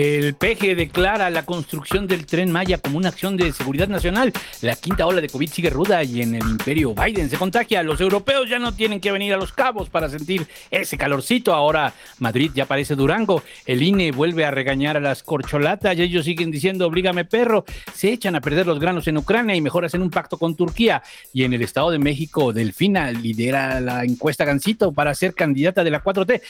[0.00, 4.32] El PG declara la construcción del tren Maya como una acción de seguridad nacional.
[4.62, 7.82] La quinta ola de COVID sigue ruda y en el imperio Biden se contagia.
[7.82, 11.52] Los europeos ya no tienen que venir a los cabos para sentir ese calorcito.
[11.52, 13.42] Ahora Madrid ya parece Durango.
[13.66, 17.66] El INE vuelve a regañar a las corcholatas y ellos siguen diciendo oblígame perro.
[17.92, 21.02] Se echan a perder los granos en Ucrania y mejor hacen un pacto con Turquía.
[21.34, 25.90] Y en el Estado de México, Delfina lidera la encuesta Gancito para ser candidata de
[25.90, 26.40] la 4T.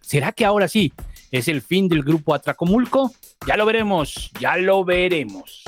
[0.00, 0.94] ¿Será que ahora sí
[1.30, 3.12] es el fin del grupo Atracomulco?
[3.46, 5.64] Ya lo veremos, ya lo veremos.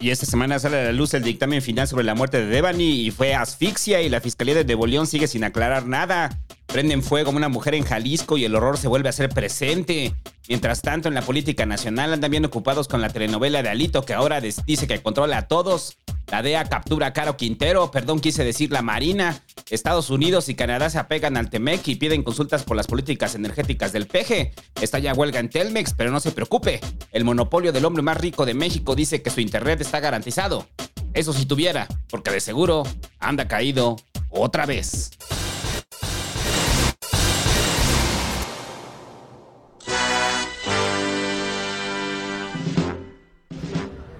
[0.00, 3.02] Y esta semana sale a la luz el dictamen final sobre la muerte de Devani
[3.02, 6.40] y fue asfixia y la Fiscalía de Nuevo sigue sin aclarar nada.
[6.66, 10.14] Prenden fuego a una mujer en Jalisco y el horror se vuelve a ser presente.
[10.48, 14.14] Mientras tanto, en la política nacional andan bien ocupados con la telenovela de Alito que
[14.14, 15.98] ahora dice que controla a todos.
[16.30, 19.42] La DEA captura a Caro Quintero, perdón, quise decir la Marina.
[19.68, 23.92] Estados Unidos y Canadá se apegan al TEMEC y piden consultas por las políticas energéticas
[23.92, 24.52] del PG.
[24.80, 26.80] Está ya huelga en Telmex, pero no se preocupe.
[27.10, 30.68] El monopolio del hombre más rico de México dice que su internet está garantizado.
[31.14, 32.84] Eso si tuviera, porque de seguro
[33.18, 33.96] anda caído
[34.30, 35.10] otra vez.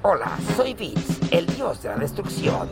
[0.03, 2.71] Hola, soy Vince, el dios de la destrucción.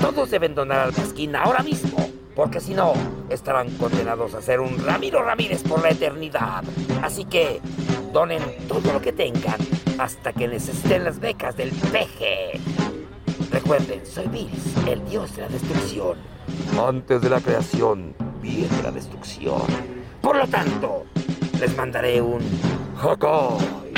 [0.00, 2.94] Todos deben donar al Pasquín ahora mismo, porque si no,
[3.28, 6.64] estarán condenados a ser un Ramiro Ramírez por la eternidad.
[7.02, 7.60] Así que,
[8.10, 9.58] donen todo lo que tengan
[9.98, 12.58] hasta que necesiten las becas del peje.
[13.52, 16.16] Recuerden, soy Vince, el dios de la destrucción.
[16.82, 19.60] Antes de la creación, viene la destrucción.
[20.22, 21.04] Por lo tanto,
[21.60, 22.40] les mandaré un
[22.98, 23.95] Hakai.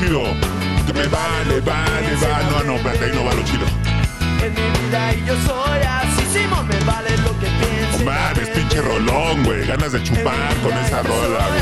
[0.00, 0.22] Chido.
[0.86, 2.44] Que me vale, vale, vale.
[2.50, 3.66] No, no, espérate, ahí no va lo chido.
[4.42, 8.00] En mi vida y yo soy así, Simón, me vale lo que pienses.
[8.00, 9.66] No mames, pinche rolón, güey.
[9.66, 11.60] Ganas de chupar con esa rola, güey.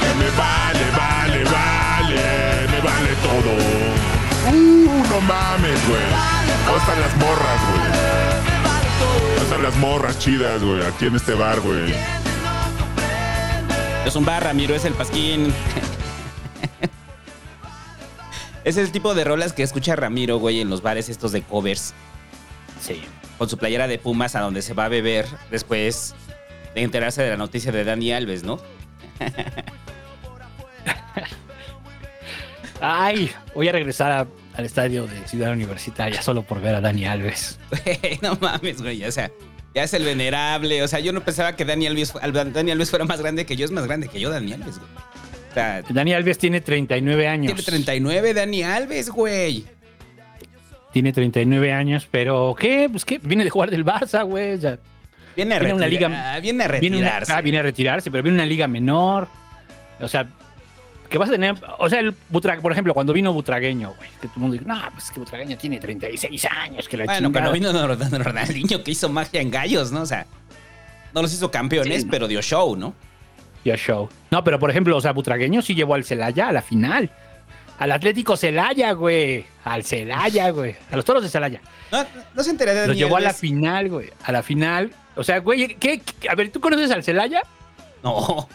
[0.00, 2.68] Que me vale, vale, vale.
[2.70, 3.52] Me vale todo.
[4.52, 6.02] Uh, no mames, güey.
[6.66, 7.84] ¿Dónde están las morras, güey?
[9.28, 10.82] ¿Dónde están las morras chidas, güey?
[10.84, 11.94] Aquí en este bar, güey.
[14.04, 15.54] Es un bar, Ramiro, es el pasquín.
[18.64, 21.94] Es el tipo de rolas que escucha Ramiro, güey, en los bares estos de covers.
[22.80, 23.02] Sí.
[23.38, 26.14] Con su playera de Pumas a donde se va a beber después
[26.74, 28.60] de enterarse de la noticia de Dani Alves, ¿no?
[32.80, 37.06] Ay, voy a regresar a- al estadio de Ciudad Universitaria solo por ver a Dani
[37.06, 37.58] Alves.
[38.22, 39.30] no mames, güey, o sea,
[39.74, 40.82] Ya es el venerable.
[40.82, 42.12] O sea, yo no pensaba que Dani Alves,
[42.52, 43.64] Dani Alves fuera más grande que yo.
[43.64, 44.90] Es más grande que yo, Dani Alves, güey.
[45.52, 47.46] O sea, Dani Alves tiene 39 años.
[47.52, 49.64] tiene 39 Dani Alves, güey.
[50.92, 52.88] Tiene 39 años, pero ¿qué?
[52.90, 54.54] Pues qué, viene de jugar del Barça, güey.
[54.54, 54.78] o sea,
[55.34, 57.32] Viene a, Viene una retira- liga- viene a viene, una- retirarse.
[57.32, 59.28] ah, viene a retirarse, pero viene una liga menor.
[60.00, 60.26] O sea,
[61.08, 61.54] que vas a tener.
[61.78, 64.66] O sea, el Butra, por ejemplo, cuando vino Butragueño, güey, que todo el mundo dice,
[64.66, 67.50] no, pues que Butragueño tiene 36 años, que la Bueno, chingada".
[67.50, 70.02] cuando vino Ronaldinho que hizo magia en gallos, ¿no?
[70.02, 70.26] O sea,
[71.14, 72.08] no los hizo campeones, Sí.
[72.10, 72.94] pero dio show, ¿no?
[73.64, 74.08] Show.
[74.30, 77.10] No, pero por ejemplo, o sea, Butragueño sí llevó al Celaya a la final.
[77.78, 79.44] Al Atlético Celaya, güey.
[79.64, 80.76] Al Celaya, güey.
[80.90, 81.60] A los toros de Celaya.
[81.90, 82.04] No,
[82.34, 84.10] no se enteré de Dani llevó a la final, güey.
[84.24, 84.92] A la final.
[85.16, 87.42] O sea, güey, ¿qué, qué- A ver, ¿tú conoces al Celaya?
[88.02, 88.48] No.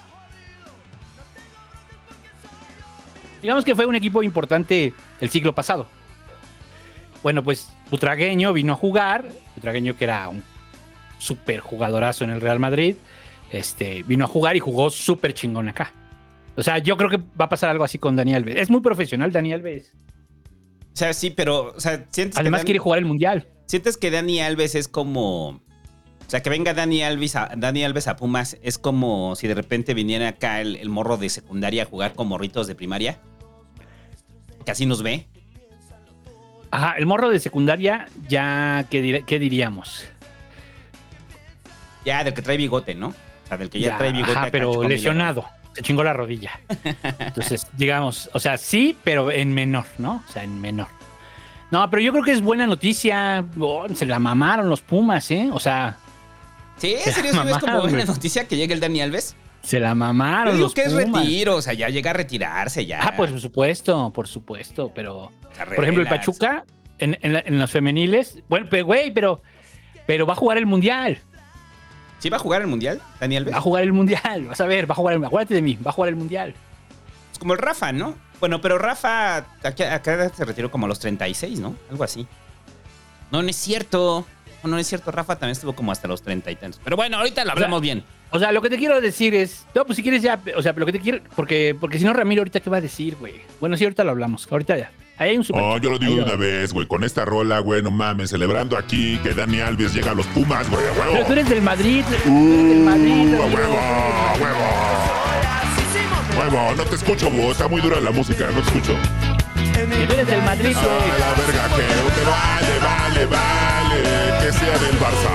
[3.42, 5.88] Digamos que fue un equipo importante el siglo pasado.
[7.24, 9.26] Bueno, pues Butragueño vino a jugar.
[9.56, 10.44] Butragueño, que era un
[11.20, 12.96] súper jugadorazo en el Real Madrid,
[13.52, 15.94] este, vino a jugar y jugó súper chingón acá.
[16.56, 18.56] O sea, yo creo que va a pasar algo así con Dani Alves.
[18.58, 19.94] Es muy profesional, Dani Alves.
[20.94, 23.48] O sea, sí, pero, o sea, sientes Además, que quiere jugar el mundial.
[23.68, 25.50] sientes que Dani Alves es como.
[25.50, 29.54] O sea, que venga Dani Alves a, Dani Alves a Pumas es como si de
[29.54, 33.20] repente viniera acá el, el morro de secundaria a jugar con morritos de primaria.
[34.66, 35.28] Que así nos ve.
[36.72, 40.04] Ajá, el morro de secundaria, ya, ¿qué, dir- qué diríamos?
[42.04, 43.14] Ya, del que trae bigote, ¿no?
[43.48, 44.32] O sea, del que ya, trae bigote.
[44.34, 45.46] ajá, pero lesionado.
[45.74, 46.60] Se chingó la rodilla.
[47.20, 50.24] Entonces, digamos, o sea, sí, pero en menor, ¿no?
[50.28, 50.88] O sea, en menor.
[51.72, 53.46] No, pero yo creo que es buena noticia.
[53.60, 55.50] Oh, se la mamaron los Pumas, ¿eh?
[55.52, 55.98] O sea,
[56.78, 57.32] Sí, Se ¿en serio?
[57.32, 59.36] ¿sí ves como mamaron, buena noticia que llegue el Dani Alves?
[59.64, 61.22] se la Yo mamaron digo los que es Pumas.
[61.24, 63.02] retiro, o sea, ya llega a retirarse ya.
[63.04, 65.32] Ah, pues, por supuesto, por supuesto, pero...
[65.76, 66.64] Por ejemplo, el Pachuca,
[67.00, 69.42] en, en la- en los femeniles, bueno, pero güey, pero,
[70.06, 71.20] pero va a jugar el Mundial.
[72.20, 73.54] ¿Sí va a jugar el Mundial, Dani Alves?
[73.54, 75.78] Va a jugar el Mundial, vas a ver, va a jugar el Acuérdate de mí,
[75.86, 76.56] va a jugar el Mundial.
[77.32, 78.16] Es como el Rafa, ¿no?
[78.40, 81.76] Bueno, pero Rafa acá, acá se retiró como a los 36, ¿no?
[81.90, 82.28] Algo así.
[83.32, 84.26] No, no es cierto.
[84.64, 85.12] No, no es cierto.
[85.12, 86.82] Rafa también estuvo como hasta los 30 y tantos.
[86.84, 88.04] Pero bueno, ahorita lo hablamos bien.
[88.32, 89.66] O sea, lo que te quiero decir es.
[89.74, 90.40] No, pues si quieres ya.
[90.56, 91.20] O sea, lo que te quiero.
[91.36, 93.42] Porque, porque si no, Ramiro, ahorita qué va a decir, güey.
[93.60, 94.48] Bueno, sí, ahorita lo hablamos.
[94.52, 94.92] Ahorita ya.
[95.20, 95.62] Ahí hay un super.
[95.64, 96.86] Oh, yo lo digo de una vez, güey.
[96.86, 100.70] Con esta rola, güey, no mames, celebrando aquí que Dani Alves llega a los Pumas,
[100.70, 101.32] güey, a Pero tú huevo.
[101.34, 102.04] eres del Madrid.
[102.08, 103.34] eres del Madrid.
[103.34, 104.68] Uh, a huevo, a huevo.
[106.40, 107.50] Huevo, no te escucho, güey.
[107.50, 108.96] Está muy dura la música, no te escucho.
[109.74, 111.20] Que tú eres del Madrid, A güey.
[111.20, 115.34] la verga que te vale, vale, vale, que sea del Barça.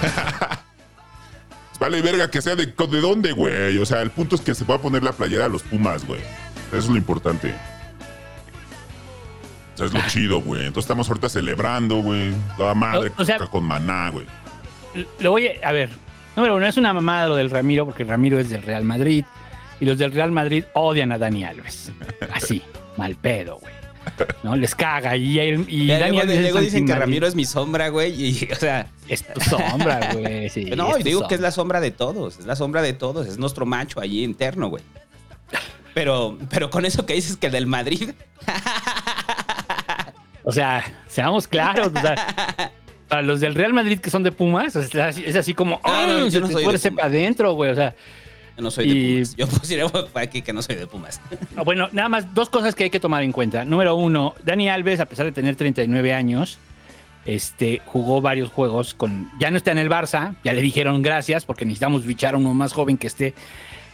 [1.80, 3.76] vale, verga, que sea de, de dónde, güey.
[3.78, 6.20] O sea, el punto es que se pueda poner la playera a los Pumas, güey.
[6.70, 7.54] Eso es lo importante.
[9.74, 10.60] O sea, es lo chido, güey.
[10.66, 12.32] Entonces estamos ahorita celebrando, güey.
[12.56, 14.26] Toda madre O- o sea- con maná, güey.
[15.20, 15.68] Lo voy a.
[15.68, 15.90] A ver.
[16.36, 19.24] Número uno, es una mamada lo del Ramiro, porque Ramiro es del Real Madrid.
[19.80, 21.90] Y los del Real Madrid odian a Dani Alves.
[22.34, 22.62] Así,
[22.96, 23.72] mal pedo, güey.
[24.42, 24.56] ¿No?
[24.56, 25.16] Les caga.
[25.16, 26.94] Y, él- y Dani luego, luego dicen que.
[26.94, 28.12] Ramiro es mi sombra, güey.
[28.12, 30.48] Y, o sea, Es tu sombra, güey.
[30.50, 32.38] sí, no, y tu digo que es la sombra de todos.
[32.38, 33.26] Es la sombra de todos.
[33.26, 34.82] Es nuestro macho allí interno, güey.
[35.94, 38.10] Pero, pero con eso que dices que el del Madrid.
[40.42, 41.88] O sea, seamos claros.
[41.94, 42.72] o sea,
[43.08, 46.06] para los del Real Madrid que son de Pumas, es así, es así como, No,
[46.06, 47.04] no, yo no soy de Pumas.
[47.04, 47.70] adentro, güey.
[47.70, 47.94] O sea,
[48.56, 49.36] Yo no soy de Y- Pumas.
[49.36, 51.20] Yo pusieron aquí que no soy de Pumas.
[51.54, 53.64] no, bueno, nada más dos cosas que hay que tomar en cuenta.
[53.64, 56.58] Número uno, Dani Alves, a pesar de tener 39 años,
[57.26, 59.30] este, jugó varios juegos con.
[59.38, 62.54] Ya no está en el Barça, ya le dijeron gracias porque necesitamos bichar a uno
[62.54, 63.34] más joven que esté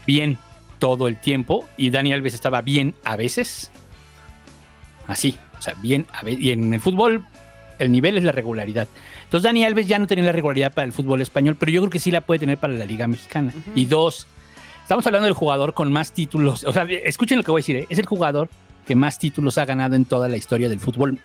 [0.06, 0.38] bien
[0.78, 1.68] todo el tiempo.
[1.76, 3.70] Y Dani Alves estaba bien a veces.
[5.06, 6.40] Así, o sea, bien a veces.
[6.40, 7.24] Y en el fútbol,
[7.78, 8.88] el nivel es la regularidad.
[9.24, 11.90] Entonces, Dani Alves ya no tenía la regularidad para el fútbol español, pero yo creo
[11.90, 13.52] que sí la puede tener para la Liga Mexicana.
[13.74, 14.26] Y dos,
[14.82, 16.64] estamos hablando del jugador con más títulos.
[16.64, 17.86] O sea, escuchen lo que voy a decir, ¿eh?
[17.88, 18.48] es el jugador
[18.86, 21.18] que más títulos ha ganado en toda la historia del fútbol.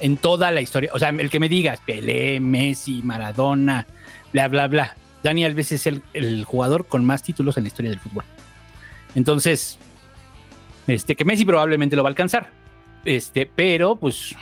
[0.00, 0.90] En toda la historia.
[0.92, 3.86] O sea, el que me digas, Pelé, Messi, Maradona,
[4.32, 4.96] bla, bla, bla.
[5.22, 8.24] Dani Alves es el, el jugador con más títulos en la historia del fútbol.
[9.16, 9.78] Entonces,
[10.86, 12.50] este, que Messi probablemente lo va a alcanzar.
[13.04, 14.36] Este, pero, pues,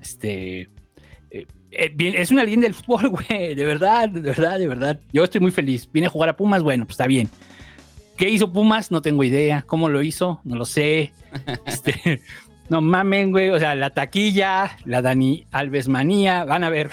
[0.00, 0.62] este,
[1.30, 5.00] eh, eh, bien, es una leyenda del fútbol, güey, de verdad, de verdad, de verdad.
[5.12, 5.88] Yo estoy muy feliz.
[5.92, 7.28] Viene a jugar a Pumas, bueno, pues está bien.
[8.16, 8.90] ¿Qué hizo Pumas?
[8.90, 9.62] No tengo idea.
[9.66, 10.40] ¿Cómo lo hizo?
[10.44, 11.12] No lo sé.
[11.66, 12.22] Este,
[12.68, 13.50] no mamen, güey.
[13.50, 16.90] O sea, la taquilla, la Dani Alves manía, van a ver.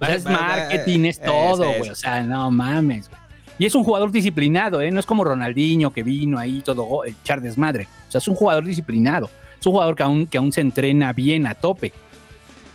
[0.00, 1.90] O sea, es marketing, es es- todo, güey.
[1.90, 3.19] O sea, no mames, güey.
[3.60, 4.90] Y es un jugador disciplinado, ¿eh?
[4.90, 7.86] No es como Ronaldinho que vino ahí todo go- echar desmadre.
[8.08, 9.28] O sea, es un jugador disciplinado.
[9.60, 11.92] Es un jugador que aún, que aún se entrena bien a tope.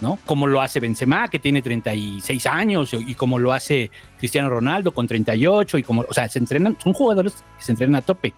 [0.02, 0.20] ¿no?
[0.26, 3.90] Como lo hace Benzema, que tiene 36 años, y como lo hace
[4.20, 7.96] Cristiano Ronaldo con 38, y como, o sea, se entrenan, son jugadores que se entrenan
[7.96, 8.34] a tope.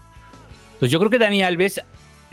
[0.73, 1.81] Entonces yo creo que Dani Alves,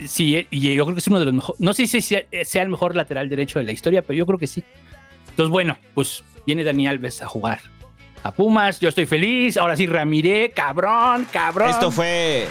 [0.06, 2.62] sí, y yo creo que es uno de los mejores, no sé si sea, sea
[2.62, 4.62] el mejor lateral derecho de la historia, pero yo creo que sí.
[5.30, 7.60] Entonces, bueno, pues viene Dani Alves a jugar
[8.24, 11.70] a Pumas, yo estoy feliz, ahora sí Ramiré, cabrón, cabrón.
[11.70, 12.48] Esto fue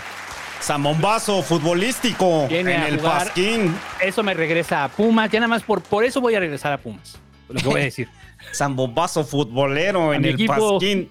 [0.62, 3.26] Zambombazo futbolístico Viene en el jugar.
[3.26, 3.76] Pasquín.
[4.02, 6.78] Eso me regresa a Pumas, ya nada más por, por eso voy a regresar a
[6.78, 7.18] Pumas.
[7.50, 8.08] Lo que voy a decir.
[8.54, 10.74] Zambombazo futbolero A en el equipo.
[10.74, 11.08] Pasquín.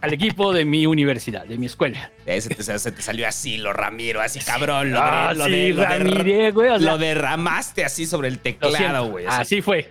[0.00, 2.10] Al equipo de mi universidad, de mi escuela.
[2.26, 4.90] Ese te, se te salió así, lo Ramiro, así cabrón.
[4.92, 8.28] Lo, Ah, de- lo sí, de- lo de- güey, o sea- lo derramaste así sobre
[8.28, 9.26] el Lo teclado, güey.
[9.28, 9.90] Así fue.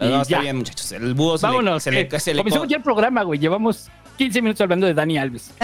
[0.00, 0.40] No, está ya.
[0.40, 0.90] bien, muchachos.
[0.92, 1.82] El búho se le- Vámonos.
[1.82, 3.38] se le, se le- Comenzamos ya el programa, güey.
[3.38, 3.88] Llevamos
[4.18, 5.52] 15 minutos hablando de Dani Alves.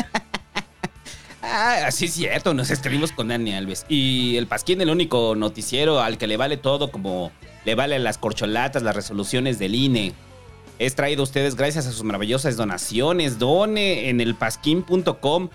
[1.49, 3.87] Ah, así es cierto, nos escribimos con Dani Alves.
[3.89, 7.31] Y el Pasquín, el único noticiero al que le vale todo, como
[7.65, 10.13] le vale las corcholatas, las resoluciones del INE.
[10.81, 13.39] Es traído a ustedes gracias a sus maravillosas donaciones.
[13.39, 15.49] Done en el pasquín.com.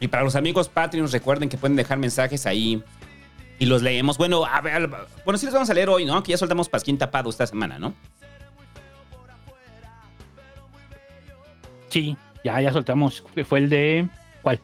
[0.00, 2.82] Y para los amigos Patreons, recuerden que pueden dejar mensajes ahí
[3.60, 4.18] y los leemos.
[4.18, 4.90] Bueno, a ver,
[5.24, 6.20] bueno, sí los vamos a leer hoy, ¿no?
[6.22, 7.94] Que ya soltamos Pasquín tapado esta semana, ¿no?
[11.90, 13.22] Sí, ya, ya soltamos.
[13.44, 14.08] Fue el de.
[14.42, 14.60] ¿Cuál?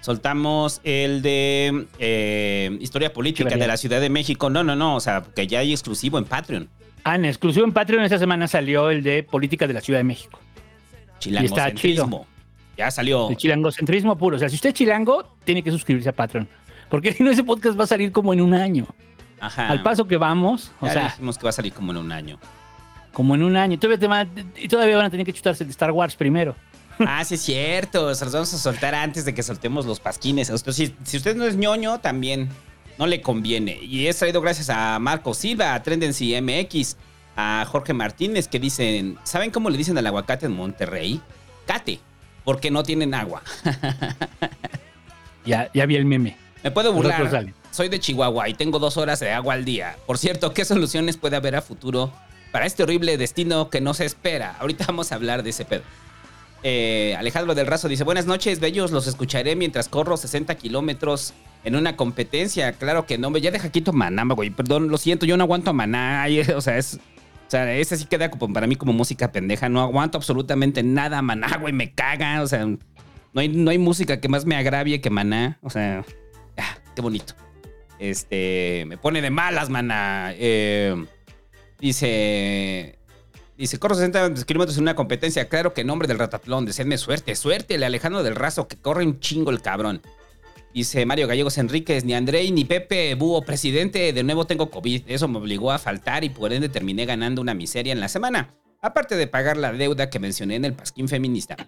[0.00, 4.48] Soltamos el de eh, Historia Política de la Ciudad de México.
[4.48, 4.96] No, no, no.
[4.96, 6.70] O sea, que ya hay exclusivo en Patreon.
[7.04, 10.04] Ah, en exclusivo en Patreon esta semana salió el de Política de la Ciudad de
[10.04, 10.40] México.
[11.18, 12.26] Chilangocentrismo.
[12.78, 13.28] Ya salió.
[13.28, 14.36] El chilangocentrismo puro.
[14.36, 16.48] O sea, si usted es chilango, tiene que suscribirse a Patreon.
[16.88, 18.86] Porque si no, ese podcast va a salir como en un año.
[19.40, 19.68] Ajá.
[19.68, 22.10] Al paso que vamos, o Ya sea, dijimos que va a salir como en un
[22.12, 22.38] año.
[23.12, 23.78] como en un año.
[23.78, 24.30] Todavía, te van
[24.68, 26.54] todavía van a tener que chutarse el de Star Wars primero.
[26.98, 28.14] Ah, sí es cierto.
[28.14, 30.50] Se los vamos a soltar antes de que soltemos los pasquines.
[30.72, 32.48] Si, si usted no es ñoño, también
[32.98, 33.78] no le conviene.
[33.82, 36.96] Y es traído gracias a Marco Silva, a Trendency MX,
[37.36, 41.20] a Jorge Martínez, que dicen, ¿saben cómo le dicen al aguacate en Monterrey?
[41.66, 42.00] Cate,
[42.44, 43.42] porque no tienen agua.
[45.44, 46.36] Ya, ya vi el meme.
[46.62, 47.52] Me puedo burlar.
[47.70, 49.96] Soy de Chihuahua y tengo dos horas de agua al día.
[50.06, 52.12] Por cierto, ¿qué soluciones puede haber a futuro
[52.52, 54.56] para este horrible destino que no se espera?
[54.58, 55.82] Ahorita vamos a hablar de ese pedo.
[56.62, 61.34] Eh, Alejandro del Razo dice, buenas noches, bellos, los escucharé mientras corro 60 kilómetros
[61.64, 62.72] en una competencia.
[62.72, 64.50] Claro que no, ya deja quito Maná, güey.
[64.50, 66.26] Perdón, lo siento, yo no aguanto a Maná.
[66.56, 66.98] O sea, es...
[67.46, 69.68] O sea, ese sí queda como para mí como música pendeja.
[69.68, 71.72] No aguanto absolutamente nada a Maná, güey.
[71.72, 72.42] Me caga.
[72.42, 75.58] O sea, no hay, no hay música que más me agravie que Maná.
[75.62, 76.04] O sea,
[76.96, 77.34] qué bonito.
[78.00, 80.32] Este, me pone de malas, Maná.
[80.34, 81.06] Eh,
[81.78, 82.98] dice,
[83.56, 85.48] dice, corro 60 kilómetros en una competencia.
[85.48, 86.66] Claro que nombre del ratatlón.
[86.66, 87.36] Deseenme suerte.
[87.36, 90.02] Suerte, le Alejandro del Razo, que corre un chingo el cabrón.
[90.74, 95.04] Dice Mario Gallegos Enríquez, ni Andrei ni Pepe Búho, presidente, de nuevo tengo COVID.
[95.06, 98.54] Eso me obligó a faltar y por ende terminé ganando una miseria en la semana.
[98.82, 101.56] Aparte de pagar la deuda que mencioné en el Pasquín Feminista.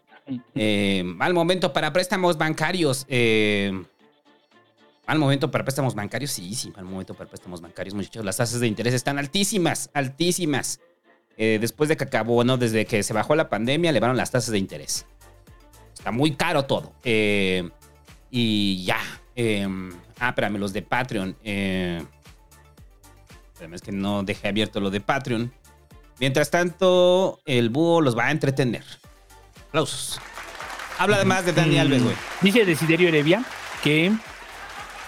[0.55, 3.07] Eh, mal momento para préstamos bancarios.
[3.09, 3.73] Eh,
[5.09, 6.31] mal momento para préstamos bancarios.
[6.31, 8.25] Sí, sí, mal momento para préstamos bancarios, muchachos.
[8.25, 10.81] Las tasas de interés están altísimas, altísimas.
[11.39, 14.51] Eh, después de que acabó, no, desde que se bajó la pandemia, elevaron las tasas
[14.51, 15.07] de interés.
[15.95, 16.93] Está muy caro todo.
[17.05, 17.69] Eh,
[18.31, 18.99] y ya.
[19.35, 19.67] eh,
[20.21, 21.37] ah, espérame, los de Patreon.
[21.43, 22.05] Eh,
[23.55, 25.53] espérame, es que no dejé abierto lo de Patreon.
[26.21, 28.85] Mientras tanto, el búho los va a entretener.
[29.69, 30.21] Aplausos.
[30.99, 32.17] Habla además de Dani Mm, Alves, güey.
[32.43, 33.45] Dice Desiderio Heredia
[33.83, 34.13] que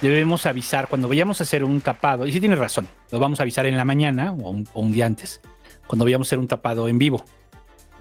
[0.01, 2.27] debemos avisar cuando vayamos a hacer un tapado.
[2.27, 2.89] Y sí tiene razón.
[3.11, 5.41] Lo vamos a avisar en la mañana o un, o un día antes.
[5.87, 7.25] Cuando vayamos a hacer un tapado en vivo.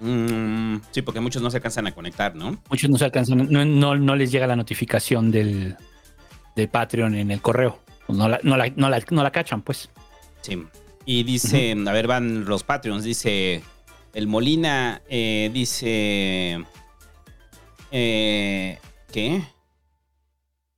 [0.00, 2.58] Mm, sí, porque muchos no se alcanzan a conectar, ¿no?
[2.70, 5.76] Muchos no se alcanzan, no, no, no les llega la notificación del,
[6.56, 7.80] de Patreon en el correo.
[8.08, 9.90] No la, no la, no la, no la cachan, pues.
[10.40, 10.64] Sí.
[11.04, 13.62] Y dice, a ver, van los Patreons, dice
[14.14, 16.64] el Molina, eh, dice,
[17.90, 18.78] eh,
[19.12, 19.42] ¿qué?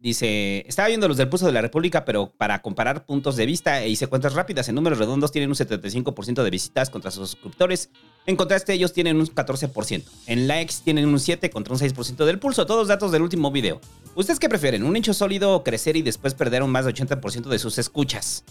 [0.02, 3.80] Dice, estaba viendo los del Pulso de la República, pero para comparar puntos de vista
[3.84, 7.88] e hice cuentas rápidas, en números redondos tienen un 75% de visitas contra sus suscriptores.
[8.26, 10.02] En contraste, ellos tienen un 14%.
[10.26, 12.66] En likes tienen un 7 contra un 6% del pulso.
[12.66, 13.80] Todos datos del último video.
[14.16, 14.82] ¿Ustedes qué prefieren?
[14.82, 18.42] ¿Un nicho sólido o crecer y después perder un más de 80% de sus escuchas?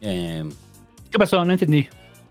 [0.00, 0.42] Eh,
[1.12, 1.44] ¿Qué pasó?
[1.44, 1.86] No entendí.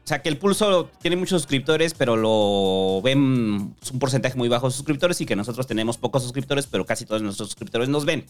[0.07, 4.67] O sea, que el pulso tiene muchos suscriptores, pero lo ven un porcentaje muy bajo
[4.67, 8.25] de suscriptores y que nosotros tenemos pocos suscriptores, pero casi todos nuestros suscriptores nos ven.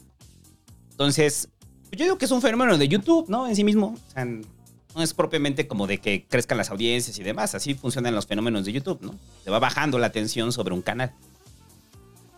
[0.90, 1.50] Entonces,
[1.92, 3.48] yo digo que es un fenómeno de YouTube, ¿no?
[3.48, 3.90] En sí mismo.
[3.90, 7.54] O sea, no es propiamente como de que crezcan las audiencias y demás.
[7.54, 9.14] Así funcionan los fenómenos de YouTube, ¿no?
[9.44, 11.14] Se va bajando la atención sobre un canal.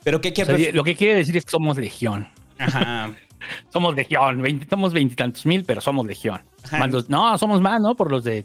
[0.04, 2.28] Pero ¿qué O quiere sea, lo que quiere decir es que somos legión.
[2.58, 3.16] Ajá.
[3.72, 6.42] somos legión, 20 somos veintitantos mil, pero somos legión.
[6.66, 6.88] Ajá.
[6.88, 7.96] Los- no, somos más, ¿no?
[7.96, 8.44] Por los de.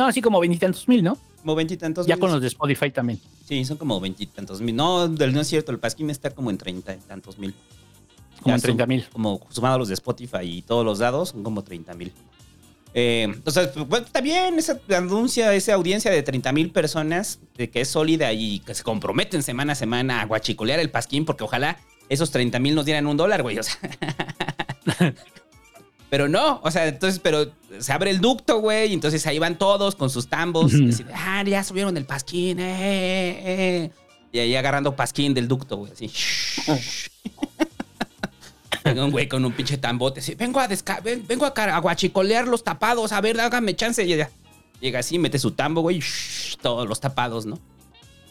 [0.00, 1.18] No, así como veintitantos mil, ¿no?
[1.42, 2.20] Como veintitantos Ya mil.
[2.20, 3.20] con los de Spotify también.
[3.46, 4.74] Sí, son como veintitantos mil.
[4.74, 7.54] No, no es cierto, el Pasquín está como en treinta y tantos mil.
[8.40, 9.06] Como Ya en 30 mil.
[9.12, 12.14] Como sumado a los de Spotify y todos los dados, son como 30 mil.
[12.94, 17.82] Eh, entonces, pues, está bien esa anuncia, esa audiencia de 30 mil personas de que
[17.82, 21.76] es sólida y que se comprometen semana a semana a guachicolear el pasquín, porque ojalá
[22.08, 23.58] esos 30 mil nos dieran un dólar, güey.
[23.58, 23.76] O sea.
[26.10, 29.56] pero no, o sea, entonces, pero se abre el ducto, güey, y entonces ahí van
[29.56, 30.74] todos con sus tambos.
[30.74, 33.42] Así de, ah, ya subieron el pasquín, eh, eh,
[33.86, 33.90] eh".
[34.32, 36.10] Y ahí agarrando pasquín del ducto, güey, así.
[38.84, 40.20] Un güey con un pinche tambote.
[40.20, 43.12] Así, vengo a, desca- ven- vengo a, car- a guachicolear los tapados.
[43.12, 44.02] A ver, hágame chance.
[44.04, 44.30] Y ya.
[44.80, 46.00] Llega así, mete su tambo, güey.
[46.62, 47.58] todos los tapados, ¿no?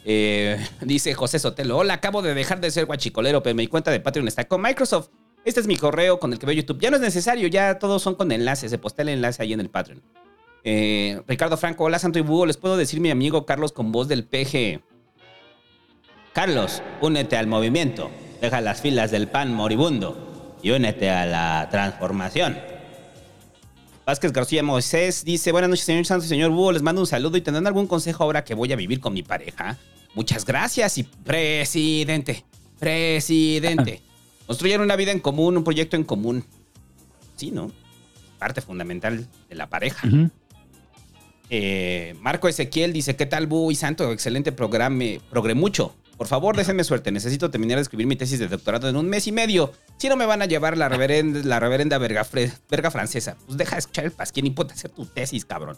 [0.05, 1.77] Eh, dice José Sotelo.
[1.77, 5.09] Hola, acabo de dejar de ser guachicolero, pero mi cuenta de Patreon está con Microsoft.
[5.49, 6.79] Este es mi correo con el que veo YouTube.
[6.79, 8.69] Ya no es necesario, ya todos son con enlaces.
[8.69, 10.03] Se postea el enlace ahí en el Patreon.
[10.63, 12.45] Eh, Ricardo Franco, hola Santo y Búho.
[12.45, 14.79] Les puedo decir mi amigo Carlos con voz del PG.
[16.33, 18.11] Carlos, únete al movimiento.
[18.39, 22.55] Deja las filas del pan moribundo y únete a la transformación.
[24.05, 27.37] Vázquez García Moisés dice, buenas noches, señor Santos y señor Búho, les mando un saludo
[27.37, 29.79] y tendrán algún consejo ahora que voy a vivir con mi pareja.
[30.13, 32.45] Muchas gracias y presidente,
[32.77, 34.03] presidente.
[34.49, 36.43] Construyeron una vida en común, un proyecto en común.
[37.35, 37.71] Sí, ¿no?
[38.39, 40.09] Parte fundamental de la pareja.
[41.51, 44.11] Eh, Marco Ezequiel dice, ¿qué tal, Bu y Santo?
[44.11, 45.95] Excelente programa, progre mucho.
[46.17, 47.11] Por favor, déjenme suerte.
[47.11, 49.71] Necesito terminar de escribir mi tesis de doctorado en un mes y medio.
[49.97, 53.37] Si no me van a llevar la reverenda, la reverenda verga, fre- verga francesa.
[53.45, 55.77] Pues deja de escuchar el pasquín y ponte a hacer tu tesis, cabrón.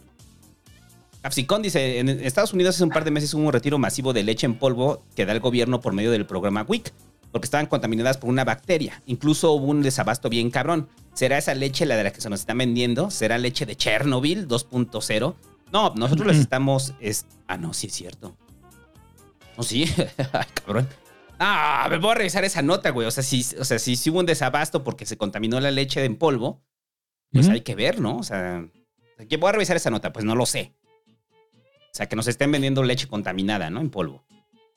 [1.21, 4.23] Capsicón dice, en Estados Unidos hace un par de meses hubo un retiro masivo de
[4.23, 6.93] leche en polvo que da el gobierno por medio del programa WIC,
[7.31, 9.01] porque estaban contaminadas por una bacteria.
[9.05, 10.89] Incluso hubo un desabasto bien cabrón.
[11.13, 13.09] ¿Será esa leche la de la que se nos están vendiendo?
[13.09, 15.35] ¿Será leche de Chernobyl 2.0?
[15.71, 16.93] No, nosotros les estamos...
[16.99, 17.25] Es...
[17.47, 18.35] Ah, no, sí es cierto.
[19.57, 19.85] No, sí.
[20.33, 20.87] Ay, cabrón.
[21.39, 23.07] Ah, me voy a revisar esa nota, güey.
[23.07, 26.03] O sea, si, o sea, si, si hubo un desabasto porque se contaminó la leche
[26.05, 26.61] en polvo,
[27.31, 28.17] pues hay que ver, ¿no?
[28.17, 28.65] O sea,
[29.27, 30.73] que voy a revisar esa nota, pues no lo sé.
[31.07, 33.81] O sea, que nos estén vendiendo leche contaminada, ¿no?
[33.81, 34.23] En polvo.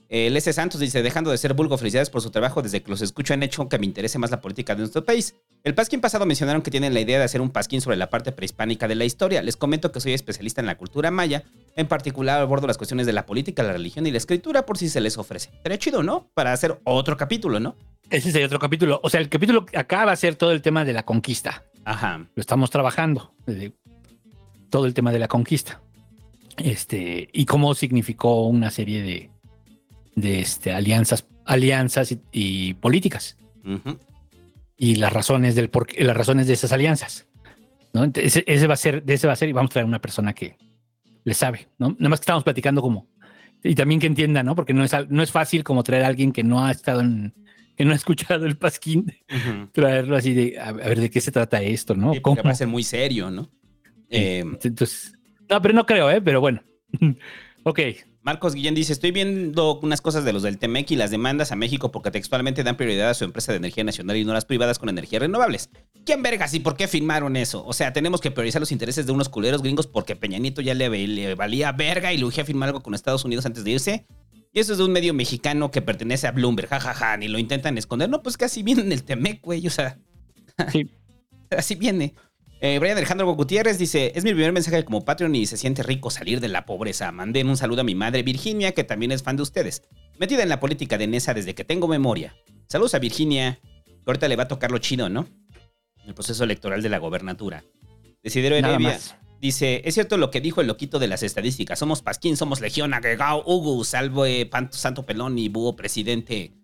[0.08, 0.52] El S.
[0.52, 2.62] Santos dice, dejando de ser vulgo, felicidades por su trabajo.
[2.62, 5.34] Desde que los escucho han hecho que me interese más la política de nuestro país.
[5.62, 8.32] El pasquín pasado mencionaron que tienen la idea de hacer un pasquín sobre la parte
[8.32, 9.42] prehispánica de la historia.
[9.42, 11.44] Les comento que soy especialista en la cultura maya.
[11.76, 14.88] En particular abordo las cuestiones de la política, la religión y la escritura por si
[14.88, 15.50] se les ofrece.
[15.62, 16.30] Sería chido, ¿no?
[16.34, 17.76] Para hacer otro capítulo, ¿no?
[18.10, 19.00] Ese sería otro capítulo.
[19.02, 21.64] O sea, el capítulo acá va a ser todo el tema de la conquista.
[21.84, 22.26] Ajá.
[22.34, 23.32] Lo estamos trabajando.
[23.46, 23.72] eh,
[24.68, 25.80] todo el tema de la conquista.
[26.56, 29.30] Este, y cómo significó una serie de,
[30.16, 33.36] de este, alianzas, alianzas y, y políticas.
[33.64, 33.98] Ujú.
[34.76, 37.26] Y las razones del por las razones de esas alianzas.
[37.92, 38.04] ¿no?
[38.04, 39.86] Entonces, ese, ese va a ser, de ese va a ser, y vamos a traer
[39.86, 40.56] una persona que
[41.24, 41.90] le sabe, ¿no?
[41.98, 43.08] Nada más que estamos platicando como.
[43.62, 44.54] Y también que entienda, ¿no?
[44.54, 47.32] Porque no es, no es fácil como traer a alguien que no ha estado en,
[47.76, 49.70] que no ha escuchado el pasquín, Ujú.
[49.72, 52.12] traerlo así de, a, ver, ¿de qué se trata esto, no?
[52.12, 53.50] Sí, porque va a ser muy serio, ¿no?
[54.10, 55.14] Eh, Entonces,
[55.48, 56.20] no, pero no creo, ¿eh?
[56.20, 56.62] Pero bueno.
[57.64, 57.80] ok.
[58.24, 61.56] Marcos Guillén dice, estoy viendo unas cosas de los del Temec y las demandas a
[61.56, 64.78] México porque textualmente dan prioridad a su empresa de energía nacional y no las privadas
[64.78, 65.68] con energías renovables.
[66.06, 67.62] ¿Quién vergas y por qué firmaron eso?
[67.66, 70.72] O sea, tenemos que priorizar los intereses de unos culeros gringos porque Peña Nieto ya
[70.72, 74.06] le, le valía verga y le urgía firmar algo con Estados Unidos antes de irse.
[74.54, 77.76] Y eso es de un medio mexicano que pertenece a Bloomberg, jajaja, ni lo intentan
[77.76, 78.08] esconder.
[78.08, 79.98] No, pues casi viene en el Temec, güey, o sea,
[80.72, 80.88] Sí.
[81.50, 82.14] así viene.
[82.66, 86.08] Eh, Brian Alejandro Gutiérrez dice, es mi primer mensaje como Patreon y se siente rico
[86.08, 87.12] salir de la pobreza.
[87.12, 89.82] Manden un saludo a mi madre Virginia, que también es fan de ustedes.
[90.18, 92.34] Metida en la política de Nesa desde que tengo memoria.
[92.66, 95.28] Saludos a Virginia, que ahorita le va a tocar lo chido, ¿no?
[96.06, 97.64] El proceso electoral de la gobernatura.
[98.22, 99.16] Desidero Nada Heredia más.
[99.42, 101.78] dice, es cierto lo que dijo el loquito de las estadísticas.
[101.78, 106.54] Somos Pasquín, somos Legión, Agregado, Hugo, Salvo, eh, Panto, Santo Pelón y Búho Presidente.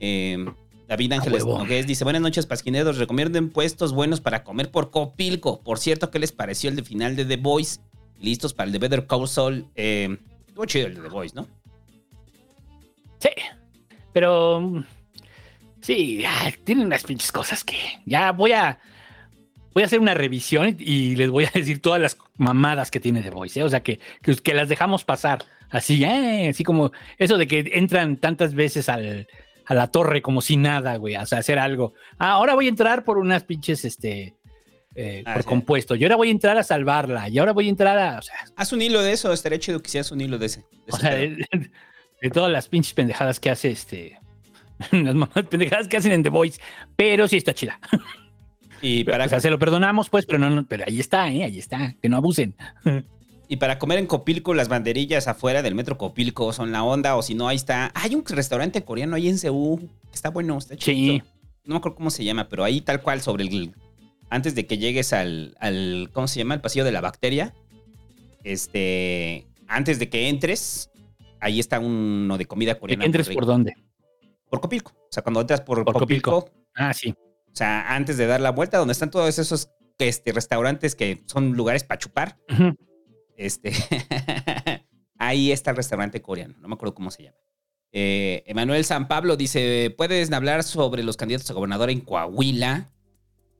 [0.00, 0.46] Eh,
[0.88, 1.44] David Ángeles.
[1.44, 2.98] Nogués dice, buenas noches, pasquineros.
[2.98, 5.62] Recomienden puestos buenos para comer por Copilco.
[5.62, 7.80] Por cierto, ¿qué les pareció el de final de The Voice?
[8.20, 9.66] ¿Listos para el de Better Call Saul?
[9.74, 10.16] Eh,
[10.46, 11.48] estuvo chido el de The Voice, ¿no?
[13.18, 13.30] Sí.
[14.12, 14.84] Pero.
[15.80, 16.24] Sí,
[16.64, 17.76] tienen unas pinches cosas que.
[18.04, 18.78] Ya voy a.
[19.72, 23.22] Voy a hacer una revisión y les voy a decir todas las mamadas que tiene
[23.22, 23.58] The Voice.
[23.58, 23.64] ¿eh?
[23.64, 25.44] O sea, que, que, que las dejamos pasar.
[25.70, 29.26] Así, eh, así como eso de que entran tantas veces al,
[29.66, 31.16] a la torre como si nada, güey.
[31.16, 31.94] O sea, hacer algo.
[32.18, 34.34] Ah, ahora voy a entrar por unas pinches, este.
[34.94, 35.48] eh, Ah, por sí.
[35.48, 35.94] compuesto.
[35.96, 37.28] Y ahora voy a entrar a salvarla.
[37.28, 38.18] Y ahora voy a entrar a.
[38.18, 40.60] O sea, Haz un hilo de eso, estaría chido que hicieras un hilo de ese.
[40.60, 41.14] de o ese sea,
[42.22, 44.18] de todas las pinches pendejadas que hace este
[44.90, 46.60] Las mamás pendejadas que hacen en The Voice.
[46.96, 47.78] Pero sí está chida.
[48.82, 51.44] Y para, O sea, se lo perdonamos, pues, pero no, no- pero ahí está, ¿eh?
[51.44, 51.94] Ahí está.
[52.02, 52.54] Que no abusen.
[53.48, 57.16] Y para comer en Copilco, las banderillas afuera del metro Copilco son la onda.
[57.16, 57.90] O si no, ahí está.
[57.94, 59.90] Hay un restaurante coreano ahí en Seúl.
[60.12, 61.14] Está bueno, está chido.
[61.14, 61.22] Sí.
[61.64, 63.74] No me acuerdo cómo se llama, pero ahí tal cual sobre el.
[64.30, 65.56] Antes de que llegues al.
[65.60, 66.54] al ¿Cómo se llama?
[66.54, 67.54] El pasillo de la bacteria.
[68.42, 69.46] Este.
[69.66, 70.90] Antes de que entres,
[71.40, 73.04] ahí está uno de comida ¿De coreana.
[73.04, 73.74] entres por dónde?
[74.50, 74.92] Por Copilco.
[74.92, 76.58] O sea, cuando entras por, Por Copilco, Copilco.
[76.74, 77.10] Ah, sí.
[77.10, 81.52] o sea, antes de dar la vuelta, donde están todos esos este, restaurantes que son
[81.52, 82.76] lugares para chupar, Ujú.
[83.36, 83.72] Este,
[85.18, 86.54] ahí está el restaurante coreano.
[86.60, 87.36] No me acuerdo cómo se llama.
[87.92, 92.90] Eh, Emanuel San Pablo dice: ¿Puedes hablar sobre los candidatos a gobernador en Coahuila?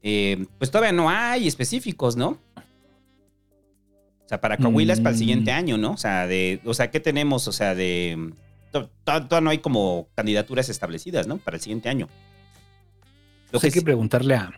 [0.03, 2.39] Eh, pues todavía no hay específicos, ¿no?
[4.25, 5.57] O sea, para Coahuila es para el siguiente Mm.
[5.57, 5.93] año, ¿no?
[5.93, 7.47] O sea, de, o sea, ¿qué tenemos?
[7.47, 8.33] O sea, de.
[8.73, 11.37] to- to- Todavía no hay como candidaturas establecidas, ¿no?
[11.39, 12.09] Para el siguiente año.
[13.53, 14.51] Lo Pues hay que preguntarle a.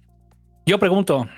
[0.65, 1.29] Yo pregunto.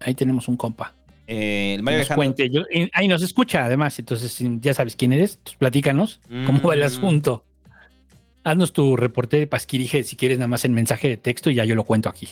[0.00, 0.94] Ahí tenemos un compa.
[1.34, 2.34] Eh, el que Mario nos Alejandro.
[2.34, 2.50] cuente.
[2.50, 3.98] Yo- y- ahí nos escucha, además.
[3.98, 5.38] Entonces, ya sabes quién eres.
[5.42, 6.84] Pues platícanos cómo va el Mm.
[6.84, 7.44] asunto.
[8.44, 11.64] Haznos tu reporte de pasquirije si quieres, nada más en mensaje de texto y ya
[11.64, 12.28] yo lo cuento aquí.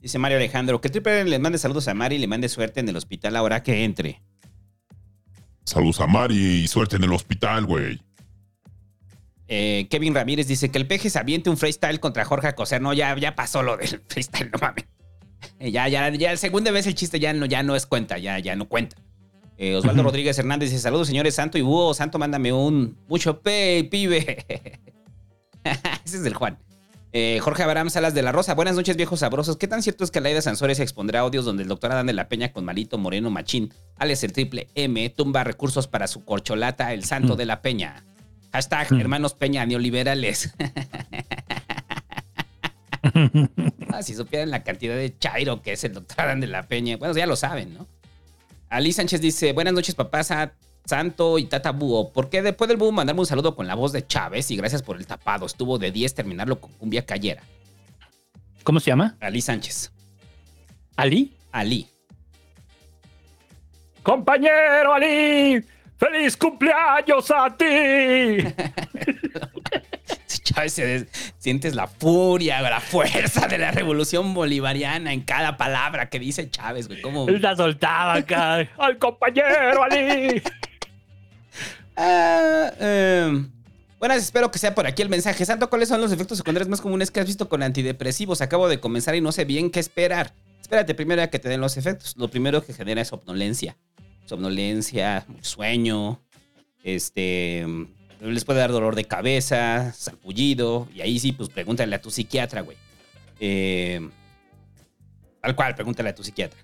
[0.00, 2.88] Dice Mario Alejandro, que Triple le mande saludos a Mari y le mande suerte en
[2.88, 4.20] el hospital ahora que entre.
[5.64, 8.00] Saludos a Mari y suerte en el hospital, güey.
[9.46, 12.80] Eh, Kevin Ramírez dice que el peje se aviente un freestyle contra Jorge Acoser.
[12.82, 14.86] No, ya, ya pasó lo del freestyle, no mames.
[15.58, 18.38] Eh, ya, ya, ya, segunda vez el chiste ya no, ya no es cuenta, ya,
[18.38, 18.96] ya no cuenta.
[19.58, 20.02] Eh, Osvaldo.
[20.02, 21.94] Rodríguez Hernández dice: Saludos, señores Santo y Búho.
[21.94, 24.44] Santo, mándame un mucho pay, pibe.
[26.04, 26.58] Ese es el Juan.
[27.12, 28.54] Eh, Jorge Abraham Salas de la Rosa.
[28.54, 29.58] Buenas noches, viejos sabrosos.
[29.58, 32.26] ¿Qué tan cierto es que Laida Sansores expondrá audios donde el doctor Adán de la
[32.28, 37.04] Peña con Malito Moreno Machín, alias el triple M, tumba recursos para su corcholata, el
[37.04, 37.36] santo Mm.
[37.36, 38.02] de la Peña?
[38.50, 39.00] Hashtag Mm.
[39.00, 40.54] hermanos Peña neoliberales.
[43.92, 46.96] Ah, si supieran la cantidad de chairo que es el doctor Adán de la Peña.
[46.96, 47.86] Bueno, ya lo saben, ¿no?
[48.68, 50.52] Ali Sánchez dice, buenas noches, papá Sa-
[50.84, 52.12] Santo y Tata Búho.
[52.12, 54.50] ¿Por qué después del búho mandarme un saludo con la voz de Chávez?
[54.50, 55.46] Y gracias por el tapado.
[55.46, 57.42] Estuvo de 10 terminarlo con cumbia cayera.
[58.64, 59.16] ¿Cómo se llama?
[59.20, 59.92] Ali Sánchez.
[60.96, 61.36] ¿Ali?
[61.52, 61.88] Ali.
[64.02, 65.62] Compañero Ali,
[65.96, 67.64] feliz cumpleaños a ti.
[70.54, 71.06] Chávez, se des-
[71.38, 76.88] sientes la furia, la fuerza de la revolución bolivariana en cada palabra que dice Chávez,
[76.88, 77.00] güey.
[77.00, 77.28] ¿Cómo?
[77.28, 78.68] Él la soltaba acá.
[78.78, 80.42] Al compañero Ali.
[81.96, 83.46] Ah, eh,
[83.98, 85.44] buenas, espero que sea por aquí el mensaje.
[85.44, 88.40] Santo, ¿cuáles son los efectos secundarios más comunes que has visto con antidepresivos?
[88.40, 90.32] Acabo de comenzar y no sé bien qué esperar.
[90.60, 92.14] Espérate primero a que te den los efectos.
[92.16, 93.76] Lo primero que genera es somnolencia.
[94.24, 96.20] Somnolencia, sueño,
[96.84, 97.66] este...
[98.22, 102.60] Les puede dar dolor de cabeza, salpullido, y ahí sí, pues pregúntale a tu psiquiatra,
[102.60, 102.76] güey.
[103.40, 104.08] Eh,
[105.40, 106.60] tal cual, pregúntale a tu psiquiatra.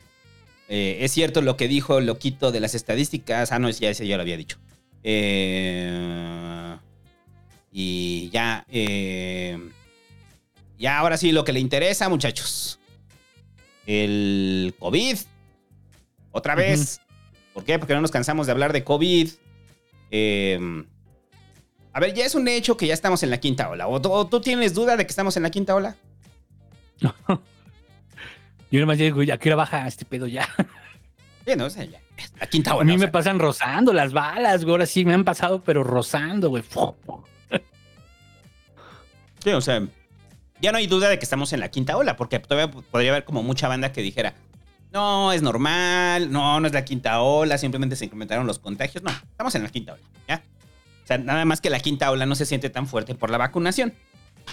[0.68, 3.50] Eh, es cierto lo que dijo el loquito de las estadísticas.
[3.50, 4.56] Ah, no, ya, ese ya lo había dicho.
[5.02, 6.76] Eh,
[7.72, 9.58] y ya, eh,
[10.78, 12.78] ya ahora sí lo que le interesa, muchachos.
[13.84, 15.16] El COVID.
[16.30, 17.00] Otra vez.
[17.52, 17.80] ¿Por qué?
[17.80, 19.30] Porque no nos cansamos de hablar de COVID.
[20.12, 20.84] Eh,
[21.92, 23.88] a ver, ya es un hecho que ya estamos en la quinta ola.
[23.88, 25.96] ¿O tú, o tú tienes duda de que estamos en la quinta ola?
[28.70, 30.48] Yo nomás digo, ya que baja este pedo ya.
[31.46, 31.98] Sí, no, o sea, ya,
[32.38, 32.83] la quinta ola.
[32.83, 33.11] A mí me sea.
[33.11, 34.72] pasan rozando las balas, güey.
[34.72, 36.62] Ahora sí me han pasado, pero rozando, güey.
[39.42, 39.81] Sí, o sea,
[40.61, 43.24] ya no hay duda de que estamos en la quinta ola, porque todavía podría haber
[43.24, 44.35] como mucha banda que dijera,
[44.92, 49.03] no, es normal, no, no es la quinta ola, simplemente se incrementaron los contagios.
[49.03, 50.42] No, estamos en la quinta ola, ¿ya?
[51.08, 53.94] Sea, nada más que la quinta ola no se siente tan fuerte por la vacunación.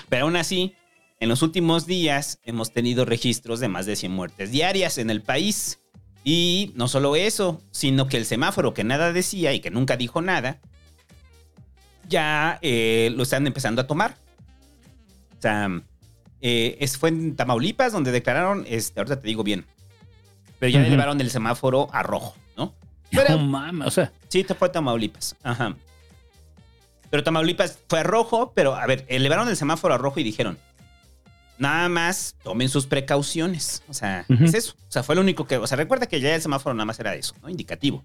[0.07, 0.73] Pero aún así,
[1.19, 5.21] en los últimos días hemos tenido registros de más de 100 muertes diarias en el
[5.21, 5.79] país.
[6.23, 10.21] Y no solo eso, sino que el semáforo que nada decía y que nunca dijo
[10.21, 10.59] nada,
[12.07, 14.15] ya eh, lo están empezando a tomar.
[15.37, 15.69] O sea,
[16.41, 19.65] eh, es, fue en Tamaulipas donde declararon, este, ahorita te digo bien,
[20.59, 20.87] pero ya Ujú.
[20.87, 22.73] elevaron el semáforo a rojo, ¿no?
[23.11, 25.35] Pero- No mames, o sea, Sí, te fue Tamaulipas.
[25.43, 25.75] Ajá.
[27.15, 30.57] Pero Tamaulipas fue a rojo, pero a ver, elevaron el semáforo a rojo y dijeron,
[31.57, 33.83] nada más tomen sus precauciones.
[33.87, 34.75] O sea, es eso.
[34.89, 36.99] O sea, fue lo único que, o sea, recuerda que ya el semáforo nada más
[36.99, 37.47] era eso, ¿no?
[37.47, 38.03] Indicativo.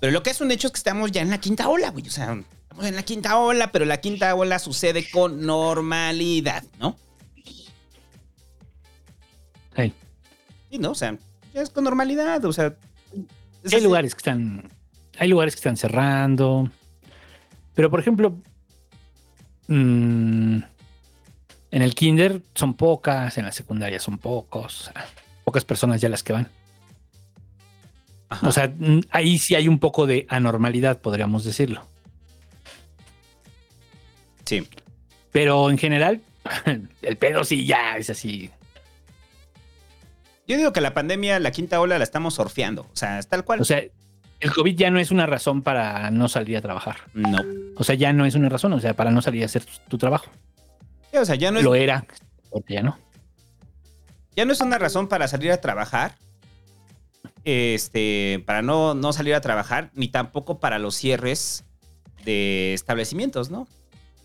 [0.00, 2.06] Pero lo que es un hecho es que estamos ya en la quinta ola, güey.
[2.06, 6.96] O sea, estamos en la quinta ola, pero la quinta ola sucede con normalidad, ¿no?
[9.74, 9.92] hey,
[10.70, 10.92] Sí, ¿no?
[10.92, 11.18] O sea,
[11.52, 12.74] ya es con normalidad, o sea.
[13.12, 13.80] hay así.
[13.82, 14.72] lugares que están,
[15.18, 16.70] hay lugares que están cerrando.
[17.76, 18.34] Pero por ejemplo,
[19.68, 20.58] mm,
[21.70, 24.90] en el kinder son pocas, en la secundaria son pocos,
[25.44, 26.48] pocas personas ya las que van.
[28.30, 28.48] Ajá.
[28.48, 28.72] O sea,
[29.10, 31.86] ahí sí hay un poco de anormalidad, podríamos decirlo.
[34.46, 34.66] Sí.
[35.30, 36.22] Pero en general,
[37.02, 38.50] el pedo sí ya es así.
[40.48, 42.82] Yo digo que la pandemia, la quinta ola, la estamos surfeando.
[42.82, 43.60] O sea, es tal cual.
[43.60, 43.82] O sea,
[44.40, 46.96] el COVID ya no es una razón para no salir a trabajar.
[47.14, 47.38] no.
[47.76, 49.72] O sea, ya no es una razón, o sea, para no salir a hacer tu,
[49.88, 50.30] tu trabajo.
[51.10, 52.06] Sí, o sea, ya no es, Lo era,
[52.50, 52.98] porque ya no.
[54.34, 56.14] ya no es una razón para salir a trabajar.
[57.44, 61.64] Este, para no, no salir a trabajar, ni tampoco para los cierres
[62.24, 63.68] de establecimientos, ¿no?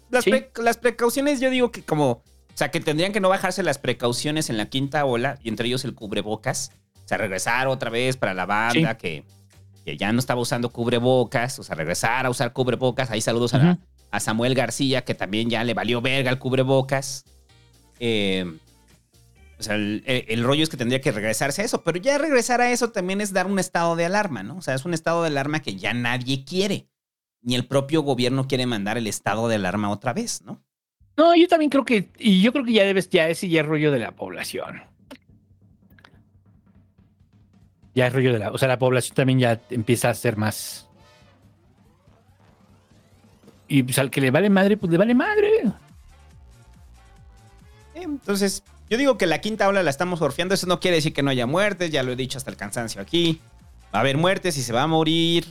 [0.10, 0.32] Las, Sí.
[0.32, 2.24] pre- las precauciones, yo digo que como, o
[2.56, 5.86] sea, que tendrían que no bajarse las precauciones en la quinta ola, y entre ellos
[5.86, 6.72] el cubrebocas.
[7.06, 9.24] O sea, regresar otra vez para la banda que,
[9.86, 13.12] que ya no estaba usando cubrebocas, o sea, regresar a usar cubrebocas.
[13.12, 17.24] Ahí saludos a, Samuel García, que también ya le valió verga el cubrebocas.
[18.00, 18.46] Eh,
[19.62, 22.72] o sea, el, rollo es que tendría que regresarse a eso, pero ya regresar a
[22.72, 24.58] eso también es dar un estado de alarma, ¿no?
[24.58, 26.88] O sea, es un estado de alarma que ya nadie quiere.
[27.44, 30.64] Ni el propio gobierno quiere mandar el estado de alarma otra vez, ¿no?
[31.16, 33.68] No, yo también creo que, y yo creo que ya debes, ya ese ya es
[33.68, 34.82] rollo de la población.
[37.94, 40.88] Ya es rollo de la, o sea, la población también ya empieza a ser más.
[43.68, 45.50] Y pues al que le vale madre, pues le vale madre.
[47.96, 50.54] Eh, Entonces, yo digo que la quinta ola la estamos surfeando.
[50.54, 53.02] Eso no quiere decir que no haya muertes, ya lo he dicho hasta el cansancio
[53.02, 53.40] aquí.
[53.94, 55.46] Va a haber muertes y se va a morir.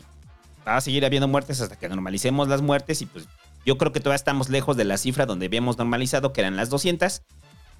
[0.67, 3.01] Va a seguir habiendo muertes hasta que normalicemos las muertes.
[3.01, 3.27] Y pues
[3.65, 6.69] yo creo que todavía estamos lejos de la cifra donde habíamos normalizado, que eran las
[6.69, 7.23] 200.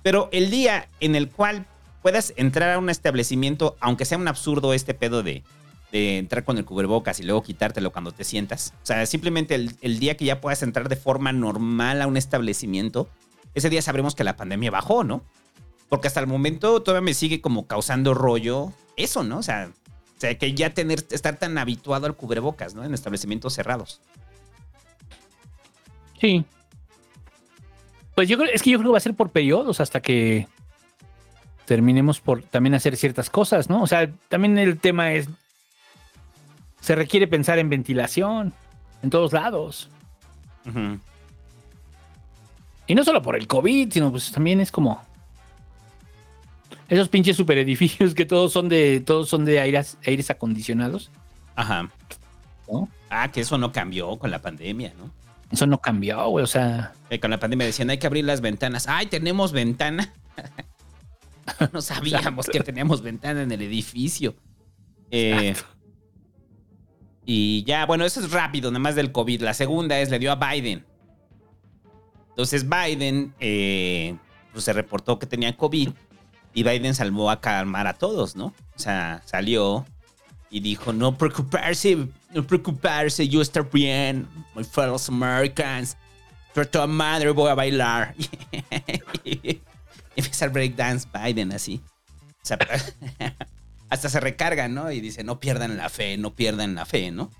[0.03, 1.67] Pero el día en el cual
[2.03, 5.43] puedas entrar a un establecimiento, aunque sea un absurdo este pedo de,
[5.93, 8.75] de entrar con el cubrebocas y luego quitártelo cuando te sientas.
[8.83, 13.09] O sea, simplemente el, día que ya puedas entrar de forma normal a un establecimiento,
[13.55, 15.23] ese día sabremos que la pandemia bajó, ¿no?
[15.89, 19.39] Porque hasta el momento todavía me sigue como causando rollo eso, ¿no?
[19.39, 19.73] O sea,
[20.17, 22.85] o sea que ya tener, estar tan habituado al cubrebocas, ¿no?
[22.85, 24.01] En establecimientos cerrados.
[26.21, 26.45] Sí.
[28.15, 30.47] Pues yo creo, es que yo creo que va a ser por periodos hasta que
[31.71, 33.81] terminemos por también hacer ciertas cosas, ¿no?
[33.81, 35.29] O sea, también el tema es.
[36.81, 38.53] Se requiere pensar en ventilación
[39.05, 39.89] en todos lados.
[42.89, 45.01] Y no solo por el COVID, sino pues también es como.
[46.89, 48.99] Esos pinches super edificios que todos son de.
[48.99, 51.13] Todos son de aires, aires acondicionados.
[51.55, 51.89] Ajá.
[52.69, 52.89] ¿No?
[53.11, 55.09] Ah, que eso no cambió con la pandemia, ¿no?
[55.53, 56.43] Eso no cambió, güey.
[56.43, 56.95] O sea.
[57.09, 58.89] Que con la pandemia decían hay que abrir las ventanas.
[58.89, 60.13] ¡Ay, tenemos ventana!
[61.73, 64.35] no sabíamos que teníamos ventana en el edificio.
[65.11, 65.55] Eh,
[67.25, 69.43] y ya, bueno, eso es rápido, nada más del COVID.
[69.43, 70.85] La segunda es, le dio a Biden.
[72.31, 74.17] Entonces Biden eh,
[74.53, 75.91] pues se reportó que tenía COVID
[76.55, 78.47] y Biden salvó a calmar a todos, ¿no?
[78.47, 79.85] O sea, salió
[80.49, 85.97] y dijo, no preocuparse, no preocuparse, yo estar bien, my fellow Americans.
[86.53, 88.15] Pero a madre voy a bailar.
[90.17, 91.83] empieza el breakdance Biden así.
[92.43, 92.59] O sea,
[93.91, 94.91] hasta se recarga, ¿no?
[94.91, 97.31] Y dice, no pierdan la fe, no pierdan la fe, ¿no?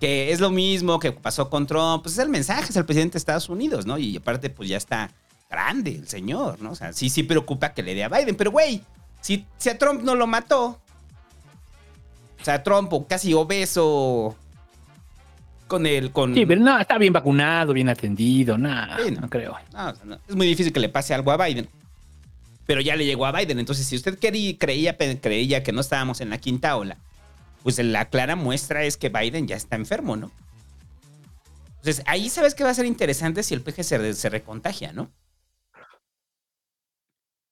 [0.00, 2.02] Que es lo mismo que pasó con Trump.
[2.02, 3.98] Pues es el mensaje, es el presidente de Estados Unidos, ¿no?
[3.98, 5.10] Y aparte, pues ya está
[5.50, 6.70] grande el señor, ¿no?
[6.70, 8.36] O sea, sí, sí preocupa que le dé a Biden.
[8.36, 8.82] Pero, güey,
[9.20, 10.80] si, si a Trump no lo mató,
[12.40, 14.36] o sea, Trump casi obeso
[15.66, 16.12] con el...
[16.12, 19.22] Con, Sí, pero no, está bien vacunado, bien atendido, nada, Sí, no.
[19.22, 19.28] no.
[19.28, 19.56] creo.
[19.72, 21.68] No, o sea, no, es muy difícil que le pase algo a Biden.
[22.68, 23.58] Pero ya le llegó a Biden.
[23.58, 26.98] Entonces, si usted quería, creía, creía que no estábamos en la quinta ola,
[27.62, 30.30] pues la clara muestra es que Biden ya está enfermo, ¿no?
[31.78, 35.04] Entonces, ahí sabes que va a ser interesante si el peje se, se recontagia, ¿no?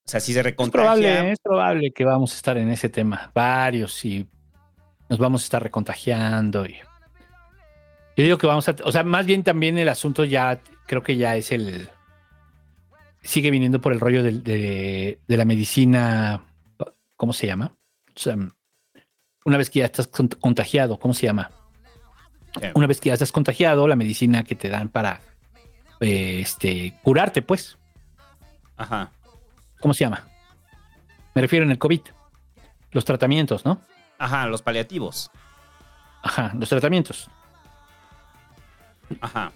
[0.05, 0.83] O sea, si se Es recontagia.
[0.83, 4.29] probable, es probable que vamos a estar en ese tema, varios, y
[5.09, 6.67] nos vamos a estar recontagiando.
[6.67, 6.75] Y...
[8.19, 11.17] Yo digo que vamos a, o sea, más bien también el asunto ya, creo que
[11.17, 11.89] ya es el,
[13.27, 16.43] sigue viniendo por el rollo de, de la medicina,
[17.17, 17.73] ¿cómo se llama?
[18.15, 18.37] O sea,
[19.45, 21.51] una vez que ya estás cont- contagiado, ¿cómo se llama?
[22.61, 25.21] Eh, Una vez que ya estás contagiado, la medicina que te dan para,
[26.01, 27.77] eh, este, curarte, pues.
[28.77, 29.11] Ajá.
[29.81, 30.27] ¿Cómo se llama?
[31.35, 32.01] Me refiero en el COVID.
[32.93, 33.83] Los tratamientos, ¿no?
[34.19, 35.31] Ajá, los paliativos.
[36.23, 37.29] Ajá, los tratamientos.
[39.21, 39.53] Ajá.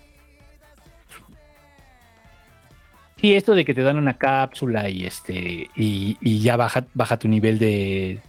[3.20, 7.18] Sí, esto de que te dan una cápsula y este y, y ya baja, baja
[7.18, 8.20] tu nivel de,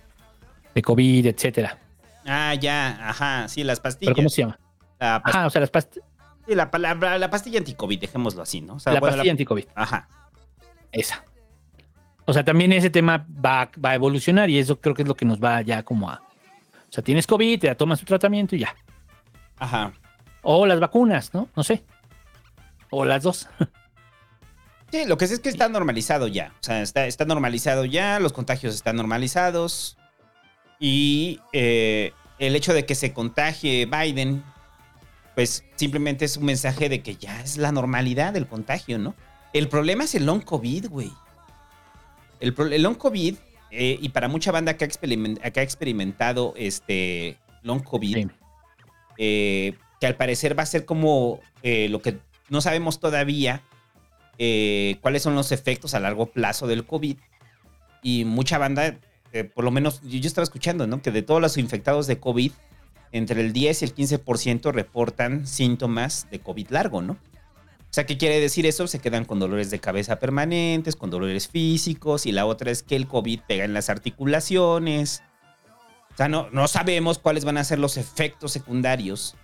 [0.76, 1.78] de COVID, etcétera.
[2.26, 3.48] Ah, ya, ajá.
[3.48, 4.10] Sí, las pastillas.
[4.10, 4.60] ¿Pero cómo se llama?
[5.00, 6.06] La Ajá, o sea, las pastillas.
[6.46, 8.74] Sí, la, palabra, la pastilla anti-COVID, dejémoslo así, ¿no?
[8.74, 9.66] O sea, la bueno, pastilla anti-COVID.
[9.76, 10.10] Ajá.
[10.92, 11.24] Esa.
[12.26, 15.16] O sea, también ese tema va, va a evolucionar y eso creo que es lo
[15.16, 16.22] que nos va ya como a.
[16.90, 18.76] O sea, tienes COVID, te tomas tu tratamiento y ya.
[19.58, 19.94] Ajá.
[20.42, 21.48] O las vacunas, ¿no?
[21.56, 21.84] No sé.
[22.90, 23.48] O las dos.
[24.92, 26.54] Sí, lo que sé es que está normalizado ya.
[26.60, 29.98] O sea, está, está normalizado ya, los contagios están normalizados.
[30.80, 34.44] Y eh, el hecho de que se contagie Biden,
[35.36, 39.16] pues simplemente es un mensaje de que ya es la normalidad del contagio, ¿no?
[39.54, 41.12] El problema es el long COVID, güey.
[42.40, 43.36] El, long COVID,
[43.70, 48.28] eh, y para mucha banda que ha, experimen- que ha experimentado este long COVID, Sí.
[49.20, 52.18] eh, que al parecer va a ser como lo que
[52.50, 53.62] no sabemos todavía,
[54.44, 57.16] eh, cuáles son los efectos a largo plazo del COVID.
[58.02, 58.98] Y mucha banda,
[59.34, 61.00] eh, por lo menos yo, yo estaba escuchando, ¿no?
[61.04, 62.52] Que de todos los infectados de COVID,
[63.12, 67.14] entre el 10 y el 15% reportan síntomas de COVID largo, ¿no?
[67.14, 68.88] O sea, ¿qué quiere decir eso?
[68.88, 72.96] Se quedan con dolores de cabeza permanentes, con dolores físicos, y la otra es que
[72.96, 75.22] el COVID pega en las articulaciones.
[76.16, 79.36] O sea, no, no sabemos cuáles van a ser los efectos secundarios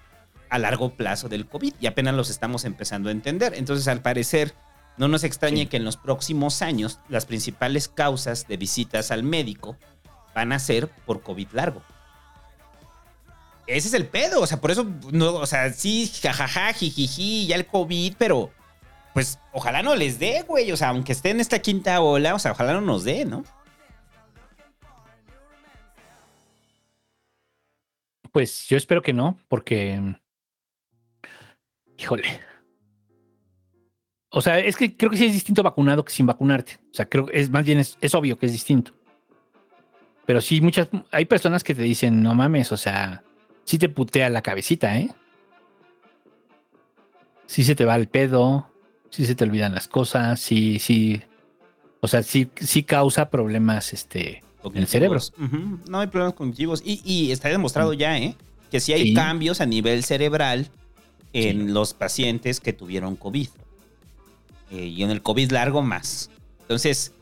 [0.50, 3.54] a largo plazo del COVID y apenas los estamos empezando a entender.
[3.54, 4.56] Entonces, al parecer,
[4.98, 5.68] no nos extrañe Sí.
[5.68, 9.78] que en los próximos años las principales causas de visitas al médico
[10.34, 11.82] van a ser por COVID largo.
[13.66, 17.56] Ese es el pedo, o sea, por eso, no, o sea, sí, jajaja, jijiji, ya
[17.58, 18.52] el COVID, pero
[19.14, 22.40] pues ojalá no les dé, güey, o sea, aunque esté en esta quinta ola, o
[22.40, 23.44] sea, ojalá no nos dé, ¿no?
[28.32, 30.16] Pues yo espero que no, porque.
[31.98, 32.40] Híjole.
[34.30, 36.80] O sea, es que creo que sí es distinto vacunado que sin vacunarte.
[36.92, 38.92] O sea, creo que es más bien es, es obvio que es distinto.
[40.26, 40.90] Pero sí, muchas.
[41.12, 43.24] Hay personas que te dicen, no mames, o sea,
[43.64, 45.10] sí te putea la cabecita, ¿eh?
[47.46, 48.70] Sí se te va el pedo,
[49.10, 51.22] sí se te olvidan las cosas, sí, sí.
[52.02, 54.44] O sea, sí, sí causa problemas, este.
[54.64, 55.20] En el cerebro.
[55.88, 56.82] No hay problemas cognitivos.
[56.84, 58.36] Y, y está demostrado ya, ¿eh?
[58.70, 59.14] Que sí hay Sí.
[59.14, 60.68] cambios a nivel cerebral
[61.32, 63.48] en los pacientes que tuvieron COVID.
[64.72, 66.30] Eh, y en el COVID largo más.
[66.62, 67.14] Entonces,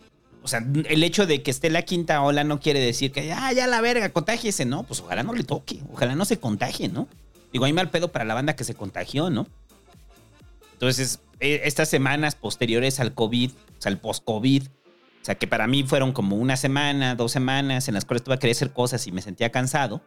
[0.41, 3.51] o sea, el hecho de que esté la quinta ola no quiere decir que, ah,
[3.53, 4.83] ya la verga, contágiese, ¿no?
[4.83, 7.07] Pues ojalá no le toque, ojalá no se contagie, ¿no?
[7.51, 9.47] Digo, hay mal pedo para la banda que se contagió, ¿no?
[10.73, 15.65] Entonces, eh, estas semanas posteriores al COVID, o sea, el post-COVID, o sea, que para
[15.67, 19.11] mí fueron como una semana, dos semanas, en las cuales tuve que hacer cosas y
[19.11, 20.01] me sentía cansado.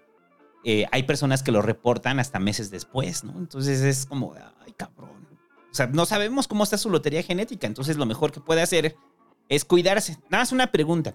[0.65, 3.39] eh, hay personas que lo reportan hasta meses después, ¿no?
[3.39, 4.35] Entonces es como,
[4.67, 5.28] ay, cabrón.
[5.71, 8.97] O sea, no sabemos cómo está su lotería genética, entonces lo mejor que puede hacer
[9.49, 10.19] es cuidarse.
[10.31, 11.15] Nada más una pregunta.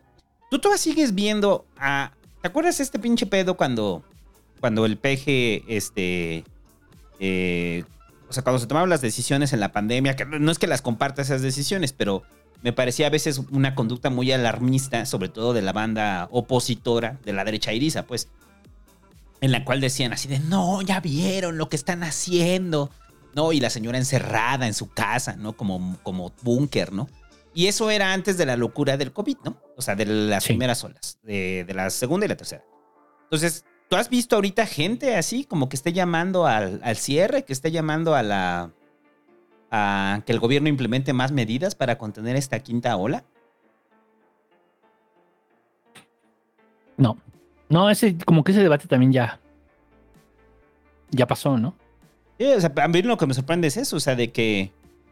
[0.50, 2.14] ¿Tú todavía sigues viendo a...
[2.42, 4.04] ¿Te acuerdas este pinche pedo cuando,
[4.60, 6.44] cuando el peje, este...
[7.20, 7.84] eh,
[8.30, 10.82] o sea, cuando se tomaban las decisiones en la pandemia, que no es que las
[10.82, 12.24] comparta esas decisiones, pero
[12.64, 17.34] me parecía a veces una conducta muy alarmista, sobre todo de la banda opositora de
[17.34, 18.30] la derecha iriza, pues,
[19.42, 22.90] en la cual decían así de, no, ya vieron lo que están haciendo,
[23.36, 23.52] ¿no?
[23.52, 25.54] Y la señora encerrada en su casa, ¿no?
[25.54, 27.08] Como, como búnker, ¿no?
[27.54, 29.58] Y eso era antes de la locura del COVID, ¿no?
[29.78, 30.50] O sea, de las Sí.
[30.50, 32.64] primeras olas, de, de la segunda y la tercera.
[33.26, 37.54] Entonces, ¿tú has visto ahorita gente así como que esté llamando al, al cierre, que
[37.54, 38.72] esté llamando a la...
[39.70, 43.24] a que el gobierno implemente más medidas para contener esta quinta ola?
[46.98, 47.18] No.
[47.70, 49.40] No, ese, como que ese debate también ya.
[51.12, 51.76] Ya pasó, ¿no?
[52.44, 54.70] Sí, o sea, a mí lo que me sorprende es eso, o sea, de que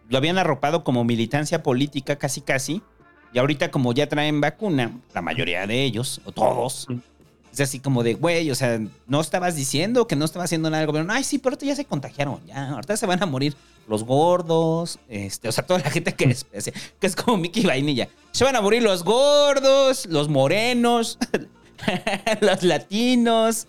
[0.09, 2.81] lo habían arropado como militancia política casi casi,
[3.31, 6.87] y ahorita como ya traen vacuna, la mayoría de ellos, o todos,
[7.53, 10.83] es así como de, güey, o sea, no estabas diciendo que no estaba haciendo nada
[10.83, 13.55] el gobierno, ay, sí, pero ahorita ya se contagiaron, ya, ahorita se van a morir
[13.87, 16.45] los gordos, este, o sea, toda la gente que es,
[16.99, 21.17] que es como Mickey Vainilla, se van a morir los gordos, los morenos,
[22.41, 23.67] los latinos,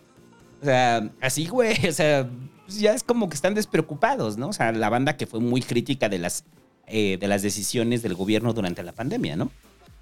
[0.61, 2.29] o sea, así, güey, o sea,
[2.66, 4.48] pues ya es como que están despreocupados, ¿no?
[4.48, 6.44] O sea, la banda que fue muy crítica de las,
[6.87, 9.51] eh, de las decisiones del gobierno durante la pandemia, ¿no?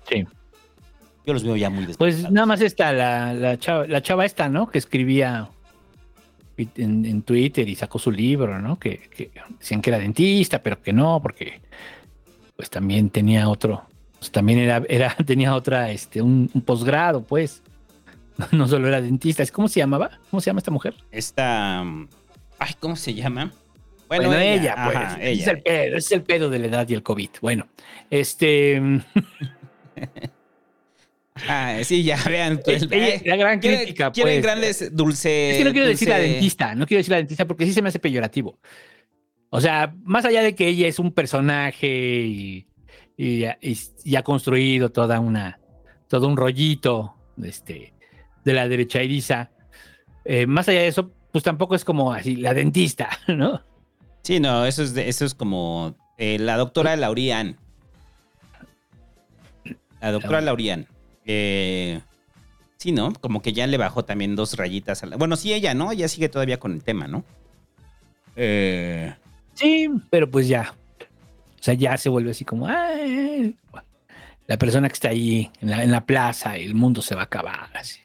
[0.08, 0.24] Sí.
[1.26, 2.32] Yo los veo ya muy Pues despreocupados.
[2.32, 4.70] nada más está la, la, chava, la chava esta, ¿no?
[4.70, 5.48] Que escribía
[6.56, 8.78] en, en Twitter y sacó su libro, ¿no?
[8.78, 11.60] Que, que decían que era dentista, pero que no, porque
[12.56, 13.82] pues también tenía otro,
[14.18, 17.62] pues, también era, era, tenía otra, este, un, un posgrado, pues.
[18.52, 19.44] No solo era dentista.
[19.52, 20.18] ¿Cómo se llamaba?
[20.30, 20.94] ¿Cómo se llama esta mujer?
[21.10, 21.84] Esta.
[22.60, 23.52] Ay, ¿cómo se llama?
[24.06, 24.96] Bueno, ella, pues.
[24.96, 27.30] ajá, Es el pedo, es el pedo de la edad y el COVID.
[27.40, 27.66] Bueno,
[28.10, 28.80] este.
[31.48, 32.60] Ah, sí, ya vean.
[32.66, 34.42] Es- ella- la gran quieren- crítica, Quieren pues.
[34.42, 35.52] grandes dulces.
[35.52, 37.80] Es que no quiero decir la dentista, no quiero decir la dentista porque sí se
[37.80, 38.58] me hace peyorativo.
[39.48, 42.66] O sea, más allá de que ella es un personaje y,
[43.16, 45.58] y- y- y ha construido toda una,
[46.08, 47.94] todo un rollito este,
[48.44, 49.50] de la derecha iriza,
[50.26, 53.60] eh, más allá de eso, pues tampoco es como así, la dentista, ¿no?
[54.22, 57.56] Sí, no, eso es, de- eso es como eh, la doctora Laurian.
[60.00, 60.86] La doctora Laurian.
[61.26, 62.00] Eh,
[62.78, 63.12] sí, ¿no?
[63.12, 65.02] Como que ya le bajó también dos rayitas.
[65.02, 65.92] a la- Bueno, sí, ella, ¿no?
[65.92, 67.24] Ella sigue todavía con el tema, ¿no?
[68.36, 69.14] Eh,
[69.54, 70.74] Sí, pero pues ya.
[71.58, 73.54] O sea, ya se vuelve así como, "Ay,
[74.46, 77.24] la persona que está ahí en la, en la plaza, el mundo se va a
[77.24, 77.68] acabar.
[77.74, 78.00] Así.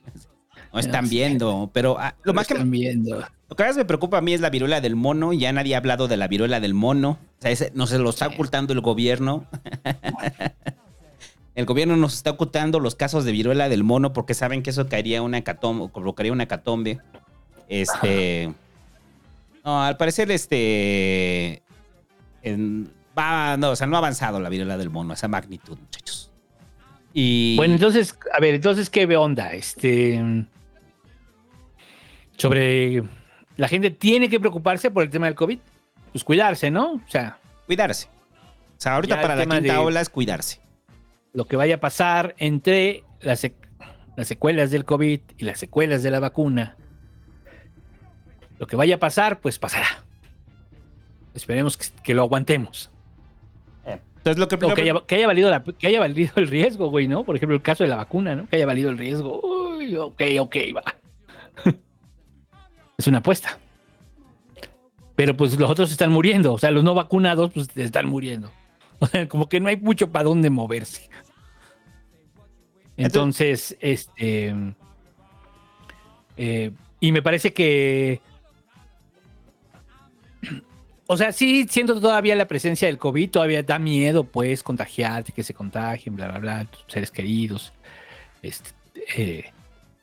[0.75, 3.23] No están No viendo, pero ah, lo más que están viendo.
[3.49, 5.31] Lo que más me preocupa a mí es la viruela del mono.
[5.33, 7.17] Ya nadie ha hablado de la viruela del mono.
[7.39, 9.45] O sea, ese- nos se lo está ocultando el gobierno.
[11.55, 14.87] el gobierno nos está ocultando los casos de viruela del mono porque saben que eso
[14.89, 16.99] caería una hecatombe, provocaría una hecatombe.
[17.69, 18.53] Este.
[19.63, 21.63] No, al parecer, este.
[22.43, 25.77] en- va, no, o sea, no ha avanzado la viruela del mono a esa magnitud,
[25.77, 26.31] muchachos.
[27.13, 27.55] Y.
[27.55, 29.53] Bueno, entonces, a ver, entonces, ¿qué onda?
[29.53, 30.45] Este.
[32.37, 33.03] Sobre.
[33.57, 35.59] La gente tiene que preocuparse por el tema del COVID.
[36.11, 36.93] Pues cuidarse, ¿no?
[36.93, 38.07] O sea, cuidarse.
[38.07, 40.59] O sea, ahorita para la quinta ola es cuidarse.
[41.33, 43.53] lo que vaya a pasar entre las, sec-
[44.15, 46.77] las secuelas del COVID y las secuelas de la vacuna.
[48.59, 49.87] Lo que vaya a pasar, pues pasará.
[51.33, 52.89] Esperemos que, que lo aguantemos.
[53.85, 56.89] Entonces, lo que, O que haya, que haya valido la- que haya valido el riesgo,
[56.89, 57.23] güey, ¿no?
[57.25, 58.47] Por ejemplo, el caso de la vacuna, ¿no?
[58.47, 59.39] Que haya valido el riesgo.
[59.77, 60.83] Uy, ok, ok, va.
[62.97, 63.59] Es una apuesta.
[65.15, 66.53] Pero pues los otros están muriendo.
[66.53, 68.51] O sea, los no vacunados, pues están muriendo.
[68.97, 71.09] O sea, como que no hay mucho para dónde moverse.
[72.95, 74.55] Entonces, este.
[76.37, 76.71] eh,
[77.01, 78.21] y me parece que.
[81.07, 85.43] O sea, sí, siento todavía la presencia del COVID, todavía da miedo, pues, contagiarte, que
[85.43, 87.73] se contagien, bla, bla, bla, tus seres queridos.
[88.41, 88.71] Este,
[89.15, 89.53] eh,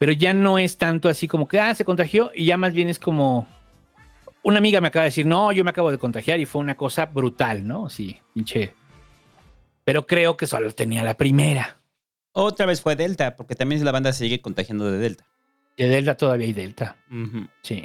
[0.03, 2.89] pero ya no es tanto así como que, ah, se contagió, y ya más bien
[2.89, 3.47] es como.
[4.43, 6.77] Una amiga me acaba de decir, no, yo me acabo de contagiar y fue una
[6.77, 7.89] cosa brutal, ¿no?
[7.89, 8.75] Sí, pinche.
[9.85, 11.77] Pero creo que solo tenía la primera.
[12.33, 15.25] Otra vez fue Delta, porque también la banda sigue contagiando de Delta.
[15.77, 16.97] De Delta todavía hay Delta.
[17.63, 17.85] Sí.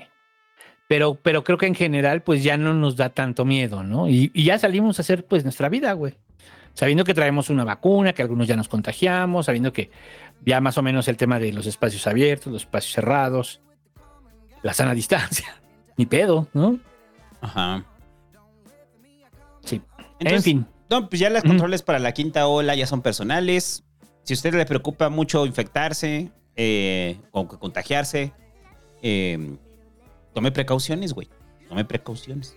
[0.88, 4.09] Pero, pero creo que en general, pues ya no nos da tanto miedo, ¿no?
[4.09, 6.15] Y, y ya salimos a hacer, pues, nuestra vida, güey.
[6.78, 9.89] Sabiendo que traemos una vacuna, que algunos ya nos contagiamos, sabiendo que
[10.45, 13.61] ya más o menos el tema de los espacios abiertos, los espacios cerrados,
[14.61, 15.59] la sana distancia.
[15.97, 16.78] Ni pedo, ¿no?
[17.41, 17.84] Ajá.
[19.65, 19.82] Sí.
[20.19, 20.67] Entonces, en fin.
[20.91, 23.84] No, pues ya los controles para la quinta ola ya son personales.
[24.21, 28.34] Si a usted le preocupa mucho infectarse eh, o contagiarse,
[29.01, 29.57] eh,
[30.36, 31.28] tome precauciones, güey.
[31.69, 32.55] Tome precauciones.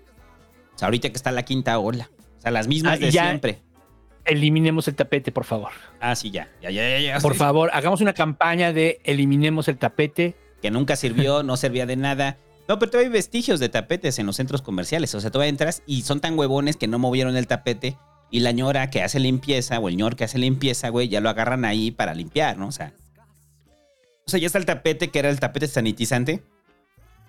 [0.74, 2.10] O sea, ahorita que está la quinta ola.
[2.36, 3.62] O sea, las mismas Ah, de ya siempre.
[4.24, 5.70] Eliminemos el tapete, por favor.
[6.00, 6.48] Ah, sí, ya.
[6.62, 6.98] Ya, ya, ya.
[7.00, 7.18] ya.
[7.20, 7.38] Por Sí.
[7.38, 10.36] favor, hagamos una campaña de eliminemos el tapete.
[10.62, 12.36] Que nunca sirvió, no servía de nada.
[12.68, 15.14] No, pero todavía hay vestigios de tapetes en los centros comerciales.
[15.14, 17.96] O sea, todavía entras y son tan huevones que no movieron el tapete.
[18.30, 21.28] Y la ñora que hace limpieza o el ñor que hace limpieza, güey, ya lo
[21.30, 22.68] agarran ahí para limpiar, ¿no?
[22.68, 22.92] O sea.
[24.26, 26.42] O sea, ya está el tapete que era el tapete sanitizante.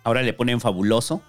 [0.03, 1.23] Ahora le ponen fabuloso.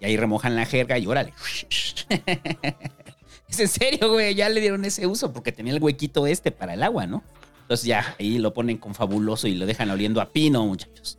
[0.00, 1.32] Y ahí remojan la jerga y órale.
[3.48, 4.34] es en serio, güey.
[4.34, 7.22] Ya le dieron ese uso porque tenía el huequito este para el agua, ¿no?
[7.62, 11.18] Entonces ya ahí lo ponen con fabuloso y lo dejan oliendo a pino, muchachos.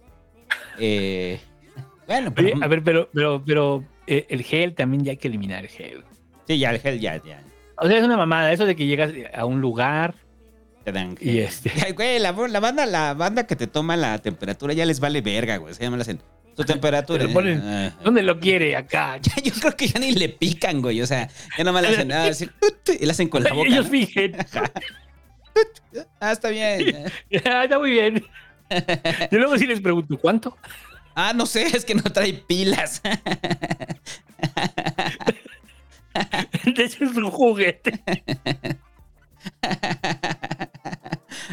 [0.78, 1.40] Eh,
[2.08, 5.28] bueno, pero, Oye, a ver, pero, pero, pero eh, el gel también ya hay que
[5.28, 6.04] eliminar el gel.
[6.48, 7.42] sí, ya el gel ya, ya.
[7.78, 10.16] O sea, es una mamada, eso de que llegas a un lugar
[10.84, 11.72] Te dan y este.
[11.96, 15.58] Güey, la, la banda, la banda que te toma la temperatura ya les vale verga,
[15.58, 15.74] güey.
[15.74, 16.20] Se llama hacen.
[16.56, 17.24] Tu temperatura.
[17.24, 18.76] Lo ponen- Ah, ¿Dónde lo quiere?
[18.76, 19.18] Acá.
[19.22, 21.02] ya, yo creo que ya ni le pican, güey.
[21.02, 23.68] O sea, ya nomás le hacen nada, así, tut, y le hacen con la boca.
[23.70, 23.92] Ellos ¿no?
[23.92, 24.36] fingen.
[26.20, 27.06] Ah, está bien.
[27.46, 28.16] Ah, Está muy bien.
[29.32, 30.58] Yo luego sí les pregunto, ¿cuánto?
[31.16, 33.02] Ah, no sé, es que no trae pilas.
[36.66, 38.04] Hecho, es un juguete.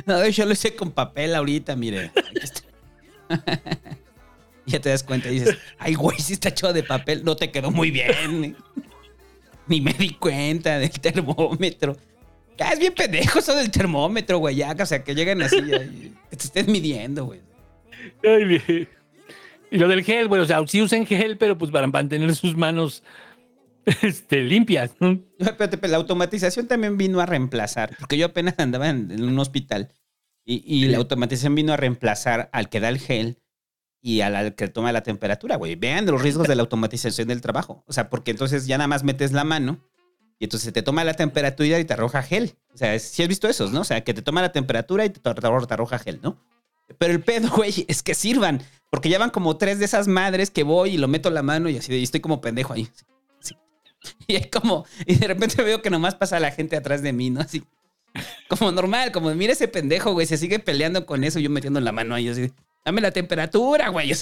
[0.05, 2.11] No, yo lo hice con papel ahorita, mire.
[2.17, 2.63] Aquí está.
[4.67, 7.25] ya te das cuenta y dices, ay, güey, sí está hecho de papel.
[7.25, 8.57] No te quedó muy bien.
[9.67, 11.97] Ni me di cuenta del termómetro.
[12.59, 14.57] Ya es bien pendejo eso del termómetro, güey.
[14.57, 17.41] Ya, o sea, que lleguen así y que te estén midiendo, güey.
[18.25, 18.89] Ay,
[19.71, 22.57] Y lo del gel, bueno, o sea, sí usen gel, pero pues para mantener sus
[22.57, 23.03] manos
[24.03, 24.93] este, limpias.
[25.01, 25.21] ¿no?
[25.39, 29.93] La automatización también vino a reemplazar, porque yo apenas andaba en, en un hospital
[30.45, 33.42] y, y la automatización vino a reemplazar al que da el gel
[34.03, 35.77] y a la que toma la temperatura, güey.
[35.77, 37.85] Vean los riesgos de la automatización del trabajo.
[37.87, 39.81] O sea, porque entonces ya nada más metes la mano
[40.41, 42.57] y entonces te toma la temperatura y te arroja gel.
[42.75, 43.83] O sea, si has visto esos, ¿no?
[43.83, 46.37] O sea, que te toma la temperatura y te, arroja gel, ¿no?
[46.99, 48.61] Pero el pedo, güey, es que sirvan.
[48.91, 51.69] Porque ya van como tres de esas madres que voy y lo meto la mano
[51.69, 52.89] y así, y estoy como pendejo ahí.
[54.27, 57.31] Y hay como, y de repente veo que nomás pasa la gente atrás de mí,
[57.31, 57.41] ¿no?
[57.41, 57.63] Así,
[58.49, 61.93] como normal, como mira ese pendejo, güey, se sigue peleando con eso, yo metiendo la
[61.93, 62.53] mano ahí, así,
[62.85, 64.13] dame la temperatura, güey,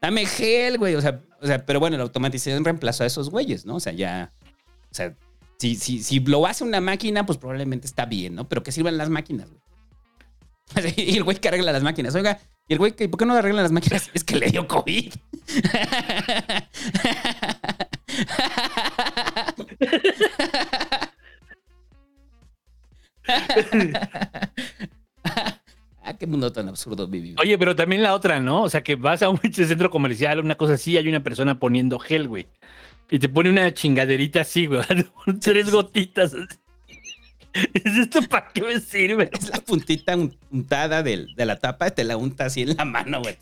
[0.00, 3.66] dame gel, güey, o sea, o sea, pero bueno, la automatización reemplazó a esos güeyes,
[3.66, 3.76] ¿no?
[3.76, 4.32] O sea, ya,
[4.90, 5.14] o sea,
[5.58, 8.48] si, si, si lo hace una máquina, pues probablemente está bien, ¿no?
[8.48, 9.62] Pero que sirvan las máquinas, güey.
[10.96, 12.14] Y el güey que arregla las máquinas.
[12.14, 12.38] Oiga,
[12.68, 14.10] ¿y el güey que por qué no arreglan las máquinas?
[14.14, 15.14] Es que le dio COVID.
[26.06, 27.40] Ah, qué mundo tan absurdo vivimos.
[27.42, 28.62] Oye, pero también la otra, ¿no?
[28.62, 31.98] O sea, que vas a un centro comercial, una cosa así, hay una persona poniendo
[31.98, 32.46] gel, güey.
[33.10, 34.82] Y te pone una chingaderita así, güey.
[35.40, 36.34] Tres gotitas.
[37.52, 39.30] ¿Es esto para qué me sirve?
[39.32, 40.16] Es la puntita
[40.50, 43.36] untada de, de la tapa, te la unta así en la mano, güey.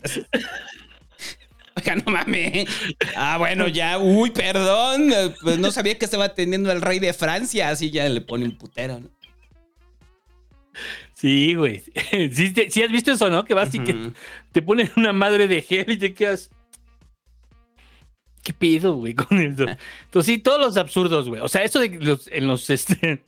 [1.77, 2.69] Oiga, no mames.
[3.17, 3.97] Ah, bueno, ya.
[3.97, 5.11] Uy, perdón.
[5.41, 7.69] Pues no sabía que estaba teniendo al rey de Francia.
[7.69, 9.09] Así ya le pone un putero, ¿no?
[11.25, 11.83] Sí, güey.
[12.33, 13.45] Sí, te- sí has visto eso, ¿no?
[13.45, 14.11] Que vas y que
[14.51, 16.51] te ponen una madre de gel y te quedas.
[18.43, 19.65] ¿Qué pedo, güey, con eso?
[20.03, 21.41] Entonces, sí, todos los absurdos, güey.
[21.41, 23.25] O sea, eso de que los, en los este,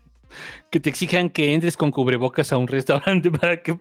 [0.70, 3.80] que te exijan que entres con cubrebocas a un restaurante para que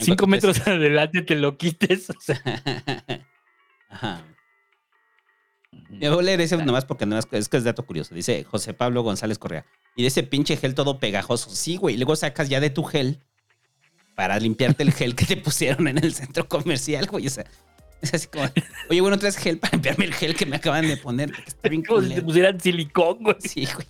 [0.00, 2.10] cinco metros te- adelante te lo quites.
[2.10, 2.42] O sea,
[3.88, 4.24] Ajá.
[5.90, 8.16] Me voy a leer ese nomás porque no es, es que es dato curioso.
[8.16, 9.64] Dice José Pablo González Correa.
[9.96, 11.50] Y de ese pinche gel todo pegajoso.
[11.50, 11.94] Sí, güey.
[11.94, 13.18] Y luego sacas ya de tu gel
[14.14, 17.26] para limpiarte el gel que te pusieron en el centro comercial, güey.
[17.26, 17.46] O sea,
[18.02, 18.44] es así como,
[18.90, 21.32] oye, bueno, traes gel para limpiarme el gel que me acaban de poner.
[21.46, 23.36] Está bien como si te pusieran silicón, güey.
[23.40, 23.86] Sí, güey.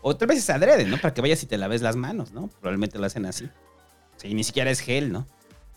[0.00, 0.98] Otra vez es adrede, ¿no?
[0.98, 2.48] Para que vayas y te laves las manos, ¿no?
[2.48, 3.48] Probablemente lo hacen así.
[4.16, 5.26] Sí, ni siquiera es gel, ¿no?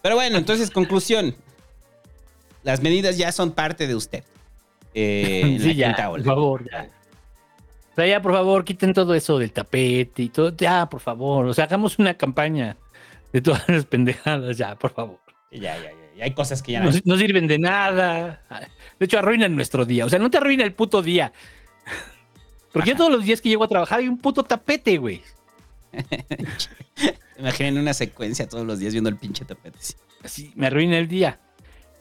[0.01, 1.35] Pero bueno, entonces, conclusión.
[2.63, 4.23] Las medidas ya son parte de usted.
[4.95, 6.89] Eh, en Sí, la ya, quinta por favor, ya.
[7.95, 10.53] O sea, ya, por favor, quiten todo eso del tapete y todo.
[10.57, 11.45] Ya, por favor.
[11.45, 12.75] O sea, hagamos una campaña
[13.31, 15.19] de todas las pendejadas, ya, por favor.
[15.49, 16.25] Ya, ya, ya.
[16.25, 16.97] Hay cosas que ya No, no.
[17.05, 18.41] no sirven de nada.
[18.99, 20.05] De hecho, arruinan nuestro día.
[20.05, 21.31] O sea, no te arruina el puto día.
[22.73, 25.21] Porque yo todos los días que llego a trabajar hay un puto tapete, güey.
[27.39, 29.77] Imaginen una secuencia todos los días viendo el pinche tapete.
[29.79, 29.93] sí.
[30.23, 31.39] Así me arruina el día.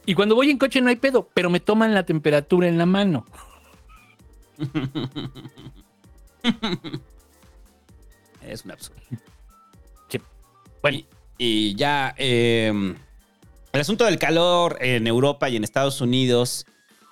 [0.07, 2.87] Y cuando voy en coche no hay pedo, pero me toman la temperatura en la
[2.87, 3.27] mano.
[8.43, 9.01] Es un absurdo.
[10.09, 10.21] Sí.
[10.83, 10.99] Bueno,
[11.39, 12.95] Y, ya, eh,
[13.73, 16.67] el asunto del calor en Europa y en Estados Unidos.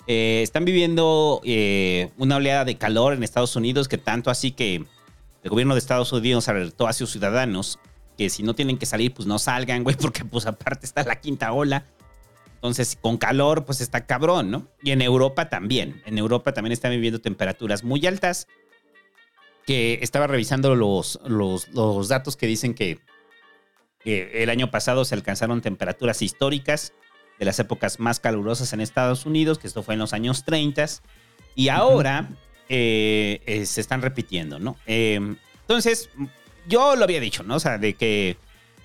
[0.06, 4.84] eh, están viviendo eh, una oleada de calor en Estados Unidos que tanto así que
[5.42, 7.78] el gobierno de Estados Unidos alertó a sus ciudadanos
[8.18, 11.20] que si no tienen que salir, pues no salgan, güey, porque pues aparte está la
[11.20, 11.86] quinta ola.
[12.56, 14.68] Entonces, con calor, pues está cabrón, ¿no?
[14.84, 16.00] Y en Europa también.
[16.06, 18.46] En Europa también están viviendo temperaturas muy altas.
[19.66, 23.00] Que estaba revisando los, los, los datos que dicen que
[24.04, 26.92] que el año pasado se alcanzaron temperaturas históricas
[27.38, 30.86] de las épocas más calurosas en Estados Unidos, que esto fue en los años 30,
[31.54, 32.30] y ahora
[32.68, 34.76] eh, eh, se están repitiendo, ¿no?
[34.86, 35.20] Eh,
[35.60, 36.10] entonces,
[36.66, 37.56] yo lo había dicho, ¿no?
[37.56, 38.36] O sea, de que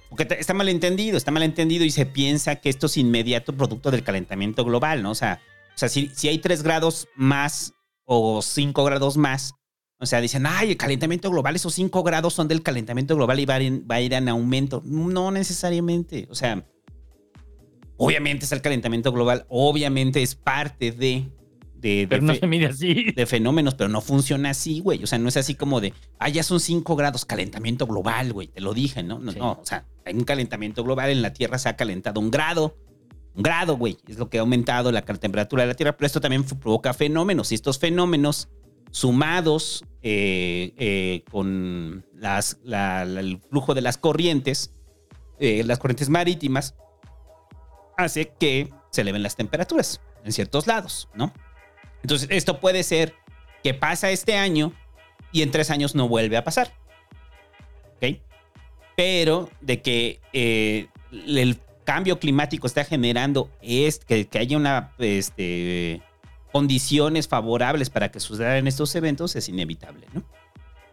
[0.09, 3.91] porque está mal entendido, está mal entendido y se piensa que esto es inmediato producto
[3.91, 5.11] del calentamiento global, ¿no?
[5.11, 5.41] O sea,
[5.75, 7.73] o sea si, si hay 3 grados más
[8.05, 9.53] o 5 grados más,
[9.99, 13.45] o sea, dicen, ay, el calentamiento global, esos 5 grados son del calentamiento global y
[13.45, 14.81] va a, ir va a ir en aumento.
[14.85, 16.27] No necesariamente.
[16.29, 16.63] O sea,
[17.97, 21.29] obviamente es el calentamiento global, obviamente es parte de,
[21.75, 23.11] de, de pero no fe- se mide así.
[23.15, 25.03] de fenómenos, pero no funciona así, güey.
[25.03, 28.47] O sea, no es así como de, ah, ya son 5 grados, calentamiento global, güey.
[28.49, 29.19] Te lo dije, ¿no?
[29.19, 29.39] No, Sí.
[29.39, 32.77] no, o sea, hay un calentamiento global, en la Tierra se ha calentado un grado.
[33.35, 33.97] Un grado, güey.
[34.07, 37.51] Es lo que ha aumentado la temperatura de la Tierra, pero esto también provoca fenómenos.
[37.51, 38.49] Y estos fenómenos,
[38.91, 44.73] sumados eh, eh, con las, la- la- el flujo de las corrientes,
[45.39, 46.75] eh, las corrientes marítimas,
[47.97, 51.33] hace que se eleven las temperaturas en ciertos lados, ¿no?
[52.03, 53.15] Entonces, esto puede ser
[53.63, 54.71] que pasa este año
[55.31, 56.71] y en tres años no vuelve a pasar.
[57.97, 58.19] ¿Ok?
[58.95, 60.21] Pero de que
[61.11, 66.01] el cambio climático está generando es que, que haya una este,
[66.51, 70.23] condiciones favorables para que sucedan estos eventos es inevitable, ¿no?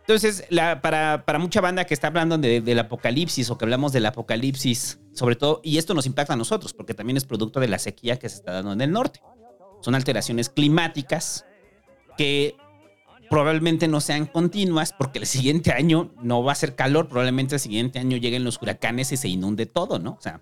[0.00, 3.92] Entonces, la- para, para mucha banda que está hablando de- del apocalipsis o que hablamos
[3.92, 7.68] del apocalipsis, sobre todo, y esto nos impacta a nosotros, porque también es producto de
[7.68, 9.20] la sequía que se está dando en el norte.
[9.80, 11.46] Son alteraciones climáticas
[12.18, 12.54] que
[13.30, 17.60] probablemente no sean continuas, porque el siguiente año no va a ser calor, probablemente el
[17.60, 20.12] siguiente año lleguen los huracanes y se inunde todo, ¿no?
[20.12, 20.40] O sea,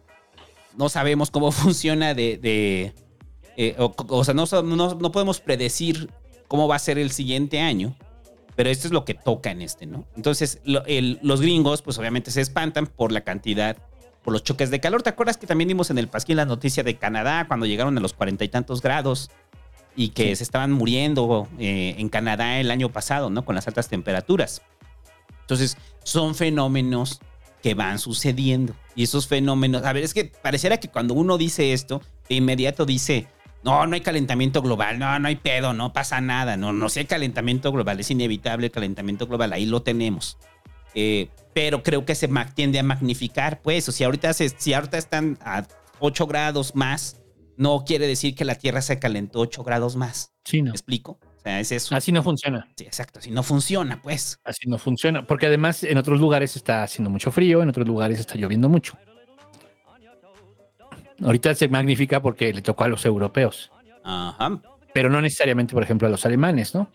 [0.77, 2.37] no sabemos cómo funciona de...
[2.39, 2.95] de,
[3.57, 6.11] eh, o, o sea, no, no, no podemos predecir
[6.49, 7.95] cómo va a ser el siguiente año,
[8.57, 10.05] pero esto es lo que toca en este, ¿no?
[10.17, 13.77] Entonces, lo- el- los gringos, pues obviamente se espantan por la cantidad,
[14.23, 15.03] por los choques de calor.
[15.03, 18.01] ¿Te acuerdas que también dimos en el Pasquín la noticia de Canadá cuando llegaron a
[18.01, 19.31] los cuarenta y tantos grados
[19.97, 23.45] y que se estaban muriendo eh, en Canadá el año pasado, ¿no?
[23.45, 24.63] Con las altas temperaturas.
[25.41, 27.21] Entonces, son fenómenos
[27.63, 28.75] que van sucediendo.
[28.95, 32.85] Y esos fenómenos, a ver, es que pareciera que cuando uno dice esto, de inmediato
[32.87, 33.27] dice,
[33.65, 37.07] no, no hay calentamiento global, no, no hay pedo, no pasa nada, no, no sé
[37.07, 40.39] calentamiento global, es inevitable el calentamiento global, ahí lo tenemos.
[40.95, 44.99] Eh, pero creo que se tiende a magnificar, pues, o si ahorita, se- si ahorita
[44.99, 45.65] están a
[46.01, 47.21] 8 grados más,
[47.57, 50.33] no quiere decir que la Tierra se calentó 8 grados más.
[50.45, 50.67] Sí, no.
[50.71, 51.19] ¿Me explico?
[51.23, 51.95] O sea, es eso.
[51.95, 52.69] Así no funciona.
[52.77, 54.39] Sí, exacto, así no funciona, pues.
[54.45, 55.27] Así no funciona.
[55.27, 58.97] Porque además en otros lugares está haciendo mucho frío, en otros lugares está lloviendo mucho.
[61.25, 63.71] Ahorita se magnifica porque le tocó a los europeos,
[64.05, 64.61] Ajá.
[64.93, 66.91] pero no necesariamente, por ejemplo, a los alemanes, ¿no?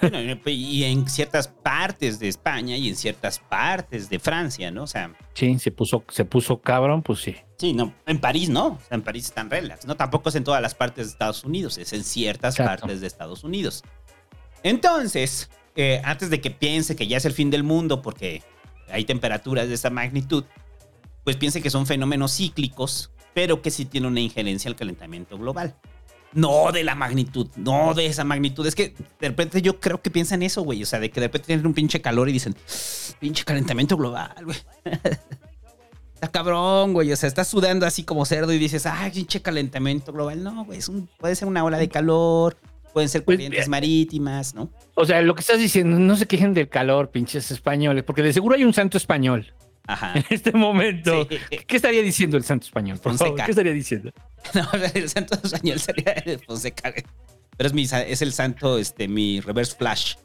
[0.00, 4.84] Bueno, y en ciertas partes de España y en ciertas partes de Francia, ¿no?
[4.84, 7.36] O sea, Sí, se puso, se puso cabrón, pues sí.
[7.58, 9.94] sí, no, en París no, o sea, en París están relax, ¿no?
[9.94, 12.80] Tampoco es en todas las partes de Estados Unidos, es en ciertas Exacto.
[12.82, 13.84] partes de Estados Unidos.
[14.62, 18.42] Entonces, eh, antes de que piense que ya es el fin del mundo porque
[18.90, 20.44] hay temperaturas de esa magnitud,
[21.24, 25.74] pues piense que son fenómenos cíclicos, pero que sí tienen una injerencia al calentamiento global.
[26.32, 28.66] No de la magnitud, no de esa magnitud.
[28.66, 30.82] Es que de repente yo creo que piensan eso, güey.
[30.82, 32.56] O sea, de que de repente tienen un pinche calor y dicen,
[33.20, 34.56] pinche calentamiento global, güey.
[36.14, 37.12] Está cabrón, güey.
[37.12, 40.42] O sea, estás sudando así como cerdo y dices, ay, pinche calentamiento global.
[40.42, 42.56] No, güey, es un- puede ser una ola de calor,
[42.92, 44.70] pueden ser Pues, corrientes eh, marítimas, ¿no?
[44.94, 48.32] O sea, lo que estás diciendo, no se quejen del calor, pinches españoles, porque de
[48.32, 49.52] seguro hay un santo español
[49.86, 50.14] Ajá.
[50.14, 51.26] en este momento.
[51.28, 51.58] Sí.
[51.66, 52.98] ¿Qué estaría diciendo el santo español?
[52.98, 53.28] Por favor?
[53.28, 53.44] Fonseca.
[53.44, 54.12] ¿Qué estaría diciendo?
[54.54, 56.92] No, el santo español sería el Fonseca.
[57.56, 60.16] Pero es, mi, es el santo, este, mi reverse flash.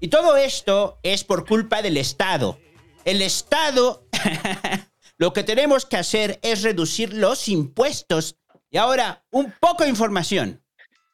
[0.00, 2.58] Y todo esto es por culpa del Estado.
[3.04, 4.06] El Estado,
[5.18, 8.36] lo que tenemos que hacer es reducir los impuestos.
[8.70, 10.62] Y ahora, un poco de información.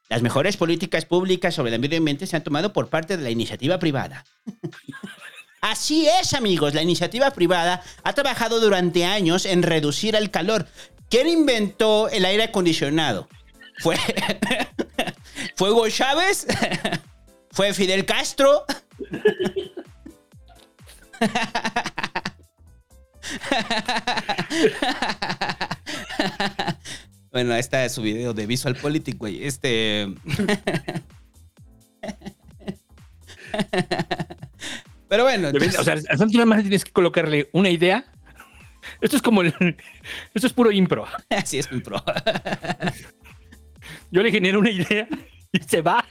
[0.08, 3.30] Las mejores políticas públicas sobre el medio ambiente se han tomado por parte de la
[3.30, 4.24] iniciativa privada.
[5.60, 6.74] Así es, amigos.
[6.74, 10.66] La iniciativa privada ha trabajado durante años en reducir el calor.
[11.10, 13.28] ¿Quién inventó el aire acondicionado?
[13.78, 13.96] ¿Fue,
[15.56, 16.46] ¿Fue Hugo Chávez?
[17.50, 18.64] ¿Fue Fidel Castro?
[27.30, 29.44] Bueno, ahí está su video de Visual Politic, güey.
[29.46, 30.08] Este.
[35.08, 38.04] Pero bueno, O sea, santo nada más tienes que colocarle una idea.
[39.00, 39.52] Esto es como el,
[40.34, 41.06] esto es puro impro.
[41.30, 42.02] así es mi pro.
[44.10, 45.08] Yo le genero una idea
[45.52, 46.04] y se va.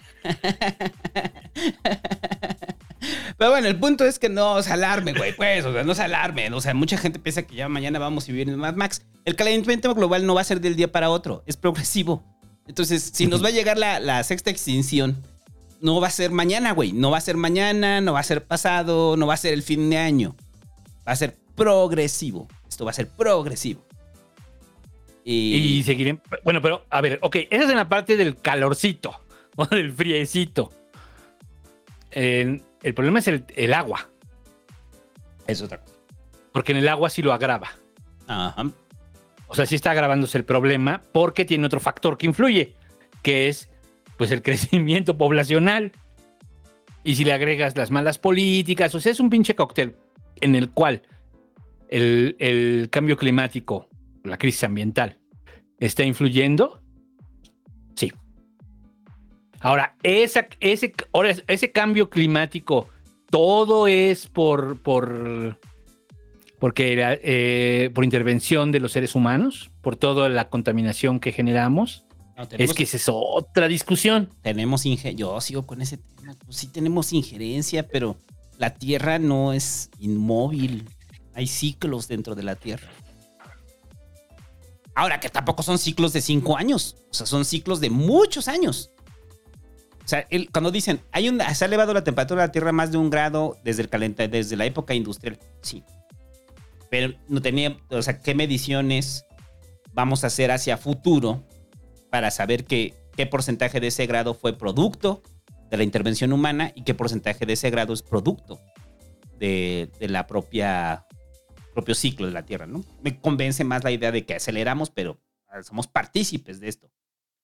[3.38, 6.04] Pero bueno, el punto es que no se alarme, güey, pues, o sea, no se
[6.04, 6.54] alarmen.
[6.54, 9.04] O sea, mucha gente piensa que ya mañana vamos a vivir en Mad Max.
[9.26, 12.24] El calentamiento global no va a ser del día para otro, es progresivo.
[12.68, 15.24] Entonces, si nos va a llegar la, la sexta extinción,
[15.82, 16.92] no va a ser mañana, güey.
[16.92, 19.64] No va a ser mañana, no va a ser pasado, no va a ser el
[19.64, 20.36] fin de año.
[21.08, 22.48] Va a ser progresivo.
[22.68, 23.86] Esto va a ser progresivo.
[25.24, 26.20] Y, Y seguiré.
[26.44, 29.20] Bueno, pero a ver, ok, esa es en la parte del calorcito
[29.56, 30.72] o del friecito.
[32.12, 34.10] El, el problema es el, el agua,
[35.46, 35.94] es otra cosa.
[36.54, 37.70] porque en el agua sí lo agrava.
[38.28, 38.72] Ajá.
[39.48, 42.76] O sea, sí está agravándose el problema porque tiene otro factor que influye,
[43.22, 43.70] que es
[44.18, 45.92] pues el crecimiento poblacional.
[47.04, 49.96] Y si le agregas las malas políticas, o sea, es un pinche cóctel
[50.42, 51.04] en el cual
[51.90, 53.88] el, el cambio climático,
[54.24, 55.18] la crisis ambiental,
[55.80, 56.82] está influyendo.
[57.96, 58.12] Sí.
[59.60, 60.48] Ahora, ese,
[61.14, 62.90] ahora, ese cambio climático,
[63.30, 65.60] todo es por, por,
[66.60, 72.06] porque eh, por intervención de los seres humanos, por toda la contaminación que generamos.
[72.38, 74.32] No, Es que esa es otra discusión.
[74.44, 74.84] tenemos.
[75.16, 76.36] Yo sigo con ese tema.
[76.46, 78.16] Pues sí tenemos injerencia, pero
[78.58, 80.88] la Tierra no es inmóvil.
[81.34, 82.88] Hay ciclos dentro de la Tierra.
[84.96, 86.96] Ahora que tampoco son ciclos de cinco años.
[87.12, 88.92] O sea, son ciclos de muchos años.
[90.04, 92.72] O sea, el- cuando dicen, hay un, se ha elevado la temperatura de la Tierra
[92.72, 95.84] más de un grado desde, el calenta, desde la época industrial, sí.
[96.90, 99.26] Pero no tenía, o sea, ¿qué mediciones
[99.92, 101.44] vamos a hacer hacia futuro
[102.10, 105.22] para saber que, qué porcentaje de ese grado fue producto
[105.70, 108.60] de la intervención humana y qué porcentaje de ese grado es producto
[109.40, 111.06] de, de la propia
[111.78, 112.84] propio ciclo de la Tierra, ¿no?
[113.04, 116.90] Me convence más la idea de que aceleramos, pero ah, somos partícipes de esto.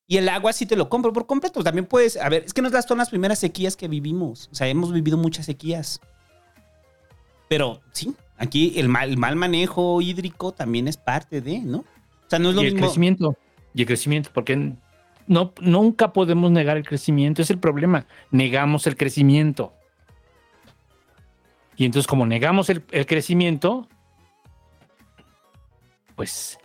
[0.08, 1.64] Y el agua sí te lo compro por completo.
[1.64, 4.50] También puedes, a ver, es que no son las primeras sequías que vivimos.
[4.52, 6.02] O sea, hemos vivido muchas sequías.
[7.48, 11.80] Pero sí, aquí el mal, el mal manejo hídrico también es parte de, ¿no?
[11.80, 12.88] O sea, no es lo y el mismo.
[12.88, 13.38] crecimiento.
[13.74, 14.74] Y el crecimiento, porque
[15.28, 17.42] no, nunca podemos negar el crecimiento.
[17.42, 18.06] Es el problema.
[18.32, 19.74] Negamos el crecimiento.
[21.76, 23.88] Y entonces, como negamos el, el crecimiento,
[26.16, 26.60] pues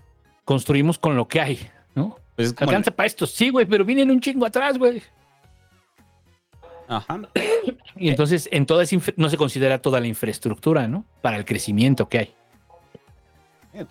[0.45, 2.19] construimos con lo que hay, ¿no?
[2.37, 5.03] Pues Alcanza para esto, sí, güey, pero vienen un chingo atrás, güey.
[6.87, 7.21] Ajá.
[7.97, 11.05] Y entonces, en toda esa infra- no se considera toda la infraestructura, ¿no?
[11.21, 12.35] Para el crecimiento que hay.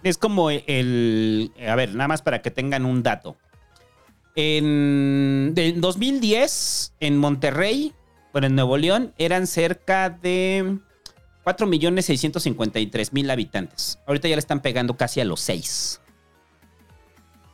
[0.04, 1.52] Es como el.
[1.68, 3.38] A ver, nada más para que tengan un dato.
[4.36, 7.94] En, de- en 2010, en Monterrey,
[8.34, 10.78] bueno, en Nuevo León, eran cerca de
[11.44, 14.00] 4.653.000 habitantes.
[14.06, 16.02] Ahorita ya le están pegando casi a los 6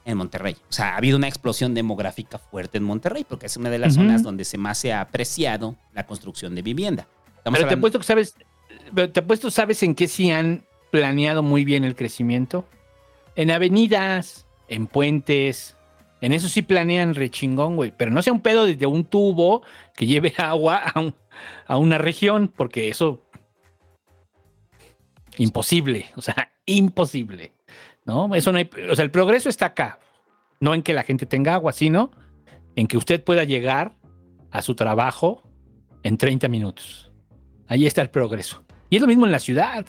[0.05, 0.57] en Monterrey.
[0.69, 3.93] O sea, ha habido una explosión demográfica fuerte en Monterrey, porque es una de las
[3.93, 7.07] zonas donde se más se ha apreciado la construcción de vivienda.
[7.37, 8.35] Estamos Pero te apuesto que sabes,
[8.93, 12.65] pero te apuesto, ¿sabes en qué sí han planeado muy bien el crecimiento?
[13.35, 15.75] En avenidas, en puentes,
[16.21, 17.91] en eso sí planean rechingón, güey.
[17.97, 19.63] Pero no sea un pedo desde un tubo
[19.95, 21.13] que lleve agua a,
[21.65, 23.23] a una región, porque eso.
[25.37, 27.53] Imposible, o sea, imposible.
[28.05, 28.35] ¿No?
[28.35, 28.69] Eso no hay.
[28.87, 29.97] O sea, el progreso está acá.
[30.59, 32.11] No en que la gente tenga agua, sino
[32.75, 33.93] en que usted pueda llegar
[34.51, 35.41] a su trabajo
[36.03, 37.11] en 30 minutos.
[37.67, 38.63] Ahí está el progreso.
[38.91, 39.87] Y es lo mismo en la ciudad.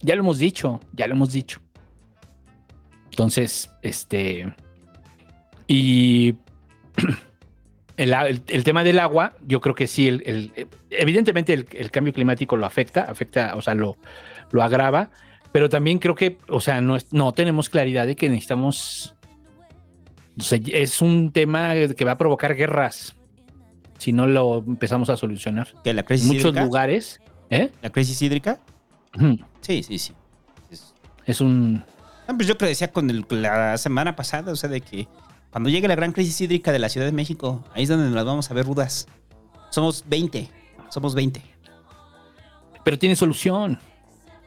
[0.00, 1.60] Ya lo hemos dicho, ya lo hemos dicho.
[3.10, 4.52] Entonces, este.
[5.66, 6.34] Y
[7.96, 11.90] el, el- el tema del agua, yo creo que sí, el, el- evidentemente el, el
[11.90, 13.96] cambio climático lo afecta, afecta, o sea, lo,
[14.50, 15.10] lo agrava,
[15.52, 19.14] pero también creo que, o sea, no, es- no tenemos claridad de que necesitamos.
[20.38, 23.16] o sea, es un tema que va a provocar guerras
[23.98, 25.68] si no lo empezamos a solucionar.
[25.82, 26.64] ¿Que la crisis Muchos hídrica?
[26.64, 27.70] lugares, ¿eh?
[27.80, 28.58] ¿La crisis hídrica?
[29.60, 30.12] Sí, sí, sí.
[30.70, 30.94] Es-
[31.26, 31.84] Es un.
[32.28, 35.06] No, pues yo que decía con el- la semana pasada, o sea, de que
[35.50, 38.14] cuando llegue la gran crisis hídrica de la Ciudad de México, ahí es donde nos
[38.14, 39.06] las vamos a ver rudas.
[39.70, 40.48] Somos 20,
[40.90, 41.42] somos 20.
[42.84, 43.78] Pero tiene solución.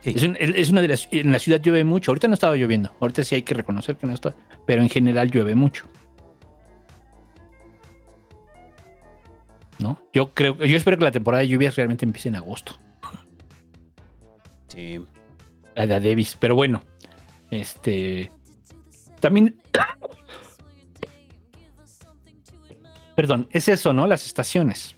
[0.03, 0.13] Sí.
[0.15, 1.07] Es, un- es una de las.
[1.11, 2.11] En la ciudad llueve mucho.
[2.11, 2.91] Ahorita no estaba lloviendo.
[2.99, 4.35] Ahorita sí hay que reconocer que no está.
[4.65, 5.85] Pero en general llueve mucho.
[9.79, 9.99] ¿No?
[10.13, 10.55] Yo creo.
[10.57, 12.77] Yo espero que la temporada de lluvias realmente empiece en agosto.
[15.75, 16.37] La de Davis.
[16.39, 16.83] Pero bueno.
[17.51, 18.31] Este.
[19.19, 19.61] También.
[23.15, 24.07] Perdón, es eso, ¿no?
[24.07, 24.95] Las estaciones.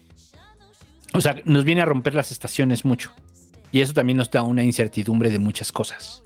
[1.13, 3.11] O sea, nos viene a romper las estaciones mucho.
[3.71, 6.23] Y eso también nos da una incertidumbre de muchas cosas.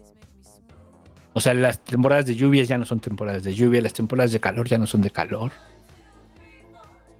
[1.33, 4.39] O sea, las temporadas de lluvias ya no son temporadas de lluvia, las temporadas de
[4.39, 5.51] calor ya no son de calor.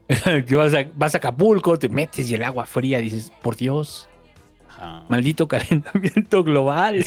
[0.52, 4.08] vas a, vas a Acapulco, te metes y el agua fría, dices, por Dios,
[4.84, 5.06] Ajá.
[5.10, 7.06] maldito calentamiento global.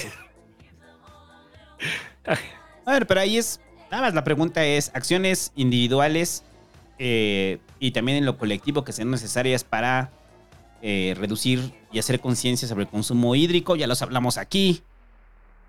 [2.84, 3.60] A ver, pero ahí es.
[3.90, 6.42] Nada más la pregunta es: acciones individuales
[6.98, 10.10] eh, y también en lo colectivo que sean necesarias para
[10.82, 13.76] eh, reducir y hacer conciencia sobre el consumo hídrico.
[13.76, 14.82] Ya los hablamos aquí.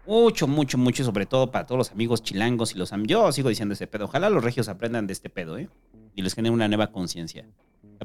[0.05, 3.49] Mucho, mucho, mucho, sobre todo para todos los amigos chilangos y los am- Yo sigo
[3.49, 4.05] diciendo ese pedo.
[4.05, 5.67] Ojalá los regios aprendan de este pedo, ¿eh?
[6.15, 7.45] Y les genere una nueva conciencia.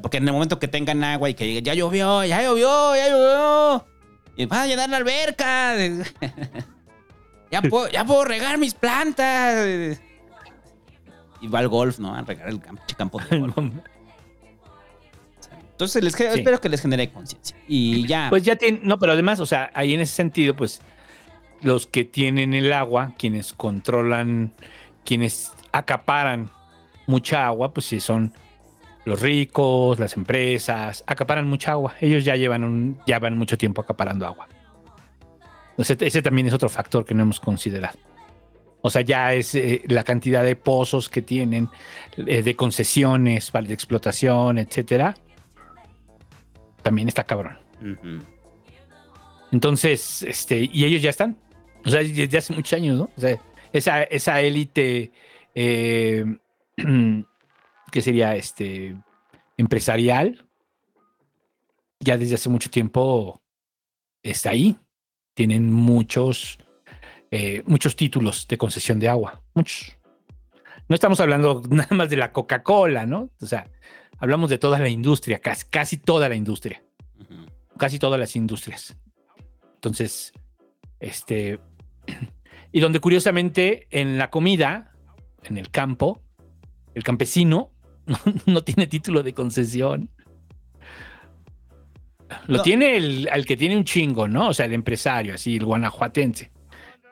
[0.02, 3.08] Porque en el momento que tengan agua y que digan, ya llovió, ya llovió, ya
[3.08, 3.86] llovió.
[4.36, 5.74] Y van a llenar la alberca.
[7.50, 10.00] ya, puedo, ya puedo regar mis plantas.
[11.40, 12.14] Y va al golf, ¿no?
[12.14, 13.72] A regar el campo, campo de golf.
[15.72, 16.24] Entonces les, Sí.
[16.24, 17.56] espero que les genere conciencia.
[17.66, 18.28] Y ya.
[18.30, 20.80] Pues ya tienen, no, pero además, o sea, ahí en ese sentido, pues
[21.60, 24.52] los que tienen el agua, quienes controlan,
[25.04, 26.50] quienes acaparan
[27.06, 28.32] mucha agua, pues sí son
[29.04, 31.94] los ricos, las empresas, acaparan mucha agua.
[32.00, 34.48] Ellos ya llevan un, ya van mucho tiempo acaparando agua.
[35.70, 37.98] Entonces, ese también es otro factor que no hemos considerado.
[38.82, 41.68] O sea, ya es eh, la cantidad de pozos que tienen,
[42.16, 45.14] eh, de concesiones, de explotación, etcétera.
[46.82, 47.58] También está cabrón.
[49.52, 51.36] Entonces, este, y ellos ya están.
[51.84, 53.10] O sea, desde hace muchos años, ¿no?
[53.16, 53.40] O sea,
[53.72, 55.12] esa, esa élite
[55.54, 56.24] eh,
[57.92, 58.96] que sería este
[59.56, 60.44] empresarial,
[62.00, 63.40] ya desde hace mucho tiempo
[64.22, 64.76] está ahí.
[65.34, 66.58] Tienen muchos,
[67.30, 69.96] eh, muchos títulos de concesión de agua, muchos.
[70.88, 73.30] No estamos hablando nada más de la Coca-Cola, ¿no?
[73.40, 73.70] O sea,
[74.18, 76.82] hablamos de toda la industria, casi, casi toda la industria,
[77.76, 78.96] casi todas las industrias.
[79.74, 80.32] Entonces,
[80.98, 81.60] este,
[82.72, 84.92] y donde curiosamente en la comida,
[85.44, 86.22] en el campo,
[86.94, 87.70] el campesino
[88.06, 90.10] no, no tiene título de concesión.
[92.46, 92.62] Lo No.
[92.62, 94.48] tiene el, que tiene un chingo, ¿no?
[94.48, 96.50] O sea, el empresario, así, el guanajuatense.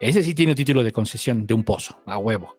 [0.00, 2.56] Ese sí tiene título de concesión de un pozo, a huevo.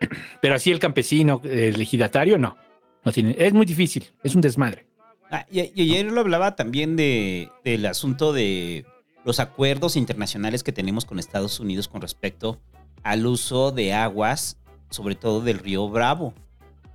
[0.42, 2.56] Pero así el campesino, el ejidatario, no.
[3.04, 4.86] no tiene, es muy difícil, es un desmadre.
[5.30, 8.84] Ah, y, y ayer lo hablaba también de, del asunto de
[9.24, 12.60] los acuerdos internacionales que tenemos con Estados Unidos con respecto
[13.02, 14.58] al uso de aguas,
[14.90, 16.34] sobre todo del río Bravo.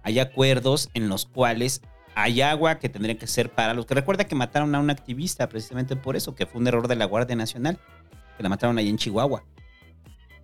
[0.03, 1.81] Hay acuerdos en los cuales
[2.15, 5.49] hay agua que tendría que ser para los que recuerda que mataron a un activista
[5.49, 7.79] precisamente por eso, que fue un error de la Guardia Nacional,
[8.37, 9.43] que la mataron ahí en Chihuahua.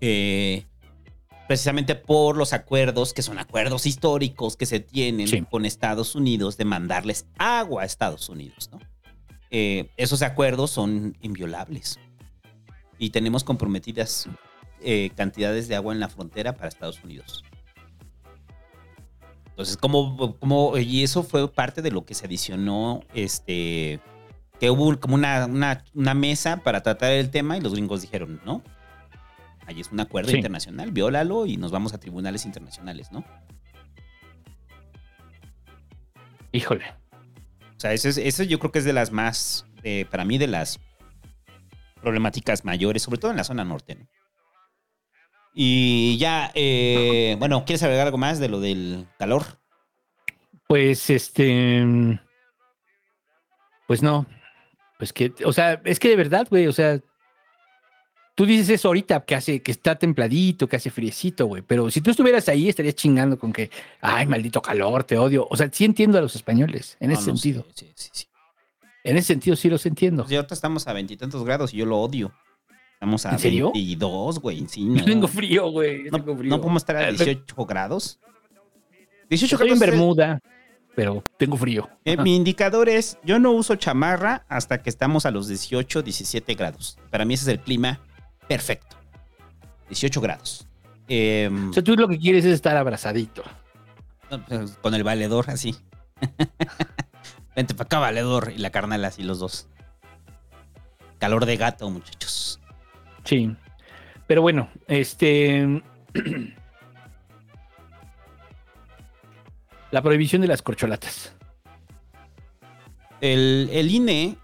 [0.02, 0.66] Eh,
[1.48, 5.42] precisamente por los acuerdos, que son acuerdos históricos que se tienen Sí.
[5.50, 8.80] con Estados Unidos de mandarles agua a Estados Unidos, ¿no?
[9.52, 12.00] Eh, esos acuerdos son inviolables
[13.00, 14.30] y tenemos comprometidas
[14.82, 17.44] eh, cantidades de agua en la frontera para Estados Unidos.
[19.60, 24.00] Entonces, como, como, y eso fue parte de lo que se adicionó, este,
[24.58, 28.40] que hubo como una, una, una mesa para tratar el tema y los gringos dijeron,
[28.46, 28.64] no,
[29.66, 30.38] ahí es un acuerdo Sí.
[30.38, 33.26] internacional, viólalo y nos vamos a tribunales internacionales, ¿no?
[36.54, 36.86] Híjole.
[37.76, 40.38] O sea, eso, es, eso yo creo que es de las más, eh, para mí,
[40.38, 40.80] de las
[42.02, 43.96] problemáticas mayores, sobre todo en la zona norte.
[43.96, 44.08] ¿no?
[45.62, 49.44] Y ya, eh, bueno, ¿quieres agregar algo más de lo del calor?
[50.70, 51.86] Pues este.
[53.86, 54.26] Pues no.
[54.98, 57.02] Pues que, o sea, es que de verdad, güey, o sea.
[58.36, 61.62] Tú dices eso ahorita, que hace, que está templadito, que hace friecito, güey.
[61.62, 65.46] Pero si tú estuvieras ahí, estarías chingando con que, ay, maldito calor, te odio.
[65.50, 67.66] O sea, sí entiendo a los españoles, en No, ese no, sentido.
[67.76, 68.26] sí, sí, sí.
[69.04, 70.26] En ese sentido sí los entiendo.
[70.30, 72.32] Ya ahorita estamos a veintitantos grados y yo lo odio.
[73.00, 73.72] Estamos a ¿En serio?
[73.74, 74.68] 22, güey.
[74.68, 75.06] Sí, Yo no.
[75.06, 76.04] tengo frío, güey.
[76.12, 76.50] no, tengo frío.
[76.50, 78.20] no podemos estar a Eh, 18 grados.
[79.30, 79.82] 18 Estoy en grados.
[79.94, 80.40] el- Bermuda,
[80.96, 81.88] pero tengo frío.
[82.04, 86.56] Eh, mi indicador es, yo no uso chamarra hasta que estamos a los 18, 17
[86.56, 86.98] grados.
[87.10, 88.02] Para mí ese es el clima
[88.50, 88.98] perfecto.
[89.88, 90.68] 18 grados.
[91.08, 93.44] Em, O sea, tú lo que quieres es estar abrazadito.
[94.48, 95.74] pues, con el valedor así.
[97.56, 98.52] Vente para acá, valedor.
[98.54, 99.68] Y la carnal así los dos.
[101.18, 102.59] Calor de gato, muchachos.
[103.24, 103.56] Sí.
[104.28, 105.82] Pero bueno, este.
[109.92, 111.34] La prohibición de las corcholatas.
[113.22, 114.38] El, el INE,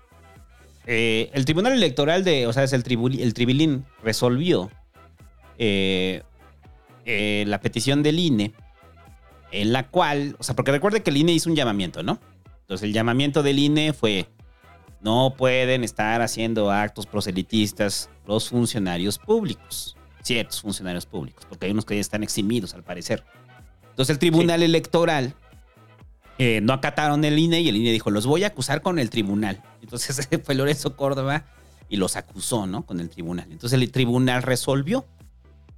[0.87, 2.83] eh, el Tribunal Electoral de, o sea, es el,
[3.19, 4.71] el Tribilín, resolvió
[5.57, 6.23] eh,
[7.05, 8.53] eh, la petición del INE,
[9.51, 12.19] en la cual, o sea, porque recuerde que el INE hizo un llamamiento, ¿no?
[12.61, 14.27] Entonces el llamamiento del INE fue,
[15.05, 21.85] no pueden estar haciendo actos proselitistas los funcionarios públicos, ciertos funcionarios públicos, porque hay unos
[21.85, 23.23] que ya están eximidos al parecer.
[23.91, 25.35] Entonces el Tribunal Electoral
[26.39, 29.11] eh, no acataron el INE y el INE dijo, los voy a acusar con el
[29.11, 29.61] tribunal.
[29.83, 31.45] Entonces fue Lorenzo Córdoba
[31.87, 32.83] y los acusó, ¿no?
[32.83, 33.51] Con el tribunal.
[33.51, 35.05] Entonces el tribunal resolvió.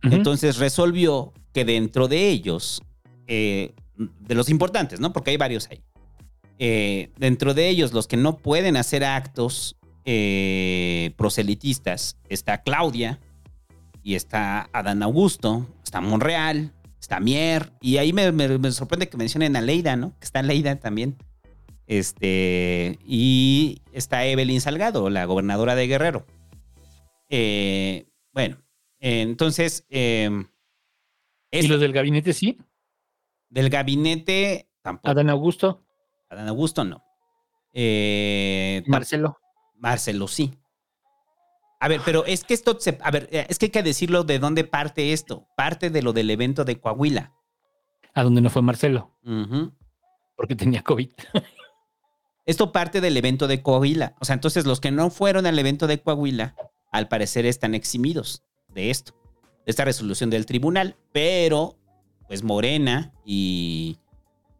[0.04, 2.82] Entonces resolvió que dentro de ellos,
[3.28, 5.12] eh, de los importantes, ¿no?
[5.12, 5.82] Porque hay varios ahí.
[6.60, 13.20] Eh, dentro de ellos, los que no pueden hacer actos eh, proselitistas, está Claudia
[14.04, 19.18] y está Adán Augusto, está Monreal, está Mier, y ahí me, me- me sorprende que
[19.18, 20.18] mencionen a Leida, ¿no?
[20.20, 21.18] Que está Leida también.
[21.86, 26.26] Este, y está Evelyn Salgado, la gobernadora de Guerrero.
[27.30, 28.58] Eh, bueno,
[29.00, 30.30] entonces, eh,
[31.52, 32.58] ¿Y los del gabinete sí?
[33.50, 35.10] del gabinete tampoco.
[35.10, 35.84] Adán Augusto,
[36.30, 37.04] Adán Augusto no.
[37.74, 39.38] Eh, Marcelo.
[39.76, 40.54] Marcelo sí.
[41.80, 42.98] A ver, pero es que esto se.
[43.02, 45.48] A ver, eh, es que hay que decirlo de dónde parte esto.
[45.56, 47.34] Parte de lo del evento de Coahuila.
[48.14, 49.16] A donde no fue Marcelo,
[50.36, 51.12] porque tenía COVID.
[52.48, 54.16] Esto parte del evento de Coahuila.
[54.22, 56.56] O sea, entonces los que no fueron al evento de Coahuila,
[56.94, 59.14] al parecer están eximidos de esto,
[59.66, 60.96] de esta resolución del tribunal.
[61.12, 61.78] Pero,
[62.30, 63.98] pues Morena y,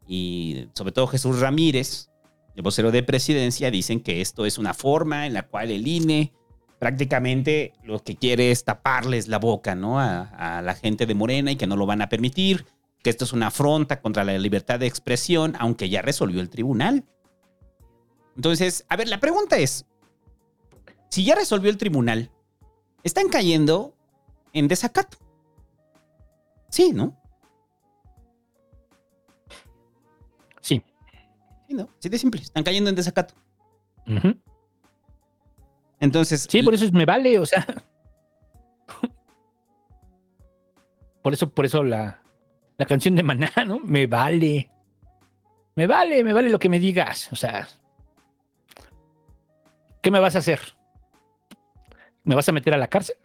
[0.08, 2.10] y sobre todo Jesús Ramírez,
[2.56, 6.34] el vocero de presidencia, dicen que esto es una forma en la cual el INE
[6.80, 10.00] prácticamente lo que quiere es taparles la boca, ¿no?
[10.00, 12.66] A, la gente de Morena y que no lo van a permitir,
[13.04, 17.06] que esto es una afronta contra la libertad de expresión, aunque ya resolvió el tribunal.
[18.36, 19.86] Entonces, a ver, la pregunta es,
[21.10, 22.32] si ya resolvió el tribunal,
[23.04, 23.96] están cayendo
[24.54, 25.18] en desacato.
[26.70, 27.18] Sí, ¿no?
[31.68, 31.90] Sí, ¿no?
[32.00, 32.42] Sí, de simple.
[32.42, 33.34] Están cayendo en desacato.
[36.00, 37.66] Entonces, Sí, por eso es- me vale, o sea.
[41.22, 42.22] Por eso, por eso la,
[42.78, 43.80] la canción de Maná, ¿no?
[43.80, 44.72] Me vale.
[45.76, 47.32] Me vale, me vale lo que me digas.
[47.32, 47.68] O sea.
[50.02, 50.60] ¿Qué me vas a hacer?
[52.24, 53.18] ¿Me vas a meter a la cárcel?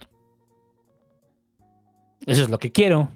[2.26, 3.11] Eso es lo que quiero.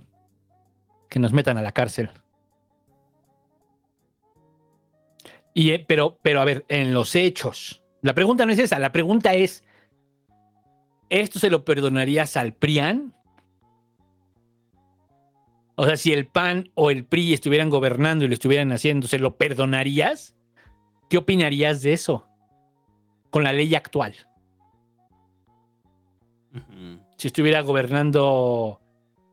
[1.09, 2.11] Que nos metan a la cárcel.
[5.57, 7.83] Y, eh, pero, pero a ver, en los hechos.
[8.03, 9.65] La pregunta no es esa, la pregunta es,
[11.09, 13.15] ¿esto se lo perdonarías al PRIAN?
[15.77, 19.19] O sea, si el PAN o el PRI estuvieran gobernando y lo estuvieran haciendo, ¿se
[19.19, 20.37] lo perdonarías?
[21.09, 22.29] ¿Qué opinarías de eso?
[23.31, 24.15] Con la ley actual.
[27.17, 28.83] Si estuviera gobernando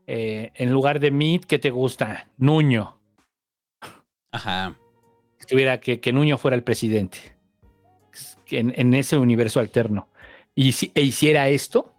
[0.08, 2.30] eh, en lugar de Meade, ¿qué te gusta?
[2.38, 2.98] Nuño.
[4.32, 4.78] Ajá.
[5.44, 7.18] Estuviera que, que Nuño fuera el presidente
[8.50, 10.10] en, en ese universo alterno
[10.56, 11.94] y si, e hiciera esto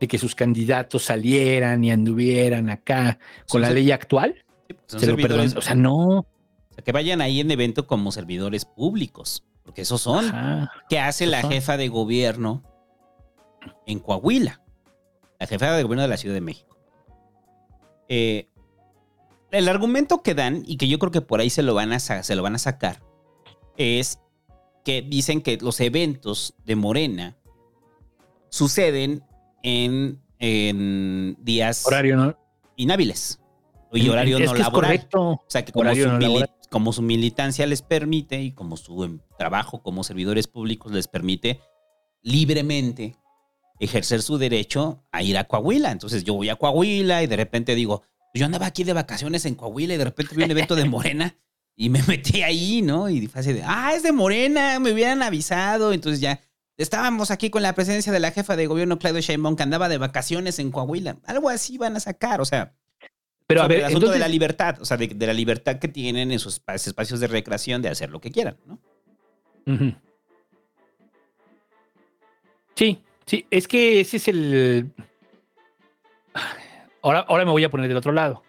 [0.00, 5.00] de que sus candidatos salieran y anduvieran acá con Son la ley actual Sí, pues
[5.00, 5.58] se lo servidores- perdonan.
[5.58, 6.26] o sea no o
[6.74, 9.42] sea, que vayan ahí en evento como servidores públicos.
[9.64, 10.26] Porque esos son.
[10.26, 10.70] Ajá.
[10.88, 11.50] ¿Qué hace Esos la son.
[11.50, 12.62] jefa de gobierno
[13.86, 14.60] en Coahuila?
[15.40, 16.76] La jefa de gobierno de la Ciudad de México.
[18.08, 18.48] Eh,
[19.50, 21.98] el argumento que dan, y que yo creo que por ahí se lo, van a,
[22.00, 23.02] se lo van a sacar,
[23.76, 24.18] es
[24.84, 27.36] que dicen que los eventos de Morena
[28.48, 29.22] suceden
[29.62, 32.38] en, en días horario no
[32.76, 33.40] inhábiles
[33.92, 34.90] y horario es no que es laboral.
[34.90, 39.04] correcto O sea, que como su, no como su militancia les permite y como su
[39.04, 41.60] em, trabajo como servidores públicos les permite
[42.22, 43.16] libremente
[43.78, 45.90] ejercer su derecho a ir a Coahuila.
[45.90, 48.02] Entonces yo voy a Coahuila y de repente digo,
[48.34, 51.36] yo andaba aquí de vacaciones en Coahuila y de repente vi un evento de Morena
[51.74, 53.08] y me metí ahí, ¿no?
[53.08, 55.92] Y fue así de, ah, es de Morena, me hubieran avisado.
[55.92, 56.40] Entonces ya
[56.76, 59.98] estábamos aquí con la presencia de la jefa de gobierno Claudio Sheinbaum que andaba de
[59.98, 61.16] vacaciones en Coahuila.
[61.24, 62.74] Algo así van a sacar, o sea,
[63.46, 65.88] pero a ver el asunto de la libertad, o sea, de, de la libertad que
[65.88, 68.78] tienen en sus espa- espacios de recreación de hacer lo que quieran, ¿no?
[72.74, 74.90] Sí, sí, es que ese es el.
[77.06, 78.42] Ahora, ahora me voy a poner del otro lado.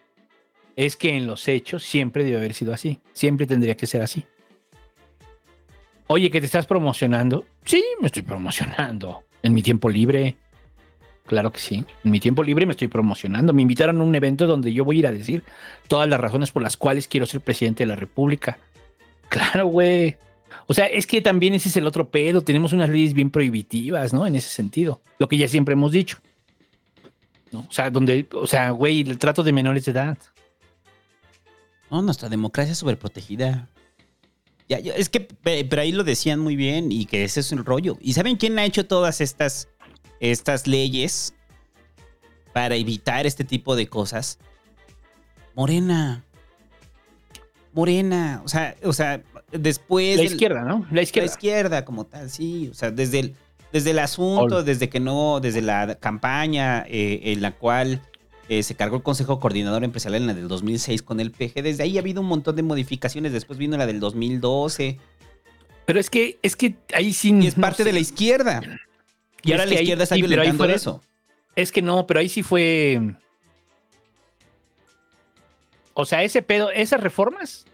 [0.75, 2.99] Es que en los hechos siempre debe haber sido así.
[3.13, 4.25] Siempre tendría que ser así.
[6.07, 7.45] Oye, que te estás promocionando.
[7.65, 9.25] Sí, me estoy promocionando.
[9.43, 10.37] En mi tiempo libre.
[11.27, 11.85] Claro que sí.
[12.03, 13.53] En mi tiempo libre me estoy promocionando.
[13.53, 15.43] Me invitaron a un evento donde yo voy a ir a decir
[15.87, 18.57] todas las razones por las cuales quiero ser presidente de la República.
[19.29, 20.17] Claro, güey.
[20.65, 22.41] O sea, es que también ese es el otro pedo.
[22.41, 24.25] Tenemos unas leyes bien prohibitivas, ¿no?
[24.25, 25.03] En ese sentido.
[25.19, 26.17] Lo que ya siempre hemos dicho.
[27.51, 27.65] ¿No?
[27.69, 30.17] O sea, donde, o sea, güey, el trato de menores de edad.
[31.89, 33.69] No, nuestra democracia es sobreprotegida.
[34.69, 37.51] Ya, ya, es que, pe- pero ahí lo decían muy bien y que ese es
[37.53, 37.97] el rollo.
[38.01, 39.69] ¿Y saben quién ha hecho todas estas,
[40.19, 41.33] estas leyes
[42.51, 44.39] para evitar este tipo de cosas?
[45.55, 46.25] Morena.
[47.73, 48.41] Morena.
[48.43, 50.17] O sea, o sea, después.
[50.17, 50.79] La del- izquierda, ¿no?
[50.89, 51.29] La La izquierda.
[51.31, 52.67] izquierda como tal, sí.
[52.69, 53.35] O sea, desde el,
[53.77, 58.01] desde el asunto, desde que no, desde la campaña eh, en la cual
[58.49, 61.83] eh, se cargó el Consejo Coordinador Empresarial en la del 2006 con el PG, desde
[61.83, 63.31] ahí ha habido un montón de modificaciones.
[63.33, 64.97] Después vino la del 2012
[65.85, 67.33] Pero es que, es que ahí sí.
[67.39, 68.61] y es parte de la izquierda.
[69.43, 71.01] Y, Y ahora la ahí- izquierda está sí, violentando fue- eso.
[71.55, 72.99] Es que no, pero ahí sí fue.
[75.93, 77.65] O sea, ese pedo, esas reformas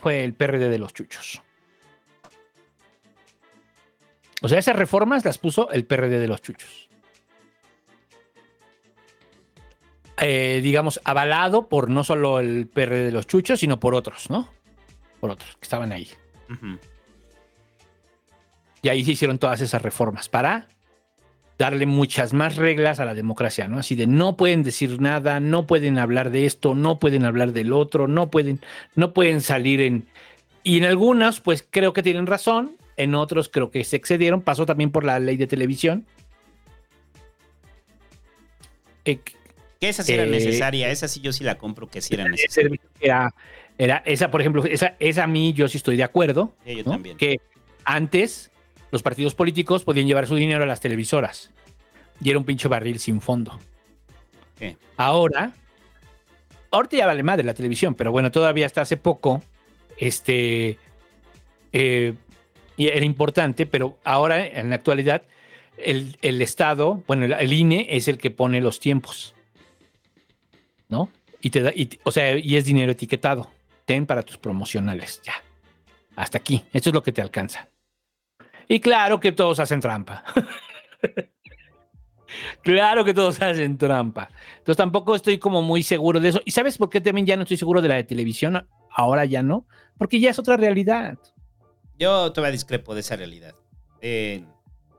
[0.00, 1.42] fue el PRD de los chuchos.
[4.42, 6.88] O sea, esas reformas las puso el PRD de los chuchos.
[10.20, 14.48] Eh, digamos, avalado por no solo el PRD de los chuchos, sino por otros, ¿no?
[15.20, 16.08] Por otros que estaban ahí.
[18.82, 20.68] Y ahí se hicieron todas esas reformas para
[21.56, 23.78] darle muchas más reglas a la democracia, ¿no?
[23.78, 27.72] Así de no pueden decir nada, no pueden hablar de esto, no pueden hablar del
[27.72, 28.60] otro, no pueden,
[28.94, 30.06] no pueden salir en.
[30.62, 34.42] Y en algunas, pues creo que tienen razón, en otros creo que se excedieron.
[34.42, 36.06] Pasó también por la ley de televisión.
[39.04, 39.20] Eh,
[39.80, 42.28] Que esa sí era Eh, necesaria, esa sí yo sí la compro que sí era
[42.28, 42.78] necesaria.
[43.00, 43.34] era,
[43.78, 46.52] era esa, por ejemplo, esa, esa a mí yo sí estoy de acuerdo.
[46.66, 46.90] Sí, yo ¿no?
[46.92, 47.16] también.
[47.16, 47.40] Que
[47.84, 48.50] antes
[48.90, 51.50] los partidos políticos podían llevar su dinero a las televisoras
[52.20, 53.58] y era un pinche barril sin fondo.
[54.58, 54.76] Sí.
[54.96, 55.52] Ahora
[56.72, 59.42] ahorita ya vale madre la televisión, pero bueno, todavía hasta hace poco,
[59.96, 60.76] este,
[61.72, 62.14] eh,
[62.78, 65.22] y era importante, pero ahora en la actualidad
[65.76, 69.34] el, el Estado, bueno, el, INE es el que pone los tiempos,
[70.88, 71.10] ¿no?
[71.40, 71.72] Y te da,
[72.04, 73.50] o sea, y es dinero etiquetado.
[73.84, 75.34] Ten para tus promocionales, ya.
[76.16, 76.64] Hasta aquí.
[76.72, 77.68] Esto es lo que te alcanza.
[78.68, 80.24] Y claro que todos hacen trampa.
[82.62, 84.28] claro que todos hacen trampa.
[84.58, 86.40] Entonces tampoco estoy como muy seguro de eso.
[86.44, 88.66] ¿Y sabes por qué también ya no estoy seguro de la de televisión?
[88.90, 89.66] Ahora ya no.
[89.96, 91.18] Porque ya es otra realidad.
[91.98, 93.54] Yo todavía discrepo de esa realidad.
[94.00, 94.44] Eh,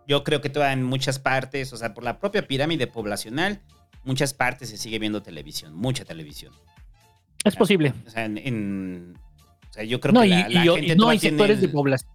[0.08, 3.62] yo creo que todavía en muchas partes, o sea, por la propia pirámide poblacional,
[4.04, 6.54] muchas partes se sigue viendo televisión, mucha televisión.
[7.44, 7.94] Es posible.
[8.06, 9.18] O sea, en, en-
[9.70, 11.62] o sea, yo creo No, que y, la, la y- gente y no tiene sectores
[11.62, 12.12] de población.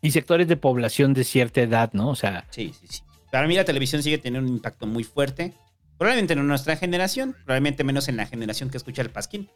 [0.00, 2.08] Y sectores de población de cierta edad, ¿no?
[2.10, 3.02] O sea, Sí, sí, sí.
[3.32, 5.52] Para mí la televisión sigue teniendo un impacto muy fuerte.
[5.98, 9.50] Probablemente en nuestra generación, probablemente menos en la generación que escucha el Pasquín.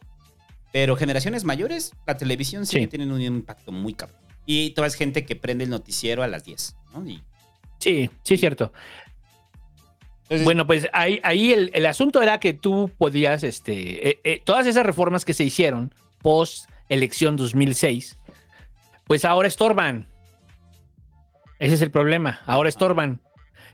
[0.73, 2.87] Pero generaciones mayores, la televisión sigue Sí.
[2.89, 4.19] teniendo un impacto muy cabrón.
[4.45, 7.07] Y toda es gente que prende el noticiero a las 10, ¿no?
[7.07, 7.23] Y-
[7.79, 8.73] sí, sí, es cierto.
[10.23, 14.41] entonces, Bueno, pues ahí, ahí el, el asunto era que tú podías, este, eh, eh,
[14.43, 18.17] todas esas reformas que se hicieron post elección 2006,
[19.05, 20.07] pues ahora estorban.
[21.59, 22.41] Ese es el problema.
[22.45, 23.21] Ahora estorban.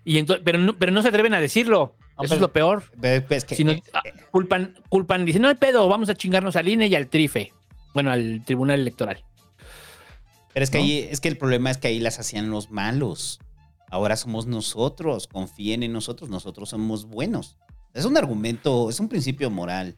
[0.05, 1.95] Y ento- pero, no, pero no se atreven a decirlo.
[2.17, 2.83] No, Eso es lo peor.
[2.97, 4.01] ves que- Sino, eh, ah,
[4.31, 7.53] culpan, culpan, dicen, no hay pedo, vamos a chingarnos al INE y al TRIFE.
[7.93, 9.23] Bueno, al Tribunal Electoral.
[10.53, 10.83] Pero es que ¿no?
[10.83, 13.39] ahí, es que el problema es que ahí las hacían los malos.
[13.91, 17.57] Ahora somos nosotros, confíen en nosotros, nosotros somos buenos.
[17.93, 19.97] Es un argumento, es un principio moral.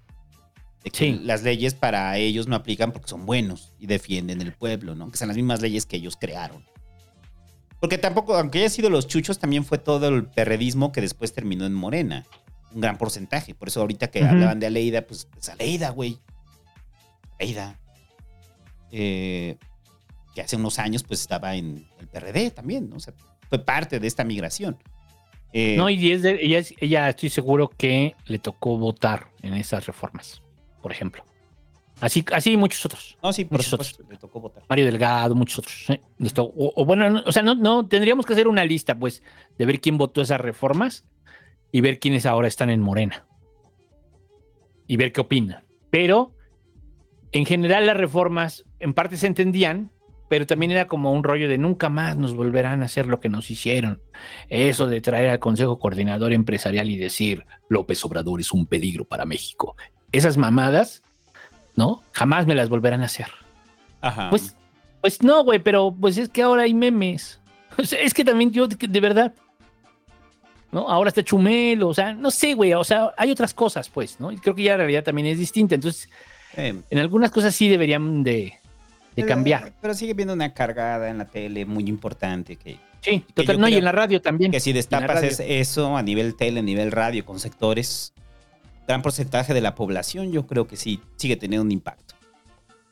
[0.84, 1.20] De que Sí.
[1.24, 5.12] las leyes para ellos no aplican porque son buenos y defienden el pueblo, ¿no?
[5.12, 6.66] Que son las mismas leyes que ellos crearon.
[7.80, 11.66] Porque tampoco, aunque haya sido los chuchos, también fue todo el perredismo que después terminó
[11.66, 12.26] en Morena.
[12.74, 13.54] Un gran porcentaje.
[13.54, 14.30] Por eso ahorita que Ujú.
[14.30, 16.18] hablaban de Aleida, pues, pues Aleida, güey.
[17.40, 17.80] Aleida.
[18.92, 19.58] Eh,
[20.34, 22.96] que hace unos años pues estaba en el PRD también, ¿no?
[22.98, 23.14] O sea,
[23.50, 24.78] fue parte de esta migración.
[25.54, 29.54] Eh, No, y es de- ella, es- ella estoy seguro que le tocó votar en
[29.56, 30.42] esas reformas,
[30.82, 31.24] por ejemplo.
[32.00, 33.18] Así, así muchos otros.
[33.22, 34.00] no, sí, por muchos otros.
[34.10, 34.64] le tocó votar.
[34.70, 35.90] Mario Delgado, muchos otros.
[35.90, 36.02] ¿eh?
[36.38, 39.22] O, o bueno, no, o sea, no, no, tendríamos que hacer una lista, pues,
[39.60, 41.06] de ver quién votó esas reformas
[41.72, 43.28] y ver quiénes ahora están en Morena.
[44.88, 45.64] Y ver qué opinan.
[45.90, 46.34] Pero,
[47.34, 49.92] en general, las reformas en parte se entendían,
[50.32, 53.28] pero también era como un rollo de nunca más nos volverán a hacer lo que
[53.28, 54.02] nos hicieron.
[54.48, 59.26] Eso de traer al Consejo Coordinador Empresarial y decir López Obrador es un peligro para
[59.26, 59.76] México.
[60.14, 61.04] Esas mamadas,
[61.76, 62.02] ¿no?
[62.14, 63.28] Jamás me las volverán a hacer.
[64.00, 64.30] Ajá.
[64.30, 64.56] Pues,
[65.02, 67.42] pues no, güey, pero pues es que ahora hay memes.
[67.78, 69.34] O sea, es que también yo, de de verdad,
[70.72, 70.88] ¿no?
[70.88, 74.32] Ahora está Chumel, o sea, no sé, güey, o sea, hay otras cosas, pues, ¿no?
[74.32, 75.76] Y creo que ya la realidad también es distinta.
[75.76, 76.08] Entonces,
[76.56, 78.61] Eh, en algunas cosas sí deberían de,
[79.16, 79.64] de cambiar.
[79.64, 83.60] Pero, pero sigue viendo una cargada en la tele muy importante que, Sí, que total,
[83.60, 84.52] no, y en la radio también.
[84.52, 88.14] que si destapas es eso a nivel tele, a nivel radio, con sectores,
[88.88, 92.14] gran porcentaje de la población, yo creo que sí sigue teniendo un impacto.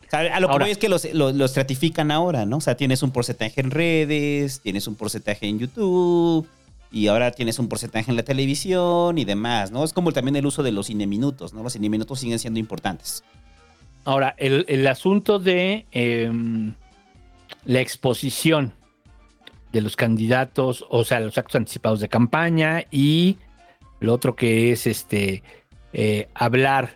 [0.08, 2.58] O sea, a lo que Ahora- voy es que los, los, los estratifican ahora, ¿no?
[2.58, 6.48] O sea, tienes un porcentaje en redes, tienes un porcentaje en YouTube,
[6.92, 9.84] y ahora tienes un porcentaje en la televisión y demás, ¿no?
[9.84, 11.62] Es como también el uso de los cineminutos, ¿no?
[11.62, 13.24] Los cineminutos siguen siendo importantes.
[14.10, 16.74] Ahora, el, el asunto de em,
[17.66, 18.74] la exposición
[19.72, 23.38] de los candidatos, o sea, los actos anticipados de campaña y
[24.00, 25.44] lo otro que es este
[25.94, 26.96] eh, hablar,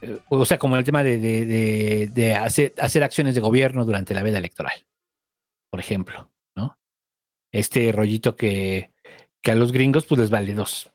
[0.00, 2.72] eh, o sea, como el tema de, de- de- hacer,
[3.02, 4.86] acciones de gobierno durante la veda electoral,
[5.72, 6.78] por ejemplo, ¿no?
[7.50, 8.92] Este rollito que,
[9.42, 10.88] que a los gringos pues les vale dos.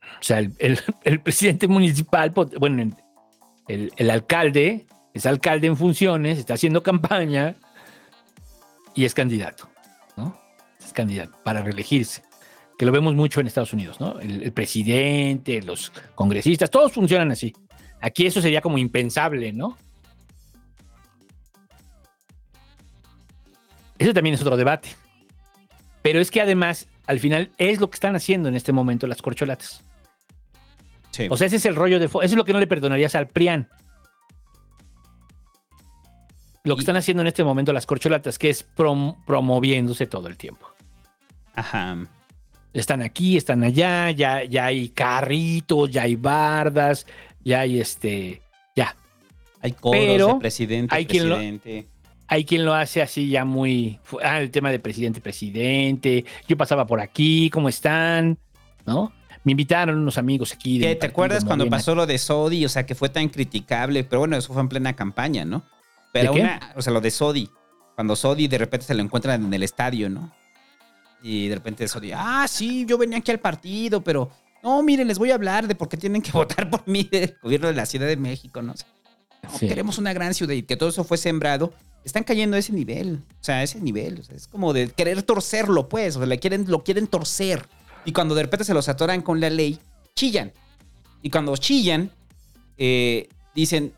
[0.00, 2.96] O sea, el, el- el presidente municipal, pues, bueno, en-
[3.68, 7.56] el, alcalde es alcalde en funciones, está haciendo campaña
[8.94, 9.68] y es candidato,
[10.16, 10.38] ¿no?
[10.78, 12.22] Es candidato para reelegirse,
[12.78, 14.20] que lo vemos mucho en Estados Unidos, ¿no?
[14.20, 17.54] El, el presidente, los congresistas, todos funcionan así.
[18.00, 19.76] Aquí eso sería como impensable, ¿no?
[23.98, 24.90] Ese también es otro debate.
[26.02, 29.22] Pero es que además, al final, es lo que están haciendo en este momento las
[29.22, 29.82] corcholatas.
[31.16, 31.26] Sí.
[31.30, 32.04] O sea, ese es el rollo de...
[32.06, 33.68] Eso es lo que no le perdonarías al PRIAN.
[36.64, 40.28] Lo que Y- están haciendo en este momento las corcholatas, que es prom- promoviéndose todo
[40.28, 40.68] el tiempo.
[41.54, 41.96] Ajá.
[42.74, 47.06] Están aquí, están allá, ya, ya hay carritos, ya hay bardas,
[47.44, 48.42] ya hay este...
[48.74, 48.94] Ya.
[49.62, 51.86] Hay coros Pero de presidente, hay quien lo- presidente.
[52.28, 54.00] Hay quien lo hace así ya muy...
[54.22, 56.24] Ah, el tema de presidente, presidente.
[56.48, 58.36] Yo pasaba por aquí, ¿cómo están?
[58.84, 59.12] ¿No?
[59.46, 60.80] Me invitaron unos amigos aquí.
[60.80, 62.64] ¿Qué, del ¿Te partido acuerdas cuando pasó lo de Sodi?
[62.64, 65.62] O sea, que fue tan criticable, pero bueno, eso fue en plena campaña, ¿no?
[66.12, 66.42] Pero ¿De qué?
[66.42, 67.48] una, o sea, lo de Sodi.
[67.94, 70.32] Cuando Sodi de repente se lo encuentran en el estadio, ¿no?
[71.22, 74.32] Y de repente Sodi, ah, sí, yo venía aquí al partido, pero
[74.64, 77.36] no, miren, les voy a hablar de por qué tienen que votar por mí del
[77.40, 78.72] gobierno de la Ciudad de México, ¿no?
[78.72, 78.88] O sea,
[79.44, 79.68] no, Sí.
[79.68, 81.72] Queremos una gran ciudad y que todo eso fue sembrado.
[82.02, 83.22] Están cayendo a ese nivel.
[83.40, 84.18] O sea, a ese nivel.
[84.18, 86.16] O sea, es como de querer torcerlo, pues.
[86.16, 87.64] O sea, le quieren, lo quieren torcer.
[88.06, 89.78] Y cuando de repente se los atoran con la ley,
[90.14, 90.52] chillan.
[91.22, 92.10] Y cuando chillan,
[92.78, 93.92] eh, dicen,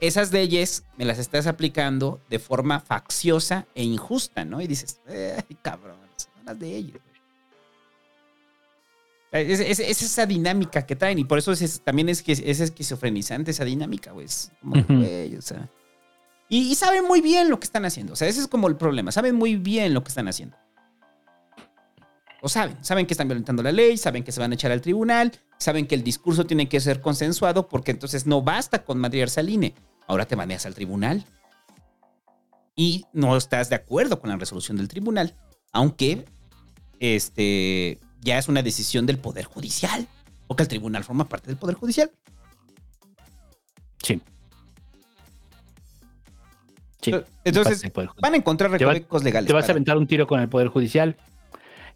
[0.00, 4.60] esas leyes me las estás aplicando de forma facciosa e injusta, ¿no?
[4.60, 6.90] Y dices, ay, cabrón, son las güey".
[6.94, 6.98] O
[9.30, 12.32] sea, Es, es- es esa dinámica que traen y por eso es, también es que
[12.32, 14.26] es esquizofrenizante esa dinámica, güey.
[14.26, 14.94] Es como, Ujú.
[14.98, 15.68] güey, o sea.
[16.48, 18.12] Y, y saben muy bien lo que están haciendo.
[18.12, 19.10] O sea, ese es como el problema.
[19.12, 20.56] Saben muy bien lo que están haciendo.
[22.42, 22.76] Lo saben.
[22.84, 25.86] Saben que están violentando la ley, saben que se van a echar al tribunal, saben
[25.86, 29.74] que el discurso tiene que ser consensuado porque entonces no basta con Madrid Saline.
[30.08, 31.24] Ahora te manejas al tribunal.
[32.74, 35.36] Y no estás de acuerdo con la resolución del tribunal,
[35.72, 36.24] aunque
[36.98, 40.08] este, ya es una decisión del Poder Judicial,
[40.48, 42.10] porque el tribunal forma parte del Poder Judicial.
[44.02, 44.20] Sí.
[47.02, 47.14] Sí.
[47.44, 47.84] Entonces,
[48.20, 49.46] van a encontrar recovecos legales.
[49.46, 51.16] Te vas a aventar un tiro con el Poder Judicial.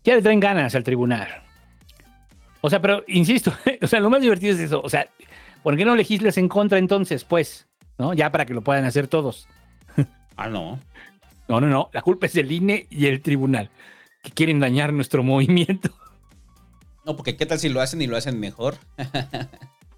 [0.07, 1.29] Ya le traen ganas al tribunal.
[2.63, 3.53] O sea, pero insisto,
[3.83, 4.81] o sea, lo más divertido es eso.
[4.83, 5.09] O sea,
[5.63, 7.67] ¿por qué no legislas en contra entonces, pues?
[7.99, 8.15] ¿No?
[8.15, 9.49] Ya para que lo puedan hacer todos.
[10.37, 10.81] Ah, no.
[11.49, 11.91] No, no, no.
[11.93, 13.71] La culpa es del INE y el tribunal,
[14.25, 15.91] que quieren dañar nuestro movimiento.
[17.05, 18.75] No, porque qué tal si lo hacen y lo hacen mejor.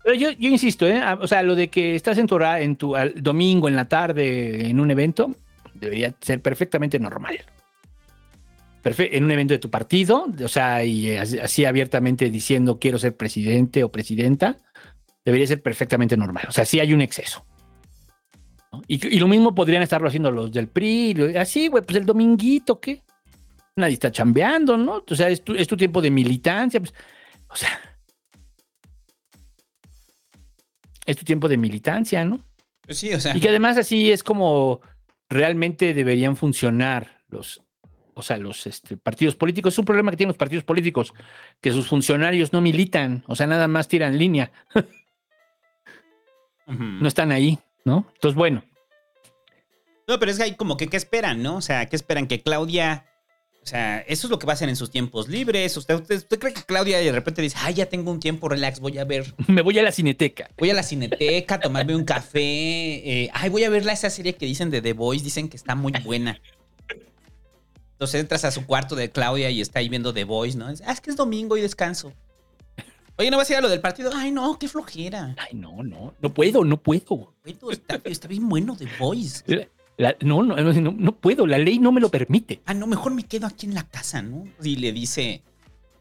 [0.04, 1.00] Pero yo, yo insisto, ¿eh?
[1.02, 3.86] Ah, O sea, lo de que estás en tu, en tu al- domingo, en la
[3.88, 5.34] tarde, en un evento,
[5.72, 7.38] debería ser perfectamente normal.
[8.84, 12.98] En un evento de tu partido, o sea, y eh, así- así abiertamente diciendo quiero
[12.98, 14.56] ser presidente o presidenta,
[15.24, 16.46] debería ser perfectamente normal.
[16.48, 17.44] O sea, sí hay un exceso.
[18.72, 18.82] ¿no?
[18.86, 22.06] Y, y lo mismo podrían estarlo haciendo los del PRI, lo- así, güey, pues el
[22.06, 23.02] dominguito, ¿qué?
[23.76, 25.04] Nadie está chambeando, ¿no?
[25.08, 26.92] O sea, es tu, es tu tiempo de militancia, pues,
[27.48, 27.78] o sea,
[31.06, 32.40] es tu tiempo de militancia, ¿no?
[32.82, 33.36] Pues sí, o sea.
[33.36, 34.80] Y que además así es como
[35.28, 37.62] realmente deberían funcionar los,
[38.18, 39.74] o sea, los este, partidos políticos.
[39.74, 41.14] Es un problema que tienen los partidos políticos,
[41.60, 44.50] que sus funcionarios no militan, o sea, nada más tiran línea,
[46.66, 48.06] no están ahí, ¿no?
[48.14, 48.62] Entonces, bueno,
[50.06, 51.56] No, pero es que hay como que, ¿qué esperan, no?
[51.56, 52.26] O sea, ¿qué esperan?
[52.26, 53.04] Que Claudia.
[53.62, 55.76] O sea, eso es lo que va a hacer en sus tiempos libres.
[55.76, 58.80] ¿Usted, usted, usted cree que Claudia de repente dice, ay, ya tengo un tiempo relax,
[58.80, 60.48] voy a ver, me voy a la cineteca.
[60.56, 62.40] voy a la cineteca, tomarme un café.
[62.40, 65.74] eh, ay, voy a ver esa serie que dicen de The Voice, dicen que está
[65.74, 66.40] muy buena.
[67.98, 70.70] Entonces entras a su cuarto de Claudia y está ahí viendo The Voice, ¿no?
[70.70, 72.12] Dice, ah, es que es domingo y descanso.
[73.16, 74.12] Oye, ¿no vas a ir a lo del partido?
[74.14, 75.34] Ay, no, qué flojera.
[75.36, 77.34] Ay, no, no, no puedo, no puedo.
[77.44, 79.42] Está, está bien bueno The Voice.
[79.96, 82.62] La- no, no, no, no puedo, la ley no me lo permite.
[82.66, 84.44] ah, no, mejor me quedo aquí en la casa, ¿no?
[84.62, 85.42] Y le dice,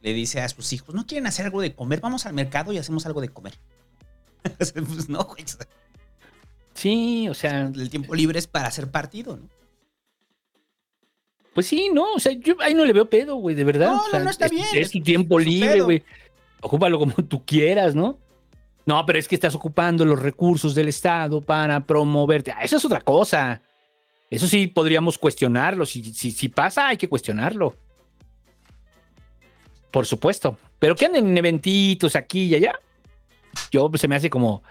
[0.03, 1.99] le dice a sus hijos, ¿no quieren hacer algo de comer?
[1.99, 3.57] Vamos al mercado y hacemos algo de comer.
[4.60, 5.44] pues no, güey.
[6.76, 9.49] Sí, o sea, El tiempo libre es para hacer partido, ¿no?
[11.58, 13.88] Pues sí, no, o sea, yo ahí no le veo pedo, güey, de verdad.
[13.94, 16.04] No, O sea, no, no está es- bien, Es tu tiempo libre, güey.
[16.62, 18.20] Ocúpalo como tú quieras, ¿no?
[18.86, 22.52] No, pero es que estás ocupando los recursos del Estado para promoverte.
[22.52, 23.60] Ah, eso es otra cosa.
[24.30, 25.88] Eso sí podríamos cuestionarlo.
[25.88, 27.76] Si, si, si pasa, hay que cuestionarlo.
[29.90, 30.60] Por supuesto.
[30.78, 32.80] Pero que anden en eventitos aquí y allá.
[33.72, 34.62] Yo pues, se me hace como.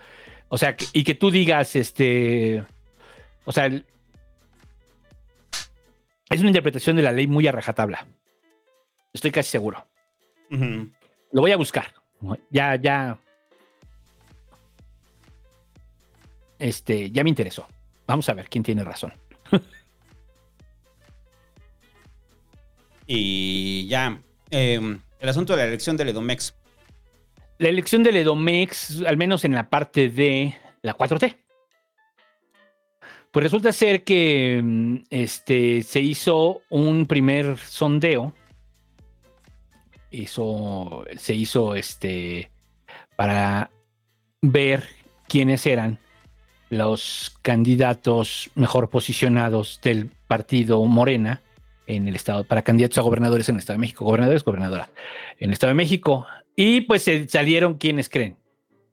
[0.51, 2.65] O sea, que- y que tú digas, este.
[3.45, 3.85] O sea, el-
[6.31, 8.07] es una interpretación de la ley muy a rajatabla.
[9.13, 9.87] Estoy casi seguro.
[10.51, 11.93] Lo voy a buscar.
[12.51, 13.19] Ya, ya.
[16.59, 17.67] Este, ya me interesó.
[18.07, 19.13] Vamos a ver quién tiene razón.
[23.07, 24.21] Y ya,
[24.51, 26.57] eh, el asunto de la elección del Edomex.
[27.59, 31.37] La elección del Edomex, al menos en la parte de la 4T.
[33.37, 38.33] Pues resulta ser que mm, este, se hizo un primer sondeo.
[40.11, 42.51] Hizo, se hizo este
[43.15, 43.71] para
[44.41, 44.85] ver
[45.29, 45.99] quiénes eran
[46.71, 51.43] los candidatos mejor posicionados del partido Morena
[51.87, 54.89] en el estado, para candidatos a gobernadores en el Estado de México, gobernadores, gobernadoras
[55.39, 56.27] en el Estado de México.
[56.57, 58.39] Y pues se salieron quienes creen.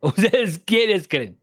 [0.02, 1.40] ¿Ustedes quiénes creen?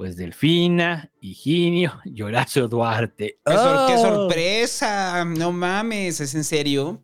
[0.00, 3.38] Pues Delfina, Higinio y Horacio Duarte.
[3.44, 3.98] ¡Qué, sor- qué ¡Oh!
[4.00, 5.26] sorpresa!
[5.26, 7.02] No mames, ¿es en serio?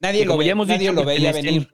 [0.00, 1.68] Nadie lo, como ve- ya hemos nadie dicho lo veía venir.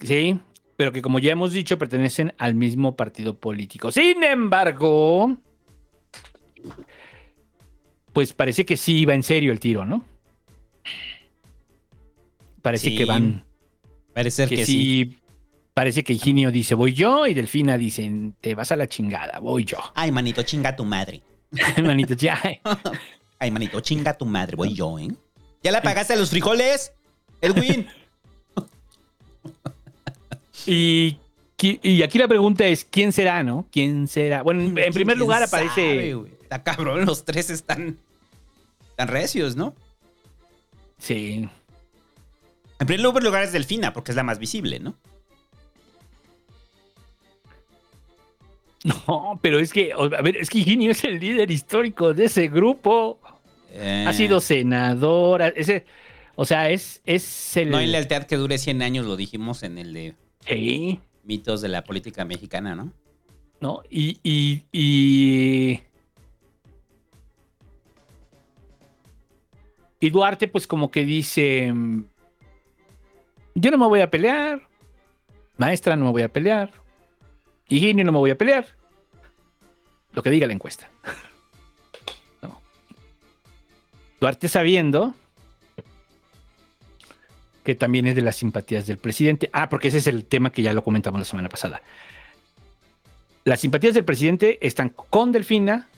[0.00, 0.38] Sí,
[0.76, 3.90] pero que como ya hemos dicho, pertenecen al mismo partido político.
[3.90, 5.36] Sin embargo,
[8.12, 10.04] pues parece que sí va en serio el tiro, ¿no?
[12.62, 13.44] Parece Sí, que van.
[14.14, 15.17] Parece que, que, sí, sí.
[15.78, 19.64] Parece que Higinio dice voy yo y Delfina dicen te vas a la chingada, voy
[19.64, 19.78] yo.
[19.94, 21.22] Ay, manito, chinga tu madre.
[21.80, 22.36] Manito, ya.
[23.38, 25.06] Ay, manito, chinga tu madre, voy yo, ¿eh?
[25.62, 26.92] ¿Ya la pagaste a los frijoles?
[27.40, 27.86] Edwin.
[30.66, 31.16] Y,
[31.62, 33.64] y aquí la pregunta es, ¿quién será, no?
[33.70, 34.42] ¿Quién será?
[34.42, 36.10] Bueno, en ¿Quién- primer quién lugar aparece...
[36.42, 37.96] Está cabrón, los tres están
[38.96, 39.74] tan recios, ¿no?
[40.98, 41.48] Sí.
[42.80, 44.96] En primer lugar es Delfina, porque es la más visible, ¿no?
[48.84, 52.48] No, pero es que, a ver, es que Higinio es el líder histórico de ese
[52.48, 53.18] grupo.
[53.72, 55.84] Eh, Ha sido senadora, ese,
[56.36, 57.70] o sea, es, es el...
[57.70, 60.14] No hay lealtad que dure 100 años, lo dijimos en el de
[60.46, 62.92] Sí, mitos de la política mexicana, ¿no?
[63.60, 63.82] ¿no?
[63.90, 65.80] Y, y, y...
[70.00, 72.04] Y Duarte, pues como que dice, mm,
[73.56, 74.62] yo no me voy a pelear,
[75.56, 76.70] maestra no me voy a pelear,
[77.68, 78.66] Higinio no me voy a pelear,
[80.12, 80.90] lo que diga la encuesta.
[84.20, 85.14] Duarte sabiendo
[87.62, 89.50] que también es de las simpatías del presidente.
[89.52, 91.82] Ah, porque ese es el tema que ya lo comentamos la semana pasada.
[93.44, 95.88] Las simpatías del presidente están con Delfina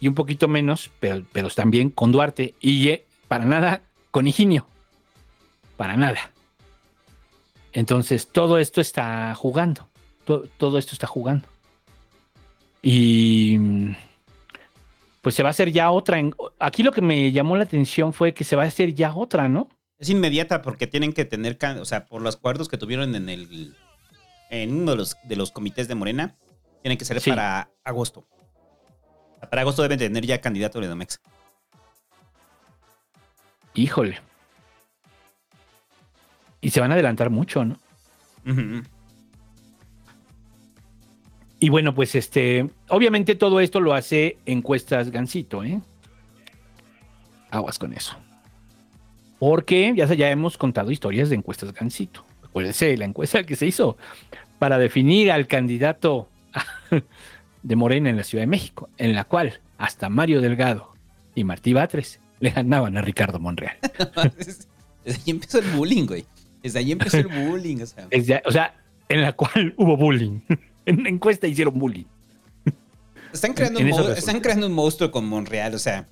[0.00, 4.66] y un poquito menos, pero, pero también con Duarte y eh, para nada con Higinio.
[5.76, 6.32] Para nada.
[7.72, 9.88] Entonces, todo esto está jugando.
[10.24, 11.46] To- todo esto está jugando.
[12.82, 13.58] Y
[15.20, 16.18] pues se va a hacer ya otra.
[16.18, 19.14] en- aquí lo que me llamó la atención fue que se va a hacer ya
[19.14, 19.68] otra, ¿no?
[19.98, 23.74] Es inmediata porque tienen que tener, o sea, por los acuerdos que tuvieron en el
[24.50, 26.36] en uno de los, de los comités de Morena,
[26.82, 27.30] tienen que ser Sí.
[27.30, 28.24] para agosto.
[29.50, 31.20] Para agosto deben tener ya candidato de Domex.
[33.74, 34.20] Híjole.
[36.60, 37.78] Y se van a adelantar mucho, ¿no?
[41.64, 45.80] Y bueno, pues este, obviamente todo esto lo hace encuestas Gancito, ¿eh?
[47.50, 48.14] Aguas con eso.
[49.38, 52.26] Porque ya, se- ya hemos contado historias de encuestas Gancito.
[52.42, 53.96] Acuérdense, la encuesta que se hizo
[54.58, 56.28] para definir al candidato
[57.62, 60.92] de Morena en la Ciudad de México, en la cual hasta Mario Delgado
[61.34, 63.78] y Martí Batres le ganaban a Ricardo Monreal.
[64.36, 64.68] Desde
[65.18, 66.26] ahí empezó el bullying, güey.
[66.62, 68.06] Desde ahí empezó el bullying, o sea.
[68.10, 68.74] Desde- o sea,
[69.08, 70.40] en la cual hubo bullying.
[70.86, 72.04] En la encuesta hicieron bullying.
[73.32, 76.06] Están creando, en un están creando monstruo con Monreal, o sea,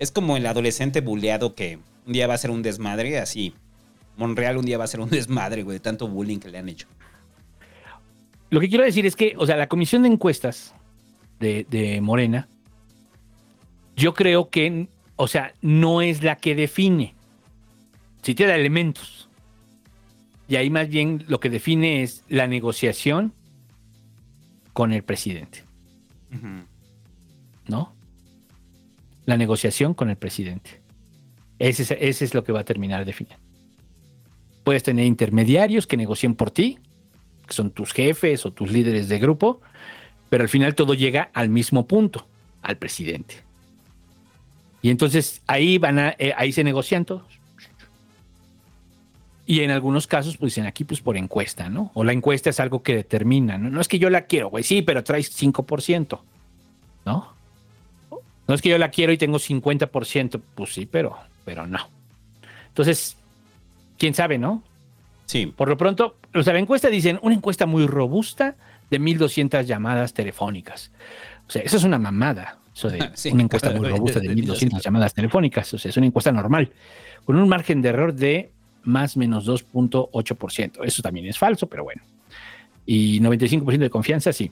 [0.00, 3.54] es como el adolescente buleado que un día va a ser un desmadre, así.
[4.16, 6.68] Monreal un día va a ser un desmadre, güey, de tanto bullying que le han
[6.68, 6.88] hecho.
[8.50, 10.74] Lo que quiero decir es que, o sea, la comisión de encuestas
[11.38, 12.48] de, de Morena,
[13.96, 17.14] yo creo que, o sea, no es la que define.
[18.22, 19.28] Sí te da elementos.
[20.48, 23.32] Y ahí más bien lo que define es la negociación
[24.74, 25.64] con el presidente.
[27.68, 27.94] ¿no?
[29.24, 30.82] La negociación con el presidente.
[31.58, 33.42] Ese es, ese es lo que va a terminar definiendo.
[34.64, 36.78] Puedes tener intermediarios que negocien por ti,
[37.46, 39.60] que son tus jefes o tus líderes de grupo,
[40.28, 42.26] pero al final todo llega al mismo punto,
[42.60, 43.36] al presidente.
[44.82, 47.40] Y entonces ahí van a, eh, ahí se negocian todos.
[49.46, 51.90] Y en algunos casos, pues dicen aquí, pues por encuesta, ¿no?
[51.94, 53.68] O la encuesta es algo que determina, ¿no?
[53.70, 56.18] No es que yo la quiero, güey, sí, pero traes 5%,
[57.04, 57.34] ¿no?
[58.46, 61.88] No es que yo la quiero y tengo 50%, pues sí, pero, pero no.
[62.68, 63.16] Entonces,
[63.98, 64.62] quién sabe, ¿no?
[65.26, 65.46] Sí.
[65.46, 68.56] Por lo pronto, o sea, la encuesta dicen una encuesta muy robusta
[68.90, 70.90] de 1.200 llamadas telefónicas.
[71.48, 72.58] O sea, eso es una mamada.
[72.74, 75.72] Eso de Sí, una encuesta muy robusta de de 1.200 llamadas telefónicas.
[75.74, 76.70] O sea, es una encuesta normal.
[77.24, 78.52] Con un margen de error de
[78.84, 80.84] más menos 2.8%.
[80.84, 82.02] Eso también es falso, pero bueno.
[82.86, 84.50] Y 95% de confianza, sí.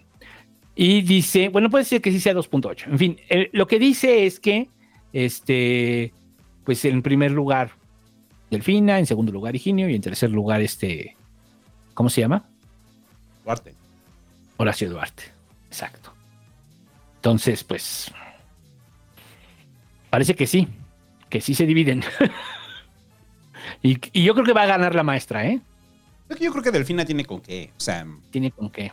[0.75, 2.87] Y dice, bueno, puede ser que sí sea 2.8.
[2.91, 4.69] En fin, el- lo que dice es que,
[5.13, 6.13] este,
[6.65, 7.73] pues en primer lugar,
[8.51, 11.17] Delfina, en segundo lugar, Higinio, y en tercer lugar, este,
[11.95, 12.45] ¿cómo se llama?
[13.45, 13.75] Duarte.
[14.57, 15.25] Horacio Duarte.
[15.69, 16.13] Exacto.
[17.17, 18.11] Entonces, pues,
[20.11, 20.69] parece que sí,
[21.29, 22.03] que sí se dividen.
[23.83, 25.61] y, y yo creo que va a ganar la maestra, ¿eh?
[26.41, 27.71] Yo creo que Delfina tiene con qué.
[27.77, 28.91] O sea, Tiene con qué.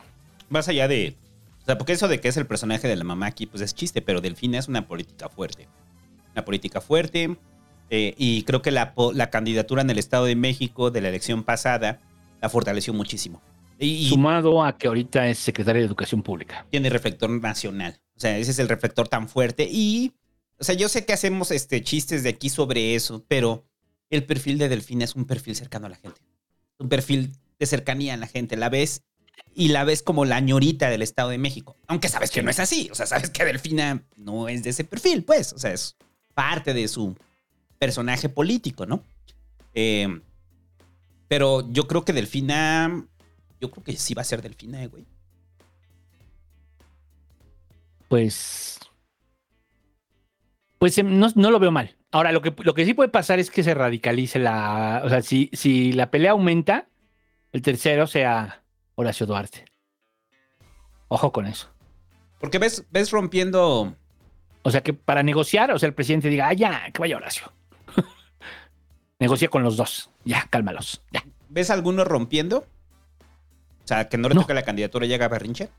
[0.50, 1.16] más allá de.
[1.62, 3.74] O sea, porque eso de que es el personaje de la mamá aquí, pues es
[3.74, 5.68] chiste, pero Delfina es una política fuerte.
[6.32, 7.36] Una política fuerte.
[7.90, 11.42] eh, y creo que la, la candidatura en el Estado de México de la elección
[11.44, 12.00] pasada
[12.42, 13.40] la fortaleció muchísimo.
[13.78, 16.66] Y Sumado a que ahorita es secretaria de Educación Pública.
[16.70, 17.98] tiene reflector nacional.
[18.16, 19.66] O sea, ese es el reflector tan fuerte.
[19.70, 20.12] Y,
[20.58, 23.64] o sea, yo sé que hacemos este, chistes de aquí sobre eso, pero
[24.10, 26.20] el perfil de Delfina es un perfil cercano a la gente.
[26.78, 28.56] Un perfil de cercanía a la gente.
[28.56, 29.02] La ves
[29.54, 31.76] y la ves como la ñorita del Estado de México.
[31.86, 32.88] Aunque sabes que no es así.
[32.90, 35.52] O sea, sabes que Delfina no es de ese perfil, pues.
[35.52, 35.96] O sea, es
[36.34, 37.16] parte de su
[37.78, 39.04] personaje político, ¿no?
[39.74, 40.20] Eh,
[41.28, 43.06] pero yo creo que Delfina.
[43.60, 45.06] Yo creo que sí va a ser Delfina, eh, güey.
[48.08, 48.78] Pues.
[50.78, 51.94] Pues em, no, no lo veo mal.
[52.12, 55.02] Ahora, lo que, lo que sí puede pasar es que se radicalice la.
[55.04, 56.86] O sea, si, si la pelea aumenta,
[57.52, 58.62] el tercero sea
[58.96, 59.64] Horacio Duarte.
[61.08, 61.68] Ojo con eso.
[62.40, 63.94] Porque ves, ves rompiendo.
[64.62, 67.52] O sea, que para negociar, o sea, el presidente diga, ah, ya, que vaya Horacio.
[69.18, 70.10] Negocia con los dos.
[70.24, 71.02] Ya, cálmalos.
[71.12, 71.24] Ya.
[71.48, 72.66] ¿Ves alguno rompiendo?
[73.84, 74.42] O sea, que no le No.
[74.42, 75.70] toca la candidatura y llega a Berrinche.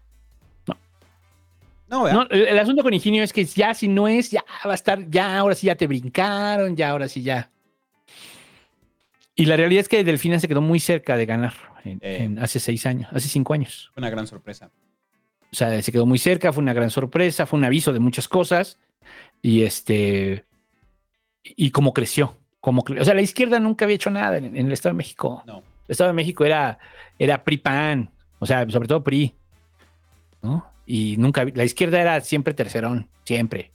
[1.91, 2.07] No.
[2.29, 5.37] El, asunto con Higinio es que ya si no es, ya va a estar, ya
[5.37, 7.49] ahora sí ya te brincaron, ya ahora sí ya.
[9.35, 11.53] Y la realidad es que Delfina se quedó muy cerca de ganar
[11.83, 12.23] en- Eh.
[12.23, 13.89] en hace seis años, hace cinco años.
[13.93, 14.71] Fue una gran sorpresa.
[15.51, 18.27] O sea, se quedó muy cerca, fue una gran sorpresa, fue un aviso de muchas
[18.27, 18.77] cosas.
[19.41, 20.45] Y este.
[21.43, 22.37] Y cómo creció.
[22.61, 25.43] Cre- o sea, la izquierda nunca había hecho nada en, en el Estado de México.
[25.47, 25.57] No.
[25.57, 26.77] El Estado de México era,
[27.17, 29.33] era PRI-PAN, o sea, sobre todo PRI.
[30.41, 30.71] ¿No?
[30.85, 33.71] Y nunca, la izquierda era siempre tercerón, siempre.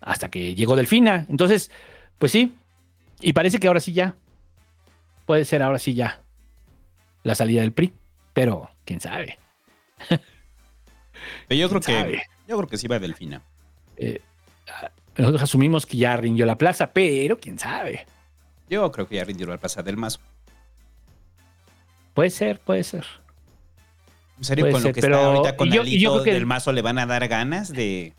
[0.00, 1.26] Hasta que llegó Delfina.
[1.28, 1.70] Entonces,
[2.18, 2.54] pues sí.
[3.20, 4.14] Y parece que ahora sí ya.
[5.24, 6.20] Puede ser ahora sí ya.
[7.22, 7.92] La salida del PRI.
[8.32, 9.38] Pero, quién sabe.
[11.48, 11.92] Yo creo ¿Quién que.
[11.92, 12.22] sabe?
[12.46, 13.42] Yo creo que sí va Delfina.
[13.96, 14.20] Eh,
[14.68, 18.06] ah, nosotros asumimos que ya rindió la plaza, pero quién sabe.
[18.68, 20.20] Yo creo que ya rindió al pasar del mazo.
[22.14, 23.06] Puede ser, puede ser.
[24.38, 26.24] En serio, con ser, lo que pero- está ahorita con y yo- Alito yo creo
[26.24, 28.12] que- del mazo le van a dar ganas de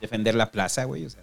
[0.00, 1.06] defender la plaza, güey.
[1.06, 1.22] O sea,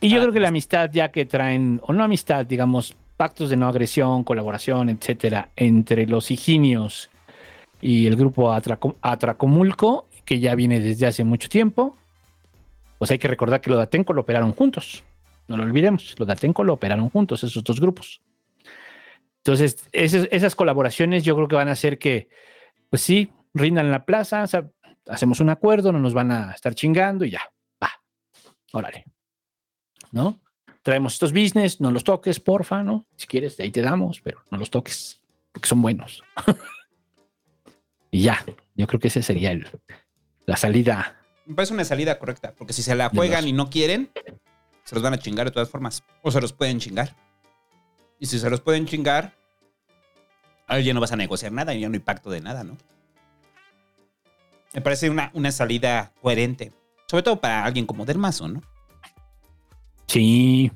[0.00, 0.50] Y yo Ah, creo que la pues.
[0.50, 6.06] amistad ya que traen, o no amistad, digamos, pactos de no agresión, colaboración, etcétera, entre
[6.08, 7.08] los higinios
[7.80, 11.96] y el grupo Atraco- Atracomulco, que ya viene desde hace mucho tiempo,
[12.98, 15.04] pues hay que recordar que los de Atenco lo operaron juntos.
[15.46, 18.20] No lo olvidemos, los de Atenco lo operaron juntos, esos dos grupos.
[19.38, 22.28] Entonces, esas, esas colaboraciones yo creo que van a hacer que,
[22.92, 24.68] pues sí, rindan la plaza, o sea,
[25.06, 27.40] hacemos un acuerdo, no nos van a estar chingando y ya,
[27.82, 27.90] va,
[28.72, 29.06] órale.
[30.10, 30.38] ¿No?
[30.82, 33.06] Traemos estos business, no los toques, porfa, ¿no?
[33.16, 36.22] Si quieres, de ahí te damos, pero no los toques, porque son buenos.
[38.10, 38.44] y ya,
[38.74, 39.66] yo creo que ese sería el,
[40.44, 41.18] la salida.
[41.46, 42.52] me parece una salida correcta.
[42.58, 44.10] Porque si se la juegan los- y no quieren,
[44.84, 46.04] se los van a chingar de todas formas.
[46.20, 47.16] O se los pueden chingar.
[48.18, 49.34] Y si se los pueden chingar,
[50.72, 52.76] ahí ya no vas a negociar nada ya no hay pacto de nada, ¿no?
[54.74, 56.72] Me parece una, una salida coherente.
[57.06, 58.62] Sobre todo para alguien como Del Mazo, ¿no?
[60.06, 60.70] Sí.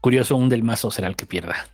[0.00, 1.66] Curioso, un del mazo será el que pierda.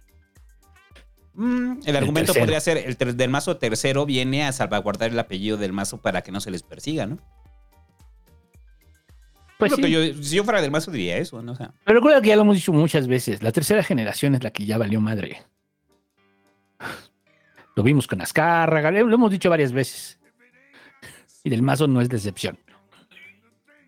[1.34, 2.44] Mm, el argumento tercero.
[2.44, 6.30] podría ser, el del mazo tercero viene a salvaguardar el apellido del mazo para que
[6.30, 7.18] no se les persiga, ¿no?
[9.68, 9.82] Pues sí.
[9.82, 11.52] que yo- si yo fuera del mazo diría eso, ¿no?
[11.52, 14.42] O sea, Pero recuerda que ya lo hemos dicho muchas veces, la tercera generación es
[14.42, 15.42] la que ya valió madre.
[17.74, 20.18] Lo vimos con Azcárraga, lo hemos dicho varias veces.
[21.44, 22.58] Y del mazo no es decepción.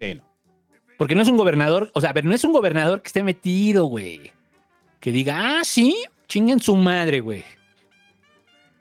[0.01, 0.23] sí, no.
[0.97, 3.87] Porque no es un gobernador, o sea, ver, no es un gobernador que esté metido,
[3.87, 4.33] güey.
[5.01, 5.97] Que diga, ah, sí,
[6.29, 7.45] chinguen su madre, güey.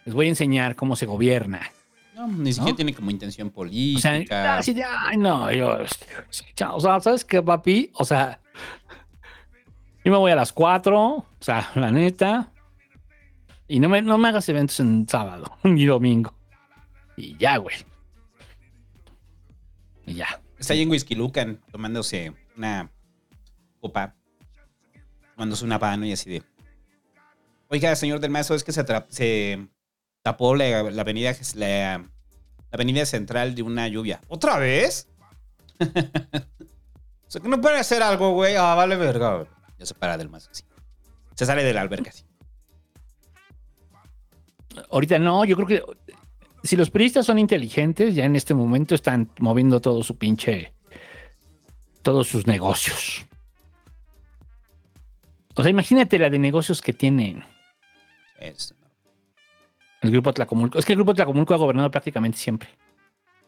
[0.05, 1.71] Les voy a enseñar cómo se gobierna.
[2.15, 4.57] No, ni siquiera tiene como intención O sea, política.
[4.57, 6.05] así de, ay, no, yo, este,
[6.69, 7.91] o sea, ¿sabes qué, papi?
[7.95, 8.39] O sea,
[10.05, 12.51] yo me voy a las 4, o sea, la neta,
[13.67, 16.33] y no me, no me hagas eventos en sábado ni domingo.
[17.17, 17.75] Y ya, güey.
[20.05, 20.41] Y ya.
[20.57, 22.91] Está ahí en Whisky Lucan tomándose una
[23.79, 24.15] copa,
[25.35, 26.43] tomándose una habano y así de.
[27.69, 29.67] Oiga, señor del Mazo, es que se, se
[30.23, 32.07] tapó la, la avenida la, la
[32.71, 34.19] avenida central de una lluvia.
[34.27, 35.07] ¿Otra vez?
[35.79, 38.55] o sea, que no puede hacer algo, güey.
[38.55, 39.35] Ah, vale, verga.
[39.35, 39.47] güey.
[39.77, 40.63] Ya se para del Mazo, así.
[41.35, 42.23] Se sale de la alberca, así.
[44.89, 45.83] Ahorita no, yo creo que
[46.63, 50.73] si los periodistas son inteligentes, ya en este momento están moviendo todo su pinche,
[52.01, 53.25] todos sus negocios.
[55.55, 57.43] O sea, imagínate la de negocios que tienen
[58.39, 58.73] Es-
[60.03, 60.77] el grupo Tlacomulco.
[60.77, 62.69] Es que el grupo Tlacomulco ha gobernado prácticamente siempre.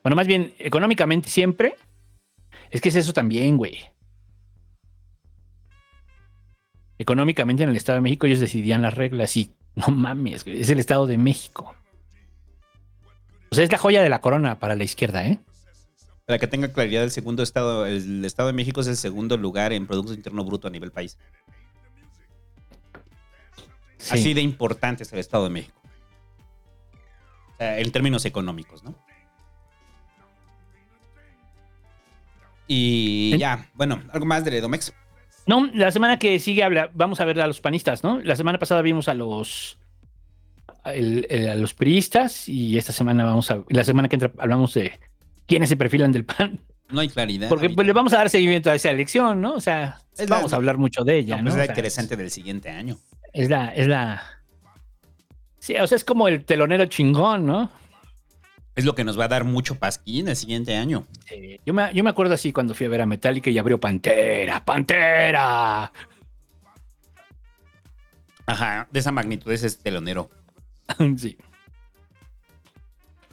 [0.04, 1.76] Bueno, más bien, económicamente siempre.
[2.72, 3.78] Es que es eso también, güey.
[6.98, 10.70] económicamente en el Estado de México ellos decidían las reglas y no mames, güey, es
[10.70, 11.76] el Estado de México.
[13.52, 15.40] O sea, es la joya de la corona para la izquierda, ¿eh?
[16.26, 19.72] Para que tenga claridad, el segundo estado, el Estado de México es el segundo lugar
[19.74, 21.18] en Producto Interno Bruto a nivel país.
[23.98, 24.14] Sí.
[24.14, 25.80] Así de importante es el Estado de México.
[27.56, 28.96] O sea, en términos económicos, ¿no?
[32.68, 33.38] Y ¿Eh?
[33.38, 34.94] ya, bueno, algo más de Domex.
[35.48, 38.20] No, la semana que sigue habla, vamos a ver a los panistas, ¿no?
[38.20, 39.78] La semana pasada vimos a los
[40.86, 45.00] el- a los priistas y esta semana vamos a la semana que entra hablamos de
[45.48, 46.60] quiénes se perfilan del PAN,
[46.90, 47.50] No hay claridad.
[47.50, 49.54] porque pues le vamos a dar seguimiento a esa elección, ¿no?
[49.54, 51.46] O sea, Es la- vamos a hablar mucho de ella, No, ¿no?
[51.46, 52.98] pues O es la sea, interesante del siguiente año.
[53.34, 54.24] es la es la
[55.66, 57.72] Sí, o sea, es como el telonero chingón, ¿no?
[58.76, 61.08] Es lo que nos va a dar mucho pasquín el siguiente año.
[61.28, 63.80] Sí, Yo me, yo me acuerdo así cuando fui a ver a Metallica y abrió
[63.80, 65.92] Pantera, Pantera.
[68.46, 70.30] Ajá, de esa magnitud es este telonero.
[71.18, 71.36] sí.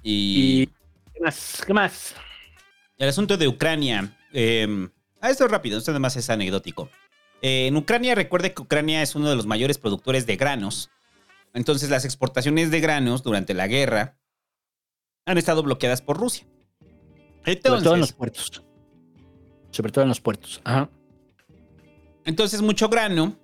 [0.03, 0.67] Y, Y
[1.13, 1.63] ¿qué más?
[1.67, 2.15] ¿Qué más?
[2.97, 4.17] el asunto de Ucrania.
[4.33, 4.89] eh,
[5.21, 6.89] ah, esto es rápido, esto además es anecdótico.
[7.43, 10.89] Eh, en Ucrania, recuerde que Ucrania es uno de los mayores productores de granos.
[11.55, 14.19] Entonces, las exportaciones de granos durante la guerra
[15.27, 16.47] han estado bloqueadas por Rusia.
[17.45, 18.63] Sobre todo en los Entonces, puertos.
[19.71, 20.61] Sobre todo en los puertos.
[20.65, 20.91] Ajá.
[22.25, 23.37] entonces mucho grano,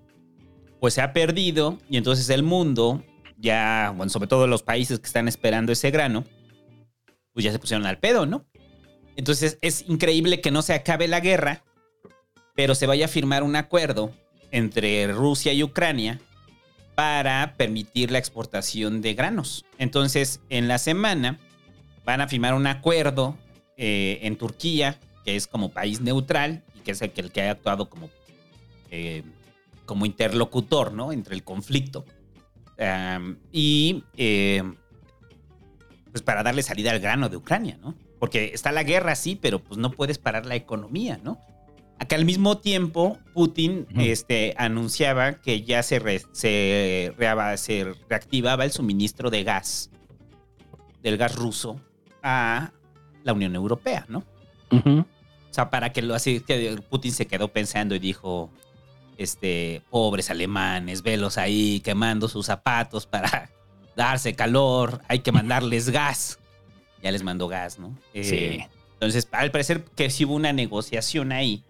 [0.80, 3.02] pues se ha perdido y entonces el mundo,
[3.38, 6.24] ya, bueno, sobre todo los países que están esperando ese grano,
[7.32, 8.46] pues ya se pusieron al pedo, ¿no?
[9.16, 11.64] Entonces es increíble que no se acabe la guerra,
[12.54, 14.12] pero se vaya a firmar un acuerdo
[14.50, 16.20] entre Rusia y Ucrania
[16.98, 19.64] para permitir la exportación de granos.
[19.78, 21.38] Entonces, en la semana
[22.04, 23.38] van a firmar un acuerdo
[23.76, 27.88] eh, en Turquía, que es como país neutral y que es el que, ha actuado
[27.88, 28.10] como,
[28.90, 29.22] eh,
[29.86, 31.12] como interlocutor, ¿no?
[31.12, 32.04] Entre el conflicto.
[33.52, 34.64] Y eh,
[36.10, 37.94] pues para darle salida al grano de Ucrania, ¿no?
[38.18, 41.38] Porque está la guerra, sí, pero pues no puedes parar la economía, ¿no?
[42.00, 48.64] Acá al mismo tiempo, Putin este, anunciaba que ya se, re- se, reaba- se reactivaba
[48.64, 49.90] el suministro de gas,
[51.02, 51.80] del gas ruso,
[52.22, 52.72] a
[53.24, 54.22] la Unión Europea, ¿no?
[55.50, 58.50] O sea, para que lo así, que Putin se quedó pensando y dijo,
[59.16, 63.50] este, pobres alemanes, velos ahí quemando sus zapatos para
[63.96, 66.38] darse calor, hay que mandarles gas.
[67.02, 67.96] Ya les mandó gas, ¿no?
[68.14, 68.64] Eh, Sí.
[68.94, 71.62] Entonces, al parecer que sí hubo una negociación ahí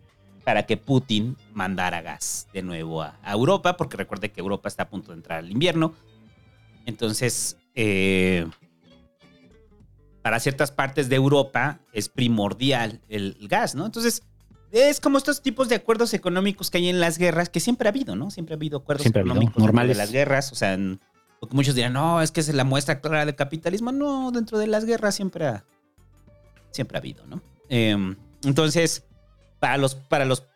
[0.48, 4.84] para que Putin mandara gas de nuevo a, a Europa, porque recuerde que Europa está
[4.84, 5.92] a punto de entrar al invierno.
[6.86, 8.46] Entonces, eh,
[10.22, 13.84] para ciertas partes de Europa es primordial el gas, ¿no?
[13.84, 14.22] Entonces,
[14.72, 17.90] es como estos tipos de acuerdos económicos que hay en las guerras, que siempre ha
[17.90, 18.30] habido, ¿no?
[18.30, 19.98] Siempre ha habido acuerdos Siempre ha habido, económicos normales.
[19.98, 20.50] de las guerras.
[20.50, 20.98] O sea, en-
[21.50, 23.92] muchos dirán, no, es que es la muestra clara del capitalismo.
[23.92, 25.66] No, dentro de las guerras siempre ha,
[26.70, 27.42] siempre ha habido, ¿no?
[27.68, 29.04] Eh, entonces,
[29.60, 30.46] para los, para los,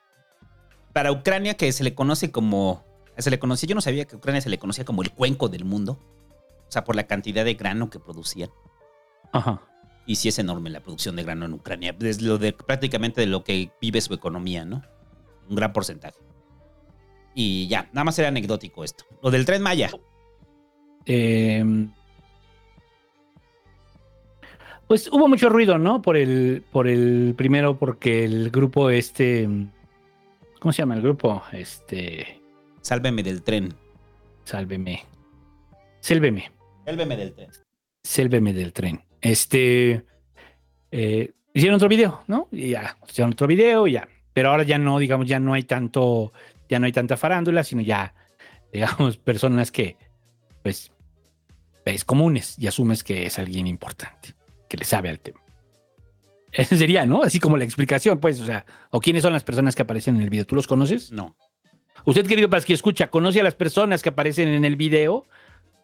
[0.92, 2.84] para Ucrania, que se le conoce como,
[3.16, 5.64] se le conocía, yo no sabía que Ucrania se le conocía como el cuenco del
[5.64, 5.98] mundo.
[6.68, 8.50] O sea, por la cantidad de grano que producían.
[9.32, 9.60] Ajá.
[10.06, 11.94] Y sí es enorme la producción de grano en Ucrania.
[12.00, 14.82] Es lo de prácticamente de lo que vive su economía, ¿no?
[15.48, 16.18] Un gran porcentaje.
[17.34, 19.04] Y ya, nada más era anecdótico esto.
[19.22, 19.90] Lo del tren Maya.
[21.04, 21.62] Eh,
[24.92, 26.02] pues hubo mucho ruido, ¿no?
[26.02, 29.48] Por el, por el primero, porque el grupo este,
[30.60, 31.42] ¿cómo se llama el grupo?
[31.50, 32.42] Este,
[32.82, 33.72] Sálveme del tren.
[34.44, 35.02] sálveme,
[36.00, 36.52] sélveme,
[36.84, 37.50] Sálveme del tren.
[38.02, 39.02] sélveme del tren.
[39.22, 40.04] Este,
[40.90, 42.48] eh, hicieron otro video, ¿no?
[42.52, 44.06] Y ya, hicieron otro video y ya.
[44.34, 46.34] Pero ahora ya no, digamos, ya no hay tanto,
[46.68, 48.12] ya no hay tanta farándula, sino ya,
[48.70, 49.96] digamos, personas que,
[50.62, 50.92] pues,
[51.82, 54.34] ves comunes y asumes que es alguien importante,
[54.72, 55.38] que le sabe al tema.
[56.50, 57.22] Ese sería, ¿no?
[57.22, 60.22] Así como la explicación, pues, o sea, o quiénes son las personas que aparecen en
[60.22, 60.46] el video.
[60.46, 61.12] ¿Tú los conoces?
[61.12, 61.36] No.
[62.06, 65.26] Usted, querido que escucha, ¿conoce a las personas que aparecen en el video?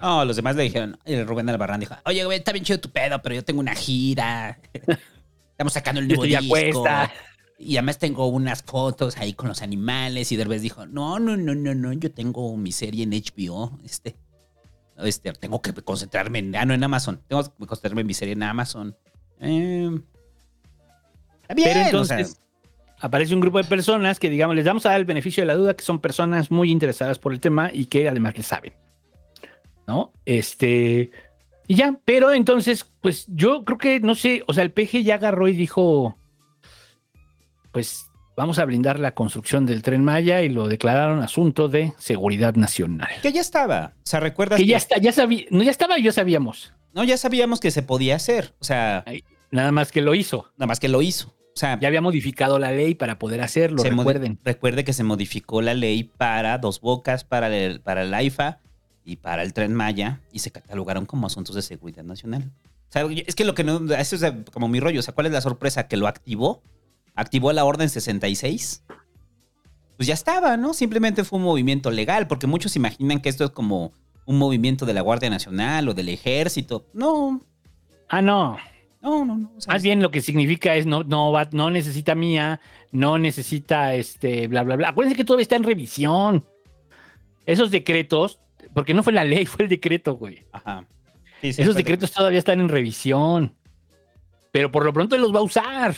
[0.01, 2.91] No, los demás le dijeron, el Rubén Albarrán dijo, oye, güey, está bien chido tu
[2.91, 4.59] pedo, pero yo tengo una gira.
[5.51, 6.85] Estamos sacando el nuevo disco.
[7.59, 10.33] Y además tengo unas fotos ahí con los animales.
[10.33, 13.79] Y Derbez dijo, no, no, no, no, no, yo tengo mi serie en HBO.
[13.85, 14.17] Este,
[14.99, 17.21] este, tengo que concentrarme en, ah, no, en Amazon.
[17.29, 18.97] Tengo que concentrarme en mi serie en Amazon.
[19.41, 19.91] Eh,
[21.43, 22.39] está bien, Pero o entonces sea,
[23.01, 25.55] aparece un grupo de personas que, digamos, les vamos a dar el beneficio de la
[25.55, 28.73] duda, que son personas muy interesadas por el tema y que además le saben.
[29.87, 30.13] ¿No?
[30.25, 31.11] Este.
[31.67, 35.15] Y ya, pero entonces, pues yo creo que, no sé, o sea, el PG ya
[35.15, 36.17] agarró y dijo,
[37.73, 38.08] pues,
[38.39, 43.09] vamos a blindar la construcción del tren Maya y lo declararon asunto de seguridad nacional.
[43.21, 43.93] Que ya estaba.
[43.99, 44.59] O sea, ¿recuerdas?
[44.59, 46.73] Que ya está, ya sabía, no ya estaba, ya sabíamos.
[46.95, 48.55] No, ya sabíamos que se podía hacer.
[48.61, 49.05] O sea,
[49.51, 50.51] Nada más que lo hizo.
[50.57, 51.29] nada más que lo hizo.
[51.29, 54.39] O sea, Ya había modificado la ley para poder hacerlo, se recuerden.
[54.45, 58.61] recuerde que se modificó la ley para Dos Bocas, para el, para el AIFA
[59.05, 62.53] y para el Tren Maya y se catalogaron como asuntos de seguridad nacional.
[62.89, 65.01] O sea, es que lo que no, eso es como mi rollo.
[65.01, 65.89] O sea, ¿cuál es la sorpresa?
[65.89, 66.63] Que lo activó,
[67.19, 68.85] activó la Orden 66.
[69.97, 70.75] Pues ya estaba, ¿no?
[70.75, 73.93] Simplemente fue un movimiento legal, porque muchos imaginan que esto es como
[74.27, 76.87] un movimiento de la Guardia Nacional o del Ejército.
[76.93, 77.43] No,
[78.09, 78.57] Ah, no.
[79.03, 79.53] no, no, no.
[79.57, 82.61] O sea, Más bien lo que significa es no, no va, no necesita mía,
[82.93, 84.89] no necesita este, bla, bla, bla.
[84.91, 86.45] Acuérdense que todavía está en revisión.
[87.45, 88.39] Esos decretos,
[88.75, 90.45] porque no fue la ley, fue el decreto, güey.
[90.53, 90.87] Ajá.
[91.41, 93.55] Sí, sí, Esos decretos todavía están en revisión.
[94.53, 95.95] Pero por lo pronto él los va a usar.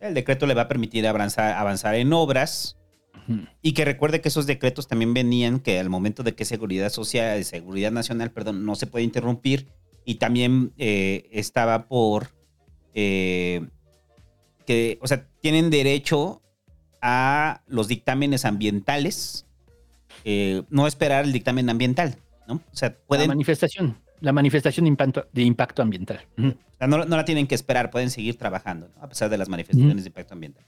[0.00, 2.76] El decreto le va a permitir avanzar, avanzar en obras
[3.62, 7.44] y que recuerde que esos decretos también venían que al momento de que seguridad social,
[7.44, 9.68] seguridad nacional, perdón, no se puede interrumpir
[10.04, 12.30] y también eh, estaba por
[12.94, 13.66] eh,
[14.66, 16.42] que, o sea, tienen derecho
[17.00, 19.46] a los dictámenes ambientales,
[20.24, 22.16] eh, no esperar el dictamen ambiental,
[22.48, 22.54] ¿no?
[22.54, 23.96] O sea, La pueden, manifestación.
[24.20, 26.26] La manifestación de impacto, de impacto ambiental.
[26.38, 26.48] Ujú.
[26.48, 29.02] o sea, no, no la tienen que esperar, pueden seguir trabajando, ¿no?
[29.02, 30.64] a pesar de las manifestaciones de impacto ambiental.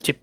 [0.00, 0.16] Sí.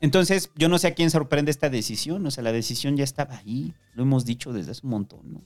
[0.00, 2.26] Entonces, yo no sé a quién sorprende esta decisión.
[2.26, 3.74] O sea, la decisión ya estaba ahí.
[3.94, 5.42] Lo hemos dicho desde hace un montón, ¿no?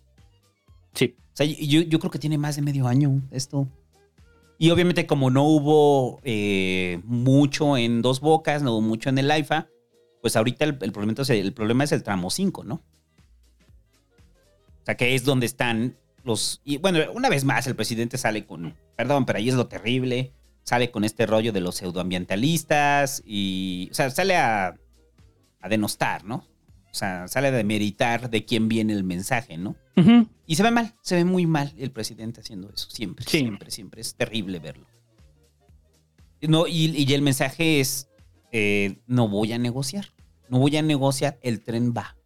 [0.95, 1.15] Sí.
[1.19, 3.69] O sea, yo, yo creo que tiene más de medio año esto.
[4.59, 9.31] Y obviamente, como no hubo eh, mucho en Dos Bocas, no hubo mucho en el
[9.31, 9.69] AIFA,
[10.21, 12.83] pues ahorita el, el problema, es el, el problema es el tramo 5, ¿no?
[14.83, 16.61] O sea, que es donde están los...
[16.65, 18.75] Y bueno, una vez más el presidente sale con...
[18.97, 20.33] Perdón, pero ahí es lo terrible.
[20.65, 23.89] Sale con este rollo de los pseudoambientalistas y...
[23.91, 24.75] O sea, sale a,
[25.61, 26.47] a denostar, ¿no?
[26.91, 29.77] O sea, sale a demeritar de quién viene el mensaje, ¿no?
[30.47, 32.89] Y se ve mal, se ve muy mal el presidente haciendo eso.
[32.91, 33.39] Siempre, Sí.
[33.39, 34.01] siempre, siempre.
[34.01, 34.87] Es terrible verlo.
[36.43, 38.09] No, y, y el mensaje es,
[38.51, 40.07] eh, no voy a negociar.
[40.49, 42.17] No voy a negociar, el tren va.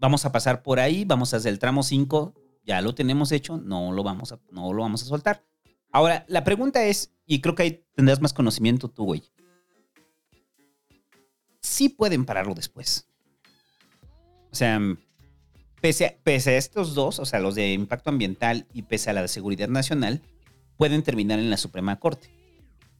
[0.00, 3.58] Vamos a pasar por ahí, vamos a hacer el tramo 5, ya lo tenemos hecho,
[3.58, 5.44] no lo vamos a, no lo vamos a soltar.
[5.92, 9.22] Ahora, la pregunta es, y creo que ahí tendrás más conocimiento tú, güey.
[11.60, 13.08] Sí pueden pararlo después.
[14.50, 14.80] O sea,
[15.82, 19.12] pese a, pese a estos dos, o sea, los de impacto ambiental y pese a
[19.12, 20.22] la de seguridad nacional,
[20.78, 22.30] pueden terminar en la Suprema Corte.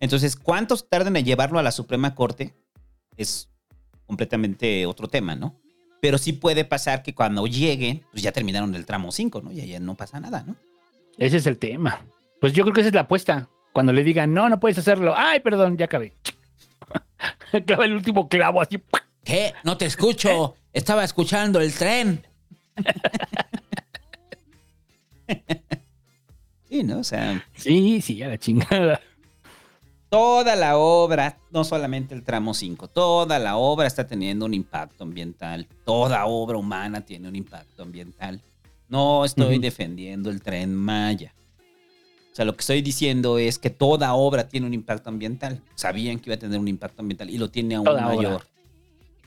[0.00, 2.54] Entonces, ¿cuántos tardan en llevarlo a la Suprema Corte?
[3.16, 3.48] Es
[4.06, 5.58] completamente otro tema, ¿no?
[6.00, 9.52] Pero sí puede pasar que cuando lleguen, pues ya terminaron el tramo 5, ¿no?
[9.52, 10.56] Ya, ya no pasa nada, ¿no?
[11.18, 12.00] Ese es el tema.
[12.40, 13.48] Pues yo creo que esa es la apuesta.
[13.72, 15.14] Cuando le digan, no, no puedes hacerlo.
[15.16, 16.14] Ay, perdón, ya acabé.
[17.66, 18.80] Clava el último clavo así.
[19.24, 19.52] ¿Qué?
[19.64, 20.56] No te escucho.
[20.72, 22.26] Estaba escuchando el tren.
[26.68, 27.00] sí, ¿no?
[27.00, 29.00] O sea, Sí, sí, a la chingada.
[30.10, 35.04] Toda la obra, no solamente el tramo 5, toda la obra está teniendo un impacto
[35.04, 35.66] ambiental.
[35.84, 38.42] Toda obra humana tiene un impacto ambiental.
[38.88, 41.32] No estoy defendiendo el tren Maya.
[42.32, 45.62] O sea, lo que estoy diciendo es que toda obra tiene un impacto ambiental.
[45.76, 48.16] Sabían que iba a tener un impacto ambiental y lo tiene aún Toda obra.
[48.16, 48.46] mayor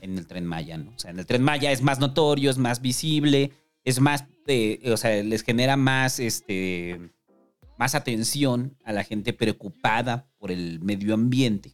[0.04, 0.92] en el tren Maya, ¿no?
[0.94, 3.52] O sea, en el tren Maya es más notorio, es más visible,
[3.84, 7.00] es más, eh, o sea, les genera más, este,
[7.78, 11.72] más atención a la gente preocupada por el medio ambiente.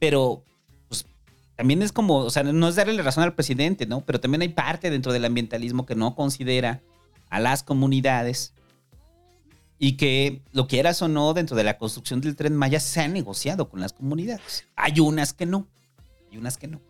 [0.00, 0.42] Pero,
[0.88, 1.06] pues,
[1.54, 4.00] también es como, o sea, no es darle la razón al presidente, ¿no?
[4.00, 6.82] Pero también hay parte dentro del ambientalismo que no considera
[7.30, 8.52] a las comunidades
[9.78, 13.06] y que, lo quieras o no, dentro de la construcción del tren Maya se ha
[13.06, 14.66] negociado con las comunidades.
[14.74, 15.68] Hay unas que no,
[16.32, 16.80] hay unas que no.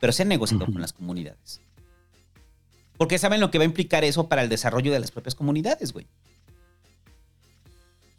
[0.00, 1.62] Pero se ha negociado con las comunidades.
[2.98, 5.94] Porque saben lo que va a implicar eso para el desarrollo de las propias comunidades,
[5.94, 6.06] güey.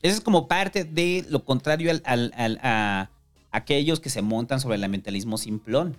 [0.02, 3.10] Eso es como parte de lo contrario al, al- al- a
[3.52, 5.98] aquellos que se montan sobre el ambientalismo simplón,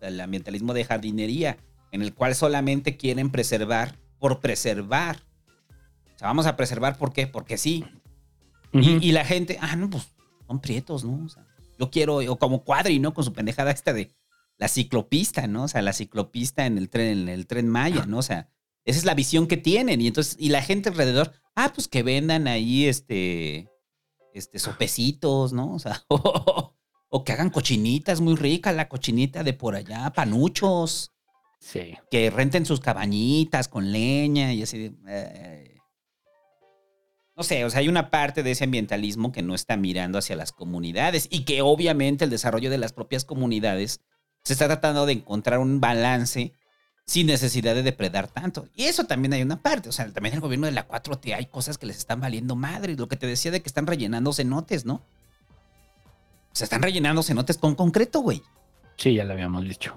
[0.00, 1.58] el ambientalismo de jardinería,
[1.92, 5.16] en el cual solamente quieren preservar por preservar.
[6.14, 7.26] O sea, vamos a preservar ¿por qué?
[7.26, 7.84] Porque sí.
[8.72, 10.08] Y, y la gente, ah, no, pues
[10.46, 11.24] son prietos, ¿no?
[11.24, 11.44] O sea,
[11.78, 13.14] yo quiero, o como Cuadri, ¿no?
[13.14, 14.10] Con su pendejada esta de
[14.58, 15.64] la ciclopista, ¿no?
[15.64, 18.18] O sea, la ciclopista en el tren, en el tren Maya, ¿no?
[18.18, 18.48] O sea,
[18.88, 20.00] esa es la visión que tienen.
[20.00, 23.68] Y entonces, y la gente alrededor, ah, pues que vendan ahí este,
[24.32, 25.74] este, sopecitos, ¿no?
[25.74, 31.12] O sea, o, que hagan cochinitas muy ricas, la cochinita de por allá, panuchos,
[31.60, 31.96] Sí.
[32.10, 34.96] que renten sus cabañitas con leña y así.
[35.06, 35.74] eh.
[37.36, 40.34] no sé, o sea, hay una parte de ese ambientalismo que no está mirando hacia
[40.36, 44.00] las comunidades y que obviamente el desarrollo de las propias comunidades
[44.44, 46.52] se está tratando de encontrar un balance
[47.08, 48.68] sin necesidad de depredar tanto.
[48.76, 51.46] Y eso también hay una parte, o sea, también el gobierno de la 4T hay
[51.46, 54.84] cosas que les están valiendo madre, lo que te decía de que están rellenando cenotes,
[54.84, 55.02] ¿no?
[56.52, 58.42] Se están rellenando cenotes con concreto, güey.
[58.98, 59.96] Sí, ya lo habíamos dicho.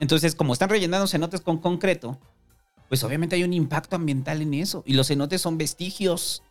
[0.00, 2.20] Entonces, como están rellenando cenotes con concreto,
[2.90, 4.82] pues obviamente hay un impacto ambiental en eso.
[4.84, 6.42] Y los cenotes son vestigios.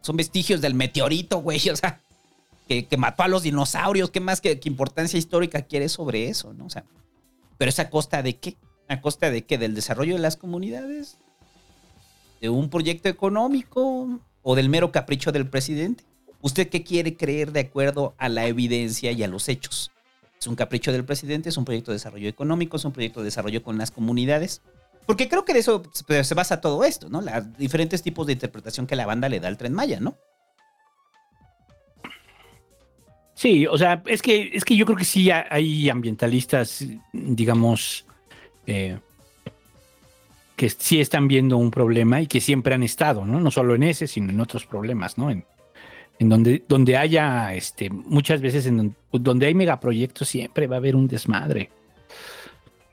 [0.00, 1.60] Son vestigios del meteorito, güey.
[1.70, 2.00] O sea,
[2.66, 4.10] que, mató a los dinosaurios.
[4.10, 6.66] ¿Qué más que importancia histórica quiere sobre eso, no?
[6.66, 6.84] O sea,
[7.58, 8.56] pero es a costa de qué?
[8.88, 9.58] ¿A costa de qué?
[9.58, 11.18] ¿Del desarrollo de las comunidades?
[12.40, 14.20] ¿De un proyecto económico?
[14.42, 16.04] ¿O del mero capricho del presidente?
[16.40, 19.90] ¿Usted qué quiere creer de acuerdo a la evidencia y a los hechos?
[20.38, 21.48] ¿Es un capricho del presidente?
[21.48, 22.76] ¿Es un proyecto de desarrollo económico?
[22.76, 24.62] ¿Es un proyecto de desarrollo con las comunidades?
[25.06, 27.22] Porque creo que de eso se basa todo esto, ¿no?
[27.22, 30.16] Los diferentes tipos de interpretación que la banda le da al tren Maya, ¿no?
[33.36, 36.82] Sí, o sea, es que, es que yo creo que sí ha- hay ambientalistas,
[37.12, 38.06] digamos,
[38.66, 38.96] eh,
[40.56, 43.38] que sí están viendo un problema y que siempre han estado, ¿no?
[43.38, 45.30] No solo en ese, sino en otros problemas, ¿no?
[45.30, 45.44] En,
[46.18, 50.78] en donde, donde haya, este, muchas veces en don- donde hay megaproyectos siempre va a
[50.78, 51.68] haber un desmadre.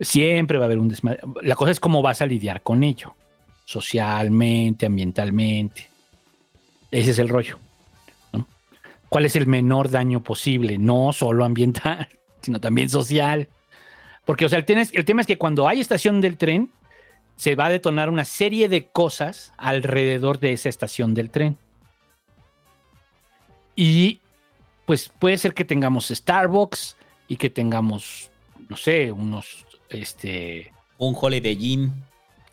[0.02, 1.22] Siempre va a haber un desmadre.
[1.42, 3.16] La cosa es cómo vas a lidiar con ello,
[3.64, 5.88] socialmente, ambientalmente.
[6.92, 7.60] Ese es el rollo.
[9.14, 10.80] ¿Cuál es el menor daño posible?
[10.80, 12.10] No solo ambiental,
[12.42, 13.48] sino también social.
[14.26, 16.72] Porque, o sea, el tema, es, el tema es que cuando hay estación del tren,
[17.36, 21.60] se va a detonar una serie de cosas alrededor de esa estación del tren.
[23.76, 24.20] Y
[24.88, 28.32] pues puede ser que tengamos Starbucks y que tengamos,
[28.68, 31.94] no sé, unos, este, Un Holiday Inn.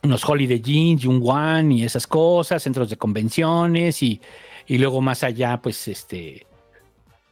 [0.03, 4.21] unos Holiday Jeans y un One y esas cosas, centros de convenciones y,
[4.67, 6.47] y luego más allá, pues este,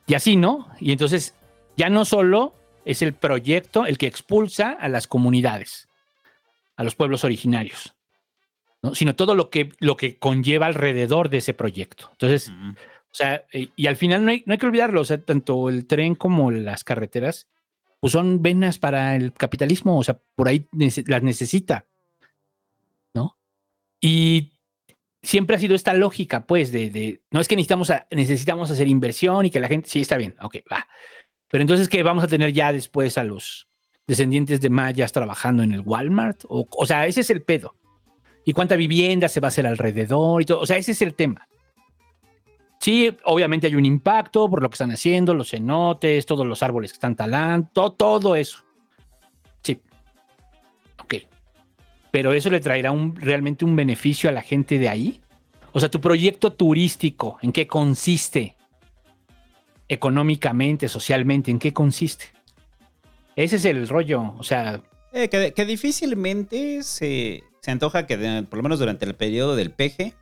[0.09, 0.69] y así, ¿no?
[0.81, 1.35] Y entonces
[1.77, 2.55] ya no solo
[2.85, 5.89] es el proyecto el que expulsa a las comunidades,
[6.77, 7.95] a los pueblos originarios,
[8.83, 8.95] ¿no?
[8.95, 12.09] sino todo lo que, lo que conlleva alrededor de ese proyecto.
[12.13, 15.23] Entonces, o sea, eh, y al final no hay, no hay que olvidarlo, o sea,
[15.23, 17.47] tanto el tren como las carreteras,
[18.01, 20.67] pues son venas para el capitalismo, o sea, por ahí
[21.07, 21.87] las necesita,
[23.13, 23.37] ¿no?
[24.01, 24.53] Y
[25.23, 29.47] siempre ha sido esta lógica, pues, de, de- no es que necesitamos, necesitamos hacer inversión
[29.47, 30.87] y que la gente, sí, está bien, ok, va.
[31.51, 33.69] Pero entonces, ¿qué vamos a tener ya después a los
[34.07, 36.45] descendientes de mayas trabajando en el Walmart?
[36.49, 37.75] O, o sea, ese es el pedo.
[38.45, 40.43] ¿Y cuánta vivienda se va a hacer alrededor?
[40.43, 40.61] Y todo?
[40.61, 41.47] O sea, ese es el tema.
[42.81, 46.93] Sí, obviamente hay un impacto por lo que están haciendo, los cenotes, todos los árboles
[46.93, 48.65] que están talando, to- todo eso.
[52.11, 55.21] Pero eso le traerá un, realmente un beneficio a la gente de ahí.
[55.73, 58.57] O sea, tu proyecto turístico, ¿en qué consiste?
[59.89, 62.27] Económicamente, socialmente, ¿en qué consiste?
[63.37, 64.35] Ese es el rollo.
[64.39, 64.83] O sea,
[65.13, 68.17] Eh, que, difícilmente se, se antoja que,
[68.49, 70.15] por lo menos durante el periodo del PG,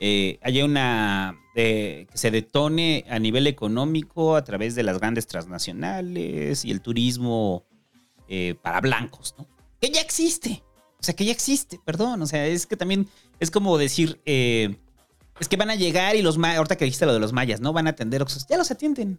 [0.00, 1.36] eh, haya una.
[1.54, 6.80] eh, que se detone a nivel económico a través de las grandes transnacionales y el
[6.80, 7.64] turismo
[8.62, 9.46] para blancos, ¿no?
[9.80, 10.62] Que ya existe.
[11.00, 12.22] O sea, que ya existe, perdón.
[12.22, 13.08] O sea, es que también
[13.40, 14.20] es como decir.
[14.24, 14.76] eh,
[15.40, 17.60] es que van a llegar y los mayas, ahorita que dijiste lo de los mayas,
[17.60, 17.72] ¿no?
[17.72, 18.46] Van a atender Oxxos.
[18.48, 19.18] Ya los atienden.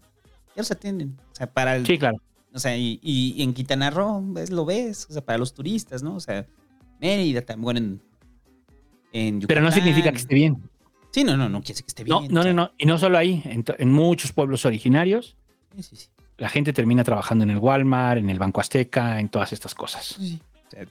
[0.55, 1.17] Ya los atienden.
[1.31, 2.17] O sea, para el, sí, claro.
[2.53, 6.03] o sea, y, y en Quintana Roo ves, lo ves, o sea, para los turistas,
[6.03, 6.15] ¿no?
[6.15, 6.45] O sea,
[6.99, 8.01] Mérida también, bueno, en,
[9.13, 10.61] en Pero no significa que esté bien.
[11.11, 12.17] Sí, no, no, no quiere decir que esté bien.
[12.29, 12.71] No, no, o sea, no, no.
[12.77, 15.37] Y no solo ahí, en, muchos pueblos originarios,
[15.75, 16.07] sí, sí, sí.
[16.37, 20.17] la gente termina trabajando en el Walmart, en el Banco Azteca, en todas estas cosas.
[20.19, 20.37] Sea,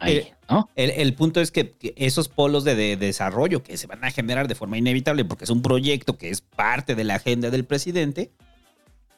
[0.01, 0.69] Ahí, eh, ¿no?
[0.77, 4.49] el, el punto es que, esos polos de, de desarrollo que se van a generar
[4.49, 8.33] de forma inevitable porque es un proyecto que es parte de la agenda del presidente,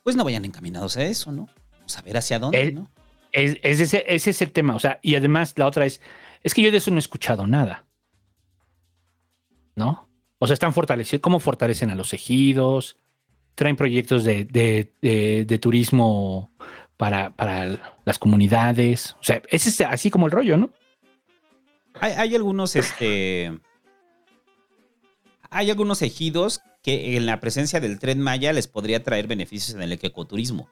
[0.05, 1.49] pues no vayan encaminados a eso, ¿no?
[1.73, 2.91] Vamos a ver hacia dónde, El- ¿no?
[3.33, 4.75] Es, es ese, ese es el tema.
[4.75, 6.01] O sea, y además la otra es,
[6.43, 7.85] es que yo de eso no he escuchado nada.
[9.77, 10.09] ¿No?
[10.39, 12.97] O sea, están fortalecidos, ¿cómo fortalecen a los ejidos?
[13.55, 16.51] Traen proyectos de- de- de turismo
[17.01, 19.17] para, para las comunidades.
[19.21, 20.71] O sea, ese es así como el rollo, ¿no?
[21.99, 23.59] Hay, hay algunos, este.
[25.49, 29.81] Hay algunos ejidos que en la presencia del tren Maya les podría traer beneficios en
[29.83, 30.69] el ecoturismo.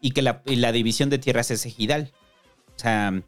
[0.00, 2.10] Y que la, y la división de tierras es ejidal.
[2.74, 3.22] O sea,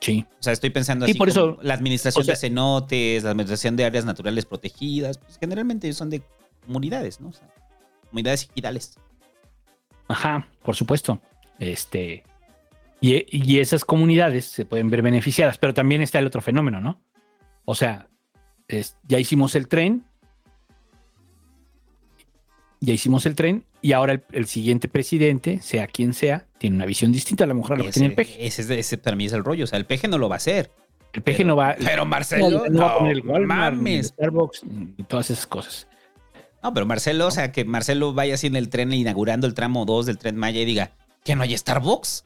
[0.00, 0.24] Sí.
[0.38, 3.30] o sea estoy pensando Sí, así por eso, la administración o sea- de cenotes, la
[3.30, 6.22] administración de áreas naturales protegidas, pues generalmente son de
[6.66, 7.28] comunidades, ¿no?
[7.30, 7.48] O sea,
[8.10, 8.96] comunidades ejidales.
[10.06, 11.20] Ajá, por supuesto.
[11.58, 12.24] Este.
[13.00, 17.00] Y, y esas comunidades se pueden ver beneficiadas, pero también está el otro fenómeno, ¿no?
[17.64, 18.08] O sea,
[18.68, 20.04] es- ya hicimos el tren.
[22.80, 26.84] Ya hicimos el tren y ahora el, el siguiente presidente, sea quien sea, tiene una
[26.86, 28.46] visión distinta a la mujer a lo que tiene el peje.
[28.46, 29.64] ese, es- ese para mí es el rollo.
[29.64, 30.70] O sea, el peje no lo va a hacer.
[31.12, 31.76] El peje no va.
[31.78, 34.06] Pero Marcelo, no, va a poner el Walmart, ni el mames.
[34.08, 34.62] Starbucks
[34.98, 35.86] y todas esas cosas.
[36.62, 39.84] No, pero Marcelo, o sea, que Marcelo vaya así en el tren inaugurando el tramo
[39.84, 40.90] 2 del tren Maya y diga
[41.24, 42.22] que no hay Starbucks.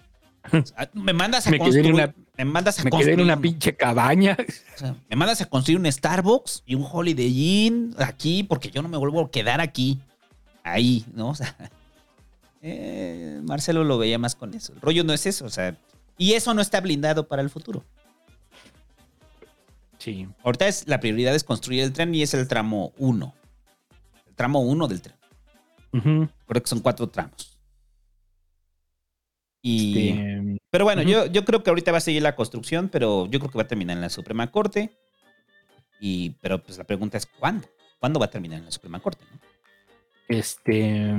[0.53, 1.95] O sea, me mandas a Me quedé en construir.
[1.95, 4.37] una- me mandas a Me quedé construir en una un- pinche cabaña.
[4.75, 8.83] o sea, me mandas a construir un Starbucks y un Holiday Inn aquí porque yo
[8.83, 9.99] no me vuelvo a quedar aquí.
[10.65, 11.29] Ahí, ¿no?
[11.31, 11.57] O sea,
[12.62, 14.73] eh, Marcelo lo veía más con eso.
[14.75, 15.77] El rollo no es eso, o sea,
[16.19, 17.85] y eso no está blindado para el futuro.
[19.99, 20.29] Sí.
[20.45, 23.35] Ahorita es, la prioridad es construir el tren y es el tramo 1.
[24.29, 25.16] El tramo 1 del tren.
[25.93, 27.57] Creo que son cuatro tramos.
[29.62, 33.26] Y, Este, pero bueno, yo, yo creo que ahorita va a seguir la construcción, pero
[33.26, 34.97] yo creo que va a terminar en la Suprema Corte.
[36.01, 37.68] Y, pero pues la pregunta es ¿cuándo?
[37.98, 39.24] ¿Cuándo va a terminar en la Suprema Corte?
[39.30, 39.40] no?
[40.28, 41.14] Este.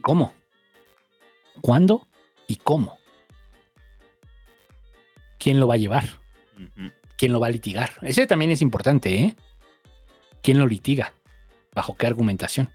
[0.00, 0.34] ¿Cómo?
[1.60, 2.06] ¿Cuándo
[2.46, 2.98] y cómo?
[5.38, 6.04] ¿Quién lo va a llevar?
[7.16, 7.92] ¿Quién lo va a litigar?
[8.02, 9.36] Ese también es importante, ¿eh?
[10.42, 11.12] ¿Quién lo litiga?
[11.72, 12.70] ¿Bajo qué argumentación?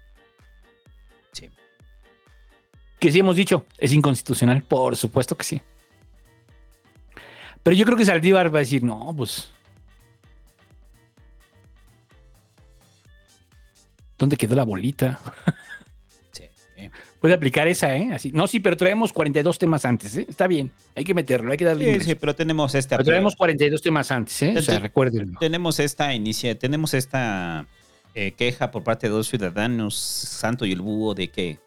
[3.04, 5.60] Que sí hemos dicho, es inconstitucional, por supuesto que sí.
[7.62, 9.50] Pero yo creo que Saldívar va a decir, no, pues.
[14.16, 15.20] ¿Dónde quedó la bolita?
[16.32, 16.44] Sí.
[17.20, 18.08] Puede aplicar esa, ¿eh?
[18.14, 18.32] Así.
[18.32, 20.24] No, sí, pero traemos 42 temas antes, ¿eh?
[20.26, 20.70] Está bien.
[20.96, 22.08] Hay que meterlo, hay que darle Sí, ingreso.
[22.08, 22.96] sí, pero tenemos esta.
[22.96, 24.54] Pero traemos 42 temas antes, ¿eh?
[24.56, 25.38] O sea, recuérdenlo.
[25.40, 27.66] Tenemos esta inicia, tenemos esta
[28.14, 31.58] eh, queja por parte de dos ciudadanos, Santo y el Búho, de que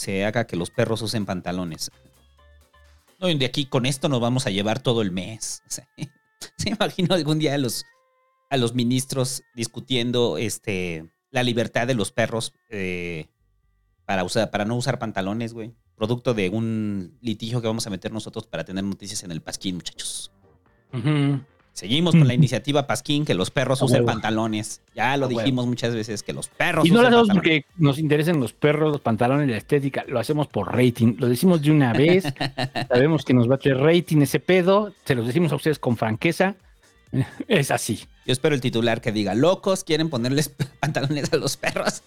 [0.00, 1.90] se haga que los perros usen pantalones.
[3.18, 5.62] No, de aquí con esto nos vamos a llevar todo el mes.
[6.56, 7.84] Se imagino algún día a los,
[8.48, 13.26] a los ministros discutiendo este, la libertad de los perros eh,
[14.06, 15.74] para, usar, para no usar pantalones, güey.
[15.96, 19.74] Producto de un litigio que vamos a meter nosotros para tener noticias en el Pasquín,
[19.74, 20.32] muchachos.
[20.94, 21.44] Ujú.
[21.72, 24.82] Seguimos con la iniciativa Pasquín, que los perros A usen pantalones.
[24.94, 25.40] Ya lo A huevo.
[25.40, 27.64] dijimos muchas veces, que los perros Y no lo hacemos pantalones.
[27.64, 30.04] porque nos interesen los perros, los pantalones, la estética.
[30.06, 31.14] Lo hacemos por rating.
[31.18, 32.24] Lo decimos de una vez.
[32.88, 34.92] Sabemos que nos va a traer rating ese pedo.
[35.04, 36.56] Se los decimos a ustedes con franqueza.
[37.48, 38.04] Es así.
[38.26, 40.48] Yo espero el titular que diga, locos quieren ponerles
[40.80, 42.02] pantalones a los perros.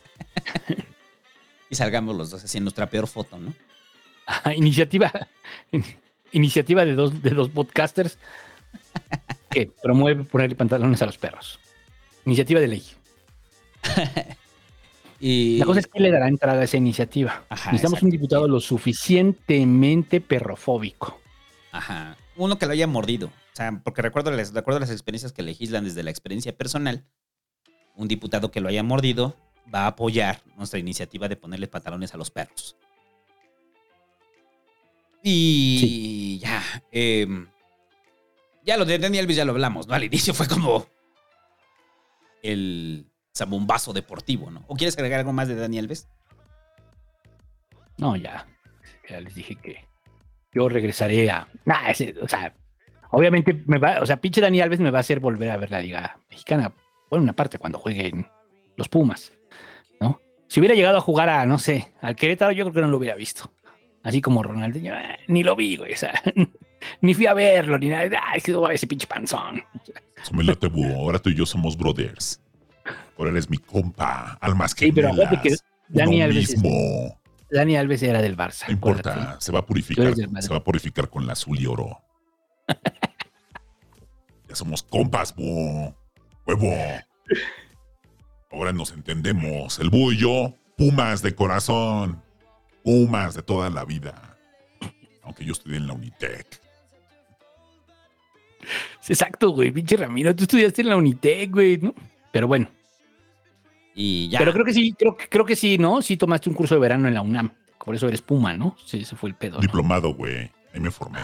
[1.69, 3.53] y salgamos los dos así en nuestra peor foto, ¿no?
[4.25, 5.11] Ajá, Iniciativa.
[6.31, 8.17] Iniciativa de dos, de dos podcasters
[9.49, 11.59] que promueve ponerle pantalones a los perros.
[12.25, 12.83] Iniciativa de ley.
[15.25, 17.45] Y La cosa es que le dará entrada a esa iniciativa.
[17.47, 21.17] Ajá, Necesitamos un diputado lo suficientemente perrofóbico.
[21.71, 22.17] Ajá.
[22.35, 23.27] Uno que lo haya mordido.
[23.27, 27.05] O sea, porque recuerdo las, a las experiencias que legislan desde la experiencia personal,
[27.95, 29.37] un diputado que lo haya mordido
[29.73, 32.75] va a apoyar nuestra iniciativa de ponerle pantalones a los perros.
[35.23, 36.61] Y ya.
[36.91, 37.47] em,
[38.65, 39.93] ya lo de Dani Alves ya lo hablamos, ¿no?
[39.93, 40.85] Al inicio fue como
[42.41, 44.63] el zambombazo deportivo, ¿no?
[44.67, 46.07] ¿O quieres agregar algo más de Dani Alves?
[47.97, 48.47] No, ya.
[49.09, 49.85] Ya les dije que
[50.53, 51.47] yo regresaré a.
[51.65, 52.53] Nah, ese, o sea,
[53.11, 55.71] obviamente me va, o sea, pinche Dani Alves me va a hacer volver a ver
[55.71, 56.73] la Liga Mexicana.
[57.09, 58.27] Bueno, una parte cuando jueguen
[58.75, 59.33] los Pumas,
[59.99, 60.21] ¿no?
[60.47, 62.97] Si hubiera llegado a jugar a, no sé, al Querétaro, yo creo que no lo
[62.97, 63.51] hubiera visto.
[64.03, 65.93] Así como Ronaldinho, eh, ni lo vi, güey.
[65.93, 66.21] O sea,
[67.01, 68.21] ni fui a verlo, ni nada.
[68.31, 68.41] Ay,
[68.73, 69.63] ese pinche panzón.
[70.31, 70.95] Late, búho.
[70.95, 72.41] Ahora tú y yo somos brothers.
[73.17, 74.37] Ahora eres mi compa.
[74.41, 75.55] Almas que Sí, pero acuérdate que
[75.89, 77.19] Dani Alves, es- mismo.
[77.51, 78.65] Dani Alves era del Barça.
[78.67, 79.11] No importa.
[79.11, 79.45] acuérdate.
[79.45, 80.13] Se va a purificar.
[80.15, 81.99] Se va a purificar con la azul y oro.
[84.49, 85.95] ya somos compas, búho.
[86.45, 86.73] Huevo.
[88.51, 89.79] Ahora nos entendemos.
[89.79, 92.21] El búho y yo, pumas de corazón.
[92.83, 94.37] Pumas de toda la vida.
[95.23, 96.59] Aunque yo estudié en la Unitec.
[99.07, 99.71] Exacto, güey.
[99.71, 101.93] Pinche Ramiro, tú estudiaste en la Unitec, güey, ¿no?
[102.31, 102.67] Pero bueno.
[103.95, 104.39] Y ya.
[104.39, 106.01] Pero creo que sí, creo, que- creo que sí, ¿no?
[106.01, 107.51] Sí tomaste un curso de verano en la UNAM.
[107.83, 108.75] Por eso eres Puma, ¿no?
[108.85, 109.55] Sí, ese fue el pedo.
[109.55, 109.61] ¿no?
[109.61, 110.49] Diplomado, güey.
[110.73, 111.19] Ahí me formé.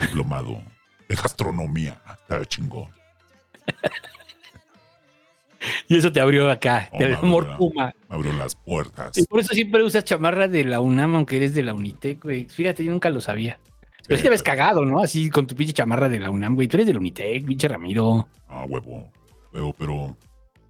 [0.00, 0.62] Diplomado
[1.08, 2.00] de gastronomía.
[2.10, 2.88] Está chingón.
[5.88, 7.94] Y eso te abrió acá, Oh, te me amor abrió- Puma.
[8.10, 9.16] Me abrió las puertas.
[9.16, 12.44] Y por eso siempre usas chamarra de la UNAM, aunque eres de la Unitec, güey.
[12.46, 13.58] Fíjate, yo nunca lo sabía.
[14.06, 15.00] Pero sí te ves cagado, ¿no?
[15.02, 16.68] Así con tu pinche chamarra de la UNAM, güey.
[16.68, 18.28] Tú eres de la Unitec, pinche Ramiro.
[18.48, 19.10] Ah, huevo.
[19.52, 20.16] Huevo, pero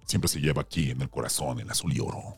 [0.05, 2.37] siempre se lleva aquí en el corazón, el azul y oro.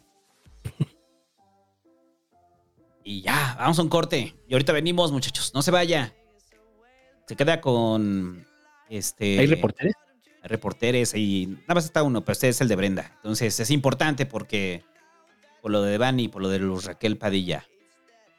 [3.04, 4.36] Y ya, vamos a un corte.
[4.50, 5.54] Y ahorita venimos, muchachos.
[5.54, 6.14] No se vaya.
[7.26, 8.46] Se queda con
[8.90, 9.94] Este, ¿Hay reporteres?
[10.42, 13.12] Hay reporteres y nada más está uno, pero este es el de Brenda.
[13.18, 14.84] Entonces es importante porque
[15.62, 17.66] por lo de Devani y por lo de Luz Raquel Padilla.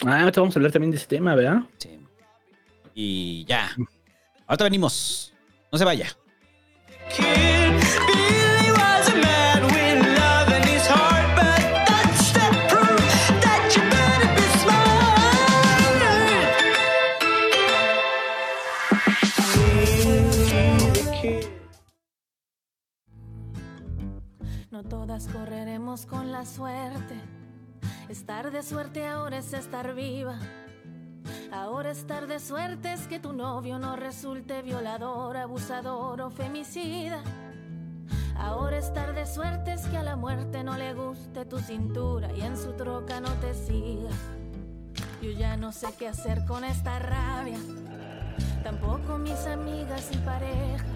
[0.05, 1.63] Ah, ahorita vamos a hablar también de ese tema, ¿verdad?
[1.79, 1.99] Sí.
[3.01, 3.71] Y ya.
[4.49, 5.33] Ahorita venimos.
[5.71, 6.09] No se vaya.
[7.17, 13.01] Billy was a man with love in his heart, but that's the proof
[13.41, 14.99] that you better be smart.
[24.73, 27.15] No todas correremos con la suerte.
[28.09, 30.41] Estar de suerte ahora es estar viva.
[31.53, 37.23] Ahora estar de suerte es que tu novio no resulte violador, abusador o femicida.
[38.37, 42.43] Ahora estar de suerte es que a la muerte no le guste tu cintura y
[42.43, 44.11] en su troca no te siga.
[45.21, 47.59] Yo ya no sé qué hacer con esta rabia.
[48.63, 50.87] Tampoco mis amigas y parejas.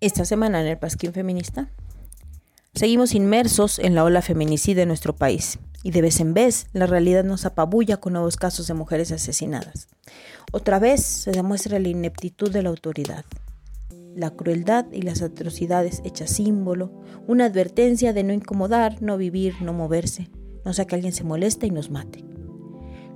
[0.00, 1.68] Esta semana en el Pasquín Feminista
[2.74, 6.86] seguimos inmersos en la ola feminicida en nuestro país y de vez en vez la
[6.86, 9.88] realidad nos apabulla con nuevos casos de mujeres asesinadas.
[10.52, 13.24] Otra vez se demuestra la ineptitud de la autoridad,
[14.14, 16.92] la crueldad y las atrocidades hechas símbolo,
[17.26, 20.30] una advertencia de no incomodar, no vivir, no moverse,
[20.64, 22.24] no sea que alguien se moleste y nos mate.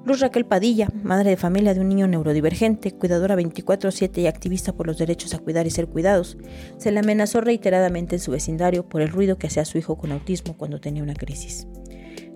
[0.06, 4.86] Luz Raquel Padilla, madre de familia de un niño neurodivergente, cuidadora 24/7 y activista por
[4.86, 6.38] los derechos a cuidar y ser cuidados,
[6.76, 10.12] se le amenazó reiteradamente en su vecindario por el ruido que hacía su hijo con
[10.12, 11.66] autismo cuando tenía una crisis.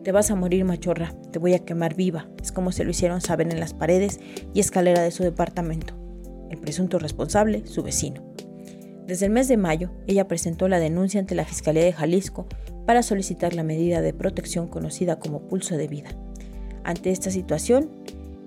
[0.02, 3.20] Te vas a morir, machorra, te voy a quemar viva, es como se lo hicieron
[3.20, 4.18] saber en las paredes
[4.52, 5.94] y escalera de su departamento.
[6.50, 8.34] El presunto responsable, su vecino.
[9.06, 12.48] Desde el mes de mayo, ella presentó la denuncia ante la Fiscalía de Jalisco
[12.84, 16.10] para solicitar la medida de protección conocida como pulso de vida.
[16.84, 17.90] Ante esta situación,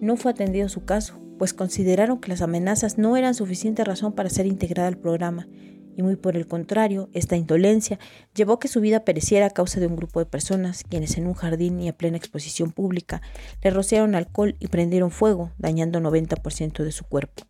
[0.02, 4.30] no fue atendido su caso, pues consideraron que las amenazas no eran suficiente razón para
[4.30, 5.48] ser integrada al programa,
[5.96, 8.00] y muy por el contrario, esta indolencia
[8.34, 11.28] llevó a que su vida pereciera a causa de un grupo de personas quienes en
[11.28, 13.22] un jardín y a plena exposición pública
[13.62, 17.44] le rociaron alcohol y prendieron fuego, dañando 90% de su cuerpo.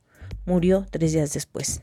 [0.45, 1.81] Murió tres días después.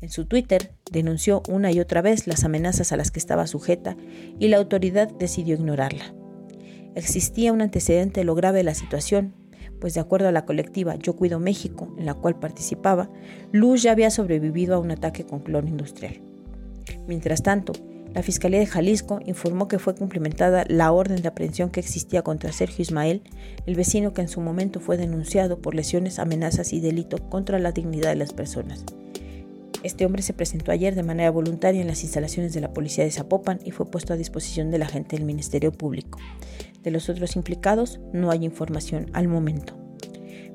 [0.00, 3.96] En su Twitter denunció una y otra vez las amenazas a las que estaba sujeta
[4.38, 6.21] y la autoridad decidió ignorarla.
[6.94, 9.34] Existía un antecedente de lo grave de la situación,
[9.80, 13.10] pues de acuerdo a la colectiva Yo Cuido México, en la cual participaba,
[13.50, 16.20] Luz ya había sobrevivido a un ataque con cloro industrial.
[17.06, 17.72] Mientras tanto,
[18.14, 22.52] la Fiscalía de Jalisco informó que fue cumplimentada la orden de aprehensión que existía contra
[22.52, 23.22] Sergio Ismael,
[23.64, 27.72] el vecino que en su momento fue denunciado por lesiones, amenazas y delito contra la
[27.72, 28.84] dignidad de las personas.
[29.82, 33.10] Este hombre se presentó ayer de manera voluntaria en las instalaciones de la policía de
[33.10, 36.18] Zapopan y fue puesto a disposición de la gente del Ministerio Público.
[36.82, 39.82] De los otros implicados no hay información al momento.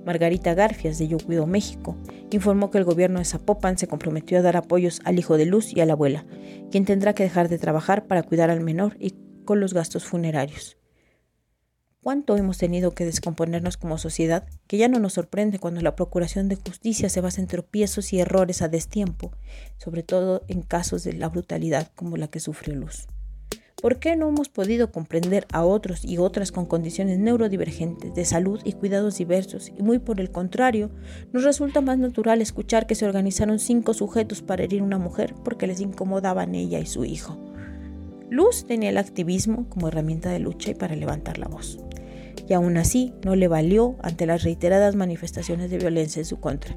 [0.05, 1.97] Margarita Garfias de Yo Cuido México
[2.31, 5.75] informó que el gobierno de Zapopan se comprometió a dar apoyos al hijo de Luz
[5.75, 6.25] y a la abuela,
[6.71, 10.77] quien tendrá que dejar de trabajar para cuidar al menor y con los gastos funerarios.
[12.01, 16.47] ¿Cuánto hemos tenido que descomponernos como sociedad que ya no nos sorprende cuando la procuración
[16.47, 19.33] de justicia se basa en tropiezos y errores a destiempo,
[19.77, 23.07] sobre todo en casos de la brutalidad como la que sufrió Luz?
[23.79, 28.59] ¿Por qué no hemos podido comprender a otros y otras con condiciones neurodivergentes de salud
[28.63, 29.71] y cuidados diversos?
[29.77, 30.89] Y muy por el contrario,
[31.31, 35.35] nos resulta más natural escuchar que se organizaron cinco sujetos para herir a una mujer
[35.43, 37.37] porque les incomodaban ella y su hijo.
[38.31, 41.77] Luz tenía el activismo como herramienta de lucha y para levantar la voz.
[42.49, 46.75] Y aún así no le valió ante las reiteradas manifestaciones de violencia en su contra.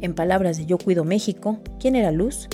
[0.00, 2.48] En palabras de Yo Cuido México, ¿quién era Luz?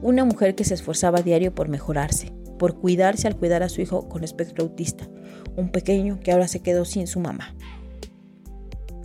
[0.00, 3.80] Una mujer que se esforzaba a diario por mejorarse, por cuidarse al cuidar a su
[3.80, 5.08] hijo con espectro autista,
[5.56, 7.56] un pequeño que ahora se quedó sin su mamá.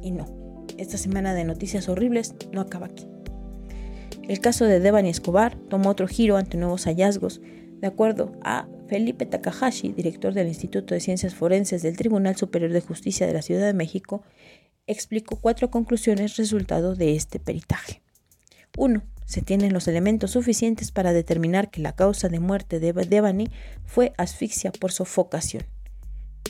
[0.03, 3.07] Y no, esta semana de noticias horribles no acaba aquí.
[4.27, 7.41] El caso de Devani Escobar tomó otro giro ante nuevos hallazgos,
[7.79, 12.81] de acuerdo a Felipe Takahashi, director del Instituto de Ciencias Forenses del Tribunal Superior de
[12.81, 14.21] Justicia de la Ciudad de México,
[14.85, 18.03] explicó cuatro conclusiones resultado de este peritaje.
[18.77, 23.49] 1 se tienen los elementos suficientes para determinar que la causa de muerte de Devani
[23.83, 25.63] fue asfixia por sofocación.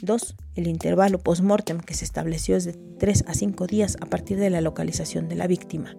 [0.02, 0.36] 2.
[0.56, 4.50] El intervalo post-mortem que se estableció es de 3 a 5 días a partir de
[4.50, 5.96] la localización de la víctima.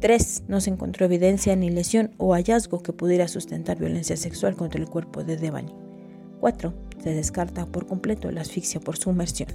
[0.00, 0.44] 3.
[0.48, 4.88] No se encontró evidencia ni lesión o hallazgo que pudiera sustentar violencia sexual contra el
[4.88, 5.74] cuerpo de Devani.
[6.40, 6.72] 4.
[7.02, 9.50] Se descarta por completo la asfixia por sumersión.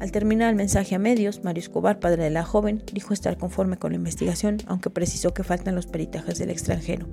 [0.00, 3.78] Al terminar el mensaje a medios, Mario Escobar, padre de la joven, dijo estar conforme
[3.78, 7.06] con la investigación, aunque precisó que faltan los peritajes del extranjero.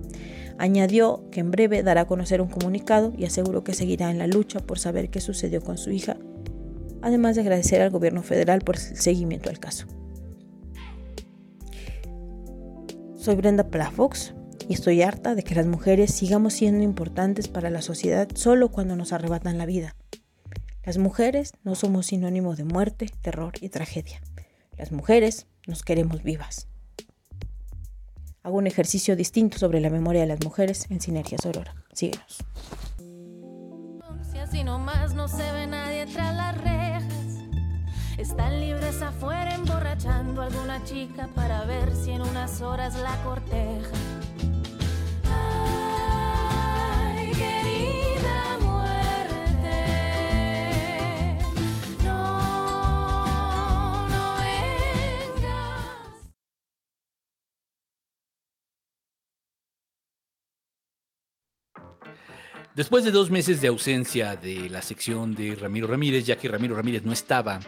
[0.58, 4.28] Añadió que en breve dará a conocer un comunicado y aseguró que seguirá en la
[4.28, 6.18] lucha por saber qué sucedió con su hija
[7.06, 9.86] además de agradecer al gobierno federal por el seguimiento al caso.
[13.16, 14.34] Soy Brenda Plafox
[14.68, 18.96] y estoy harta de que las mujeres sigamos siendo importantes para la sociedad solo cuando
[18.96, 19.96] nos arrebatan la vida.
[20.86, 24.22] Las mujeres no somos sinónimo de muerte, terror y tragedia.
[24.78, 26.68] Las mujeres nos queremos vivas.
[28.44, 31.74] Hago un ejercicio distinto sobre la memoria de las mujeres en Sinergia Sorora.
[31.92, 32.38] Síguenos.
[34.32, 37.40] Si así nomás no se ve nadie tras las rejas.
[38.20, 43.90] Están libres afuera emborrachando a alguna chica para ver si en unas horas la corteja.
[62.76, 66.76] Después de dos meses de ausencia de la sección de Ramiro Ramírez, ya que Ramiro
[66.76, 67.62] Ramírez no estaba,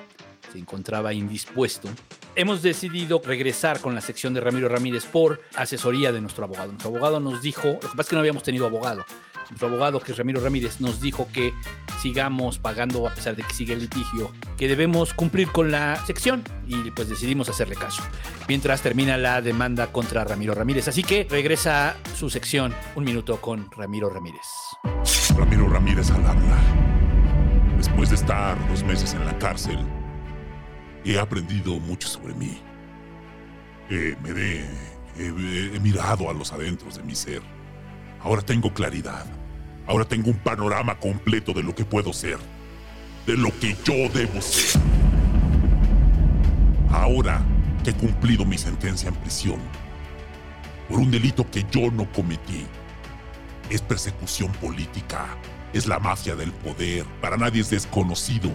[0.52, 1.88] se encontraba indispuesto,
[2.36, 6.74] hemos decidido regresar con la sección de Ramiro Ramírez por asesoría de nuestro abogado.
[6.74, 9.06] Nuestro abogado nos dijo, lo que pasa es que no habíamos tenido abogado.
[9.50, 11.54] Nuestro abogado, que es Ramiro Ramírez, nos dijo que
[12.02, 16.44] sigamos pagando, a pesar de que sigue el litigio, que debemos cumplir con la sección
[16.68, 18.04] y pues decidimos hacerle caso.
[18.48, 20.88] Mientras termina la demanda contra Ramiro Ramírez.
[20.88, 24.46] Así que regresa su sección, un minuto con Ramiro Ramírez.
[25.36, 26.58] Ramiro Ramírez al habla.
[27.78, 29.78] Después de estar dos meses en la cárcel,
[31.06, 32.60] he aprendido mucho sobre mí.
[33.90, 34.66] Eh, me
[35.20, 37.42] he mirado a los adentros de mi ser.
[38.20, 39.26] Ahora tengo claridad.
[39.88, 42.38] Ahora tengo un panorama completo de lo que puedo ser.
[43.26, 44.82] De lo que yo debo ser.
[46.92, 47.42] Ahora
[47.84, 49.60] que he cumplido mi sentencia en prisión
[50.88, 52.66] por un delito que yo no cometí,
[53.70, 55.26] es persecución política,
[55.74, 57.06] es la mafia del poder.
[57.22, 58.50] Para nadie es desconocido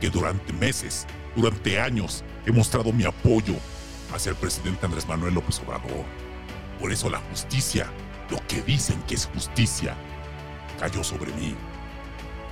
[0.00, 3.54] que durante meses, durante años, he mostrado mi apoyo
[4.14, 6.04] hacia el presidente Andrés Manuel López Obrador.
[6.78, 7.86] Por eso la justicia,
[8.30, 9.96] lo que dicen que es justicia,
[10.82, 11.54] cayó sobre mí.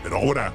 [0.05, 0.53] Pero ahora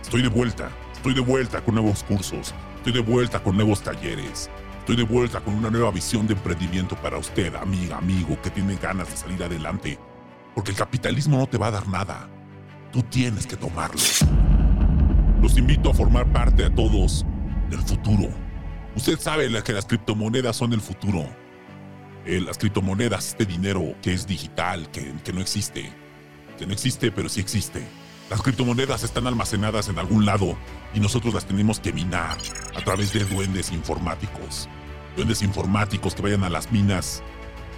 [0.00, 4.48] estoy de vuelta, estoy de vuelta con nuevos cursos, estoy de vuelta con nuevos talleres,
[4.78, 8.76] estoy de vuelta con una nueva visión de emprendimiento para usted, amiga, amigo, que tiene
[8.76, 9.98] ganas de salir adelante.
[10.54, 12.26] Porque el capitalismo no te va a dar nada.
[12.90, 14.00] Tú tienes que tomarlo.
[15.42, 17.26] Los invito a formar parte a todos
[17.68, 18.30] del futuro.
[18.96, 21.26] Usted sabe que las criptomonedas son el futuro.
[22.24, 25.99] Eh, las criptomonedas, este dinero que es digital, que, que no existe.
[26.66, 27.86] No existe, pero sí existe.
[28.28, 30.56] Las criptomonedas están almacenadas en algún lado
[30.94, 32.38] y nosotros las tenemos que minar
[32.76, 34.68] a través de duendes informáticos.
[35.16, 37.22] Duendes informáticos que vayan a las minas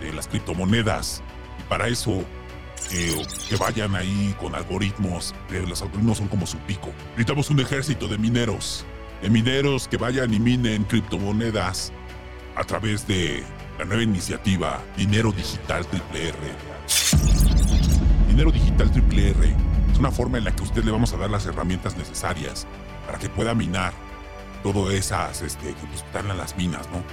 [0.01, 1.23] de las criptomonedas.
[1.59, 2.25] Y para eso
[2.91, 5.35] eh, que vayan ahí con algoritmos.
[5.51, 6.93] los algoritmos son como su pico.
[7.13, 8.85] Necesitamos un ejército de mineros.
[9.23, 11.93] De mineros que vayan y minen criptomonedas
[12.57, 13.43] a través de
[13.79, 17.42] la nueva iniciativa Dinero Digital Triple R.
[18.33, 19.55] Dinero Digital Triple R
[19.93, 22.67] es una forma en la que a usted le vamos a dar las herramientas necesarias
[23.05, 23.93] para que pueda minar
[24.63, 27.05] todas esas este, que pues, están en las minas, ¿no?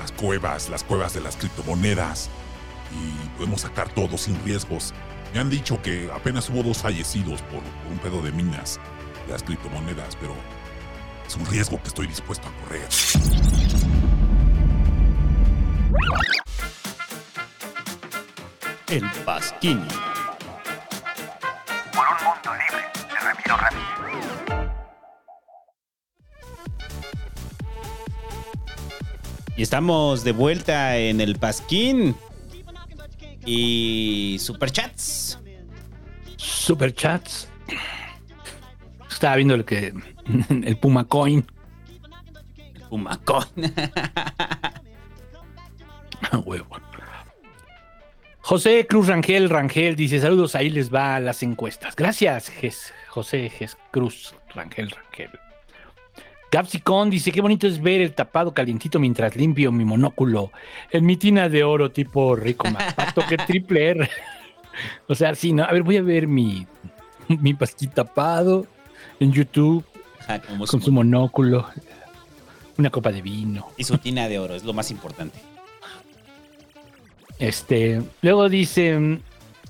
[0.00, 2.30] Las cuevas, las cuevas de las criptomonedas.
[2.92, 4.94] Y podemos sacar todo sin riesgos.
[5.34, 7.60] Me han dicho que apenas hubo dos fallecidos por,
[7.90, 8.78] un pedo de minas
[9.26, 10.36] de las criptomonedas, pero
[11.26, 12.88] es un riesgo que estoy dispuesto a correr.
[18.88, 19.82] El Pasquín.
[21.98, 23.88] Por un mundo libre de Ramiro Ramírez.
[29.56, 32.14] Y estamos de vuelta en el Pasquín.
[33.44, 35.40] Y superchats.
[36.36, 37.48] Superchats.
[39.10, 39.92] Estaba viendo el que.
[40.50, 41.44] El Puma Coin.
[42.74, 43.74] El Puma Coin.
[46.46, 46.76] Huevo.
[48.48, 51.94] José Cruz Rangel Rangel dice: Saludos, ahí les va las encuestas.
[51.94, 55.28] Gracias, Jes- José Jes Cruz Rangel Rangel.
[56.50, 60.50] Capsicón dice: Qué bonito es ver el tapado calientito mientras limpio mi monóculo.
[60.90, 64.10] En mi tina de oro tipo rico más pato que triple R.
[65.08, 65.64] o sea, sí, no.
[65.64, 66.66] A ver, voy a ver mi,
[67.28, 67.52] mi
[67.94, 68.66] tapado
[69.20, 69.84] en YouTube
[70.20, 71.68] Ajá, como con su monóculo.
[72.78, 73.66] Una copa de vino.
[73.76, 75.38] Y su tina de oro, es lo más importante.
[77.38, 79.20] Este, luego dice,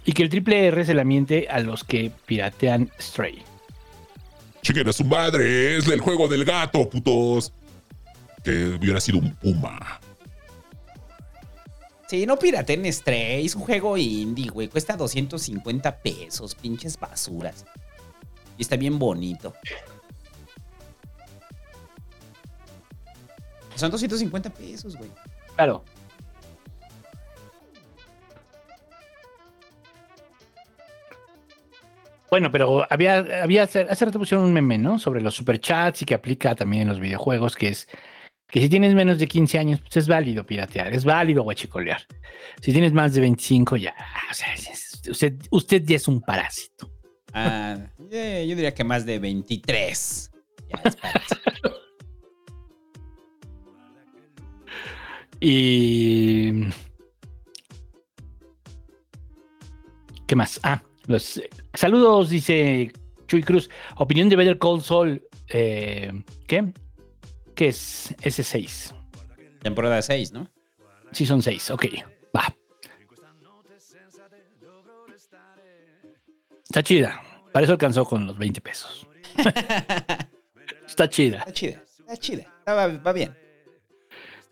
[0.05, 3.43] y que el triple R se la miente a los que piratean Stray.
[4.62, 7.53] Chiquen a su madre, es el juego del gato, putos.
[8.43, 10.01] Que hubiera sido un puma.
[12.09, 14.69] Sí, no piraten Stray, es un juego indie, güey.
[14.69, 17.66] Cuesta 250 pesos, pinches basuras.
[18.57, 19.53] Y está bien bonito.
[23.74, 25.11] Son 250 pesos, güey.
[25.55, 25.85] Claro.
[32.31, 34.99] Bueno, pero había, había hace hace rato pusieron un meme, ¿no?
[34.99, 37.89] Sobre los superchats y que aplica también en los videojuegos, que es
[38.49, 42.07] que si tienes menos de 15 años, pues es válido piratear, es válido guachicolear.
[42.63, 43.95] Si tienes más de 25, ya,
[44.31, 44.49] o sea,
[45.11, 46.91] usted, usted ya es un parásito.
[47.33, 50.31] Ah, yo diría que más de 23.
[50.71, 50.97] Ya es
[55.41, 56.65] Y.
[60.27, 60.59] ¿Qué más?
[60.63, 61.41] Ah, los
[61.79, 62.93] saludos, dice
[63.27, 63.71] Chuy Cruz.
[63.97, 65.23] Opinión de Better Call Saul.
[65.49, 66.13] eh,
[66.47, 66.73] ¿Qué?
[67.55, 68.15] ¿Qué es?
[68.23, 68.95] S6.
[69.63, 70.49] Temporada 6, ¿no?
[71.13, 71.71] Sí, son 6.
[71.71, 71.87] Ok,
[72.37, 72.55] va.
[76.65, 77.21] Está chida.
[77.53, 79.07] Para eso alcanzó con los 20 pesos.
[80.87, 81.39] Está chida.
[81.39, 82.43] Está chida, está chida.
[82.59, 83.35] Está- va, va bien.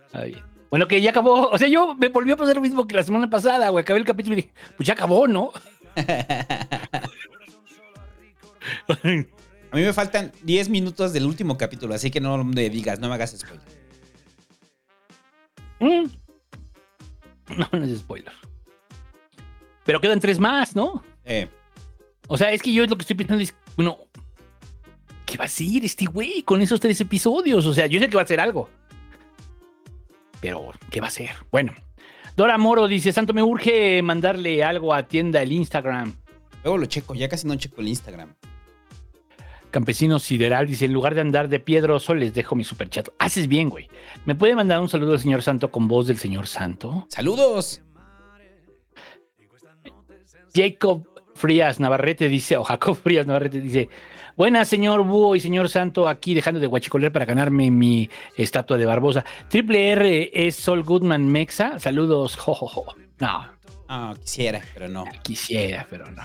[0.07, 0.43] Está bien.
[0.71, 1.49] Bueno, que ya acabó.
[1.51, 3.83] O sea, yo me volvió a pasar lo mismo que la semana pasada, güey.
[3.83, 5.53] Acabé el capítulo y dije, pues ya acabó, ¿no?
[9.73, 13.09] A mí me faltan 10 minutos del último capítulo, así que no me digas, no
[13.09, 13.67] me hagas spoiler.
[15.81, 16.07] Mm.
[17.59, 18.33] No, no es spoiler.
[19.85, 21.03] Pero quedan tres más, ¿no?
[21.25, 21.49] Eh,
[22.29, 23.99] O sea, es que yo lo que estoy pensando es, bueno,
[25.25, 27.67] ¿qué va a hacer este güey con esos tres episodios?
[27.67, 28.69] O sea, yo sé que va a hacer algo.
[30.41, 31.31] Pero, ¿qué va a hacer?
[31.51, 31.73] Bueno,
[32.37, 36.15] Dora Moro dice, Santo, me urge mandarle algo a tienda el Instagram.
[36.63, 38.35] luego lo checo, ya casi no checo el Instagram.
[39.71, 43.09] Campesino Sideral dice, en lugar de andar de piedroso, les dejo mi superchat.
[43.19, 43.89] Haces bien, güey.
[44.27, 47.07] ¿Me puede mandar un saludo al señor Santo con voz del señor Santo?
[47.09, 47.81] ¡Saludos!
[50.55, 53.89] Jacob Frías Navarrete dice, o Jacob Frías Navarrete dice,
[54.37, 58.87] buenas señor Búho y señor Santo, aquí dejando de guachicoler para ganarme mi estatua de
[58.87, 59.25] Barbosa.
[59.49, 62.95] Triple R es Sol Goodman Mexa, saludos, jojojo.
[63.19, 63.57] No,
[63.89, 65.05] Ah, quisiera, pero no.
[65.23, 66.23] quisiera, pero no.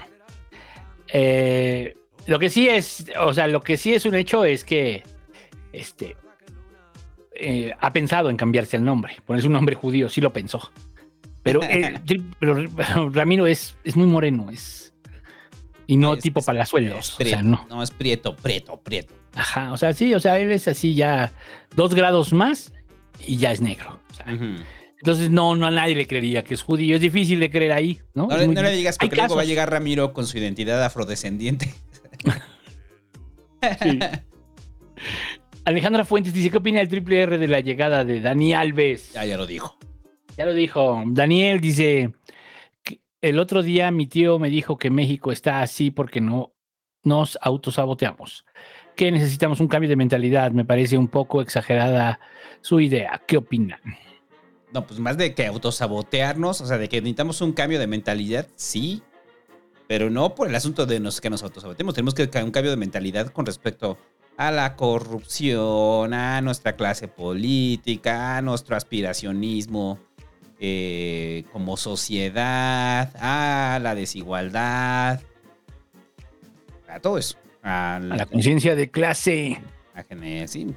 [1.07, 5.03] Eh, lo que sí es, o sea, lo que sí es un hecho es que,
[5.71, 6.15] este,
[7.35, 10.71] eh, ha pensado en cambiarse el nombre, ponerse un nombre judío, sí lo pensó.
[11.43, 11.99] Pero, eh,
[12.39, 14.90] pero Ramiro es, es muy moreno, es
[15.87, 17.43] y no Es- tipo palazuelos, Es o sea, prieto.
[17.43, 17.65] no.
[17.69, 19.13] no, es prieto, prieto, prieto.
[19.35, 21.31] Ajá, o sea, sí, o sea, él es así ya
[21.75, 22.73] dos grados más
[23.25, 23.99] y ya es negro.
[24.11, 24.61] o sea, Ujú.
[24.97, 28.01] entonces no, no a nadie le creería que es judío, es difícil de creer ahí,
[28.13, 28.27] ¿no?
[28.27, 31.73] No, le- no digas porque luego va a llegar Ramiro con su identidad afrodescendiente.
[33.81, 33.99] Sí.
[35.65, 39.13] Alejandra Fuentes dice, ¿qué opina el triple R de la llegada de Dani Alves?
[39.13, 39.77] Ya, ya lo dijo.
[40.37, 41.03] Ya lo dijo.
[41.07, 42.11] Daniel dice,
[43.21, 46.53] el otro día mi tío me dijo que México está así porque no
[47.03, 48.45] nos autosaboteamos.
[48.95, 50.51] Que necesitamos un cambio de mentalidad.
[50.51, 52.19] Me parece un poco exagerada
[52.61, 53.21] su idea.
[53.27, 53.79] ¿Qué opinan?
[54.73, 58.47] No, pues más de que autosabotearnos, o sea, de que necesitamos un cambio de mentalidad,
[58.55, 59.03] sí,
[59.87, 61.93] pero no por el asunto de nos, que nos autosaboteemos.
[61.93, 63.97] Tenemos que un cambio de mentalidad con respecto
[64.37, 69.99] a la corrupción, a nuestra clase política, a nuestro aspiracionismo
[70.63, 75.19] eh, como sociedad, a la desigualdad,
[76.87, 77.35] a todo eso.
[77.63, 79.59] A la conciencia de clase.
[79.95, 80.03] a
[80.47, 80.67] sí,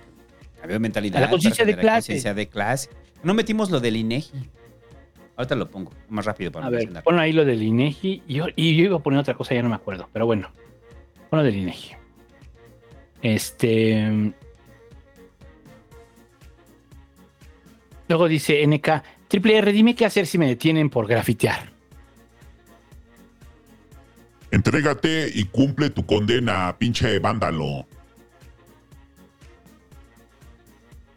[0.81, 1.19] mentalidad.
[1.19, 2.35] A la conciencia de clase.
[2.35, 2.89] de clase.
[3.23, 4.49] No metimos lo del INEGI.
[5.37, 8.23] Ahorita lo pongo más rápido para A ver, pon ahí lo del INEGI.
[8.27, 10.09] Y yo, y yo iba a poner otra cosa, ya no me acuerdo.
[10.15, 10.51] Pero bueno,
[11.29, 11.95] pon lo del INEGI.
[13.21, 14.33] Este.
[18.09, 21.73] Luego dice NK, Triple R, dime qué hacer si me detienen por grafitear.
[24.51, 27.87] Entrégate y cumple tu condena, pinche vándalo.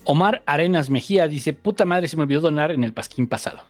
[0.05, 3.61] Omar Arenas Mejía dice, puta madre, se me olvidó donar en el pasquín pasado.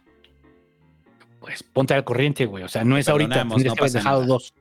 [1.40, 2.64] Pues ponte al corriente, güey.
[2.64, 4.26] O sea, no es ahorita, tendrías no que haber dejado nada.
[4.26, 4.54] dos.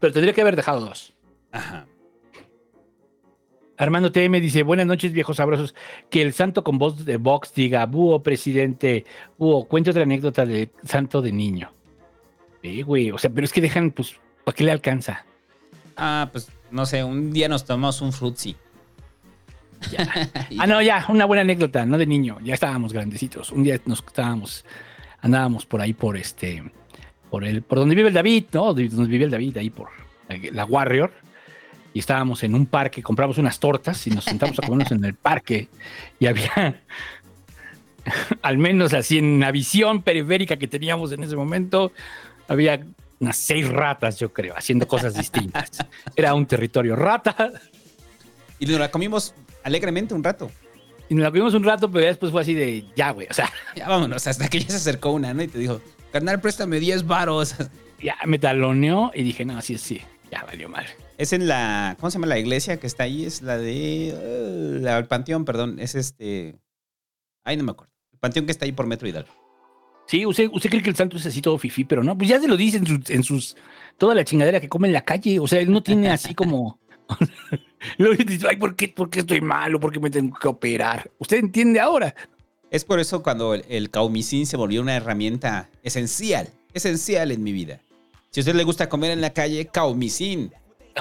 [0.00, 1.14] Pero tendría que haber dejado dos.
[1.52, 1.86] Ajá.
[3.80, 5.74] Armando TM dice, buenas noches, viejos sabrosos.
[6.10, 9.06] Que el santo con voz de Vox diga, búho, presidente,
[9.38, 11.72] búho, cuente otra anécdota de santo de niño.
[12.60, 15.24] Sí, güey, o sea, pero es que dejan, pues, ¿para qué le alcanza?
[15.96, 18.54] Ah, pues no sé, un día nos tomamos un frutzi.
[20.58, 23.50] Ah, no, ya, una buena anécdota, no de niño, ya estábamos grandecitos.
[23.50, 24.62] Un día nos estábamos,
[25.22, 26.70] andábamos por ahí por este,
[27.30, 28.74] por el, por donde vive el David, ¿no?
[28.74, 29.88] Donde vive el David, ahí por
[30.52, 31.29] la Warrior.
[31.92, 35.14] Y estábamos en un parque, compramos unas tortas y nos sentamos a comernos en el
[35.14, 35.68] parque.
[36.18, 36.82] Y había,
[38.42, 41.92] al menos así en la visión periférica que teníamos en ese momento,
[42.48, 42.80] había
[43.20, 45.70] unas seis ratas, yo creo, haciendo cosas distintas.
[46.16, 47.52] Era un territorio rata,
[48.58, 50.50] Y nos la comimos alegremente un rato.
[51.08, 53.50] Y nos la comimos un rato, pero después fue así de, ya, güey, o sea,
[53.76, 55.42] Ya vámonos, hasta que ya se acercó una, ¿no?
[55.42, 55.80] Y te dijo,
[56.12, 57.54] carnal, préstame 10 varos.
[58.02, 60.00] ya me taloneó y dije, no, así sí,
[60.30, 60.86] ya valió mal.
[61.20, 63.26] Es en la, ¿cómo se llama la iglesia que está ahí?
[63.26, 66.58] Es la de, eh, la, el panteón, perdón, es este,
[67.44, 67.92] ay, no me acuerdo.
[68.12, 69.28] El panteón que está ahí por Metro Hidalgo.
[70.06, 72.40] Sí, usted, usted cree que el santo es así todo fifí, pero no, pues ya
[72.40, 73.54] se lo dice en, sus- en sus,
[73.98, 76.78] toda la chingadera que come en la calle, o sea, él no tiene así como...
[78.48, 79.78] Ay, ¿por qué, ¿por qué estoy malo?
[79.78, 81.10] ¿Por qué me tengo que operar?
[81.18, 82.14] Usted entiende ahora.
[82.70, 87.52] Es por eso cuando el, el caumicín se volvió una herramienta esencial, esencial en mi
[87.52, 87.80] vida.
[88.30, 90.52] Si a usted le gusta comer en la calle, caumicín.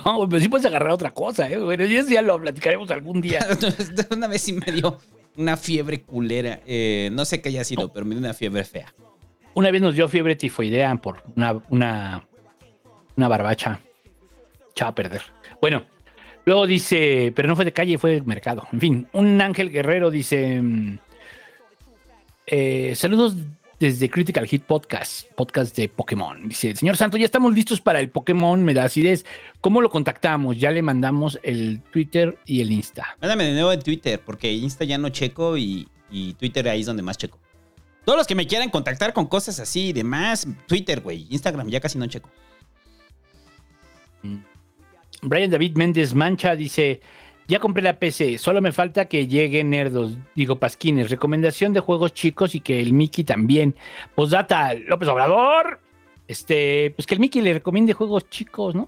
[0.05, 1.57] No, pero sí puedes agarrar otra cosa, ¿eh?
[1.57, 3.45] Bueno, eso ya lo platicaremos algún día.
[4.11, 4.99] una vez sí me dio
[5.37, 6.59] una fiebre culera.
[6.65, 8.93] Eh, no sé qué haya sido, pero me dio una fiebre fea.
[9.53, 12.27] Una vez nos dio fiebre tifoidea por una, una,
[13.15, 13.79] una barbacha.
[14.71, 15.21] Echaba a perder.
[15.61, 15.83] Bueno,
[16.45, 18.67] luego dice, pero no fue de calle, fue de mercado.
[18.71, 20.99] En fin, un ángel guerrero dice: mm,
[22.47, 23.35] eh, Saludos
[23.79, 26.49] desde Critical Hit Podcast, podcast de Pokémon.
[26.49, 28.63] Dice: Señor Santo, ya estamos listos para el Pokémon.
[28.63, 29.25] Me da acidez.
[29.61, 30.57] ¿Cómo lo contactamos?
[30.57, 33.17] Ya le mandamos el Twitter y el Insta.
[33.21, 36.85] Mándame de nuevo en Twitter, porque Insta ya no checo y, y Twitter ahí es
[36.85, 37.39] donde más checo.
[38.05, 41.27] Todos los que me quieran contactar con cosas así y demás, Twitter, güey.
[41.29, 42.29] Instagram ya casi no checo.
[45.21, 47.01] Brian David Méndez Mancha dice:
[47.49, 51.09] Ya compré la PC, solo me falta que lleguen nerdos, digo pasquines.
[51.09, 53.75] Recomendación de juegos chicos y que el Mickey también.
[54.13, 55.79] Posdata, López Obrador.
[56.27, 58.87] Este, pues que el Mickey le recomiende juegos chicos, ¿no?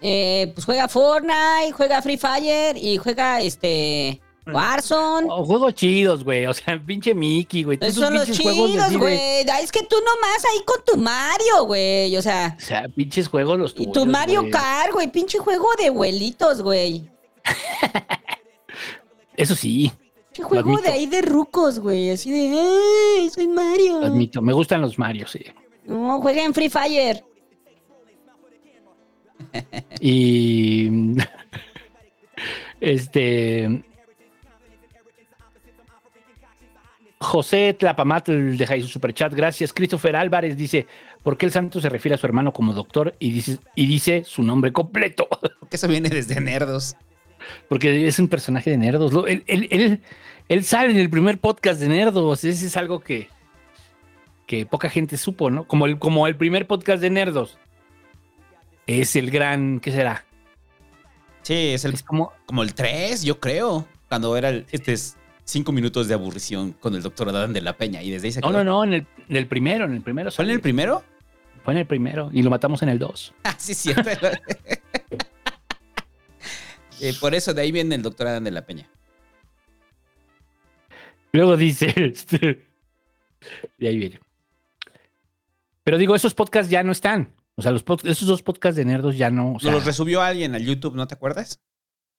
[0.00, 5.26] Eh, pues juega Fortnite, juega Free Fire y juega este Warzone.
[5.30, 6.46] O juegos chidos, güey.
[6.46, 7.76] O sea, pinche Mickey, güey.
[7.82, 9.42] Esos Tus son los chidos, güey.
[9.62, 12.16] Es que tú nomás ahí con tu Mario, güey.
[12.16, 14.48] O sea, O sea, pinches juegos los y tuyos, tu Mario.
[14.50, 15.12] Kart, güey.
[15.12, 17.11] Pinche juego de abuelitos, güey.
[19.36, 19.90] Eso sí,
[20.38, 22.10] Lo juego de ahí de rucos, güey.
[22.10, 22.58] Así de,
[23.18, 24.00] ¡ay, soy Mario!
[24.00, 24.42] lo admito.
[24.42, 25.44] Me gustan los Mario, sí.
[25.84, 27.24] No, juega en Free Fire.
[30.00, 31.16] Y.
[32.80, 33.84] Este.
[37.20, 39.32] José Tlapamatl deja ahí su superchat.
[39.32, 39.72] Gracias.
[39.72, 40.88] Christopher Álvarez dice:
[41.22, 44.24] ¿Por qué el santo se refiere a su hermano como doctor y dice, y dice
[44.24, 45.28] su nombre completo?
[45.60, 46.96] Porque eso viene desde Nerdos.
[47.68, 49.12] Porque es un personaje de Nerdos.
[49.28, 50.00] Él, él- él-
[50.48, 52.44] él sale en el primer podcast de Nerdos.
[52.44, 53.28] Ese es algo que,
[54.46, 55.64] que poca gente supo, ¿no?
[55.64, 57.58] Como el, como el primer podcast de Nerdos.
[58.86, 59.80] Es el gran.
[59.80, 60.24] ¿Qué será?
[61.42, 63.86] Sí, es, el, como, como el 3, yo creo.
[64.08, 67.72] Cuando era el, este es 5 minutos de aburrición con el doctor Adán de la
[67.76, 68.02] Peña.
[68.02, 68.58] Y desde ahí se No, quedó.
[68.64, 70.30] no, no, en el, en el primero, en el primero.
[70.30, 71.02] ¿Fue en el primero?
[71.64, 73.34] Fue en el primero y lo matamos en el 2.
[73.44, 74.10] Ah, sí, cierto.
[77.00, 78.88] Eh, por eso de ahí viene el doctor Adán de la Peña.
[81.32, 82.66] Luego dice, este,
[83.78, 84.20] y ahí viene.
[85.84, 87.34] Pero digo, esos podcasts ya no están.
[87.56, 89.54] O sea, los esos dos podcasts de nerdos ya no.
[89.54, 91.60] O sea, Los resubió alguien al YouTube, ¿no te acuerdas?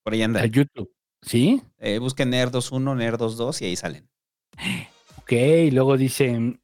[0.04, 0.42] Por ahí anda.
[0.42, 0.94] al YouTube.
[1.22, 1.62] ¿Sí?
[1.80, 4.10] Eh, busquen Nerdos 1, Nerdos 2 y ahí salen.
[5.18, 6.60] Ok, y luego dice.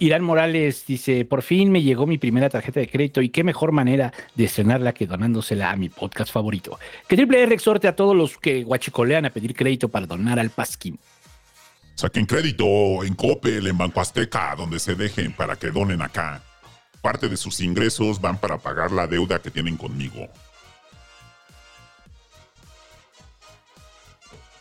[0.00, 3.72] Irán Morales dice: Por fin me llegó mi primera tarjeta de crédito y qué mejor
[3.72, 6.78] manera de estrenarla que donándosela a mi podcast favorito.
[7.08, 10.50] Que Triple R exhorte a todos los que guachicolean a pedir crédito para donar al
[10.50, 10.98] Pasquín.
[11.96, 16.42] Saquen crédito en Coppel, en Banco Azteca, donde se dejen para que donen acá.
[17.00, 20.28] Parte de sus ingresos van para pagar la deuda que tienen conmigo.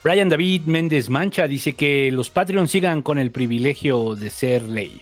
[0.04, 5.02] Brian David Méndez Mancha dice que los Patreons sigan con el privilegio de ser ley.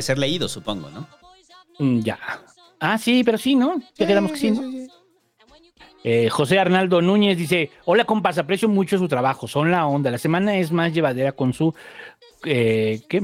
[0.00, 1.06] De ser leído, supongo, ¿no?
[1.78, 2.18] Mm, Ya.
[2.80, 3.78] Ah, sí, pero sí, ¿no?
[3.98, 4.62] Ya quedamos que sí, ¿no?
[6.02, 9.46] Eh, José Arnaldo Núñez dice: Hola, compas, aprecio mucho su trabajo.
[9.46, 10.10] Son la onda.
[10.10, 11.74] La semana es más llevadera con su.
[12.46, 13.20] eh, ¿Qué?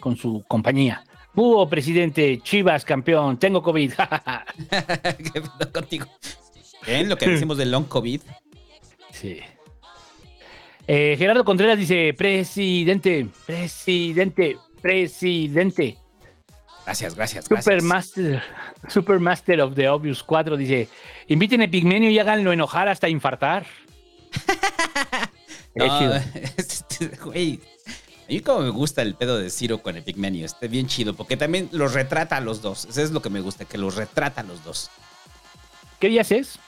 [0.00, 1.04] Con su compañía.
[1.32, 3.92] Búho, presidente, Chivas, campeón, tengo COVID.
[5.32, 6.06] ¿Qué pedo contigo?
[6.84, 8.20] ¿Ven lo que decimos del long COVID?
[9.12, 9.38] Sí.
[10.88, 15.98] Eh, Gerardo Contreras dice: Presidente, presidente, presidente.
[16.86, 18.42] Gracias, gracias, Supermaster,
[18.88, 20.88] Supermaster of the Obvious 4 dice:
[21.26, 23.66] Inviten a Pigmenio y háganlo enojar hasta infartar.
[25.78, 26.14] No,
[26.56, 27.60] este, güey.
[27.86, 31.36] A mí como me gusta el pedo de Ciro con Epigmenio, está bien chido, porque
[31.36, 32.86] también los retrata a los dos.
[32.86, 34.90] Eso es lo que me gusta, que los retrata a los dos.
[36.00, 36.58] ¿Qué días es?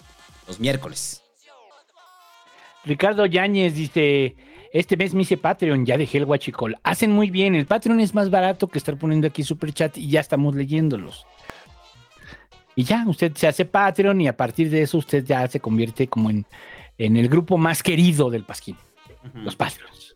[0.47, 1.23] Los miércoles.
[2.85, 4.37] Ricardo Yáñez dice:
[4.73, 6.77] Este mes me hice Patreon, ya dejé el guachicol.
[6.83, 10.09] Hacen muy bien, el Patreon es más barato que estar poniendo aquí super chat y
[10.11, 11.27] ya estamos leyéndolos.
[12.77, 16.07] Y ya, usted se hace Patreon y a partir de eso usted ya se convierte
[16.07, 16.47] como en,
[16.99, 18.77] en el grupo más querido del Pasquín.
[19.35, 20.15] Los Patreons.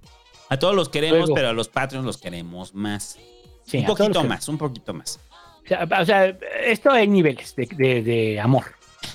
[0.48, 3.18] A todos los queremos, Luego- pero a los Patreons los queremos más.
[3.64, 5.18] Sí, un poquito que- más, un poquito más.
[5.64, 6.26] O sea, o sea,
[6.64, 8.64] esto hay niveles de, de- de amor.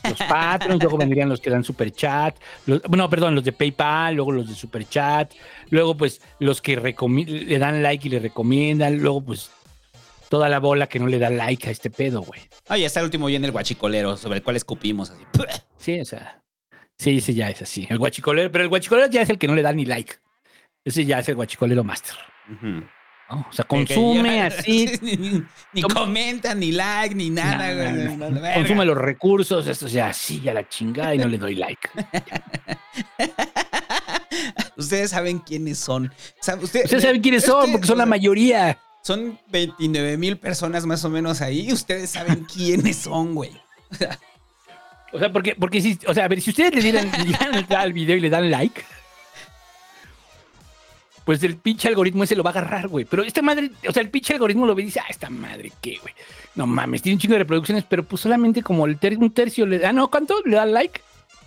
[0.03, 2.35] Los Patreons, luego vendrían los que dan super chat,
[2.65, 5.33] no, perdón, los de PayPal, luego los de super chat,
[5.69, 9.51] luego pues los que le dan like y le recomiendan, luego pues
[10.29, 12.41] toda la bola que no le da like a este pedo, güey.
[12.67, 15.23] Ah, ya está el último bien el guachicolero, sobre el cual escupimos así.
[15.77, 16.41] Sí, o sea,
[16.97, 17.87] sí, ese ya es así.
[17.89, 20.15] El guachicolero, pero el guachicolero ya es el que no le da ni like.
[20.85, 22.15] Ese ya es el guachicolero master.
[22.49, 22.83] Ujú.
[23.29, 23.45] ¿No?
[23.49, 25.43] O sea, consume así, ni,
[25.73, 28.17] ni comenta, ni like, ni nada, güey.
[28.17, 31.89] No, consume los recursos, esto ya así, ya la chingada y no le doy like.
[34.77, 36.11] Ustedes saben quiénes son.
[36.41, 38.77] Sabe- usted- Ustedes saben quiénes son, porque son la mayoría.
[39.03, 43.51] Son 29 mil personas más o menos ahí y ustedes saben quiénes son, güey.
[45.13, 47.65] O sea, porque, porque si, o sea, a ver, si ustedes le dieran, le dieran
[47.69, 48.83] al video y le dan like,
[51.27, 53.03] pues el pinche algoritmo ese lo va a agarrar, güey.
[53.03, 55.73] Pero esta madre, o sea, el pinche algoritmo lo ve y dice, ah, esta madre,
[55.81, 56.13] ¿qué, güey?
[56.55, 59.91] No mames, tiene un chingo de reproducciones, pero pues solamente como un tercio le da,
[59.91, 60.41] no, ¿cuánto?
[60.45, 61.01] ¿Le da like?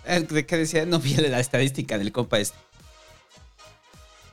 [0.05, 0.85] Eh, ¿De qué decía?
[0.85, 2.59] No vi la estadística del compa este.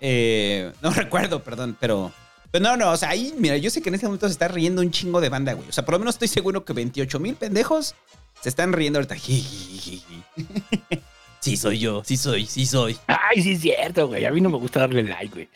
[0.03, 2.13] Eh, no recuerdo, perdón, pero...
[2.51, 4.49] Pero no, no, o sea, ahí, mira, yo sé que en este momento se está
[4.49, 5.67] riendo un chingo de banda, güey.
[5.67, 7.95] O sea, por lo menos estoy seguro que 28 mil pendejos
[8.43, 9.17] se están riendo ahorita.
[11.41, 12.97] Sí, soy yo, sí soy, sí soy.
[13.07, 14.25] Ay, sí es cierto, güey.
[14.25, 15.49] A mí no me gusta darle like, güey.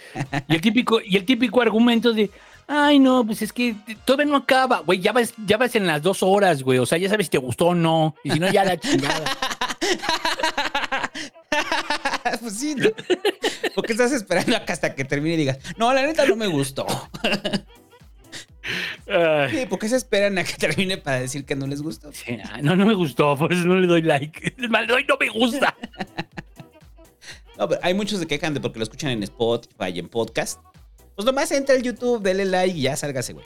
[0.49, 2.31] Y el típico, y el típico argumento de,
[2.69, 5.01] ay, no, pues es que todavía no acaba, güey.
[5.01, 6.79] Ya vas, ya vas en las dos horas, güey.
[6.79, 8.15] O sea, ya sabes si te gustó o no.
[8.23, 9.25] Y si no, ya la chingada.
[12.41, 12.91] pues sí, ¿no?
[13.75, 16.47] ¿Por qué estás esperando acá hasta que termine y digas, no, la neta no me
[16.47, 16.87] gustó?
[19.51, 22.13] Sí, ¿por qué se esperan a que termine para decir que no les gustó?
[22.13, 24.55] Sí, no, no me gustó, por eso no le doy like.
[24.59, 25.77] Le doy no me gusta.
[27.59, 30.59] No, pero hay muchos que quejan de porque lo escuchan en Spotify y en podcast.
[31.15, 33.45] Pues nomás entra al YouTube, dele like y ya sálgase, güey.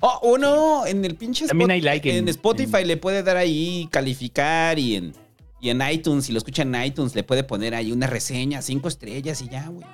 [0.00, 3.22] Oh, o no, en el pinche También Spot- hay like en, en- Spotify le puede
[3.22, 5.12] dar ahí calificar y en,
[5.60, 8.88] y en iTunes, si lo escuchan en iTunes, le puede poner ahí una reseña, cinco
[8.88, 9.86] estrellas y ya, güey.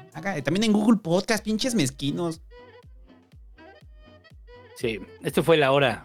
[0.42, 2.40] También en Google Podcast, pinches mezquinos.
[4.78, 6.05] Sí, esto fue la hora.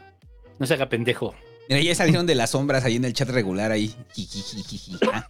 [0.57, 1.35] No se haga pendejo.
[1.69, 3.95] Mira, ya salieron de las sombras ahí en el chat regular ahí.
[5.13, 5.27] Ah.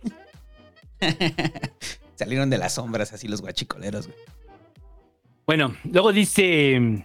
[2.16, 4.18] salieron de las sombras así los guachicoleros, güey.
[5.46, 7.04] Bueno, luego dice.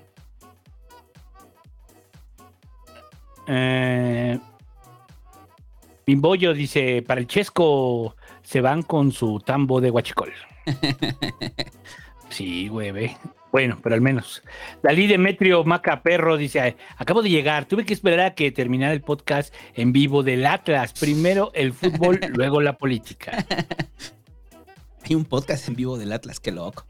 [3.48, 4.38] Eh,
[6.06, 10.32] Bimbollo dice: Para el Chesco se van con su tambo de guachicol.
[12.30, 13.16] Sí, güey, ve.
[13.58, 14.44] Bueno, pero al menos.
[14.84, 19.00] Dalí Demetrio Maca Perro dice: Acabo de llegar, tuve que esperar a que terminara el
[19.00, 20.92] podcast en vivo del Atlas.
[20.92, 23.44] Primero el fútbol, luego la política.
[25.02, 26.86] Hay un podcast en vivo del Atlas, qué loco.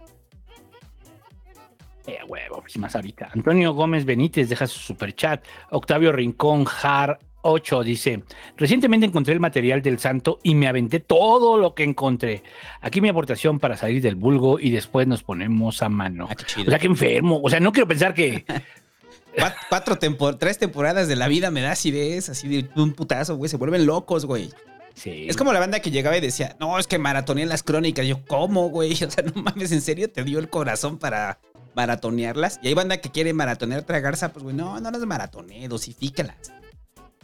[2.06, 3.30] Eh, huevo, pues más ahorita.
[3.32, 5.42] Antonio Gómez Benítez deja su super chat.
[5.70, 8.23] Octavio Rincón Jar 8 dice:
[8.56, 12.43] Recientemente encontré el material del santo y me aventé todo lo que encontré.
[12.81, 16.28] Aquí mi aportación para salir del vulgo y después nos ponemos a mano.
[16.31, 16.36] Ah,
[16.66, 17.40] o sea, que enfermo.
[17.43, 18.44] O sea, no quiero pensar que.
[19.36, 23.36] Cuat- Cuatro, tempor- tres temporadas de la vida me da acidez, así de un putazo,
[23.36, 23.48] güey.
[23.48, 24.51] Se vuelven locos, güey.
[24.94, 25.27] Sí.
[25.28, 28.05] Es como la banda que llegaba y decía, no, es que maratoneé las crónicas.
[28.05, 28.93] Yo, ¿cómo, güey?
[29.05, 31.39] O sea, no mames, ¿en serio te dio el corazón para
[31.77, 32.59] maratonearlas?
[32.62, 36.52] Y hay banda que quiere maratonear otra garza, pues, güey, no, no las maratoneé, dosifícalas.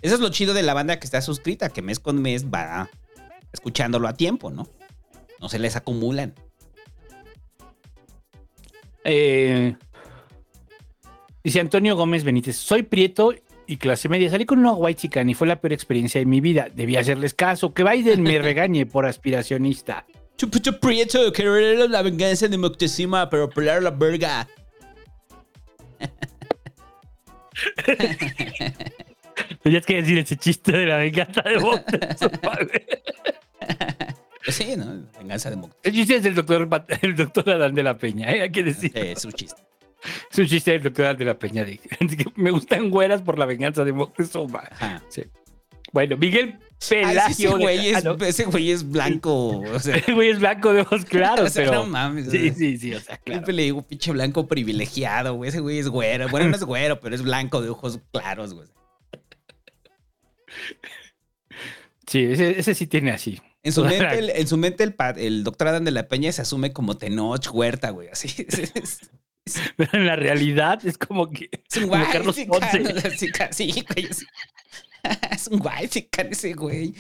[0.05, 2.91] Eso es lo chido de la banda que está suscrita, que mes con mes va
[3.55, 4.69] escuchándolo a tiempo, ¿no?
[5.41, 6.35] No se les acumulan.
[9.03, 9.75] Eh,
[11.43, 13.33] dice Antonio Gómez Benítez: Soy prieto
[13.67, 14.29] y clase media.
[14.29, 16.69] Salí con una white chican y fue la peor experiencia de mi vida.
[16.75, 17.73] Debía hacerles caso.
[17.73, 20.05] Que Biden me regañe por aspiracionista.
[20.37, 24.47] Chupucho prieto, querer la venganza de Moctezuma, pero pelar la verga.
[29.63, 32.59] Tenías que decir ese chiste de la venganza de Moctezuma.
[34.45, 35.07] Pues sí, ¿no?
[35.19, 35.81] Venganza de Moctezuma.
[35.83, 36.69] El chiste es del doctor,
[37.03, 38.43] el doctor Adán de la Peña, ¿eh?
[38.43, 38.93] hay que decir.
[38.95, 39.63] Es un chiste.
[40.31, 41.65] Es un chiste del doctor Adán de la Peña.
[41.67, 41.79] que
[42.37, 44.65] me gustan güeras por la venganza de Moctezuma.
[44.71, 45.03] Ajá.
[45.09, 45.23] Sí.
[45.93, 47.51] Bueno, Miguel Ay, sí, ese, Pelagio.
[47.57, 49.61] de- güey es, ah, no, ese güey es blanco.
[49.61, 51.85] O sea, ese güey es blanco de ojos claros, O sea, pero.
[51.85, 53.39] no mames, o Sí, sí, sí, o sea, claro.
[53.39, 55.49] Siempre le digo pinche blanco privilegiado, güey.
[55.49, 56.29] Ese güey es güero.
[56.29, 58.69] Bueno, no es güero, pero es blanco de ojos claros, güey.
[62.07, 63.41] Sí, ese, ese sí tiene así.
[63.63, 64.85] En su mente, el, en su mente
[65.17, 68.09] el, doctor Adán de la Peña se asume como Tenoch Huerta, güey.
[68.09, 68.47] Así.
[69.77, 71.51] Pero en la realidad es como que.
[71.69, 72.05] Es un guay.
[72.13, 72.47] Carlos sí,
[73.51, 74.07] sí, güey.
[74.07, 74.25] Es,
[75.31, 76.95] es un guay, sí, ese güey.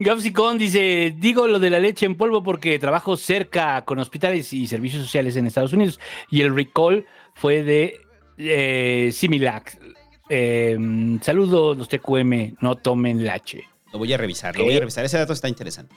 [0.00, 4.68] Gapsicón dice, digo lo de la leche en polvo porque trabajo cerca con hospitales y
[4.68, 5.98] servicios sociales en Estados Unidos
[6.30, 7.04] y el recall
[7.34, 8.00] fue de
[8.36, 9.76] eh, Similac.
[10.28, 10.78] Eh,
[11.20, 13.64] saludos los TQM, no tomen leche.
[13.92, 15.04] Lo voy a revisar, lo voy a revisar.
[15.04, 15.92] Ese dato está interesante.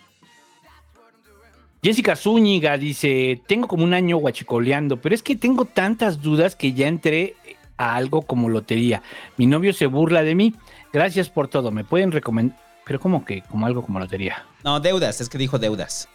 [1.83, 6.73] Jessica Zúñiga dice, tengo como un año guachicoleando, pero es que tengo tantas dudas que
[6.73, 7.35] ya entré
[7.77, 9.03] a algo como lotería.
[9.37, 10.55] Mi novio se burla de mí.
[10.91, 11.69] Gracias por todo.
[11.69, 12.70] ¿Me pueden recomendar?
[12.85, 14.45] Pero como que, como algo como lotería.
[14.63, 16.09] No, deudas, es que dijo deudas.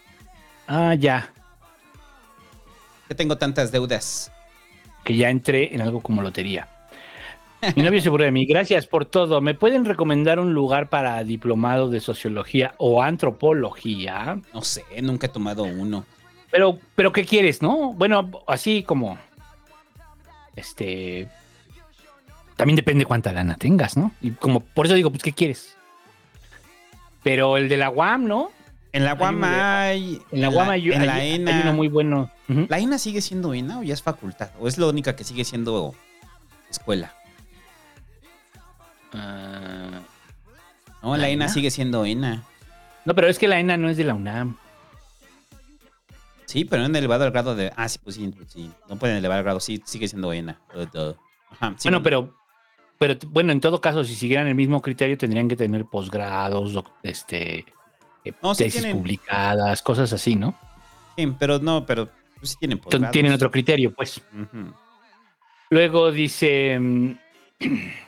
[0.67, 1.31] Ah, ya.
[3.09, 4.33] Que tengo tantas deudas.
[5.05, 6.69] Que ya entré en algo como lotería.
[7.77, 8.47] Mi novio se burla de mí.
[8.47, 9.41] Gracias por todo.
[9.41, 14.41] ¿Me pueden recomendar un lugar para diplomado de sociología o antropología?
[14.53, 16.05] No sé, nunca he tomado uno.
[16.51, 17.93] Pero, pero ¿qué quieres, no?
[17.93, 19.19] Bueno, así como.
[20.55, 21.29] Este.
[22.57, 24.13] También depende cuánta lana tengas, ¿no?
[24.21, 25.77] Y como por eso digo, pues, ¿qué quieres?
[27.27, 28.53] Pero el de la UAM, ¿no?
[28.93, 30.23] En la UAM Hay.
[30.31, 31.57] En la UAM hay, en la hay- ENA.
[31.57, 32.31] hay uno muy bueno.
[32.47, 34.51] ¿La ENA sigue siendo ENA o ya es facultad?
[34.61, 35.93] ¿O es la única que sigue siendo
[36.70, 37.12] escuela?
[39.12, 40.03] Ah,
[41.03, 41.53] No, la, ¿La ENA ENA?
[41.53, 42.44] sigue siendo ENA.
[43.05, 44.57] no, pero es que la ENA no es de la UNAM.
[46.44, 47.73] Sí, pero no han elevado al grado de.
[47.77, 48.70] Ah, sí, pues sí, sí.
[48.89, 50.61] No pueden elevar al grado, sí, sigue siendo ENA.
[51.51, 52.32] Ajá, sí, bueno, pero,
[52.98, 57.59] pero bueno, en todo caso, si siguieran el mismo criterio, tendrían que tener posgrados, este,
[58.24, 58.97] eh, sí tesis tienen.
[58.98, 60.55] publicadas, cosas así, ¿no?
[61.16, 62.09] Sí, pero no, pero
[62.39, 63.12] pues sí tienen posgrados.
[63.12, 64.23] Tienen otro criterio, pues.
[65.70, 66.78] Luego dice.
[66.78, 67.12] mm,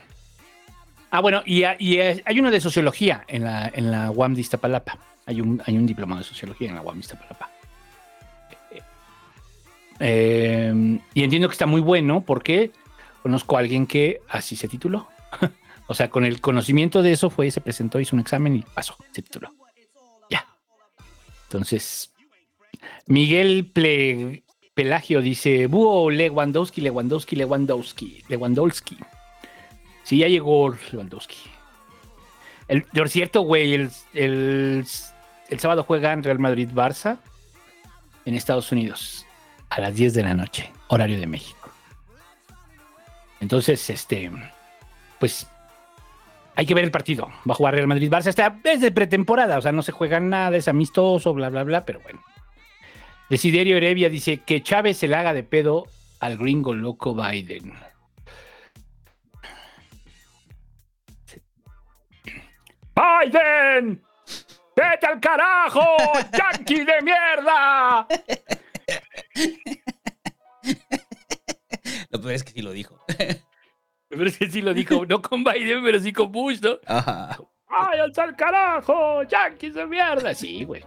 [1.10, 4.98] Ah, bueno, y, hay uno de sociología en la, en la UAM de Iztapalapa.
[5.24, 7.50] Hay un, hay un diplomado de sociología en la UAM de Iztapalapa.
[10.00, 12.70] Eh, y entiendo que está muy bueno porque
[13.22, 15.08] conozco a alguien que así se tituló.
[15.86, 18.96] o sea, con el conocimiento de eso fue, se presentó, hizo un examen y pasó,
[19.12, 19.52] se tituló.
[20.30, 20.46] Ya.
[21.44, 22.12] Entonces,
[23.06, 23.70] Miguel
[24.74, 28.98] Pelagio dice, Búho Lewandowski, Lewandowski, Lewandowski, Lewandowski.
[30.04, 31.36] Sí, ya llegó Lewandowski.
[32.68, 34.84] El, por cierto, güey, el, el,
[35.48, 37.18] el sábado Real Madrid-Barça
[38.24, 39.26] en Estados Unidos
[39.70, 41.57] a las 10 de la noche, horario de México.
[43.40, 44.30] Entonces, este,
[45.18, 45.48] pues
[46.56, 47.28] hay que ver el partido.
[47.48, 50.66] Va a jugar Real Madrid-Barça hasta desde pretemporada, o sea, no se juega nada, es
[50.66, 52.20] amistoso, bla, bla, bla, pero bueno.
[53.30, 55.86] Desiderio Heredia dice que Chávez se le haga de pedo
[56.18, 57.74] al gringo loco Biden.
[62.96, 64.02] ¡Biden!
[64.74, 65.96] ¡Vete al carajo!
[66.32, 68.06] ¡Yankee de mierda!
[72.10, 73.04] Lo peor es que sí lo dijo.
[74.08, 76.78] Pero es que sí lo dijo, no con Biden, pero sí con Bush, ¿no?
[76.86, 77.38] Ajá.
[77.68, 79.22] ¡Ay, al carajo!
[79.24, 80.34] ¡Yankees de mierda!
[80.34, 80.82] Sí, güey.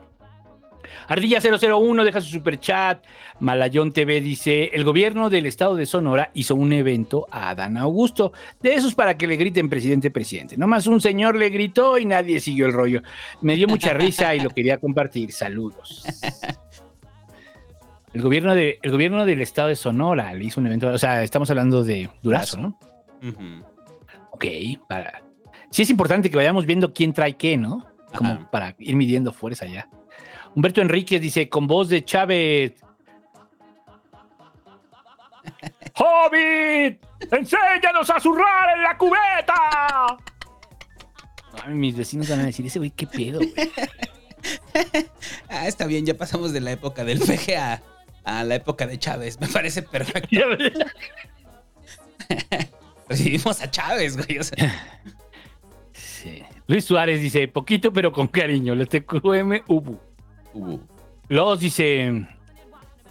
[1.07, 3.06] Ardilla001 deja su super chat.
[3.39, 8.34] Malayón TV dice: El gobierno del estado de Sonora hizo un evento a Adán Augusto.
[8.60, 10.57] De esos para que le griten presidente, presidente.
[10.57, 13.02] Nomás un señor le gritó y nadie siguió el rollo.
[13.41, 15.31] Me dio mucha risa y lo quería compartir.
[15.31, 16.03] Saludos.
[18.13, 20.89] El gobierno, de, el gobierno del estado de Sonora le hizo un evento.
[20.89, 22.77] O sea, estamos hablando de Durazo, ¿no?
[23.23, 23.63] Ujú.
[24.31, 24.45] Ok,
[24.88, 25.23] para.
[25.69, 27.88] Sí es importante que vayamos viendo quién trae qué, ¿no?
[28.13, 28.51] Como Ajá.
[28.51, 29.88] para ir midiendo fuerza ya.
[30.53, 32.73] Humberto Enríquez dice, con voz de Chávez.
[35.95, 36.99] ¡Hobbit!
[37.31, 40.17] ¡Enséñanos a zurrar en la cubeta!
[41.63, 43.53] Ay, mis vecinos van a decir, ese güey, qué pedo, güey.
[45.49, 47.55] Ah, está bien, ya pasamos de la época del PG
[48.23, 49.39] a, la época de Chávez.
[49.39, 50.30] Me parece perfecto.
[53.10, 54.39] Recibimos a Chávez, güey.
[54.39, 54.88] o sea.
[55.93, 56.43] Sí.
[56.68, 59.99] Luis Suárez dice, poquito pero con cariño, los TQM Ubu.
[60.53, 60.80] Ubu.
[61.27, 62.27] Los dice,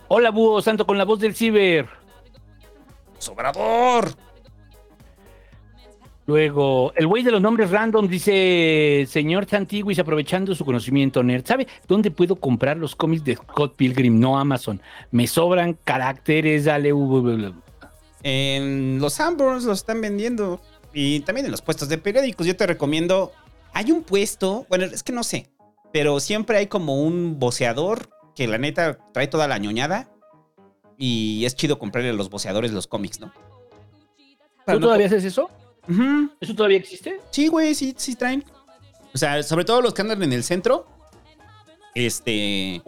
[0.09, 1.89] hola búho, santo con la voz del ciber.
[3.19, 4.15] ¡Sobrador!
[6.31, 11.67] Luego, el güey de los nombres random dice, señor Tantiguis, aprovechando su conocimiento nerd, ¿sabe
[11.89, 14.21] dónde puedo comprar los cómics de Scott Pilgrim?
[14.21, 14.81] No Amazon.
[15.11, 16.95] Me sobran caracteres, dale.
[18.23, 20.61] En los Sanborns los están vendiendo.
[20.95, 22.47] Y también en los puestos de periódicos.
[22.47, 23.33] Yo te recomiendo.
[23.73, 24.67] Hay un puesto.
[24.69, 25.51] Bueno, es que no sé.
[25.93, 30.09] Pero siempre hay como un boceador que la neta trae toda la ñoñada.
[30.97, 33.33] Y es chido comprarle a los boceadores los cómics, ¿no?
[34.65, 35.51] Para ¿Tú no todavía haces eso?
[35.89, 36.31] Ujú.
[36.41, 37.21] ¿Eso todavía existe?
[37.31, 38.45] Sí, güey, sí, sí traen.
[39.15, 40.87] O sea, sobre todo los que andan en el centro.
[41.95, 42.83] Este.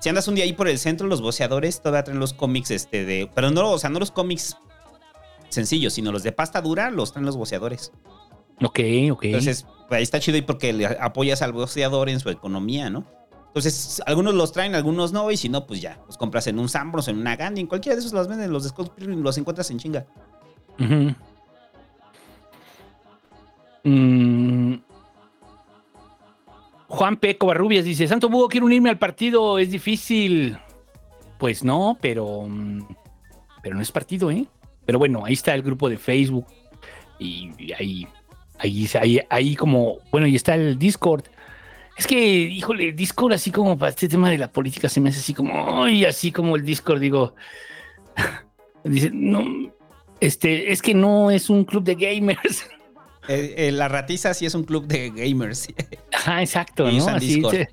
[0.00, 3.04] Si andas un día ahí por el centro, los boceadores todavía traen los cómics, este,
[3.04, 3.30] de.
[3.34, 4.56] Pero no, o sea, no los cómics
[5.48, 7.92] sencillos, sino los de pasta dura, los traen los boceadores.
[8.62, 8.80] Ok,
[9.10, 9.24] ok.
[9.24, 13.06] Entonces, ahí está chido y porque le apoyas al boceador en su economía, ¿no?
[13.48, 16.70] Entonces, algunos los traen, algunos no, y si no, pues ya, los compras en un
[16.70, 19.36] Sambros, en una Gandhi, en cualquiera de esos los venden, los de Scott Pilgrim los
[19.36, 20.06] encuentras en chinga.
[20.80, 21.14] Ujú.
[23.84, 24.74] Mm.
[26.88, 27.38] Juan P.
[27.38, 30.58] Covarrubias dice: Santo Búho, quiero unirme al partido, es difícil.
[31.38, 32.42] Pues no, pero.
[32.48, 32.86] mm,
[33.62, 34.46] Pero no es partido, ¿eh?
[34.84, 36.46] Pero bueno, ahí está el grupo de Facebook.
[37.18, 38.06] Y, ahí,
[38.58, 39.98] ahí, ahí como.
[40.10, 41.24] Bueno, y está el Discord.
[41.96, 45.20] Es que, híjole, Discord así como para este tema de la política se me hace
[45.20, 45.82] así como.
[45.84, 47.34] Ay, así como el Discord, digo.
[48.84, 49.72] Dice, no.
[50.20, 52.68] Este, es que no es un club de gamers.
[53.28, 55.68] Eh, eh, la ratiza sí es un club de gamers.
[56.12, 57.02] Ajá, exacto, Y ¿no?
[57.04, 57.54] usan Así Discord.
[57.54, 57.68] se-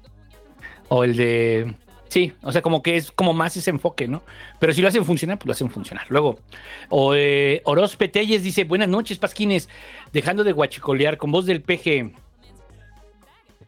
[0.90, 1.76] o el de.
[2.08, 4.24] Sí, o sea, como que es como más ese enfoque, ¿no?
[4.60, 6.08] Pero si lo hacen funcionar, pues lo hacen funcionar.
[6.10, 6.40] Luego,
[6.90, 9.70] o, eh, Oroz Petelles dice: Buenas noches, Pasquines.
[10.12, 12.12] Dejando de guachicolear con voz del PG.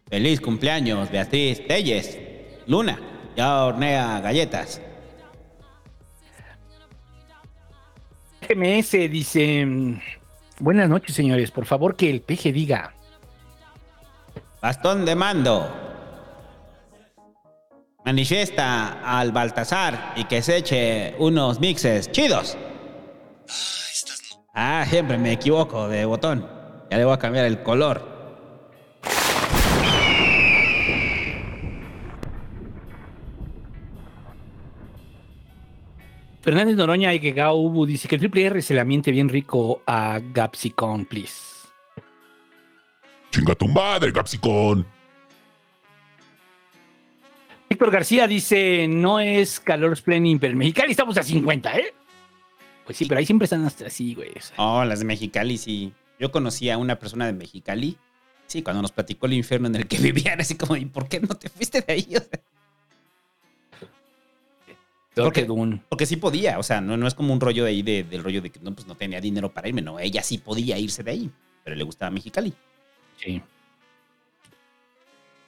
[0.09, 2.17] Feliz cumpleaños, Beatriz Telles.
[2.65, 2.99] Luna,
[3.37, 4.81] ya hornea galletas.
[8.47, 9.67] GMS dice:
[10.61, 11.49] Buenas noches, señores.
[11.49, 12.93] Por favor, que el PG diga.
[14.61, 15.67] Bastón de mando.
[18.05, 22.59] Manifiesta al Baltasar y que se eche unos mixes chidos.
[24.53, 26.47] Ah, siempre me equivoco de botón.
[26.91, 28.20] Ya le voy a cambiar el color.
[36.41, 40.19] Fernández Noroña y Ubu dice que el triple R se le miente bien rico a
[40.33, 41.67] Gapsicon, please.
[43.31, 44.85] Chinga tu madre, Capsicón.
[47.69, 51.93] Víctor García dice, no es calor splendid, pero en Mexicali estamos a 50, ¿eh?
[52.85, 54.31] Pues sí, pero ahí siempre están hasta así, güey.
[54.35, 54.55] o sea.
[54.57, 55.93] Oh, las de Mexicali, sí.
[56.19, 57.97] Yo conocí a una persona de Mexicali.
[58.47, 61.21] Sí, cuando nos platicó el infierno en el que vivían, así como, ¿y por qué
[61.21, 62.07] no te fuiste de ahí?
[62.09, 62.41] O sea,
[65.13, 65.81] Peor que Dune.
[65.89, 68.23] porque sí podía, o sea, no, no es como un rollo de ahí de- del
[68.23, 71.03] rollo de que no, pues no tenía dinero para irme, no, ella sí podía irse
[71.03, 71.31] de ahí,
[71.63, 72.53] pero le gustaba Mexicali.
[73.17, 73.41] Sí.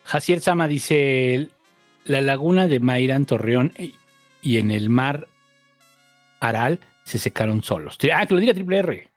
[0.06, 1.50] Jacier Sama dice,
[2.06, 3.96] la laguna de Mairán Torreón y-
[4.42, 5.28] y en el mar
[6.42, 7.98] Aral se secaron solos.
[8.14, 9.10] Ah, que lo diga triple R.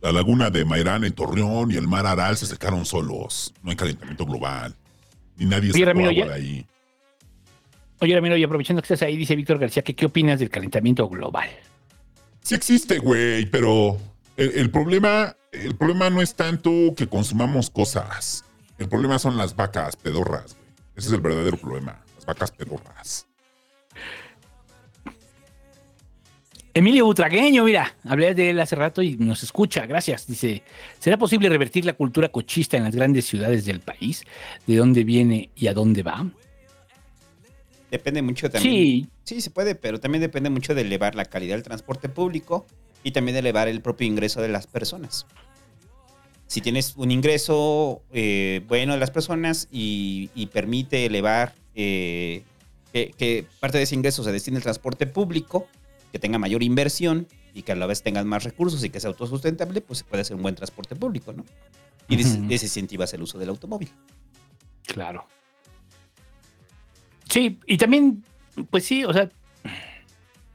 [0.00, 3.52] La laguna de Mairán en Torreón y el mar Aral se secaron solos.
[3.62, 4.74] No hay calentamiento global.
[5.36, 5.70] Ni nadie
[6.16, 6.66] ya- de ahí.
[8.00, 11.08] Oye, Ramiro, y aprovechando que estás ahí, dice Víctor García, que ¿qué opinas del calentamiento
[11.08, 11.50] global?
[12.42, 13.98] Sí existe, güey, pero
[14.36, 18.44] el, el problema, el problema no es tanto que consumamos cosas.
[18.78, 20.70] El problema son las vacas pedorras, güey.
[20.96, 22.02] Ese es el verdadero problema.
[22.16, 23.26] Las vacas pedorras.
[26.72, 30.26] Emilio Butragueño, mira, hablé de él hace rato y nos escucha, gracias.
[30.26, 30.62] Dice,
[30.98, 34.24] ¿será posible revertir la cultura cochista en las grandes ciudades del país?
[34.66, 36.26] ¿De dónde viene y a dónde va?
[37.90, 38.74] Depende mucho también.
[38.74, 39.08] Sí.
[39.24, 42.66] Sí, se puede, pero también depende mucho de elevar la calidad del transporte público
[43.02, 45.26] y también de elevar el propio ingreso de las personas.
[46.46, 52.42] Si tienes un ingreso eh, bueno de las personas y, y permite elevar eh,
[52.92, 55.68] que, que parte de ese ingreso se destine al transporte público,
[56.12, 59.10] que tenga mayor inversión y que a la vez tengan más recursos y que sea
[59.10, 61.44] autosustentable, pues se puede hacer un buen transporte público, ¿no?
[62.08, 63.90] Y desincentivas el uso del automóvil.
[64.82, 65.26] Claro.
[67.30, 68.24] Sí, y también,
[68.70, 69.30] pues sí, o sea,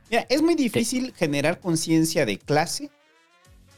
[0.09, 2.91] Mira, es muy difícil generar conciencia de clase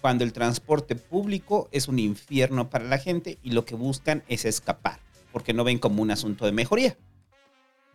[0.01, 4.45] cuando el transporte público es un infierno para la gente y lo que buscan es
[4.45, 4.99] escapar,
[5.31, 6.97] porque no ven como un asunto de mejoría.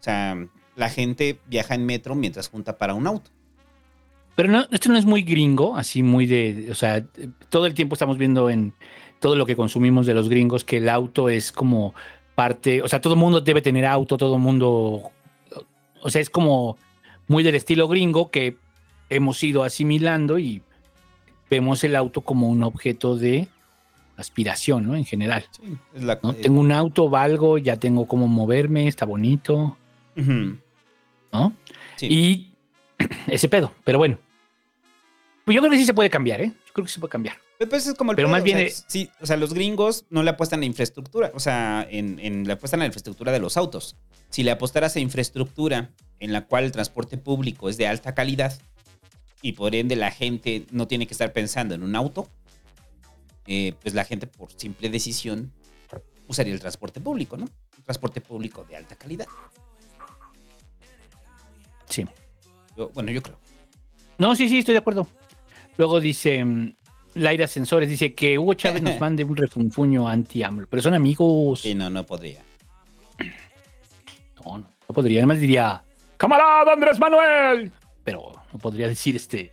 [0.01, 3.31] O sea, la gente viaja en metro mientras junta para un auto.
[4.35, 7.05] pero no, esto no es muy gringo, así muy de, o sea,
[7.51, 8.73] todo el tiempo estamos viendo en
[9.21, 11.95] todo lo que consumimos de los gringos que el auto es como
[12.43, 15.13] parte, o sea, todo el mundo debe tener auto, todo el mundo,
[16.03, 16.77] o sea, es como
[17.29, 18.57] muy del estilo gringo que
[19.11, 20.61] hemos ido asimilando y
[21.49, 23.47] vemos el auto como un objeto de
[24.17, 24.97] aspiración, ¿no?
[24.97, 25.45] En general.
[25.95, 26.33] Es la- ¿no?
[26.33, 29.77] eh, Tengo un auto, valgo, ya tengo cómo moverme, está bonito.
[30.17, 31.53] ¿no?
[31.95, 32.07] Sí.
[32.11, 32.53] Y
[33.29, 34.19] ese pedo, pero bueno.
[35.45, 36.53] Pues yo creo que sí se puede cambiar, ¿eh?
[36.67, 37.37] Yo creo que se puede cambiar.
[37.63, 39.37] Pero, pues, es como el Pero pedo, más o bien sea, es- sí, o sea,
[39.37, 42.87] los gringos no le apuestan a infraestructura, o sea, en, en- le apuestan a la
[42.87, 43.95] infraestructura de los autos.
[44.31, 48.59] Si le apostaras a infraestructura en la cual el transporte público es de alta calidad
[49.43, 52.29] y por ende la gente no tiene que estar pensando en un auto,
[53.47, 55.53] eh, pues la gente por simple decisión
[56.27, 57.45] usaría el transporte público, ¿no?
[57.45, 59.27] Un transporte público de alta calidad.
[61.89, 62.07] Sí.
[62.77, 63.39] Yo- bueno, yo creo.
[64.19, 65.07] No, sí, sí, estoy de acuerdo.
[65.77, 66.75] Luego dice mm,
[67.15, 70.67] Laira Sensores, dice que Hugo Chávez nos mande un refunfuño anti-AMLO.
[70.69, 71.61] Pero son amigos.
[71.61, 72.41] Sí, no, no podría.
[74.45, 75.21] No, no, no podría.
[75.21, 75.83] Además diría,
[76.17, 77.71] camarada Andrés Manuel.
[78.05, 79.51] Pero no podría decir este.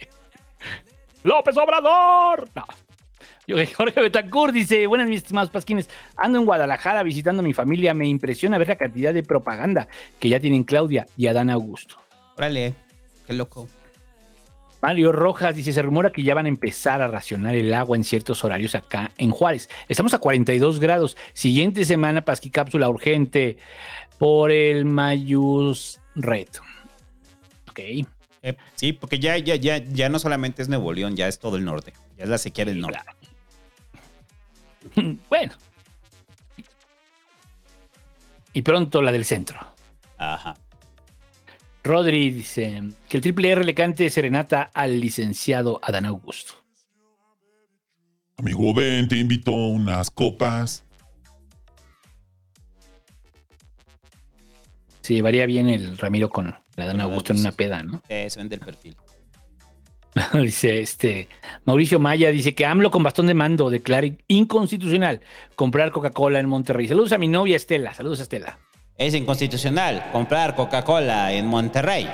[1.23, 2.49] López Obrador.
[2.55, 2.65] No.
[3.75, 8.07] Jorge Betancourt dice, buenas mis estimados pasquines, ando en Guadalajara visitando a mi familia, me
[8.07, 9.87] impresiona ver la cantidad de propaganda
[10.19, 11.95] que ya tienen Claudia y Adán Augusto.
[12.37, 12.73] Órale,
[13.25, 13.67] qué loco.
[14.81, 18.03] Mario Rojas dice, se rumora que ya van a empezar a racionar el agua en
[18.03, 19.69] ciertos horarios acá en Juárez.
[19.89, 21.17] Estamos a 42 grados.
[21.33, 23.57] Siguiente semana, Pasqui Cápsula urgente
[24.17, 26.47] por el Mayus Red.
[27.69, 27.79] Ok.
[28.41, 31.57] Eh, sí, porque ya, ya, ya, ya no solamente es Nuevo León, ya es todo
[31.57, 31.93] el norte.
[32.17, 32.99] Ya es la sequía del norte.
[35.29, 35.53] bueno.
[38.53, 39.59] Y pronto la del centro.
[40.17, 40.55] Ajá.
[41.83, 46.53] Rodri dice que el triple R le cante serenata al licenciado Adán Augusto.
[48.37, 50.85] Amigo, ven, te invito a unas copas.
[55.01, 58.01] Se llevaría bien el Ramiro con el Adán Augusto en una peda, ¿no?
[58.09, 58.95] Eh, se vende el perfil.
[60.33, 61.29] dice este
[61.65, 65.21] Mauricio Maya dice que AMLO con bastón de mando declara inconstitucional
[65.55, 66.87] comprar Coca-Cola en Monterrey.
[66.87, 67.93] Saludos a mi novia Estela.
[67.93, 68.59] Saludos a Estela.
[68.99, 72.05] Es inconstitucional comprar Coca-Cola en Monterrey.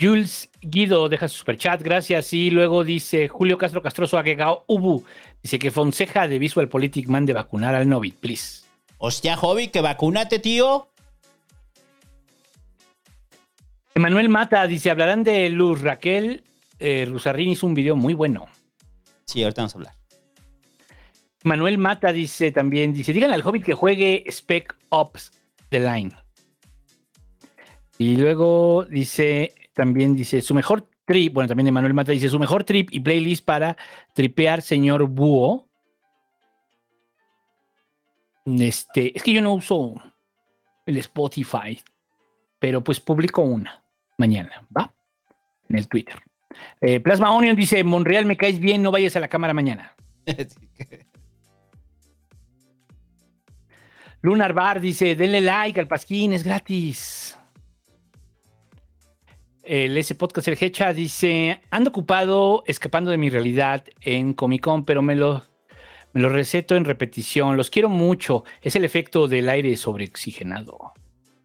[0.00, 2.32] Jules Guido deja su superchat, gracias.
[2.32, 5.04] Y luego dice Julio Castro Castroso Agregado Ubu.
[5.40, 8.64] Dice que Fonseja de Visual Politic mande vacunar al Novi, please.
[8.98, 10.88] Hostia, Hobby, que vacúnate, tío.
[13.94, 16.42] Emanuel Mata dice: hablarán de Luz Raquel.
[16.80, 18.46] Eh, Rusarrín hizo un video muy bueno.
[19.24, 19.94] Sí, ahorita vamos a hablar.
[21.44, 25.30] Manuel Mata dice también: dice, digan al Hobbit que juegue Spec Ops
[25.68, 26.12] The Line.
[27.96, 32.64] Y luego dice, también dice, su mejor trip, bueno, también Emanuel Mata dice, su mejor
[32.64, 33.76] trip y playlist para
[34.12, 35.68] tripear, señor Búho.
[38.44, 39.94] Este, es que yo no uso
[40.84, 41.80] el Spotify,
[42.58, 43.83] pero pues publico una
[44.18, 44.92] mañana, ¿va?
[45.68, 46.16] En el Twitter.
[46.80, 49.94] Eh, Plasma Onion dice, Monreal, me caes bien, no vayas a la cámara mañana.
[54.22, 57.38] Lunar Bar dice, denle like al Pasquín, es gratis.
[59.62, 64.84] El ese podcast El Hecha dice, ando ocupado escapando de mi realidad en Comic Con,
[64.84, 65.42] pero me lo,
[66.12, 67.56] me lo receto en repetición.
[67.56, 68.44] Los quiero mucho.
[68.62, 70.92] Es el efecto del aire sobreoxigenado.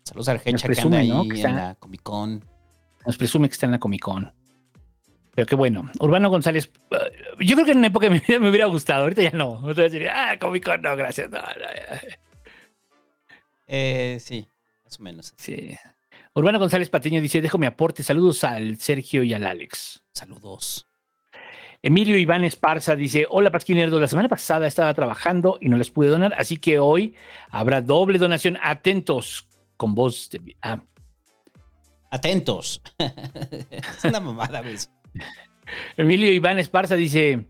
[0.04, 1.24] Saludos al Hecha que anda ahí ¿no?
[1.24, 2.44] que en está- la Comic Con.
[3.10, 4.32] Nos presume que está en la Comic Con.
[5.34, 5.90] Pero qué bueno.
[6.00, 6.98] Urbano González, eh,
[7.40, 9.02] yo creo que en una época de mi vida me hubiera gustado.
[9.02, 9.56] Ahorita ya no.
[9.64, 11.28] Ahorita decir, ah, Comic Con, no, gracias.
[11.32, 11.46] No, no.
[13.66, 14.48] Eh, sí,
[14.86, 15.34] más o menos.
[15.38, 15.76] Sí.
[16.36, 18.04] Urbano González Patiño dice, dejo mi aporte.
[18.04, 20.04] Saludos al Sergio y al Alex.
[20.14, 20.88] Saludos.
[21.82, 26.10] Emilio Iván Esparza dice, hola Pasquinerdo, la semana pasada estaba trabajando y no les pude
[26.10, 27.16] donar, así que hoy
[27.50, 28.60] habrá doble donación.
[28.62, 29.48] Atentos
[29.78, 30.56] con voz de...
[30.62, 30.84] ah,
[32.12, 32.82] Atentos.
[32.98, 34.76] es una mamada, güey.
[35.98, 37.46] Emilio Iván Esparza dice,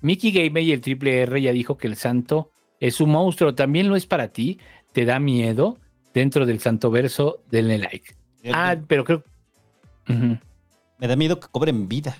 [0.00, 3.88] Mickey Game y el Triple R ya dijo que el santo es un monstruo, también
[3.88, 4.60] lo es para ti,
[4.92, 5.78] te da miedo
[6.14, 8.14] dentro del santo verso, denle like.
[8.42, 9.24] Yo- Ah, pero creo...
[10.06, 12.16] Me da miedo que cobren vida.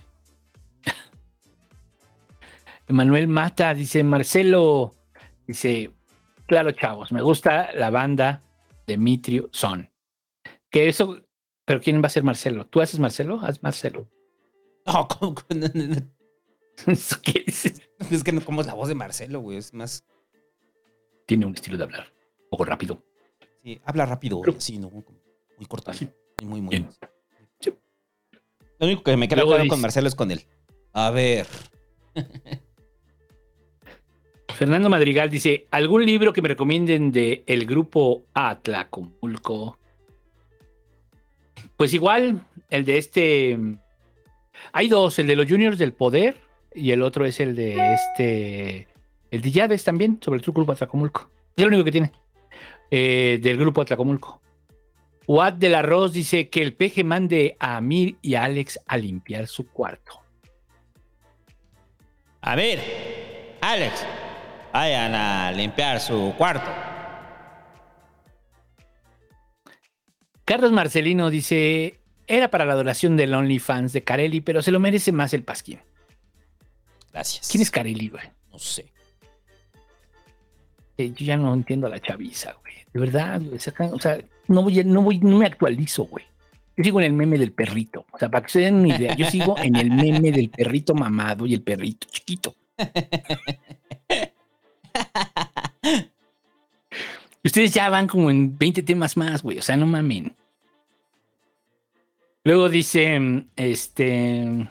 [2.89, 4.95] Manuel Mata dice, Marcelo,
[5.47, 5.91] dice,
[6.47, 8.43] claro, chavos, me gusta la banda
[8.87, 9.89] Demetrio Son.
[10.71, 11.21] Que eso,
[11.67, 12.65] pero ¿quién va a ser Marcelo?
[12.67, 13.39] ¿Tú haces Marcelo?
[13.43, 14.09] Haz Marcelo.
[14.87, 15.97] No, ¿cómo- cómo- no, no, no.
[16.93, 17.83] ¿Eso qué dices?
[18.11, 19.59] Es que no como es la voz de Marcelo, güey.
[19.59, 20.05] Es más.
[21.27, 22.13] Tiene un estilo de hablar,
[22.45, 23.03] un poco rápido.
[23.63, 24.55] Sí, habla rápido, güey.
[24.59, 24.91] Sí, no.
[24.91, 25.91] Muy corto.
[26.43, 26.89] Muy, muy, muy.
[28.79, 30.43] Lo único que me queda Luego claro dice- con Marcelo es con él.
[30.93, 31.47] A ver.
[34.55, 39.79] Fernando Madrigal dice, ¿algún libro que me recomienden de el grupo Atlacomulco?
[41.77, 42.41] Pues igual,
[42.71, 43.59] el de este...
[44.73, 46.37] Hay dos, el de los Juniors del Poder
[46.75, 48.89] y el otro es el de este...
[49.31, 51.31] El de Llaves también, sobre el grupo Atlacomulco.
[51.57, 52.13] Es lo único que tiene.
[52.91, 54.41] eh, del grupo Atlacomulco.
[55.27, 59.67] Watt del Arroz dice que el peje mande a Amir y Alex a limpiar su
[59.67, 60.21] cuarto.
[62.43, 62.79] A ver,
[63.61, 64.07] Alex,
[64.73, 66.71] vayan a limpiar su cuarto.
[70.47, 75.11] Carlos Marcelino dice, era para la adoración del OnlyFans de Carelli, pero se lo merece
[75.11, 75.81] más el Pasquín.
[77.13, 77.49] Gracias.
[77.51, 78.23] ¿Quién es Carelli, güey?
[78.53, 78.87] No sé.
[80.99, 82.75] Eh, yo ya no entiendo a la chaviza, güey.
[82.95, 83.59] De verdad, güey.
[83.93, 86.25] O sea, no, voy, no, voy, no me actualizo, güey.
[86.77, 88.07] Yo sigo en el meme del perrito.
[88.13, 90.95] O sea, para que se den una idea, yo sigo en el meme del perrito
[90.95, 92.55] mamado y el perrito chiquito.
[97.47, 99.59] Ustedes ya van como en 20 temas más, güey.
[99.59, 100.35] O sea, no mamen.
[102.43, 104.69] Luego dice, este...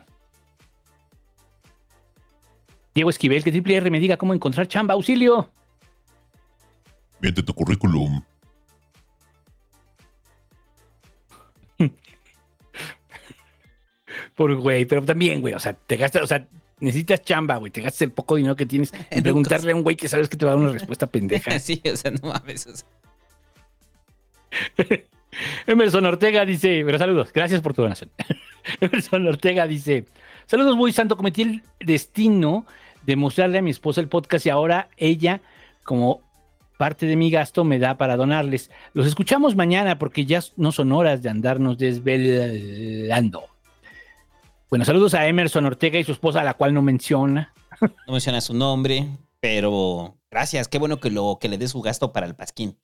[2.94, 4.94] Diego Esquivel, que Triple R me diga cómo encontrar chamba.
[4.94, 5.50] Auxilio.
[7.22, 8.22] Miente tu currículum.
[14.36, 16.46] Por güey, pero también, güey, o sea, te gastas, o sea,
[16.80, 19.96] necesitas chamba, güey, te gastas el poco dinero que tienes en preguntarle a un güey
[19.96, 21.60] que sabes que te va a dar una respuesta pendeja.
[21.60, 22.68] sí, o sea, no mames.
[22.68, 22.88] o sea.
[25.68, 28.10] Emerson Ortega dice, pero saludos, gracias por tu donación.
[28.80, 30.06] Emerson Ortega dice,
[30.46, 32.66] saludos muy santo, cometí el destino
[33.06, 35.42] de mostrarle a mi esposa el podcast y ahora ella,
[35.84, 36.22] como
[36.78, 38.72] parte de mi gasto, me da para donarles.
[38.94, 43.44] Los escuchamos mañana porque ya no son horas de andarnos desvelando.
[44.70, 47.54] Bueno, saludos a Emerson Ortega y su esposa, a la cual no menciona.
[47.82, 49.08] No menciona su nombre,
[49.40, 50.68] pero gracias.
[50.68, 52.78] Qué bueno que, lo, que le dé su gasto para el pasquín.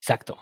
[0.00, 0.36] Exacto.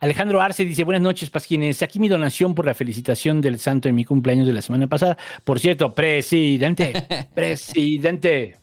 [0.00, 1.82] Alejandro Arce dice, buenas noches, Pasquines.
[1.82, 5.18] Aquí mi donación por la felicitación del santo en mi cumpleaños de la semana pasada.
[5.44, 8.58] Por cierto, presidente, presidente.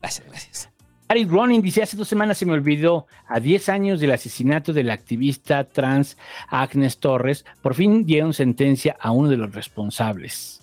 [0.00, 0.75] Gracias, gracias.
[1.08, 4.82] Ari Ronin dice, hace dos semanas se me olvidó, a 10 años del asesinato de
[4.82, 6.16] la activista trans
[6.48, 10.62] Agnes Torres, por fin dieron sentencia a uno de los responsables.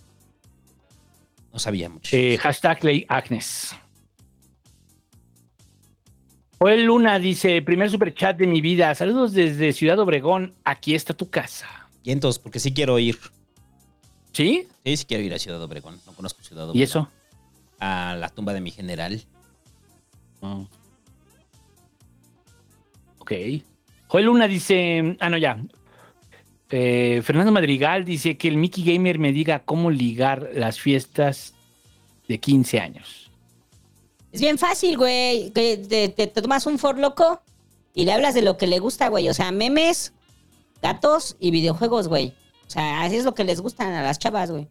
[1.53, 2.15] No sabía mucho.
[2.15, 3.75] Eh, hashtag ley Agnes.
[6.59, 11.29] Joel Luna dice, primer superchat de mi vida, saludos desde Ciudad Obregón, aquí está tu
[11.29, 11.89] casa.
[12.03, 13.17] Y entonces, porque sí quiero ir.
[14.33, 14.67] ¿Sí?
[14.83, 15.99] Sí, sí quiero ir a Ciudad Obregón.
[16.05, 16.79] No conozco Ciudad Obregón.
[16.79, 17.09] ¿Y eso?
[17.79, 19.21] A la tumba de mi general.
[23.19, 23.31] Ok.
[24.07, 25.57] Joel Luna dice, ah, no, ya.
[26.69, 31.53] Eh, Fernando Madrigal dice que el Mickey Gamer me diga cómo ligar las fiestas
[32.27, 33.31] de 15 años.
[34.31, 35.51] Es bien fácil, güey.
[35.51, 37.41] Te tomas un for loco
[37.93, 39.29] y le hablas de lo que le gusta, güey.
[39.29, 40.13] O sea, memes,
[40.81, 42.33] gatos y videojuegos, güey.
[42.65, 44.67] O sea, así es lo que les gustan a las chavas, güey.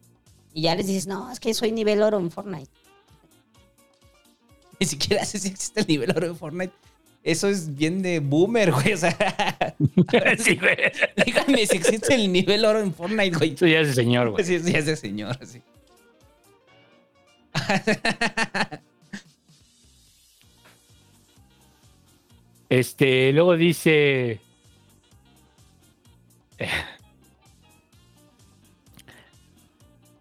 [0.53, 2.71] Y ya les dices, no, es que soy nivel oro en Fortnite.
[4.83, 6.73] Ni siquiera sé si existe el nivel oro de Fortnite.
[7.23, 8.95] Eso es bien de boomer, güey.
[8.95, 9.17] O sea,
[10.39, 10.77] sí, güey.
[11.25, 13.55] díganme si existe el nivel oro en Fortnite, güey.
[13.55, 14.45] Eso ya es de señor, güey.
[14.45, 15.63] Sí, sí, es de señor, sí.
[22.69, 24.41] Este, luego dice.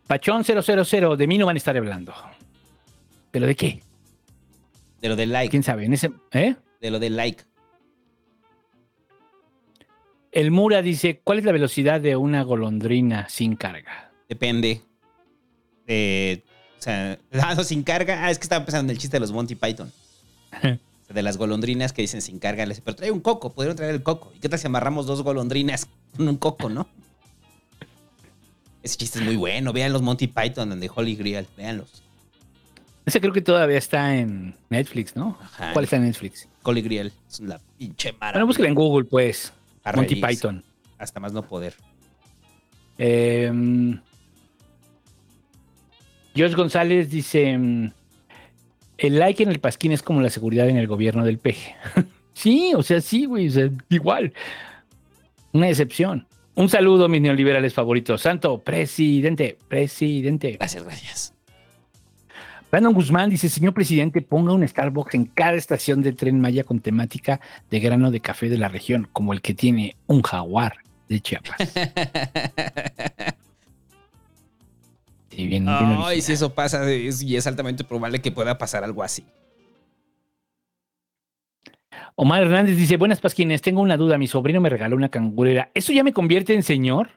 [0.05, 2.13] Pachón 000, de mí no van a estar hablando.
[3.31, 3.81] ¿Pero de qué?
[5.01, 5.49] De lo del like.
[5.49, 5.85] ¿Quién sabe?
[5.85, 6.55] En ese, ¿eh?
[6.79, 7.43] De lo del like.
[10.31, 14.11] El Mura dice: ¿Cuál es la velocidad de una golondrina sin carga?
[14.29, 14.81] Depende.
[15.87, 16.43] De,
[16.79, 18.25] o sea, ah, no, sin carga.
[18.25, 19.91] Ah, es que estaba pensando en el chiste de los Monty Python.
[20.53, 20.79] O sea,
[21.13, 22.65] de las golondrinas que dicen sin carga.
[22.65, 24.31] les- Pero trae un coco, pudieron traer el coco.
[24.35, 26.87] ¿Y qué tal si amarramos dos golondrinas con un coco, no?
[28.83, 29.73] Ese chiste es muy bueno.
[29.73, 31.45] Vean los Monty Python de Holy Grail.
[31.57, 32.01] Véanlos.
[33.11, 35.37] Ese creo que todavía está en Netflix, ¿no?
[35.41, 35.73] Ajá.
[35.73, 36.47] ¿Cuál está en Netflix?
[36.63, 37.11] Holy Grail.
[37.29, 38.31] Es la pinche maravilla.
[38.31, 39.51] Bueno, búsquela en Google, pues.
[39.93, 40.15] Monty.
[40.15, 40.63] Python.
[40.97, 41.73] Hasta más no poder.
[42.97, 43.51] Eh,
[46.33, 47.91] George González dice: mm,
[48.97, 51.75] El like en el pasquín es como la seguridad en el gobierno del peje.
[52.33, 54.31] sí, o sea, sí, güey, o sea, igual.
[55.51, 56.27] Una excepción.
[56.55, 58.21] Un saludo, mis neoliberales favoritos.
[58.21, 60.53] Santo, presidente, presidente.
[60.53, 61.33] Gracias, gracias.
[62.71, 66.79] Brandon Guzmán dice, señor presidente, ponga un Starbucks en cada estación de tren Maya con
[66.79, 70.77] temática de grano de café de la región, como el que tiene un jaguar
[71.09, 71.57] de Chiapas.
[75.33, 76.21] Sí, bien, original.
[76.21, 79.23] si eso pasa, es, y es altamente probable que pueda pasar algo así.
[82.15, 85.71] Omar Hernández dice, buenas pasquines, tengo una duda, mi sobrino me regaló una cangurera.
[85.73, 87.11] ¿Eso ya me convierte en señor?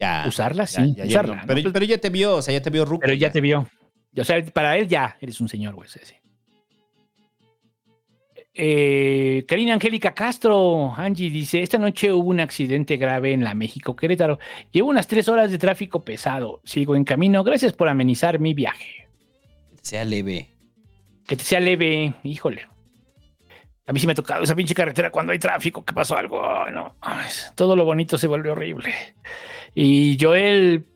[0.00, 0.24] Ya.
[0.26, 0.64] ¿Usarla?
[0.64, 1.34] Ya, Sí, ya, usarla.
[1.36, 1.40] no.
[1.42, 1.46] ¿no?
[1.48, 3.00] Pero, pero ya te vio, o sea, ya te vio Ruco.
[3.02, 3.68] Pero ya te vio.
[4.16, 5.88] O sea, para él ya eres un señor, güey.
[5.88, 6.14] sí.
[8.56, 13.96] Eh, Karina Angélica Castro, Angie dice, esta noche hubo un accidente grave en la México
[13.96, 14.38] Querétaro.
[14.70, 16.60] Llevo unas tres horas de tráfico pesado.
[16.64, 17.42] Sigo en camino.
[17.42, 19.08] Gracias por amenizar mi viaje.
[19.82, 20.50] Sea leve.
[21.26, 22.68] Que te sea leve, híjole.
[23.86, 26.40] A mí sí me ha tocado esa pinche carretera cuando hay tráfico, que pasó algo.
[26.70, 28.94] No, Ay, todo lo bonito se vuelve horrible.
[29.74, 30.86] Y Joel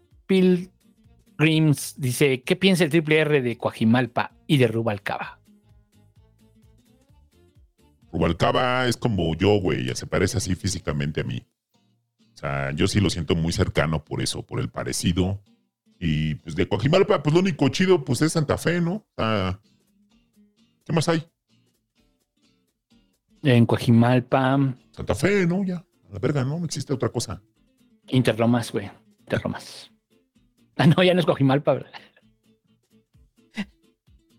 [1.38, 5.38] Pilgrims dice, ¿qué piensa el triple R de Coajimalpa y de Rubalcaba?
[8.12, 11.46] Rubalcaba es como yo, güey, se parece así físicamente a mí.
[12.34, 15.40] O sea, yo sí lo siento muy cercano por eso, por el parecido.
[16.00, 18.94] Y pues de Coajimalpa, pues lo único chido, pues es Santa Fe, ¿no?
[18.94, 19.60] O sea,
[20.84, 21.22] ¿qué más hay?
[23.44, 25.64] En Coajimalpa, Santa Fe, ¿no?
[25.64, 27.40] Ya, a la verga, no, no existe otra cosa.
[28.08, 28.90] Interlomas, güey.
[29.20, 29.92] Interlomas.
[30.78, 31.90] Ah, no, ya no es Coajimalpa, ¿verdad?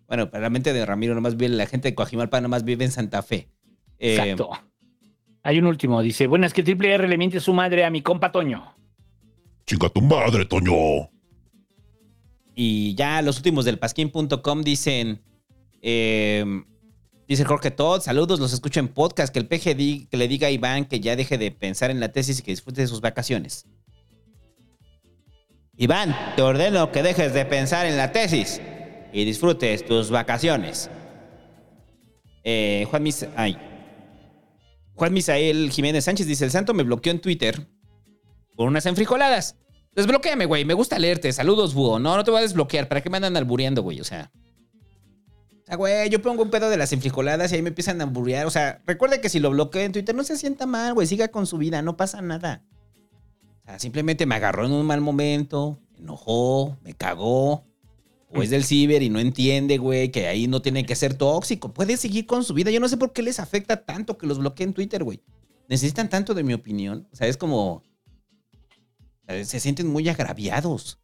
[0.08, 2.92] Bueno, para la mente de Ramiro, nomás vive, la gente de Coajimalpa nomás vive en
[2.92, 3.50] Santa Fe.
[4.00, 4.50] Eh, Exacto.
[5.43, 8.32] Hay un último, dice, buenas que triple R le miente su madre a mi compa
[8.32, 8.76] Toño.
[9.66, 11.11] Chinga tu madre, Toño.
[12.56, 15.22] Y ya los últimos del pasquín.com dicen,
[15.82, 16.43] eh,
[17.27, 20.51] dice Jorge Todd, saludos, los escucho en podcast, que el PG que le diga a
[20.51, 23.66] Iván que ya deje de pensar en la tesis y que disfrute de sus vacaciones.
[25.82, 28.59] Iván, te ordeno que dejes de pensar en la tesis
[29.14, 30.90] y disfrutes tus vacaciones.
[32.43, 33.06] Eh, Juan.
[33.38, 33.58] Ay.
[34.93, 37.66] Juan Misael Jiménez Sánchez dice, el santo me bloqueó en Twitter
[38.58, 39.56] por unas enfrijoladas.
[39.95, 40.66] Desbloquéame, güey.
[40.66, 41.32] Me gusta leerte.
[41.32, 41.98] Saludos, búho.
[41.98, 42.90] No, no te voy a desbloquear.
[42.90, 44.01] ¿Para qué me andan albureando, güey?
[44.01, 44.33] O sea.
[45.72, 48.45] O güey, yo pongo un pedo de las enfrijoladas y ahí me empiezan a alburear.
[48.48, 51.08] O sea, recuerde que si lo bloqueo en Twitter no se sienta mal, güey.
[51.08, 52.66] Siga con su vida, no pasa nada.
[53.78, 57.66] Simplemente me agarró en un mal momento, me enojó, me cagó.
[58.32, 61.74] O es del ciber y no entiende, güey, que ahí no tiene que ser tóxico.
[61.74, 62.70] Puede seguir con su vida.
[62.70, 65.20] Yo no sé por qué les afecta tanto que los bloqueen en Twitter, güey.
[65.68, 67.08] Necesitan tanto de mi opinión.
[67.12, 67.82] O sea, es como.
[69.28, 71.00] Se sienten muy agraviados.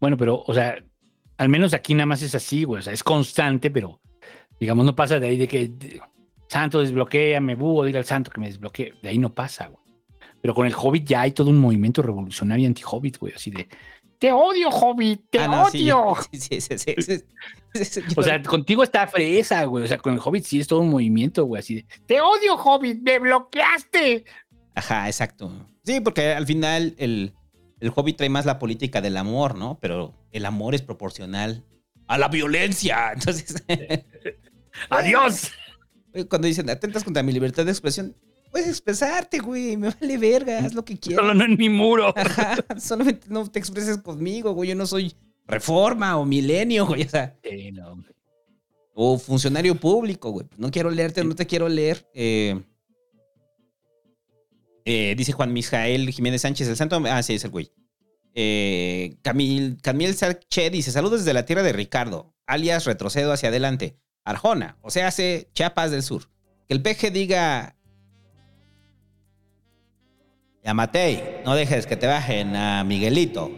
[0.00, 0.76] Bueno, pero, o sea,
[1.38, 2.80] al menos aquí nada más es así, güey.
[2.80, 4.00] O sea, es constante, pero
[4.60, 6.00] digamos, no pasa de ahí de que de-
[6.48, 8.92] Santo desbloqueame, búho, dile al santo que me desbloquee.
[9.02, 9.84] De ahí no pasa, güey.
[10.40, 13.32] Pero con el Hobbit ya hay todo un movimiento revolucionario anti-Hobbit, güey.
[13.34, 13.68] Así de,
[14.18, 16.14] te odio, Hobbit, te Ah, no, odio.
[16.32, 19.84] Sí, sí, sí, sí, O sea, contigo está fresa, güey.
[19.84, 21.60] O sea, con el Hobbit sí es todo un movimiento, güey.
[21.60, 24.24] Así de, te odio, Hobbit, me bloqueaste.
[24.74, 25.50] Ajá, exacto.
[25.84, 27.32] Sí, porque al final el,
[27.80, 29.78] el Hobbit trae más la política del amor, ¿no?
[29.80, 31.64] Pero el amor es proporcional
[32.06, 33.12] a la violencia.
[33.14, 33.64] Entonces,
[34.90, 35.50] Adiós.
[36.28, 38.16] cuando dicen atentas contra mi libertad de expresión,
[38.50, 39.76] puedes expresarte, güey.
[39.76, 41.22] Me vale verga, haz lo que quieras.
[41.22, 42.12] Solo no en mi muro.
[42.16, 44.70] Ajá, solamente no te expreses conmigo, güey.
[44.70, 45.14] Yo no soy
[45.46, 47.02] reforma o milenio, güey.
[47.04, 48.14] O sea, Sí, no, hombre.
[48.94, 50.46] o funcionario público, güey.
[50.56, 52.08] No quiero leerte, no te quiero leer.
[52.14, 52.60] Eh,
[54.84, 57.02] eh, dice Juan Mijael Jiménez Sánchez, el santo.
[57.06, 57.72] Ah, sí, es el güey.
[58.34, 63.96] Eh, Camil, Camil Sarche dice: Saludos desde la tierra de Ricardo, alias retrocedo hacia adelante.
[64.24, 66.28] Arjona, o sea, hace Chiapas del Sur.
[66.68, 67.72] Que el peje diga.
[70.66, 73.52] Yamatei, no dejes que te bajen a Miguelito.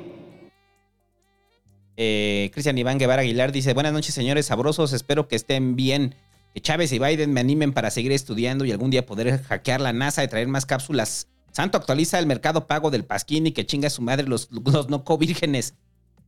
[1.97, 4.93] Eh, Cristian Iván Guevara Aguilar dice: Buenas noches, señores sabrosos.
[4.93, 6.15] Espero que estén bien.
[6.53, 9.95] Que Chávez y Biden me animen para seguir estudiando y algún día poder hackear la
[9.95, 11.29] NASA y traer más cápsulas.
[11.51, 15.03] Santo actualiza el mercado pago del Pasquín y que chinga a su madre los, no
[15.19, 15.77] vírgenes.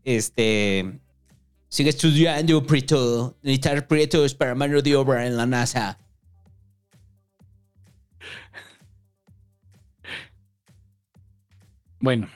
[0.02, 0.98] Este.
[1.68, 3.36] Sigue estudiando, Prieto.
[3.42, 5.98] Necesitar Prietos para mano de obra en la NASA.
[12.00, 12.28] Bueno,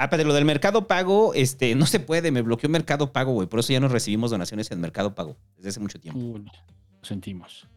[0.00, 3.46] Ah, pero lo del mercado pago, este, no se puede, me bloqueó Mercado Pago, güey.
[3.46, 6.18] Por eso ya no recibimos donaciones en Mercado Pago desde hace mucho tiempo.
[6.18, 7.68] uy, lo sentimos.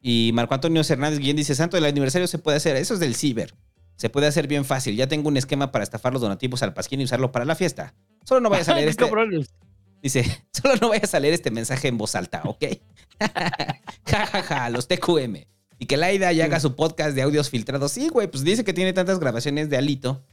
[0.00, 3.14] Y Marco Antonio Hernández Guillén dice, Santo, el aniversario se puede hacer, eso es del
[3.14, 3.54] ciber.
[3.96, 4.96] Se puede hacer bien fácil.
[4.96, 7.94] Ya tengo un esquema para estafar los donativos al pasquín y usarlo para la fiesta.
[8.24, 9.04] Solo no vaya a salir Qué este...
[10.02, 12.64] Dice, solo no vaya a salir este mensaje en voz alta, ¿ok?
[14.06, 15.36] ja, ja, ja, los TQM.
[15.78, 17.92] Y que Laida ya haga su podcast de audios filtrados.
[17.92, 20.24] Sí, güey, pues dice que tiene tantas grabaciones de Alito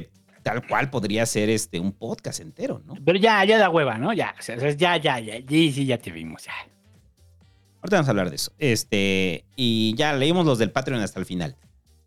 [0.00, 0.10] que
[0.42, 2.94] tal cual podría ser este un podcast entero, ¿no?
[3.04, 4.12] Pero ya, ya da hueva, ¿no?
[4.14, 5.34] Ya, o sea, ya, ya, ya.
[5.46, 6.52] Sí, sí, ya te vimos, ya.
[7.82, 8.52] Ahorita vamos a hablar de eso.
[8.58, 11.56] Este, y ya leímos los del Patreon hasta el final.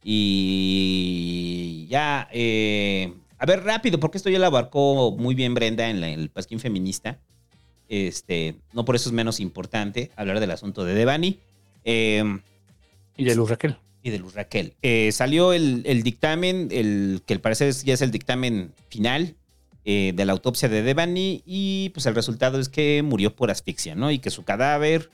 [0.04, 6.02] Y ya, eh, a ver, rápido, porque esto ya lo abarcó muy bien Brenda en,
[6.02, 7.20] la- en el Pasquín Feminista.
[7.88, 11.40] Este, no por eso es menos importante hablar del asunto de Devani.
[11.84, 12.24] Eh,
[13.18, 13.78] Y de Luz Raquel.
[14.06, 14.76] Y de Luz Raquel.
[14.84, 19.36] Eh, salió el, el dictamen, el que al parecer ya es el dictamen final
[19.84, 23.96] eh, de la autopsia de Devani y pues el resultado es que murió por asfixia,
[23.96, 24.12] ¿no?
[24.12, 25.10] Y que su cadáver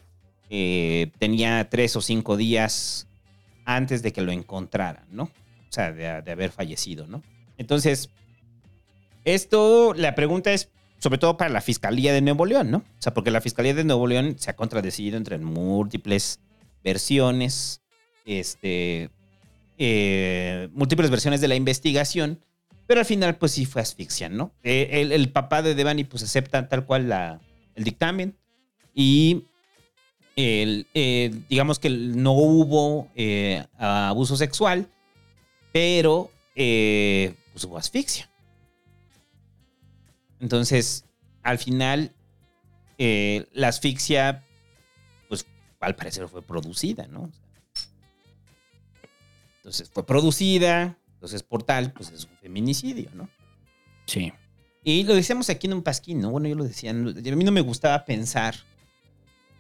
[0.50, 3.08] eh, tenía tres o cinco días
[3.64, 5.24] antes de que lo encontraran, ¿no?
[5.24, 7.24] O sea, de, de haber fallecido, ¿no?
[7.58, 8.10] Entonces,
[9.24, 12.80] esto, la pregunta es sobre todo para la Fiscalía de Nuevo León, ¿no?
[12.80, 16.42] O sea, porque la Fiscalía de Nuevo León se ha contradecido entre múltiples
[16.84, 17.81] versiones,
[18.26, 19.10] este,
[19.84, 22.40] eh, múltiples versiones de la investigación,
[22.86, 24.54] pero al final pues sí fue asfixia, ¿no?
[24.64, 27.42] Eh, el, papá de Devani pues acepta tal cual la,
[27.74, 28.38] el dictamen
[28.94, 29.46] y
[30.36, 33.10] el, eh, digamos que no hubo
[33.80, 34.88] abuso sexual,
[35.72, 38.30] pero pues hubo asfixia.
[40.40, 41.06] Entonces,
[41.42, 42.14] al final,
[42.98, 44.44] la asfixia,
[45.28, 45.48] pues
[45.80, 47.32] al parecer fue producida, ¿no?
[49.62, 53.30] Entonces fue producida, entonces por tal, pues es un feminicidio, ¿no?
[54.08, 54.34] Sí.
[54.84, 56.32] Y lo decíamos aquí en un pasquín, ¿no?
[56.32, 58.56] Bueno, yo lo decía, a mí no me gustaba pensar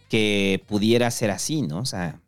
[0.09, 1.80] que pudiera ser así, ¿no?
[1.80, 2.19] O sea,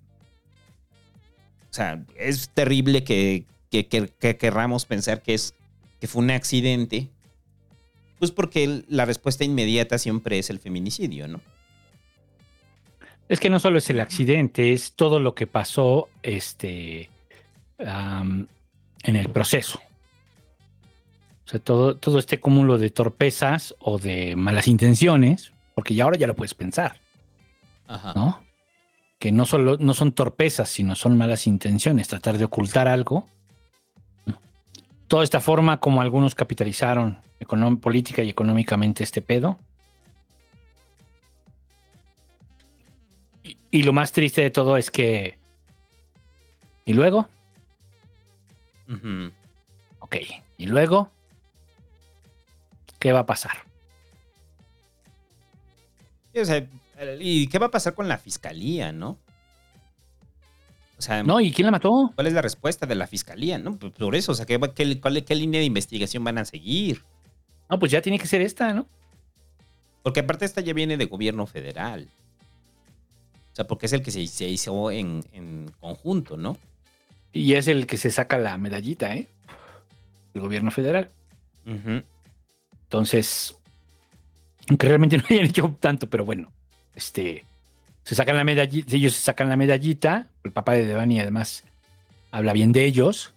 [1.71, 5.55] o sea es terrible que, que, que- que querramos pensar que, es,
[5.99, 7.09] que fue un accidente,
[8.19, 11.41] pues porque la respuesta inmediata siempre es el feminicidio, ¿no?
[13.29, 17.09] Es que no solo es el accidente, es todo lo que pasó este,
[17.77, 18.47] en
[19.15, 19.79] el proceso.
[21.45, 26.17] O sea, todo, todo este cúmulo de torpezas o de malas intenciones, porque ya ahora
[26.17, 27.01] ya lo puedes pensar,
[27.87, 28.13] Ajá.
[28.15, 28.41] ¿no?
[29.19, 33.27] Que no solo no son torpezas, sino son malas intenciones, tratar de ocultar algo.
[35.07, 37.19] Toda esta forma como algunos capitalizaron
[37.81, 39.59] política y económicamente este pedo.
[43.43, 45.37] Y, y lo más triste de todo es que.
[46.85, 47.27] ¿Y luego?
[48.89, 49.31] Ujú.
[49.99, 50.15] Ok.
[50.57, 51.09] ¿Y luego?
[52.99, 53.57] ¿Qué va a pasar?
[56.33, 56.67] Sí, o sea,
[57.19, 59.17] ¿y qué va a pasar con la fiscalía, no?
[60.97, 62.11] O sea, No, ¿y quién la mató?
[62.15, 63.77] ¿cuál es la respuesta de la fiscalía, no?
[63.77, 66.45] Pues por eso, o sea, ¿qué, va- qué, cuál- qué línea de investigación van a
[66.45, 67.03] seguir?
[67.69, 68.87] No, pues ya tiene que ser esta, ¿no?
[70.01, 72.07] Porque aparte esta ya viene de gobierno federal.
[73.51, 76.57] O sea, porque es el que se, se hizo en, en conjunto, ¿no?
[77.33, 79.27] Y es el que se saca la medallita, ¿eh?
[80.33, 81.11] El gobierno federal.
[82.83, 83.57] Entonces,
[84.69, 86.51] aunque realmente no hayan hecho tanto, pero bueno,
[86.95, 87.45] este,
[88.03, 91.63] se sacan la medallita, ellos se sacan la medallita, el papá de Devani además
[92.31, 93.33] habla bien de ellos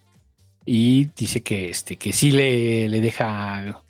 [0.65, 3.81] y dice que, este, que sí le, le deja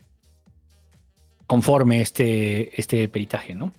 [1.47, 3.73] conforme este, este peritaje, ¿no?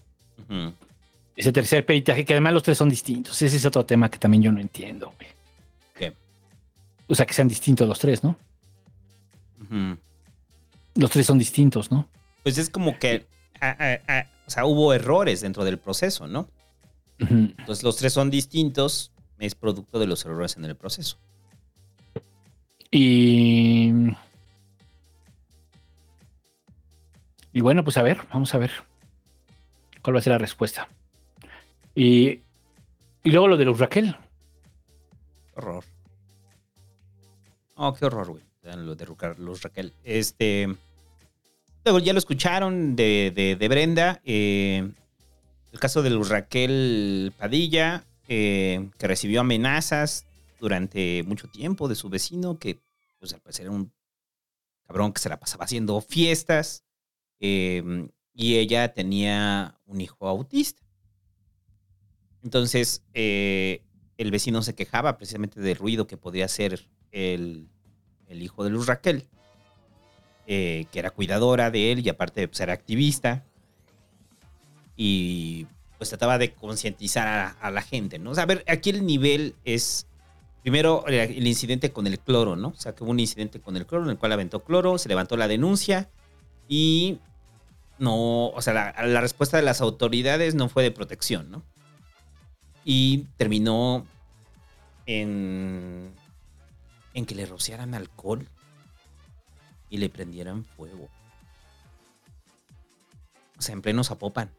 [1.37, 3.41] Ese tercer peritaje, que además los tres son distintos.
[3.41, 5.38] Ese es otro tema que también yo no entiendo, güey.
[7.09, 8.37] O sea, que sean distintos los tres, ¿no?
[10.95, 12.09] Los tres son distintos, ¿no?
[12.43, 13.27] Pues es como que,
[13.61, 16.49] o sea, hubo errores dentro del proceso, ¿no?
[17.19, 21.19] Entonces los tres son distintos, es producto de los errores en el proceso.
[22.91, 23.93] Y.
[27.53, 28.71] Y bueno, pues a ver, vamos a ver
[30.03, 30.89] cuál va a ser la respuesta.
[31.95, 32.41] Y,
[33.25, 34.17] y luego lo de los Raquel.
[35.57, 35.85] Horror.
[37.79, 38.43] Oh, qué horror, güey.
[38.63, 39.07] Vean Lo de
[39.39, 39.95] los Raquel.
[40.05, 40.69] Este.
[41.85, 44.21] Luego ya lo escucharon de, de- Brenda.
[44.25, 44.91] eh,
[45.73, 50.25] el caso de Luz Raquel Padilla, eh, que recibió amenazas
[50.61, 52.79] durante mucho tiempo de su vecino, que
[53.21, 53.93] pues al parecer era un
[54.87, 56.85] cabrón que se la pasaba haciendo fiestas.
[57.41, 60.81] eh, y ella tenía un hijo autista.
[62.45, 67.69] Entonces, el vecino se quejaba precisamente del ruido que podía hacer el,
[68.29, 69.27] hijo de Luz Raquel,
[70.47, 73.45] eh, que era cuidadora de él y aparte pues, era activista.
[74.97, 78.33] Y pues trataba de concientizar a, la gente, ¿no?
[78.33, 80.07] O a ver, aquí el nivel es,
[80.63, 82.69] primero, el, el incidente con el cloro, ¿no?
[82.69, 85.09] O sea, que hubo un incidente con el cloro en el cual aventó cloro, se
[85.09, 86.09] levantó la denuncia
[86.69, 87.19] y
[87.99, 91.65] no, o sea, la, la respuesta de las autoridades no fue de protección, ¿no?
[92.85, 94.07] Y terminó
[95.07, 96.13] en,
[97.19, 98.47] en que le rociaran alcohol
[99.91, 101.09] y le prendieran fuego.
[103.59, 104.51] O sea, en pleno Zapopan.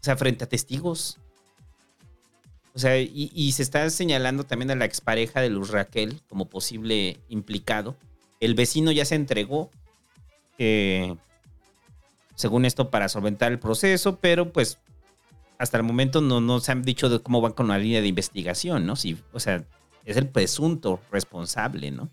[0.00, 1.18] O sea, frente a testigos.
[2.74, 7.18] O sea, y, se está señalando también a la expareja de Luz Raquel como posible
[7.28, 7.96] implicado.
[8.38, 9.70] El vecino ya se entregó,
[12.36, 14.78] según esto, para solventar el proceso, pero pues
[15.58, 18.08] hasta el momento no, no se han dicho de cómo van con la línea de
[18.08, 18.96] investigación, ¿no?
[18.96, 19.64] Si, o sea,
[20.04, 22.10] es el presunto responsable, ¿no?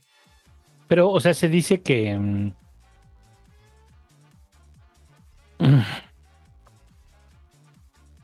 [0.87, 2.17] Pero, o sea, se dice que.
[2.17, 2.51] mm,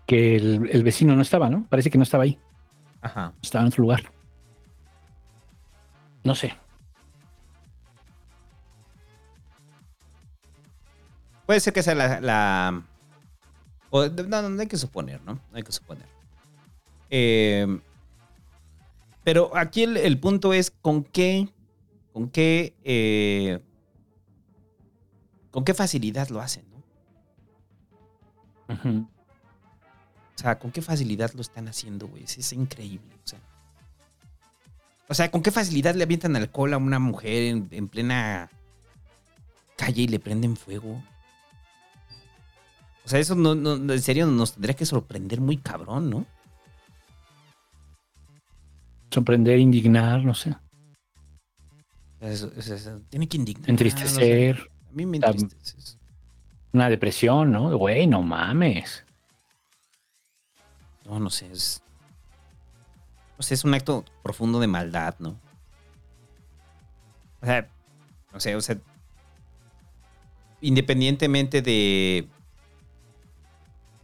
[0.05, 1.65] que el, el vecino no estaba, ¿no?
[1.69, 2.37] Parece que no estaba ahí.
[3.01, 3.33] Ajá.
[3.41, 4.03] Estaba en otro lugar.
[6.23, 6.53] No sé.
[11.45, 12.21] Puede ser que sea la.
[12.21, 12.83] la-
[13.89, 15.33] o- no, no, no hay que suponer, ¿no?
[15.33, 16.05] No hay que suponer.
[17.09, 17.79] Eh,
[19.23, 21.49] pero aquí el, el punto es con qué,
[22.11, 23.59] con qué, eh,
[25.51, 26.83] con qué facilidad lo hacen, ¿no?
[30.35, 32.23] O sea, con qué facilidad lo están haciendo, güey.
[32.23, 33.15] Es, es increíble.
[33.23, 33.39] O sea,
[35.07, 38.49] o sea, con qué facilidad le avientan alcohol a una mujer en, en plena
[39.77, 41.01] calle y le prenden fuego.
[43.05, 46.25] O sea, eso no, no- en serio nos tendría que sorprender muy cabrón, ¿no?
[49.13, 50.55] Sorprender, indignar, no sé.
[53.09, 53.69] Tiene que indignar.
[53.69, 54.55] Entristecer.
[54.57, 54.71] no sé.
[54.89, 55.99] A mí me entristece.
[56.71, 57.77] Una depresión, ¿no?
[57.77, 59.05] Güey, no mames.
[61.05, 61.51] No, no sé.
[61.51, 61.83] Es,
[63.37, 65.39] no sé, es un acto profundo de maldad, ¿no?
[67.39, 67.69] O sea,
[68.33, 68.79] no sé, o sea.
[70.59, 72.27] Independientemente de.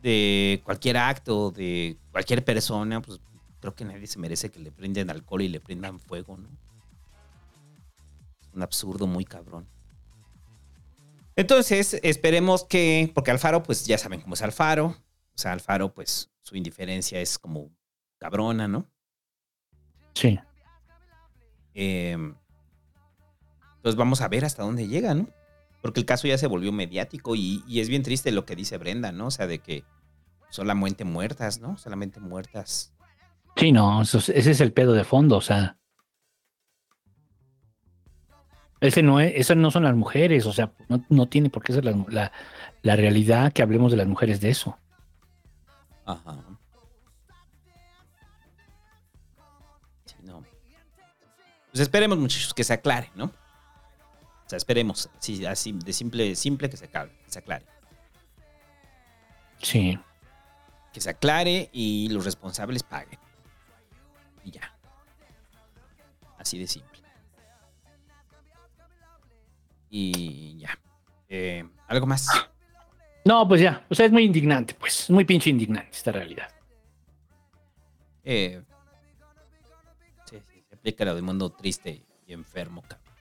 [0.03, 3.19] de cualquier acto, de cualquier persona, pues
[3.59, 6.49] creo que nadie se merece que le prendan alcohol y le prendan fuego, ¿no?
[8.53, 9.67] Un absurdo muy cabrón.
[11.35, 13.11] Entonces, esperemos que.
[13.13, 14.88] Porque Alfaro, pues ya saben cómo es Alfaro.
[14.88, 17.71] O sea, Alfaro, pues su indiferencia es como
[18.17, 18.89] cabrona, ¿no?
[20.15, 20.38] Sí.
[21.75, 22.17] Eh,
[23.81, 25.29] pues vamos a ver hasta dónde llega, ¿no?
[25.81, 28.77] Porque el caso ya se volvió mediático y, y es bien triste lo que dice
[28.77, 29.27] Brenda, ¿no?
[29.27, 29.85] O sea, de que
[30.49, 31.77] solamente muertas, ¿no?
[31.77, 32.93] Solamente muertas.
[33.56, 35.76] Sí, no, eso es- ese es el pedo de fondo, o sea.
[38.82, 41.74] Ese no es, esas no son las mujeres, o sea, no, no tiene por qué
[41.74, 42.32] ser la, la-
[42.82, 44.78] la realidad que hablemos de las mujeres de eso.
[46.06, 46.38] Ajá.
[50.06, 50.44] Sí, no.
[51.72, 53.26] Pues esperemos, muchachos, que se aclare, ¿no?
[53.26, 57.66] O sea, esperemos, sí, así de simple, simple que se aclare, que se aclare.
[59.61, 60.00] Sí.
[60.94, 63.19] Que se aclare y los responsables paguen.
[64.50, 64.74] Y ya.
[66.40, 67.00] Así de simple.
[69.92, 70.78] Y ya.
[71.28, 72.28] Eh, ¿Algo más?
[73.26, 76.50] No, pues ya, o sea, es muy indignante, pues, es muy pinche indignante esta realidad.
[78.24, 78.64] Eh,
[80.26, 83.14] sí, sí, se aplica lo del mundo triste y enfermo, cabrón.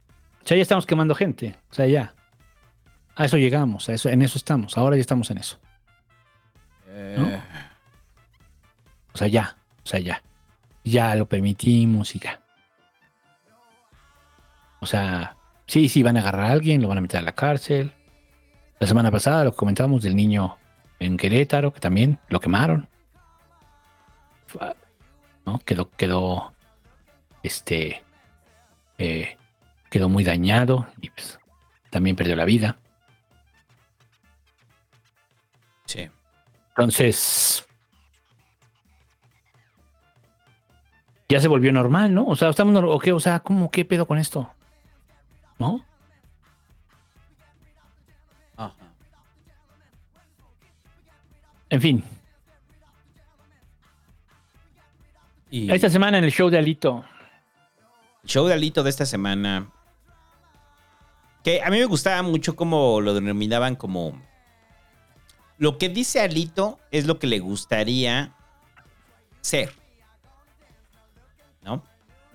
[0.43, 2.15] O sea, ya estamos quemando gente, o sea, ya.
[3.17, 5.59] A eso llegamos, a eso, en eso estamos, ahora ya estamos en eso.
[6.87, 7.43] Eh,
[9.13, 10.23] O sea, ya, o sea, ya.
[10.89, 12.41] Ya lo permitimos y ya.
[14.81, 15.37] O sea,
[15.67, 17.93] sí, sí, van a agarrar a alguien, lo van a meter a la cárcel.
[18.79, 20.57] La semana pasada lo comentábamos del niño
[20.99, 22.89] en Querétaro, que también lo quemaron.
[25.45, 25.59] ¿No?
[25.61, 26.53] Quedó, quedó,
[27.43, 28.03] este,
[28.99, 29.37] eh,
[29.91, 31.39] quedó muy dañado y pues,
[31.91, 32.79] también perdió la vida.
[35.87, 36.09] Sí.
[36.71, 37.68] Entonces,
[41.29, 42.27] ya se volvió normal, ¿no?
[42.27, 44.51] O sea, estamos, o qué, o sea, ¿cómo qué pedo con esto?
[45.59, 45.85] ¿No?
[48.57, 48.75] Ajá.
[51.71, 52.05] En fin,
[55.51, 57.05] Y esta semana en el show de Alito,
[58.23, 59.71] el show de Alito de esta semana.
[61.43, 64.21] Que a mí me gustaba mucho como lo denominaban como.
[65.57, 68.35] Lo que dice Alito es lo que le gustaría
[69.41, 69.78] ser.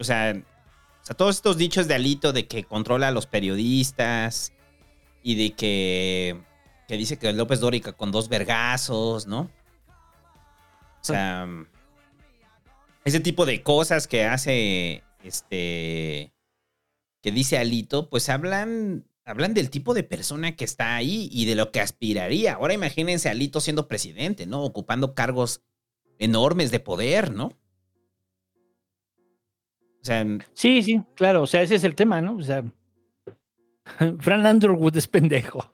[0.04, 0.06] O
[1.06, 4.52] sea, todos estos dichos de Alito de que controla a los periodistas
[5.22, 6.42] y de que,
[6.90, 9.50] que dice que López Dórica con dos vergazos, ¿no?
[11.02, 11.48] O sea,
[13.06, 16.34] ese tipo de cosas que hace este
[17.22, 21.56] que dice Alito, pues hablan hablan del tipo de persona que está ahí y de
[21.56, 22.56] lo que aspiraría.
[22.56, 24.64] Ahora imagínense Alito siendo presidente, ¿no?
[24.64, 25.62] Ocupando cargos
[26.20, 27.58] enormes de poder, ¿no?
[30.04, 32.36] O sea, sí, sí, claro, o sea, ese es el tema, ¿no?
[32.36, 32.62] O sea,
[34.20, 35.74] Fran Underwood es pendejo.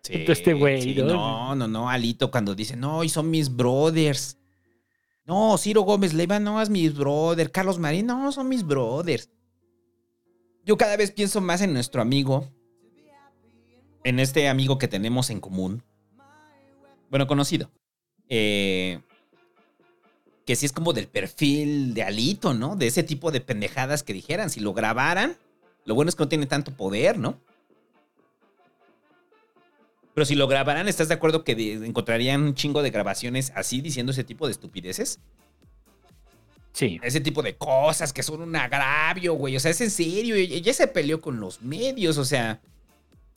[0.00, 1.04] sí, este güey, sí, ¿no?
[1.04, 4.38] no, no, no, Alito cuando dice, no, y son mis brothers.
[5.26, 7.50] No, Ciro Gómez Leiva, no, es mis brothers.
[7.50, 9.28] Carlos Marín, no, son mis brothers.
[10.64, 12.50] Yo cada vez pienso más en nuestro amigo,
[14.02, 15.82] en este amigo que tenemos en común.
[17.10, 17.70] Bueno, conocido.
[18.30, 19.02] Eh,
[20.46, 22.76] que sí es como del perfil de Alito, ¿no?
[22.76, 24.48] De ese tipo de pendejadas que dijeran.
[24.48, 25.36] Si lo grabaran,
[25.84, 27.38] lo bueno es que no tiene tanto poder, ¿no?
[30.14, 31.52] Pero si lo grabaran, ¿estás de acuerdo que
[31.84, 35.18] encontrarían un chingo de grabaciones así diciendo ese tipo de estupideces?
[36.72, 37.00] Sí.
[37.02, 39.56] Ese tipo de cosas que son un agravio, güey.
[39.56, 40.36] O sea, es en serio.
[40.36, 42.60] Ella se peleó con los medios, o sea.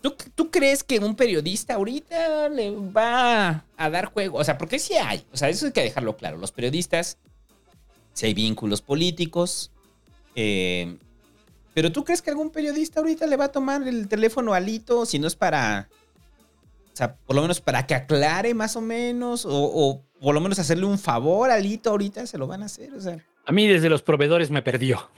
[0.01, 4.37] ¿Tú, tú crees que un periodista ahorita le va a dar juego?
[4.37, 5.25] O sea, porque sí hay.
[5.33, 6.37] O sea, eso hay que dejarlo claro.
[6.37, 7.17] Los periodistas,
[8.13, 9.71] si hay vínculos políticos.
[10.35, 10.97] eh,
[11.73, 15.19] pero ¿tú crees que algún periodista ahorita le va a tomar el teléfono Alito si
[15.19, 15.89] no es para.
[16.93, 19.45] O sea, por lo menos para que aclare más o menos.
[19.45, 22.65] O, o por lo menos hacerle un favor a Alito ahorita se lo van a
[22.65, 22.93] hacer.
[22.93, 23.17] O sea.
[23.45, 25.09] A mí desde los proveedores me perdió.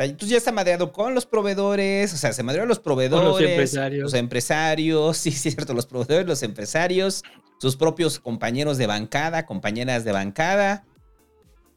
[0.00, 3.50] Sea, tú ya está madreado con los proveedores, o sea, se madreó a los proveedores,
[3.50, 4.02] empresarios.
[4.02, 7.22] los empresarios, sí, sí, es cierto, los proveedores, los empresarios,
[7.58, 10.84] sus propios compañeros de bancada, compañeras de bancada.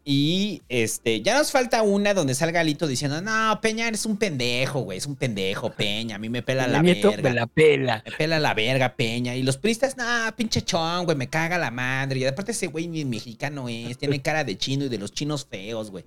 [0.05, 4.81] Y este, ya nos falta una donde salga Alito diciendo, no, Peña, eres un pendejo,
[4.81, 7.29] güey, es un pendejo, Peña, a mí me pela la Nieto verga.
[7.29, 8.03] me la pela.
[8.05, 9.33] Me pela la verga, Peña.
[9.35, 10.03] Y los pristas, no,
[10.35, 12.19] pinche chon, güey, me caga la madre.
[12.19, 15.47] Y aparte ese güey ni mexicano es, tiene cara de chino y de los chinos
[15.49, 16.03] feos, güey.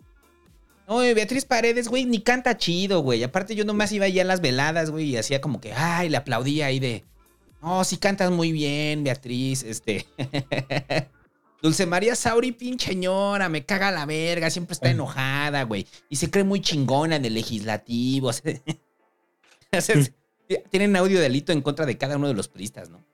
[0.86, 3.24] No, Beatriz Paredes, güey, ni canta chido, güey.
[3.24, 6.16] Aparte yo nomás iba allá a las veladas, güey, y hacía como que, ay, le
[6.16, 7.04] aplaudía ahí de,
[7.60, 10.06] no, sí cantas muy bien, Beatriz, este.
[11.62, 15.86] Dulce María Sauri, pinche señora, me caga la verga, siempre está enojada, güey.
[16.08, 18.30] Y se cree muy chingona en el legislativo.
[20.70, 23.04] tienen audio de Alito en contra de cada uno de los pristas, ¿no?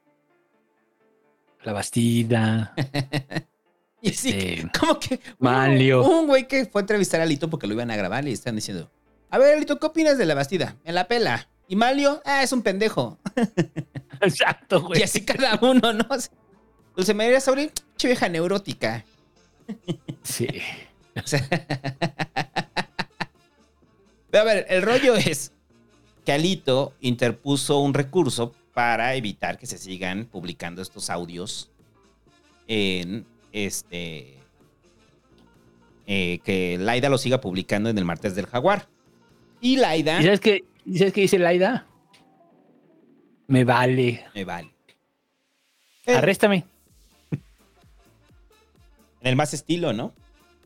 [1.62, 2.75] La Bastida.
[4.02, 6.02] Y sí, este, como que Manlio.
[6.05, 8.56] un güey que fue a entrevistar a Alito porque lo iban a grabar y están
[8.56, 8.90] diciendo,
[9.31, 10.76] a ver, Alito, ¿qué opinas de la Bastida?
[10.84, 11.48] En la pela.
[11.68, 13.18] Y Malio, ah, es un pendejo.
[14.20, 15.00] Exacto, güey.
[15.00, 16.06] Y así cada uno, ¿no?
[16.94, 19.06] Dulce María Sauri, che vieja neurótica.
[20.22, 20.48] Sí.
[21.16, 21.48] O sea,
[24.32, 25.52] Pero a ver, el rollo es
[26.24, 31.70] que Alito interpuso un recurso para evitar que se sigan publicando estos audios
[32.66, 34.39] en este.
[36.06, 38.89] eh, que Laida lo siga publicando en el martes del Jaguar.
[39.60, 40.20] Y Laida.
[40.20, 41.86] ¿Y sabes qué, ¿Y sabes qué dice Laida?
[43.47, 44.24] Me vale.
[44.34, 44.70] Me vale.
[46.06, 46.64] Arréstame.
[47.31, 50.12] En el más estilo, ¿no?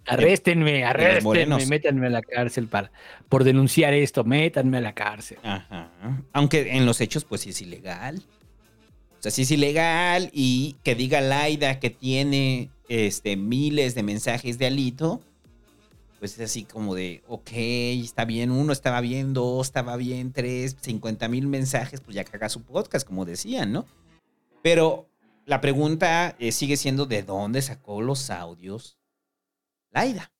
[0.06, 2.92] Arréstenme, arréstenme, métanme a la cárcel para,
[3.28, 5.38] por denunciar esto, métanme a la cárcel.
[5.42, 5.90] Ajá.
[6.32, 8.22] Aunque en los hechos, pues sí es ilegal.
[9.18, 14.58] O sea, sí es ilegal y que diga Laida que tiene este, miles de mensajes
[14.58, 15.20] de Alito,
[16.18, 20.76] pues es así como de, ok, está bien, uno estaba bien, dos estaba bien, tres,
[20.80, 23.86] 50 mil mensajes, pues ya caga su podcast, como decían, ¿no?
[24.62, 25.08] Pero
[25.44, 28.98] la pregunta eh, sigue siendo, ¿de dónde sacó los audios
[29.92, 30.32] Laida?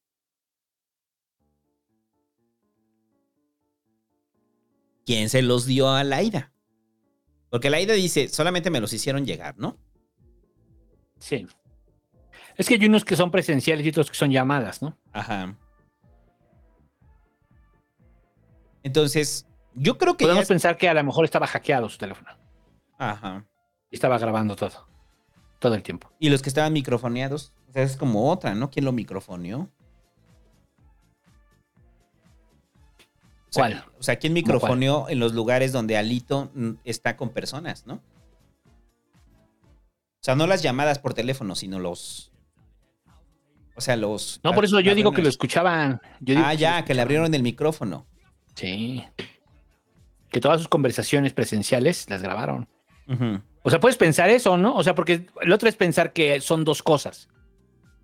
[5.05, 6.52] ¿Quién se los dio a Laida?
[7.50, 9.78] Porque Laida dice, solamente me los hicieron llegar, ¿no?
[11.20, 11.47] Sí.
[12.57, 14.97] Es que hay unos que son presenciales y otros que son llamadas, ¿no?
[15.12, 15.55] Ajá.
[18.83, 22.31] Entonces, yo creo que Podemos ya- pensar que a lo mejor estaba hackeado su teléfono.
[22.99, 23.44] Ajá.
[23.91, 24.86] Y estaba grabando todo.
[25.59, 26.10] Todo el tiempo.
[26.18, 28.70] Y los que estaban microfoneados, o sea, es como otra, ¿no?
[28.70, 29.70] ¿Quién lo microfoneó?
[33.49, 33.85] O sea, ¿Cuál?
[33.99, 36.51] O sea, ¿quién microfoneó en los lugares donde Alito
[36.85, 37.94] está con personas, no?
[37.94, 38.01] O
[40.26, 42.33] sea, no las llamadas por teléfono, sino los.
[43.77, 44.41] O sea, los.
[44.43, 46.01] No, por eso yo digo que lo escuchaban.
[46.21, 48.07] Yo digo Ah, ya, que le abrieron el micrófono.
[48.55, 49.05] Sí.
[50.31, 52.69] Que todas sus conversaciones presenciales las grabaron.
[53.63, 54.75] O sea, puedes pensar eso, ¿no?
[54.75, 57.29] O sea, porque el otro es pensar que son dos cosas.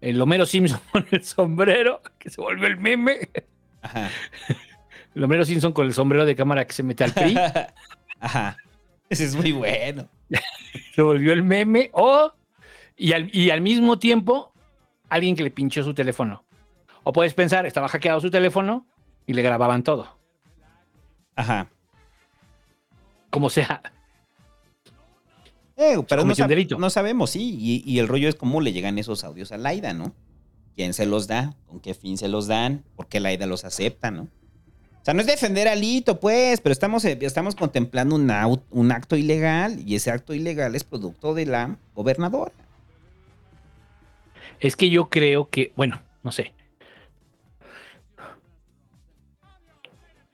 [0.00, 3.30] El Homero Simpson con el sombrero, que se volvió el meme.
[3.80, 4.10] Ajá.
[5.14, 7.36] El Homero Simpson con el sombrero de cámara que se mete al PRI.
[8.20, 8.56] Ajá.
[9.10, 10.08] Ese es muy bueno.
[10.94, 11.90] se volvió el meme.
[11.92, 12.32] O,
[12.96, 14.51] y al, y al mismo tiempo,
[15.14, 16.44] alguien que le pinchó su teléfono.
[17.04, 18.86] O puedes pensar, estaba hackeado su teléfono
[19.26, 20.16] y le grababan todo.
[21.34, 21.68] Ajá.
[23.30, 23.82] Como sea.
[25.76, 27.56] Eh, pero no, sab- sabemos, sí.
[27.58, 30.12] Y, y el rollo es cómo le llegan esos audios a Laida, ¿no?
[30.76, 31.54] ¿Quién se los da?
[31.66, 32.84] ¿Con qué fin se los dan?
[32.94, 34.22] ¿Por qué Laida los acepta, no?
[34.22, 38.30] O sea, no es defender a Lito, pues, pero estamos, eh, estamos contemplando un,
[38.70, 42.52] un acto ilegal y ese acto ilegal es producto de la gobernadora.
[44.62, 46.54] Es que yo creo que, bueno, no sé.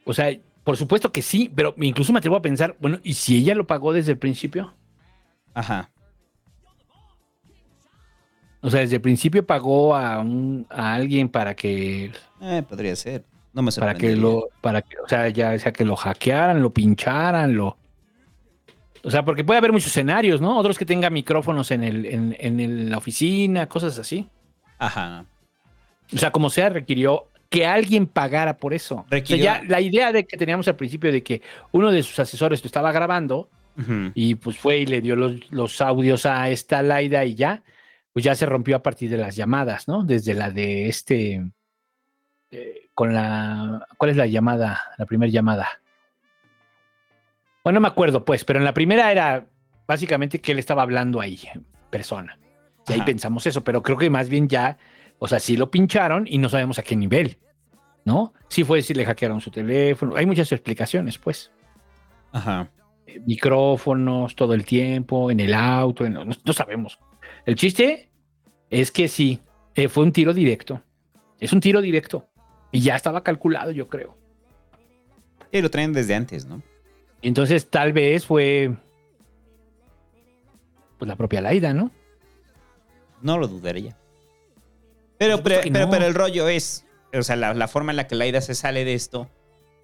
[0.05, 3.39] O sea, por supuesto que sí, pero incluso me atrevo a pensar, bueno, ¿y si
[3.39, 4.74] ella lo pagó desde el principio?
[5.55, 5.90] Ajá.
[8.60, 13.24] O sea, desde el principio pagó a, un, a alguien para que, Eh, podría ser.
[13.55, 16.70] No me para que lo, para que, o sea, ya sea que lo hackearan, lo
[16.70, 17.78] pincharan, lo.
[19.05, 20.59] O sea, porque puede haber muchos escenarios, ¿no?
[20.59, 24.28] Otros que tengan micrófonos en el, en, en el- la oficina, cosas así.
[24.78, 25.25] Ajá.
[26.12, 28.97] O sea, como sea, requirió que alguien pagara por eso.
[28.97, 32.02] O sea, Requirió- ya la idea de que teníamos al principio de que uno de
[32.02, 33.49] sus asesores lo estaba grabando
[34.15, 37.62] y pues fue y le dio los, los audios a esta Laida y ya,
[38.12, 40.02] pues ya se rompió a partir de las llamadas, ¿no?
[40.02, 41.44] Desde la de este,
[42.51, 44.83] eh, con la, ¿cuál es la llamada?
[44.99, 45.68] La primera llamada.
[47.68, 49.44] Bueno, no me acuerdo, pues, pero en la primera era
[49.86, 51.38] básicamente que él estaba hablando ahí,
[51.90, 52.38] persona.
[52.88, 53.05] Y ahí Ajá.
[53.05, 54.78] pensamos eso, pero creo que más bien ya,
[55.18, 57.36] o sea, sí lo pincharon y no sabemos a qué nivel,
[58.06, 58.32] ¿no?
[58.48, 61.50] Sí fue si le hackearon su teléfono, hay muchas explicaciones, pues
[62.32, 62.70] Ajá.
[63.06, 66.98] eh, micrófonos todo el tiempo, en el auto, en- no, no sabemos.
[67.44, 68.08] El chiste
[68.70, 69.40] es que sí,
[69.74, 70.80] eh, fue un tiro directo.
[71.38, 72.30] Es un tiro directo.
[72.72, 74.16] Y ya estaba calculado, yo creo.
[75.52, 76.62] Y lo traen desde antes, ¿no?
[77.22, 78.76] Entonces, tal vez fue
[80.98, 81.90] pues la propia Laida, ¿no?
[83.22, 83.97] No lo dudaría.
[85.18, 85.90] Pero, pero, pero, no.
[85.90, 88.84] pero el rollo es, o sea, la, la forma en la que Laida se sale
[88.84, 89.28] de esto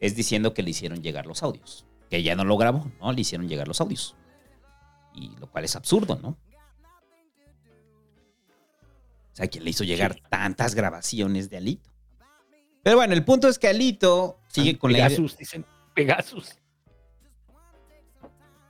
[0.00, 1.86] es diciendo que le hicieron llegar los audios.
[2.10, 3.12] Que ella no lo grabó, ¿no?
[3.12, 4.16] Le hicieron llegar los audios.
[5.14, 6.36] Y lo cual es absurdo, ¿no?
[9.32, 11.90] O sea, ¿quién le hizo llegar tantas grabaciones de Alito?
[12.84, 15.66] Pero bueno, el punto es que Alito sigue con la idea- Pegasus, dicen.
[15.94, 16.58] Pegasus.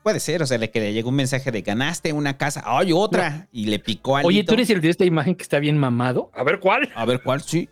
[0.05, 2.92] Puede ser, o sea, le, que le llegó un mensaje de ganaste una casa, ¡ay,
[2.92, 3.49] otra!
[3.50, 6.31] Y le picó a Oye, ¿tú eres el de esta imagen que está bien mamado?
[6.34, 6.92] A ver, ¿cuál?
[6.94, 7.41] A ver, ¿cuál?
[7.41, 7.70] Sí.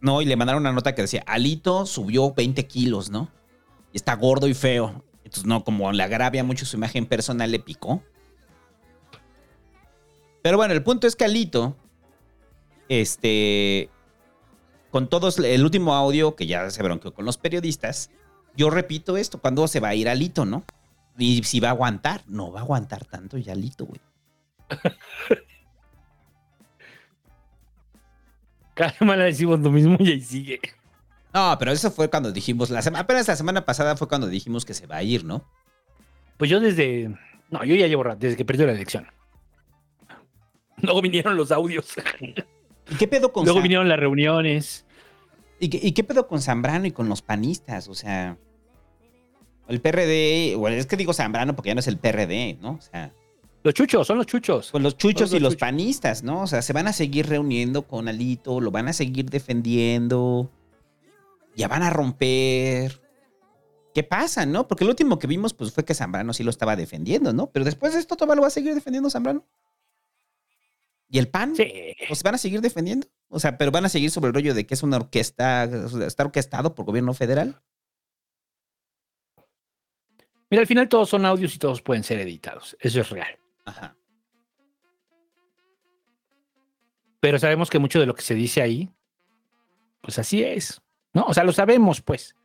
[0.00, 3.28] No, y le mandaron una nota que decía, Alito subió 20 kilos, ¿no?
[3.92, 5.04] Y está gordo y feo.
[5.24, 8.04] Entonces, no, como le agravia mucho su imagen personal, le picó.
[10.42, 11.76] Pero bueno, el punto es que Alito,
[12.88, 13.90] este,
[14.92, 18.10] con todos, el último audio que ya se bronqueó con los periodistas,
[18.56, 20.62] yo repito esto, ¿cuándo se va a ir Alito, no?
[21.18, 24.00] Y si va a aguantar, no va a aguantar tanto ya Alito, güey.
[28.74, 30.60] Cada semana decimos lo mismo y ahí sigue.
[31.34, 34.64] No, pero eso fue cuando dijimos, la semana, apenas la semana pasada fue cuando dijimos
[34.64, 35.44] que se va a ir, ¿no?
[36.36, 37.12] Pues yo desde.
[37.50, 39.08] No, yo ya llevo rato, desde que perdió la elección.
[40.76, 41.92] Luego vinieron los audios.
[42.88, 44.86] ¿Y qué pedo con Luego vinieron las reuniones.
[45.58, 47.88] ¿Y qué, y qué pedo con Zambrano y con los panistas?
[47.88, 48.38] O sea,
[49.68, 52.72] el PRD, bueno, es que digo Zambrano porque ya no es el PRD, ¿no?
[52.72, 53.12] O sea,
[53.62, 54.70] Los chuchos, son los chuchos.
[54.70, 56.42] pues los chuchos y los los panistas, ¿no?
[56.42, 60.50] O sea, se van a seguir reuniendo con Alito, lo van a seguir defendiendo,
[61.56, 63.02] ya van a romper.
[63.94, 64.68] ¿Qué pasa, no?
[64.68, 67.50] Porque lo último que vimos pues fue que Zambrano sí lo estaba defendiendo, ¿no?
[67.50, 69.44] Pero después de esto todavía lo va a seguir defendiendo Zambrano.
[71.10, 71.56] ¿Y el PAN?
[71.56, 71.72] Sí.
[72.06, 73.06] Pues van a seguir defendiendo.
[73.28, 76.24] O sea, pero van a seguir sobre el rollo de que es una orquesta, está
[76.24, 77.60] orquestado por gobierno federal.
[80.50, 82.76] Mira, al final todos son audios y todos pueden ser editados.
[82.80, 83.38] Eso es real.
[83.64, 83.96] Ajá.
[87.20, 88.90] Pero sabemos que mucho de lo que se dice ahí,
[90.00, 90.80] pues así es.
[91.12, 91.24] ¿No?
[91.24, 92.36] O sea, lo sabemos, pues.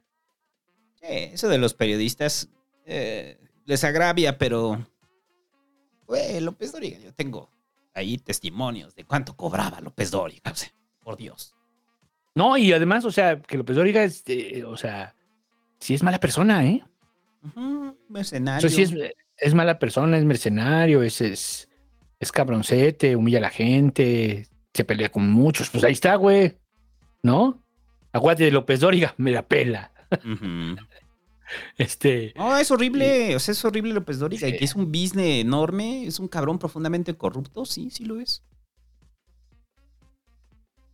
[0.96, 2.50] Sí, eso de los periodistas
[2.86, 4.86] eh, les agravia, pero.
[6.08, 7.50] Güey, López Dóriga, yo tengo
[7.94, 10.52] ahí testimonios de cuánto cobraba López Dóriga.
[10.52, 11.56] O sea, por Dios.
[12.36, 15.16] No, y además, o sea, que López Dóriga es, eh, o sea,
[15.80, 16.84] sí es mala persona, ¿eh?
[18.10, 18.70] Mercenario.
[18.70, 18.94] sea, sí es,
[19.38, 21.70] es mala persona, es mercenario, es, es,
[22.20, 25.70] es cabroncete, humilla a la gente, se pelea con muchos.
[25.70, 26.58] Pues ahí está, güey.
[27.22, 27.64] ¿No?
[28.12, 29.92] Aguante de López Dóriga, me la pela.
[31.78, 32.34] Este.
[32.36, 33.36] No, es horrible.
[33.36, 34.48] O sea, es horrible López Dóriga.
[34.48, 36.06] Y que es un business enorme.
[36.06, 37.66] Es un cabrón profundamente corrupto.
[37.66, 38.44] Sí, sí lo es.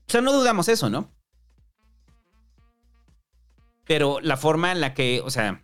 [0.08, 1.11] O sea, no dudamos eso, ¿no?
[3.86, 5.64] Pero la forma en la que, o sea,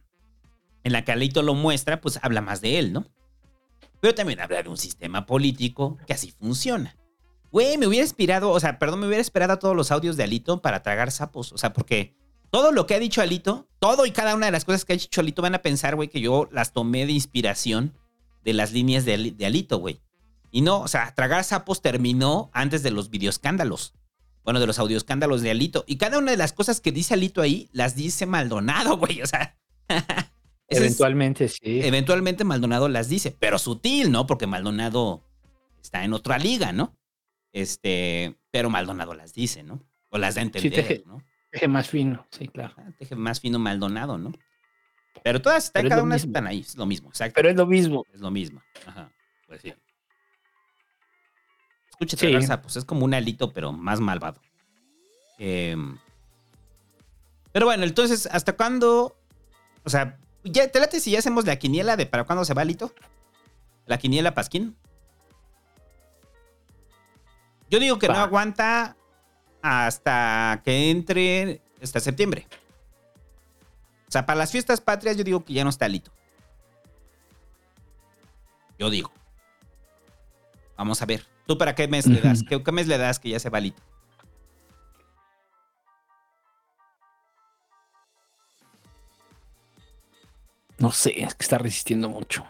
[0.85, 3.05] en la que Alito lo muestra, pues habla más de él, ¿no?
[3.99, 6.95] Pero también habla de un sistema político que así funciona.
[7.51, 10.23] Güey, me hubiera inspirado, o sea, perdón, me hubiera esperado a todos los audios de
[10.23, 11.51] Alito para tragar sapos.
[11.53, 12.15] O sea, porque
[12.51, 14.95] todo lo que ha dicho Alito, todo y cada una de las cosas que ha
[14.97, 17.93] dicho Alito van a pensar, güey, que yo las tomé de inspiración
[18.43, 19.99] de las líneas de, Ali- de Alito, güey.
[20.51, 23.93] Y no, o sea, tragar sapos terminó antes de los videoescándalos.
[24.43, 25.83] Bueno, de los audioescándalos de Alito.
[25.87, 29.21] Y cada una de las cosas que dice Alito ahí, las dice Maldonado, güey.
[29.23, 29.57] O sea.
[30.67, 31.81] es- Eventualmente, sí.
[31.83, 34.25] eventualmente Maldonado las dice, pero sutil, ¿no?
[34.25, 35.23] Porque Maldonado
[35.81, 36.95] está en otra liga, ¿no?
[37.53, 39.81] Este, pero Maldonado las dice, ¿no?
[40.09, 41.21] O las da a entender, teje- ¿no?
[41.51, 42.73] Teje más fino, sí, claro.
[42.77, 44.31] Ah, Teje más fino Maldonado, ¿no?
[45.23, 46.29] Pero todas están, Pero cada una mismo.
[46.29, 47.33] están ahí, es lo mismo, exacto.
[47.35, 48.03] Pero es lo mismo.
[48.13, 48.61] Es lo mismo.
[48.85, 49.09] Ajá.
[49.47, 49.73] Pues sí.
[51.89, 52.25] Escucha, Sí.
[52.25, 54.41] tragar sapos, es como un alito, pero más malvado.
[55.37, 55.97] Em,
[57.53, 59.15] pero bueno, entonces, ¿hasta cuándo?
[59.83, 62.61] O sea, ya, ¿te late si ya hacemos la quiniela de para cuándo se va
[62.61, 62.93] Alito?
[63.85, 64.75] La quiniela Pasquín.
[67.69, 68.95] Yo digo que no aguanta
[69.61, 72.47] hasta que entre hasta septiembre.
[74.07, 76.11] O sea, para las fiestas patrias yo digo que ya no está Alito.
[78.77, 79.11] Yo digo.
[80.77, 81.25] Vamos a ver.
[81.47, 82.43] ¿Tú para qué mes le das?
[82.47, 83.81] ¿Qué, qué mes le das que ya se va Alito?
[90.85, 92.45] No sé, es que está resistiendo mucho.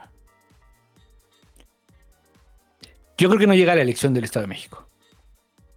[3.18, 4.90] Yo creo que no llega a la elección del Estado de México.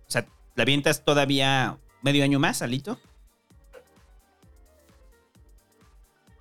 [0.09, 2.99] O sea, ¿la avientas todavía medio año más, Alito?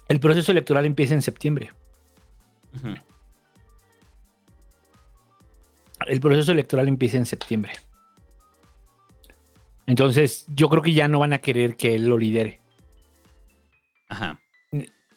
[0.08, 1.72] El proceso electoral empieza en septiembre.
[6.08, 7.74] El proceso electoral empieza en septiembre.
[9.86, 12.60] Entonces, yo creo que ya no van a querer que él lo lidere.
[14.10, 14.40] Ajá.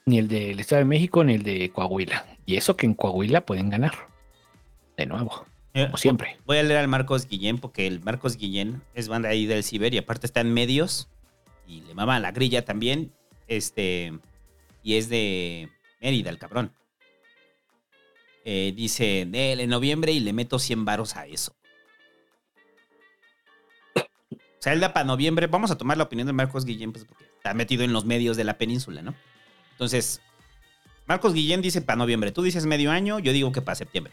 [0.06, 2.26] Ni el del Estado de México ni el de Coahuila.
[2.46, 3.94] Y eso que en Coahuila pueden ganar.
[4.96, 5.46] De nuevo.
[5.72, 6.36] Como siempre.
[6.46, 9.94] Voy a leer al Marcos Guillén porque el Marcos Guillén es banda ahí del Ciber
[9.94, 11.08] y aparte está en medios
[11.66, 13.12] y le mama la grilla también.
[13.46, 14.18] Este,
[14.82, 15.68] y es de
[16.00, 16.72] Mérida, el cabrón.
[18.44, 21.54] Eh, dice, "Nel, en noviembre y le meto 100 varos a eso.
[23.96, 25.46] O sea, él da para noviembre.
[25.46, 28.36] Vamos a tomar la opinión de Marcos Guillén, pues porque está metido en los medios
[28.36, 29.14] de la península, ¿no?
[29.80, 30.20] Entonces,
[31.06, 32.32] Marcos Guillén dice para noviembre.
[32.32, 34.12] Tú dices medio año, yo digo que para septiembre.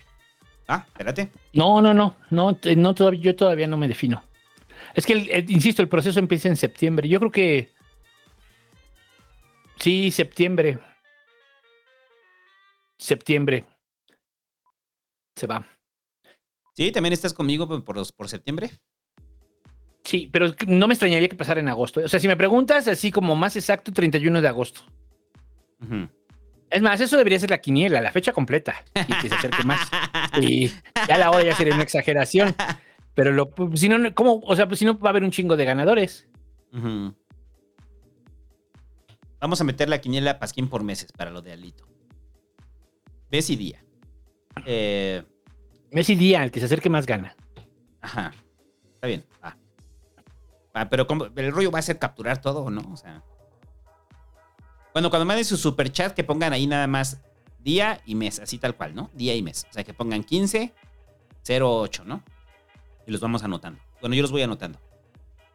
[0.66, 1.30] Ah, espérate.
[1.52, 2.16] No, no, no.
[2.30, 4.24] no, no todavía, yo todavía no me defino.
[4.94, 7.10] Es que, el- el- insisto, el proceso empieza en septiembre.
[7.10, 7.74] Yo creo que.
[9.78, 10.80] Sí, septiembre.
[12.98, 13.66] Septiembre.
[15.36, 15.68] Se va.
[16.78, 18.72] Sí, también estás conmigo por, por, por septiembre.
[20.06, 22.00] Sí, pero no me extrañaría que pasara en agosto.
[22.00, 24.82] O sea, si me preguntas así como más exacto, 31 de agosto.
[26.70, 28.84] Es más, eso debería ser la quiniela, la fecha completa.
[29.08, 29.90] Y que se acerque más.
[30.42, 30.72] Y
[31.08, 32.56] ya la hora ya sería una exageración.
[33.16, 34.42] Pero lo, pues, si no, ¿cómo?
[34.44, 36.28] O sea, pues si no va a haber un chingo de ganadores.
[39.40, 41.88] Vamos a meter la quiniela Pasquín por meses para lo de Alito.
[43.32, 43.84] Mes y día.
[44.66, 45.24] Eh,
[45.92, 47.36] Mes y día, el que se acerque más gana.
[48.02, 48.34] ajá.
[48.96, 49.26] Está bien.
[49.44, 50.90] va.
[50.90, 51.26] Pero ¿cómo?
[51.26, 52.82] el rollo va a ser capturar todo o no?
[52.92, 53.24] O sea.
[54.98, 57.22] Bueno, cuando manden su super chat, que pongan ahí nada más
[57.60, 59.12] día y mes, así tal cual, ¿no?
[59.14, 59.68] Día y mes.
[59.70, 60.74] O sea, que pongan 15,
[61.48, 62.24] 08, ¿no?
[63.06, 63.80] Y los vamos anotando.
[64.02, 64.80] Bueno, yo los voy anotando.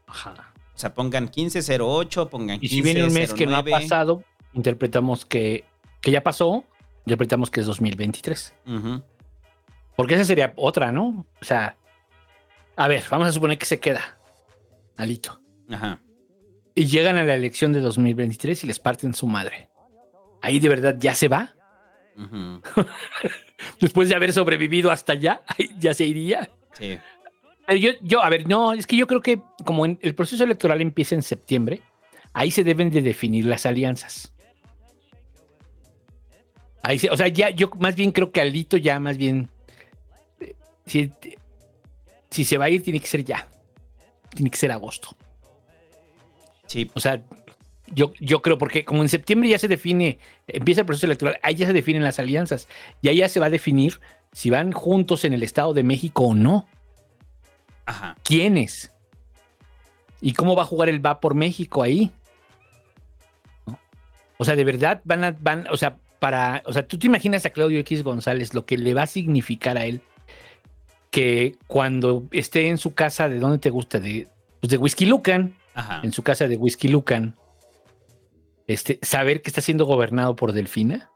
[0.07, 0.55] Ajá.
[0.73, 3.65] O sea, pongan 15, 08, pongan 15, Y si viene un mes que no ha
[3.65, 3.83] 09.
[3.83, 4.23] pasado,
[4.53, 5.65] interpretamos que,
[6.01, 6.63] que ya pasó,
[7.05, 8.55] interpretamos que es 2023.
[8.65, 9.03] Ujú.
[9.97, 11.27] Porque esa sería otra, ¿no?
[11.41, 11.77] O sea,
[12.77, 14.21] a ver, vamos a suponer que se queda
[14.97, 15.41] Alito.
[15.69, 15.99] Ajá.
[16.75, 19.69] Y llegan a la elección de 2023 y les parten su madre.
[20.41, 21.55] Ahí de verdad ya se va.
[23.81, 25.43] Después de haber sobrevivido hasta allá,
[25.79, 26.49] ya se iría.
[26.79, 26.99] Sí.
[27.69, 30.43] Eh, Yo, yo, a ver, no, es que yo creo que como en- el proceso
[30.45, 31.81] electoral empieza en septiembre,
[32.33, 34.33] ahí se deben de definir las alianzas.
[36.83, 39.49] Ahí se- o sea, ya yo más bien creo que Alito ya más bien,
[40.41, 41.13] eh, si,
[42.31, 43.47] si se va a ir, tiene que ser ya.
[44.31, 45.15] Tiene que ser agosto.
[46.73, 46.91] Sí.
[46.95, 47.21] O sea,
[47.89, 51.55] yo, yo creo, porque como en septiembre ya se define, empieza el proceso electoral, ahí
[51.55, 52.67] ya se definen las alianzas.
[53.03, 54.01] Y ahí ya se va a definir
[54.33, 56.67] si van juntos en el Estado de México o no.
[57.85, 58.17] Ajá.
[58.25, 58.91] ¿Quiénes?
[60.23, 62.11] ¿Y cómo va a jugar el Va por México ahí?
[63.67, 63.79] ¿No?
[64.39, 67.45] O sea, de verdad van a, van, o sea, para, o sea, tú te imaginas
[67.45, 70.01] a Claudio X González lo que le va a significar a él
[71.11, 74.01] que cuando esté en su casa, ¿de dónde te gusta?
[74.01, 74.29] De,
[74.61, 76.01] pues de Whisky Lucan, Ajá.
[76.03, 77.37] en su casa de Whisky Lucan,
[78.67, 81.11] este, saber que está siendo gobernado por Delfina.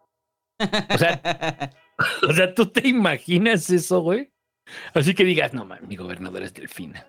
[0.58, 1.70] O sea,
[2.28, 4.32] o sea, tú te imaginas eso, güey.
[4.94, 7.06] Así que digas, no, man, mi gobernador es Delfina.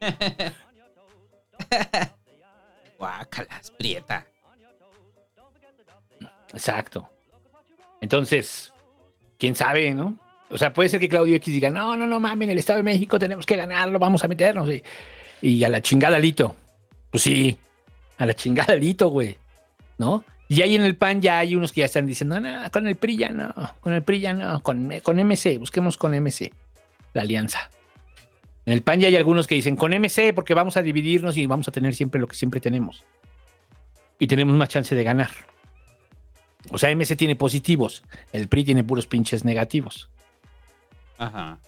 [2.98, 4.26] Guácalas, prieta.
[6.52, 7.08] Exacto.
[8.00, 8.72] Entonces,
[9.38, 10.18] quién sabe, ¿no?
[10.50, 12.78] O sea, puede ser que Claudio X diga, no, no, no mames, en el Estado
[12.78, 14.68] de México tenemos que ganarlo, vamos a meternos.
[14.68, 14.82] Y,
[15.42, 16.56] y a la chingada Lito.
[17.10, 17.56] Pues sí,
[18.18, 19.36] a la chingada Lito, güey.
[19.98, 20.24] ¿No?
[20.48, 22.96] Y ahí en el PAN ya hay unos que ya están diciendo, no, con el
[22.96, 26.50] PRI ya no, con el PRI ya no, con, con MC, busquemos con MC
[27.12, 27.70] la alianza.
[28.66, 31.46] En el PAN ya hay algunos que dicen, con MC, porque vamos a dividirnos y
[31.46, 33.04] vamos a tener siempre lo que siempre tenemos.
[34.18, 35.30] Y tenemos más chance de ganar.
[36.70, 38.02] O sea, MC tiene positivos,
[38.32, 40.08] el PRI tiene puros pinches negativos.
[41.16, 41.58] Ajá.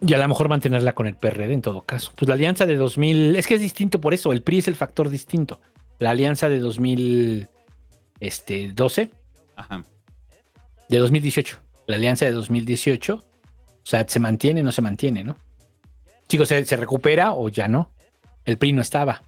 [0.00, 2.12] Y a lo mejor mantenerla con el PRD en todo caso.
[2.14, 4.76] Pues la alianza de 2000, es que es distinto por eso, el PRI es el
[4.76, 5.60] factor distinto.
[5.98, 7.48] La alianza de 2012,
[8.20, 8.74] este,
[9.56, 9.84] Ajá.
[10.88, 13.22] de 2018, la alianza de 2018 O
[13.82, 15.36] sea, ¿se mantiene o no se mantiene, no?
[16.28, 17.90] Chicos, ¿se, se recupera o ya no?
[18.44, 19.22] El PRI no estaba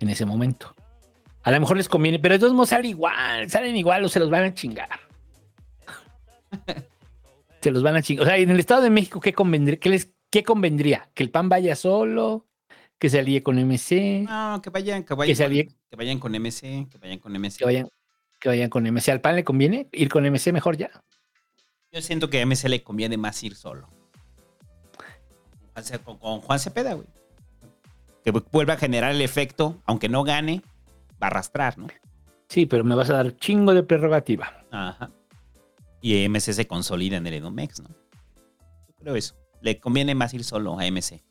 [0.00, 0.74] en ese momento.
[1.42, 4.18] A lo mejor les conviene, pero de todos modos salen igual, salen igual o se
[4.18, 4.88] los van a chingar.
[7.60, 8.24] se los van a chingar.
[8.24, 9.78] O sea, en el Estado de México, ¿qué convendría?
[9.78, 11.10] ¿Qué, les, qué convendría?
[11.14, 12.46] ¿Que el PAN vaya solo?
[12.98, 14.24] ¿Que se alíe con MC?
[14.28, 17.32] No, que vayan, que Que vayan, con, alíe- que vayan con MC, que vayan con
[17.32, 17.56] MC.
[17.58, 17.88] Que vayan,
[18.38, 19.08] que vayan con MC.
[19.10, 20.90] ¿Al PAN le conviene ir con MC mejor ya?
[21.92, 23.88] Yo siento que a MC le conviene más ir solo.
[26.04, 27.06] Con, con Juan Cepeda, güey.
[28.22, 30.62] Que vuelva a generar el efecto, aunque no gane,
[31.22, 31.86] va a arrastrar, ¿no?
[32.48, 34.64] Sí, pero me vas a dar chingo de prerrogativa.
[34.70, 35.10] Ajá.
[36.00, 37.88] Y MC se consolida en el Edomex, ¿no?
[37.88, 39.34] Yo creo eso.
[39.60, 41.22] Le conviene más ir solo a MC.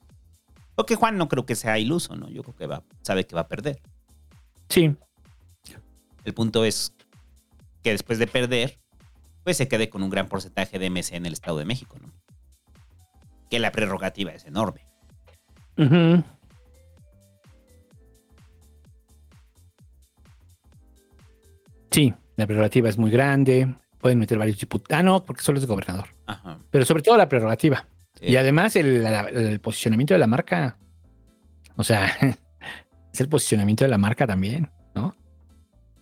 [0.76, 2.30] Porque Juan no creo que sea iluso, ¿no?
[2.30, 3.82] Yo creo que va, sabe que va a perder.
[4.70, 4.96] Sí.
[6.24, 6.94] El punto es
[7.84, 8.80] que después de perder,
[9.44, 12.14] pues se quede con un gran porcentaje de MC en el Estado de México, ¿no?
[13.50, 14.86] Que la prerrogativa es enorme.
[21.92, 23.76] Sí, la prerrogativa es muy grande.
[24.00, 24.98] Pueden meter varios diputados.
[25.00, 26.08] Ah, no, porque solo es gobernador.
[26.26, 26.60] Ajá.
[26.72, 27.86] Pero sobre todo la prerrogativa.
[28.22, 30.78] Y además el, la- el posicionamiento de la marca.
[31.76, 32.06] O sea,
[33.14, 35.16] es el posicionamiento de la marca también, ¿no?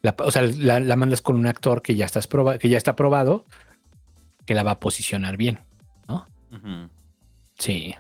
[0.02, 2.78] La- o sea, la, la mandas con un actor que ya, estás proba- que ya
[2.78, 3.46] está probado,
[4.46, 5.60] que la va a posicionar bien,
[6.08, 6.28] ¿no?
[7.58, 7.96] Sí.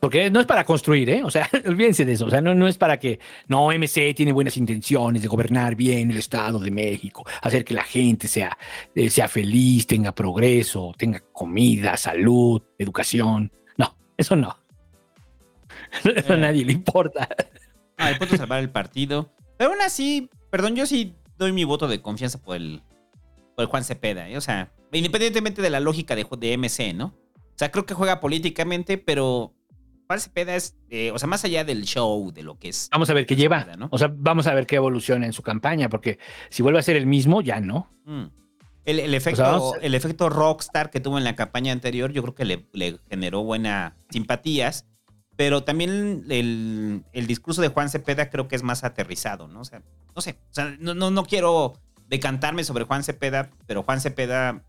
[0.00, 1.22] Porque no es para construir, ¿eh?
[1.24, 2.26] O sea, olvídense de eso.
[2.26, 3.18] O sea, no, no es para que,
[3.48, 7.82] no, MC tiene buenas intenciones de gobernar bien el Estado de México, hacer que la
[7.82, 8.56] gente sea,
[8.94, 13.50] eh, sea feliz, tenga progreso, tenga comida, salud, educación.
[13.76, 14.56] No, eso no.
[16.04, 16.40] Eso a Eh.
[16.40, 17.28] nadie le importa.
[17.96, 19.32] Ah, el punto salvar el partido.
[19.56, 22.82] Pero aún así, perdón, yo sí doy mi voto de confianza por el,
[23.56, 24.28] por el Juan Cepeda.
[24.28, 24.36] ¿eh?
[24.36, 27.06] O sea, independientemente de la lógica de, de MC, ¿no?
[27.06, 29.54] O sea, creo que juega políticamente, pero
[30.08, 32.88] Juan Cepeda es, eh, o sea, más allá del show, de lo que es.
[32.90, 33.60] Vamos a ver qué lleva.
[33.60, 33.88] Cepeda, ¿no?
[33.92, 36.96] O sea, vamos a ver qué evoluciona en su campaña, porque si vuelve a ser
[36.96, 37.90] el mismo, ya no.
[38.06, 38.24] Mm.
[38.86, 42.46] El, el efecto, el efecto rockstar que tuvo en la campaña anterior, yo creo que
[42.46, 44.86] le, le generó buenas simpatías,
[45.36, 49.60] pero también el, el discurso de Juan Cepeda creo que es más aterrizado, ¿no?
[49.60, 49.82] O sea,
[50.16, 51.74] no sé, o sea, no, no, no quiero
[52.08, 54.64] decantarme sobre Juan Cepeda, pero Juan Cepeda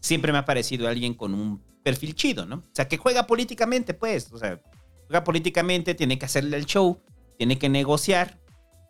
[0.00, 2.56] siempre me ha parecido alguien con un perfil chido, ¿no?
[2.56, 4.60] O sea, que juega políticamente, pues, o sea,
[5.06, 6.98] juega políticamente, tiene que hacerle el show,
[7.38, 8.40] tiene que negociar,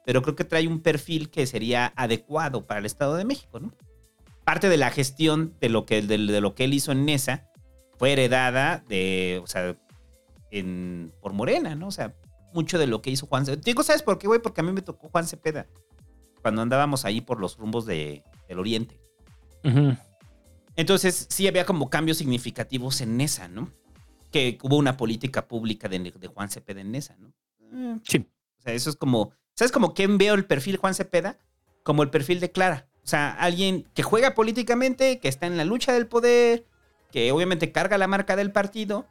[0.06, 3.74] pero creo que trae un perfil que sería adecuado para el Estado de México, ¿no?
[4.44, 7.50] Parte de la gestión de lo que, de, de lo que él hizo en NESA
[7.98, 9.76] fue heredada de, o sea,
[10.50, 11.88] en, por Morena, ¿no?
[11.88, 12.14] O sea,
[12.52, 13.62] mucho de lo que hizo Juan Cepeda.
[13.64, 14.40] Digo, ¿sabes por qué, güey?
[14.40, 15.66] Porque a mí me tocó Juan Cepeda
[16.42, 19.00] cuando andábamos ahí por los rumbos de, del Oriente.
[19.64, 19.96] Ujú.
[20.76, 23.70] Entonces, sí había como cambios significativos en NESA, ¿no?
[24.32, 27.32] Que hubo una política pública de, de Juan Cepeda en NESA, ¿no?
[27.72, 28.26] Eh, Sí.
[28.58, 29.32] o sea, eso es como.
[29.54, 31.38] ¿Sabes como quién veo el perfil Juan Cepeda?
[31.84, 32.88] Como el perfil de Clara.
[33.04, 36.66] O sea, alguien que juega políticamente, que está en la lucha del poder,
[37.12, 39.06] que obviamente carga la marca del partido,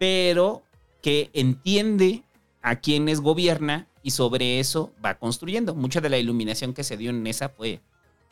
[0.00, 0.64] pero
[1.02, 2.24] que entiende
[2.62, 5.74] a quienes gobierna y sobre eso va construyendo.
[5.74, 7.80] Mucha de la iluminación que se dio en esa fue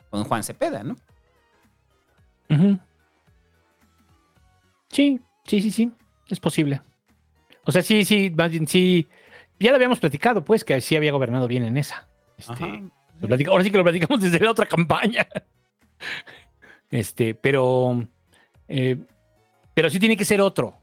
[0.09, 0.97] con Juan Cepeda, ¿no?
[4.89, 5.91] Sí, sí, sí, sí,
[6.29, 6.81] es posible.
[7.65, 9.07] O sea, sí, sí, más bien sí.
[9.59, 12.07] Ya lo habíamos platicado, pues, que sí había gobernado bien en esa.
[12.37, 12.65] Este,
[13.21, 15.25] lo ahora sí que lo platicamos desde la otra campaña.
[16.89, 18.05] Este, pero.
[18.67, 18.97] eh,
[19.73, 20.75] pero sí tiene que ser otro.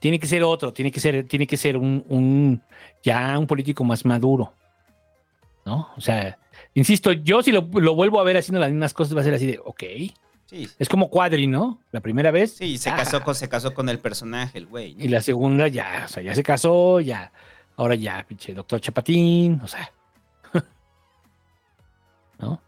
[0.00, 2.62] Tiene que ser otro, tiene que ser, tiene que ser un, un-
[3.02, 4.52] ya un político más maduro.
[5.64, 5.88] ¿No?
[5.96, 6.38] O sea,
[6.74, 9.34] insisto, yo si lo, lo vuelvo a ver haciendo las mismas cosas, va a ser
[9.34, 9.82] así de, ok.
[10.48, 10.68] Sí.
[10.78, 11.78] Es como Cuadri, ¿no?
[11.92, 12.54] La primera vez.
[12.56, 14.94] Sí, se ah, casó con, se casó con el personaje, el güey.
[14.94, 15.04] ¿no?
[15.04, 17.30] Y la segunda ya, o sea, ya se casó, ya.
[17.76, 19.92] Ahora ya, pinche doctor Chapatín, o sea.
[22.38, 22.62] ¿No?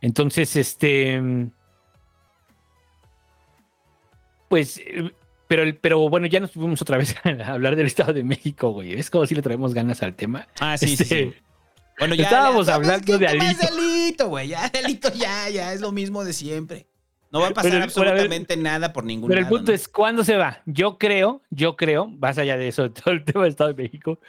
[0.00, 1.20] Entonces, este.
[4.48, 5.12] Pues, eh,
[5.48, 8.70] pero, el- pero bueno, ya nos fuimos otra vez a hablar del Estado de México,
[8.70, 8.94] güey.
[8.94, 10.46] Es como si le traemos ganas al tema.
[10.60, 11.34] Ah, sí, sí, Este, sí.
[11.98, 12.24] Bueno, ya.
[12.24, 13.66] Estábamos ya- hablando de ¿qué más Alito.
[13.74, 14.48] Alito, güey.
[14.48, 15.72] Ya, Alito, ya, ya.
[15.72, 16.86] Es lo mismo de siempre.
[17.32, 19.74] No va a pasar Pero- pero absolutamente nada por ningún Pero el punto ¿no?
[19.74, 20.62] es, ¿cuándo se va?
[20.64, 23.82] Yo creo, yo creo, más allá de eso, de todo el tema del Estado de
[23.82, 24.20] México,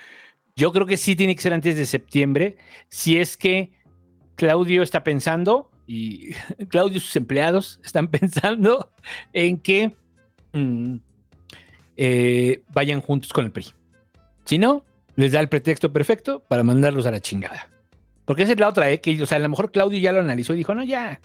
[0.56, 2.58] yo creo que sí tiene que ser antes de septiembre,
[2.90, 3.72] si es que
[4.36, 6.32] Claudio está pensando, y
[6.70, 8.92] Claudio y sus empleados están pensando
[9.34, 9.96] en que
[10.54, 10.96] mm,
[11.98, 13.68] eh, vayan juntos con el PRI.
[14.46, 14.84] Si no,
[15.16, 17.70] les da el pretexto perfecto para mandarlos a la chingada.
[18.26, 19.00] Porque esa es la otra, ¿eh?
[19.00, 21.20] Que, o sea, a lo mejor Claudio ya lo analizó y dijo, no, ya,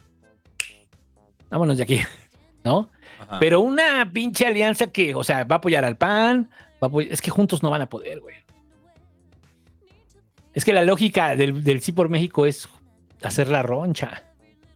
[1.52, 2.00] vámonos de aquí.
[2.64, 2.90] ¿no?
[3.20, 3.38] Ajá.
[3.38, 6.50] Pero una pinche alianza que, o sea, va a apoyar al PAN,
[6.82, 8.36] va a apoy- es que juntos no van a poder, güey.
[10.54, 12.68] Es que la lógica del, del sí por México es
[13.22, 14.24] hacer la roncha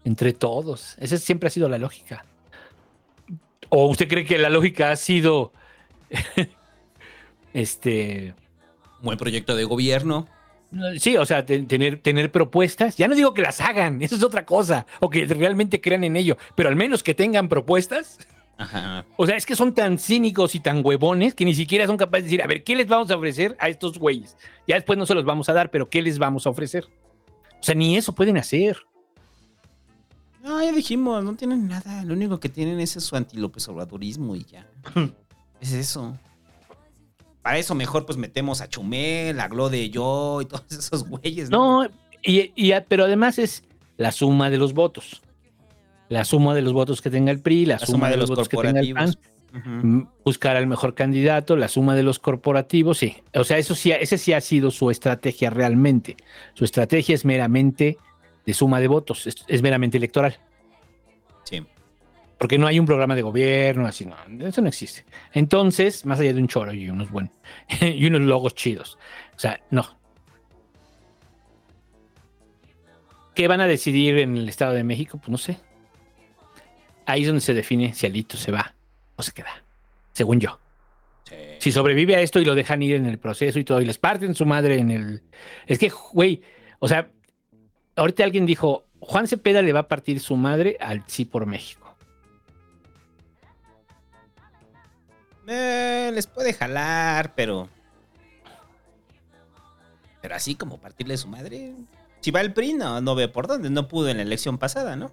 [0.05, 0.97] entre todos.
[0.99, 2.25] Esa siempre ha sido la lógica.
[3.69, 5.53] ¿O usted cree que la lógica ha sido
[7.53, 8.35] este
[9.03, 10.27] Buen proyecto de gobierno.
[10.99, 12.97] Sí, o sea, te- tener, tener propuestas.
[12.97, 16.17] Ya no digo que las hagan, eso es otra cosa, o que realmente crean en
[16.17, 18.19] ello, pero al menos que tengan propuestas.
[18.59, 19.05] Ajá.
[19.17, 22.25] O sea, es que son tan cínicos y tan huevones que ni siquiera son capaces
[22.25, 24.37] de decir, a ver, ¿qué les vamos a ofrecer a estos güeyes?
[24.67, 26.87] Ya después no se los vamos a dar, pero ¿qué les vamos a ofrecer?
[27.61, 28.79] O sea, ni eso pueden hacer.
[30.43, 32.05] No, ya dijimos, no tienen nada.
[32.05, 34.67] Lo único que tienen es su anti-López Obradorismo y ya.
[35.61, 36.17] es eso.
[37.47, 41.49] Para eso mejor pues metemos a Chumel, a Glo de Yo y todos esos güeyes.
[41.49, 41.85] ¿no?
[41.85, 43.63] No, y, y- pero además es
[43.99, 45.23] la suma de los votos.
[46.09, 48.57] La suma de los votos que tenga el PRI, la, suma, de los, votos que
[48.57, 49.15] tenga el PAN.
[49.53, 53.17] Mm, buscar al mejor candidato, la suma de los corporativos, sí.
[53.33, 56.17] O sea, eso sí, ese sí ha sido su estrategia realmente.
[56.55, 57.97] Su estrategia es meramente
[58.45, 60.37] de suma de votos, es, es meramente electoral.
[62.39, 64.17] Porque no hay un programa de gobierno, así, no,
[64.47, 65.05] eso no existe.
[65.33, 67.33] Entonces, más allá de un choro y unos buenos,
[67.81, 68.99] y unos logos chidos.
[69.35, 69.97] O sea, no.
[73.35, 75.19] ¿Qué van a decidir en el Estado de México?
[75.19, 75.59] Pues no sé.
[77.07, 78.75] Ahí es donde se define si Alito se va
[79.15, 79.63] o se queda,
[80.13, 80.59] según yo.
[81.59, 83.99] Si sobrevive a esto y lo dejan ir en el proceso y todo, y les
[83.99, 85.23] parten su madre en el...
[85.67, 86.43] Es que, güey,
[86.79, 87.11] o sea,
[87.97, 91.86] ahorita alguien dijo, Juan Cepeda le va a partir su madre al Sí por México.
[95.47, 97.69] Eh, les puede jalar, pero.
[100.21, 101.75] Pero así como partirle su madre.
[102.21, 103.71] Si va el PRI, no, no ve por dónde.
[103.71, 105.13] No pudo en la elección pasada, ¿no?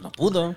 [0.00, 0.56] No pudo.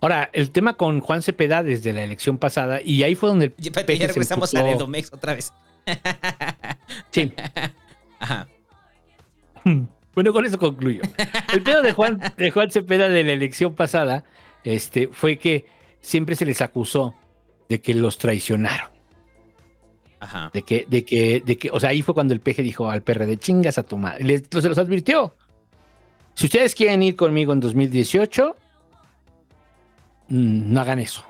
[0.00, 3.54] Ahora, el tema con Juan Cepeda desde la elección pasada, y ahí fue donde el
[3.56, 3.72] Ya,
[4.06, 5.52] regresamos a Edomex otra vez.
[7.10, 7.32] Sí.
[8.18, 8.48] Ajá.
[10.14, 11.02] Bueno, con eso concluyo.
[11.52, 14.24] El pedo de Juan, de Juan Cepeda de la elección pasada
[14.64, 15.66] este, fue que
[16.00, 17.14] siempre se les acusó
[17.68, 18.90] de que los traicionaron.
[20.20, 20.50] Ajá.
[20.52, 23.02] De que, de que, de que, o sea, ahí fue cuando el peje dijo al
[23.04, 24.24] de chingas a tu madre.
[24.24, 25.34] Les- se los advirtió.
[26.34, 28.56] Si ustedes quieren ir conmigo en 2018,
[30.28, 31.24] mm, no hagan eso.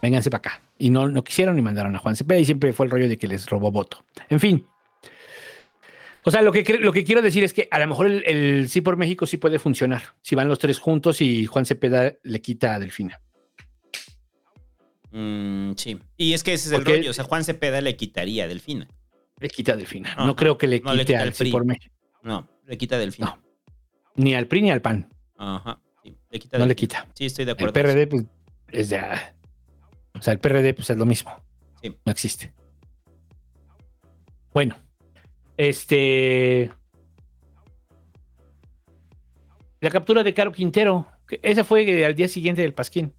[0.00, 0.62] Vénganse para acá.
[0.78, 3.16] Y no, no quisieron ni mandaron a Juan Cepeda y siempre fue el rollo de
[3.18, 4.04] que les robó voto.
[4.28, 4.66] En fin.
[6.24, 8.68] O sea, lo que, lo que quiero decir es que a lo mejor el, el
[8.68, 10.02] sí por México sí puede funcionar.
[10.22, 13.20] Si van los tres juntos y Juan Cepeda le quita a Delfina.
[15.12, 15.98] Mm, sí.
[16.16, 17.10] Y es que ese es el rollo.
[17.10, 18.88] O sea, Juan Cepeda le quitaría a Delfina.
[19.38, 20.12] Le quita a Delfina.
[20.12, 20.26] Ajá.
[20.26, 21.50] No creo que le No quite le quita al PRI.
[21.50, 21.94] por México.
[22.22, 23.40] No, le quita a Delfina.
[24.16, 25.08] Ni al PRI ni al PAN.
[25.36, 25.80] Ajá.
[26.02, 27.08] Sí, le quita No le quita.
[27.14, 27.72] Sí, estoy de El acuerdo.
[27.74, 28.24] PRD, pues,
[28.68, 29.00] es de.
[30.14, 31.32] O sea, el PRD, pues es lo mismo.
[31.82, 31.94] Sí.
[32.04, 32.52] No existe.
[34.54, 34.76] Bueno,
[35.56, 36.70] este.
[39.80, 41.08] La captura de Caro Quintero.
[41.42, 43.12] Esa fue al día siguiente del Pasquín.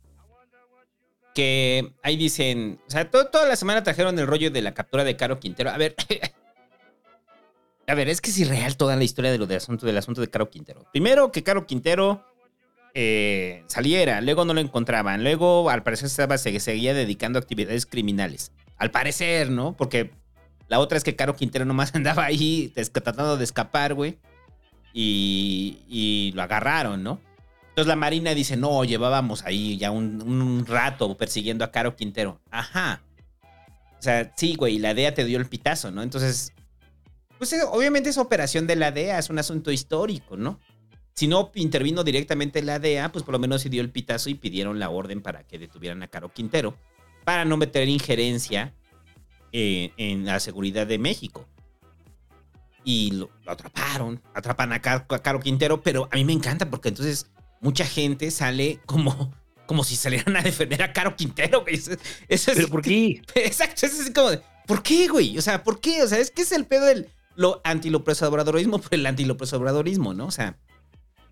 [1.34, 5.04] Que ahí dicen, o sea, to- toda la semana trajeron el rollo de la captura
[5.04, 5.70] de Caro Quintero.
[5.72, 5.96] A ver,
[7.88, 10.22] a ver, es que es irreal toda la historia de lo del asunto, del asunto
[10.22, 10.86] de Caro Quintero.
[10.92, 12.24] Primero que Caro Quintero
[12.94, 17.86] eh, saliera, luego no lo encontraban, luego al parecer estaba, se seguía dedicando a actividades
[17.86, 18.52] criminales.
[18.78, 19.76] Al parecer, ¿no?
[19.76, 20.12] Porque
[20.70, 24.18] la otra es que Caro Quintero nomás andaba ahí tratando de escapar, güey.
[24.94, 27.20] Y, y lo agarraron, ¿no?
[27.74, 32.40] Entonces la Marina dice, no, llevábamos ahí ya un, rato persiguiendo a Caro Quintero.
[32.52, 33.02] Ajá.
[33.98, 36.04] O sea, sí, güey, la DEA te dio el pitazo, ¿no?
[36.04, 36.54] Entonces,
[37.40, 40.60] pues eh, obviamente esa operación de la DEA es un asunto histórico, ¿no?
[41.16, 44.36] Si no intervino directamente la DEA, pues por lo menos sí dio el pitazo y
[44.36, 46.78] pidieron la orden para que detuvieran a Caro Quintero,
[47.24, 48.76] para no meter injerencia
[49.52, 51.48] eh, en la seguridad de México.
[52.84, 57.32] Y lo, atraparon, atrapan a, a Caro Quintero, pero a mí me encanta porque entonces
[57.64, 59.34] mucha gente sale como,
[59.66, 61.76] como si salieran a defender a Caro Quintero, güey.
[61.76, 61.94] Eso,
[62.28, 63.22] eso es, ¿Pero por qué?
[63.36, 65.38] Exacto, es así como de, ¿por qué, güey?
[65.38, 66.04] O sea, ¿por qué?
[66.04, 70.14] O sea, es que es el pedo del lo anti-López Obradorismo por el anti-López Obradorismo,
[70.14, 70.28] ¿no?
[70.28, 70.60] O sea,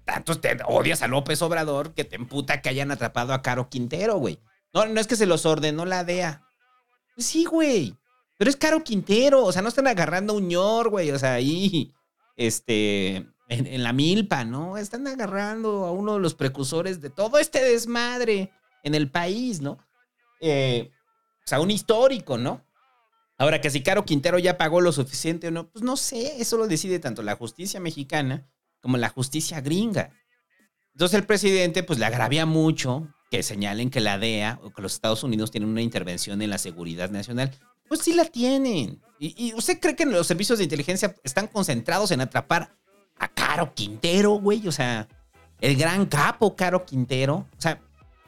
[0.05, 4.17] tanto te odias a López Obrador que te emputa que hayan atrapado a Caro Quintero,
[4.17, 4.39] güey.
[4.73, 6.43] No, no es que se los ordenó la DEA.
[7.15, 7.95] Pues sí, güey.
[8.37, 9.43] Pero es Caro Quintero.
[9.43, 11.11] O sea, no están agarrando a un ñor, güey.
[11.11, 11.93] O sea, ahí,
[12.37, 14.77] este, en, la milpa, ¿no?
[14.77, 18.51] Están agarrando a uno de los precursores de todo este desmadre
[18.83, 19.77] en el país, ¿no?
[20.39, 20.89] Eh,
[21.45, 22.65] o sea, un histórico, ¿no?
[23.37, 26.57] Ahora que si Caro Quintero ya pagó lo suficiente o no, pues no sé, eso
[26.57, 28.47] lo decide tanto la justicia mexicana
[28.79, 30.11] como la justicia gringa.
[30.93, 34.93] Entonces el presidente pues le agravia mucho que señalen que la DEA o que los
[34.93, 37.51] Estados Unidos tienen una intervención en la seguridad nacional.
[37.87, 39.01] Pues sí la tienen.
[39.19, 42.77] ¿Y, y usted cree que los servicios de inteligencia están concentrados en atrapar
[43.21, 44.67] a Caro Quintero, güey?
[44.67, 45.07] O sea,
[45.61, 47.35] el gran capo Caro Quintero.
[47.35, 47.79] O sea,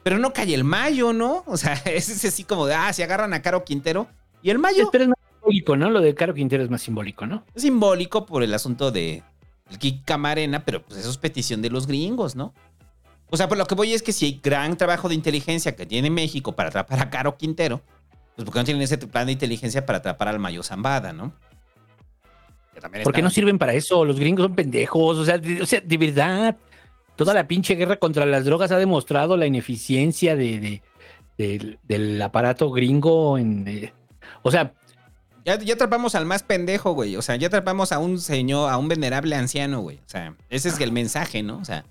[0.04, 1.42] pero no cae el Mayo, ¿no?
[1.46, 4.06] O sea, es así como de, ah, si agarran a Caro Quintero.
[4.42, 5.90] Y el Mayo Pero es más simbólico, ¿no?
[5.90, 7.44] Lo de Caro Quintero es más simbólico, ¿no?
[7.54, 9.22] es simbólico por el asunto de
[9.70, 12.52] el Kik Camarena, pero pues eso es petición de los gringos, ¿no?
[13.30, 15.86] O sea, por lo que voy es que si hay gran trabajo de inteligencia que
[15.86, 17.80] tiene México para atrapar a Caro Quintero,
[18.36, 21.32] pues ¿por qué no tienen ese plan de inteligencia para atrapar al Mayo Zambada, ¿no?
[22.80, 24.04] También ¿Por qué no sirven para eso?
[24.04, 25.18] Los gringos son pendejos.
[25.18, 26.56] O sea, de, o sea, de verdad,
[27.16, 30.82] toda la pinche guerra contra las drogas ha demostrado la ineficiencia de, de-
[31.38, 33.38] del- del aparato gringo.
[33.38, 33.92] En, eh,
[34.42, 34.72] o sea,
[35.46, 37.16] Ya, ya atrapamos al más pendejo, güey.
[37.16, 39.98] O sea, ya atrapamos a un señor, a un venerable anciano, güey.
[39.98, 41.58] O sea, ese es el mensaje, ¿no?
[41.58, 41.84] O sea,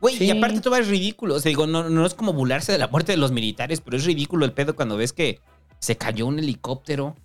[0.00, 1.34] güey, y aparte todo es ridículo.
[1.34, 3.96] O sea, digo, no, no es como burlarse de la muerte de los militares, pero
[3.96, 5.40] es ridículo el pedo cuando ves que
[5.80, 7.16] se cayó un helicóptero.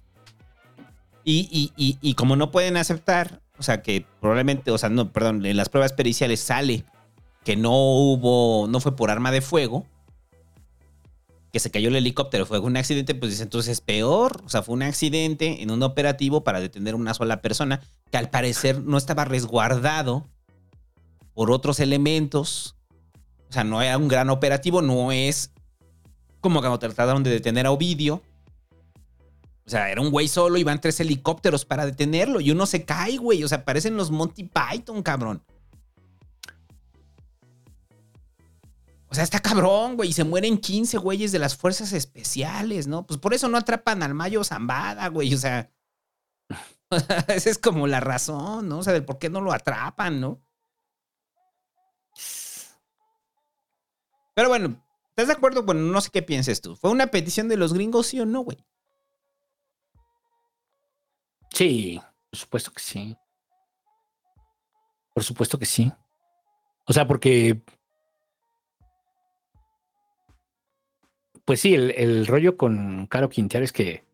[1.29, 5.45] Y, y, y, como no pueden aceptar, o sea, que probablemente, o sea, no, perdón,
[5.45, 6.85] en las pruebas periciales sale
[7.43, 9.85] que no hubo, no fue por arma de fuego,
[11.51, 14.41] que se cayó el helicóptero, fue un accidente, pues dice entonces es peor.
[14.45, 18.17] O sea, fue un accidente en un operativo para detener a una sola persona que
[18.17, 20.29] al parecer no estaba resguardado
[21.33, 22.77] por otros elementos.
[23.49, 25.51] O sea, no era un gran operativo, no es
[26.39, 28.23] como cuando trataron de detener a Ovidio.
[29.67, 33.17] O sea, era un güey solo, iban tres helicópteros para detenerlo y uno se cae,
[33.17, 33.43] güey.
[33.43, 35.43] O sea, parecen los Monty Python, cabrón.
[39.09, 40.11] O sea, está cabrón, güey.
[40.11, 43.05] Y se mueren 15 güeyes de las fuerzas especiales, ¿no?
[43.05, 45.33] Pues por eso no atrapan al Mayo Zambada, güey.
[45.35, 45.69] O sea,
[47.27, 48.79] esa es como la razón, ¿no?
[48.79, 50.41] O sea, del por qué no lo atrapan, ¿no?
[54.33, 55.63] Pero bueno, ¿estás de acuerdo?
[55.63, 56.77] Bueno, no sé qué pienses tú.
[56.77, 58.57] ¿Fue una petición de los gringos, sí o no, güey?
[61.57, 63.17] Sí, por supuesto que sí.
[65.13, 65.91] Por supuesto que sí.
[66.85, 67.61] O sea, porque.
[71.45, 74.07] Pues sí, el, el rollo con Caro Quintero es que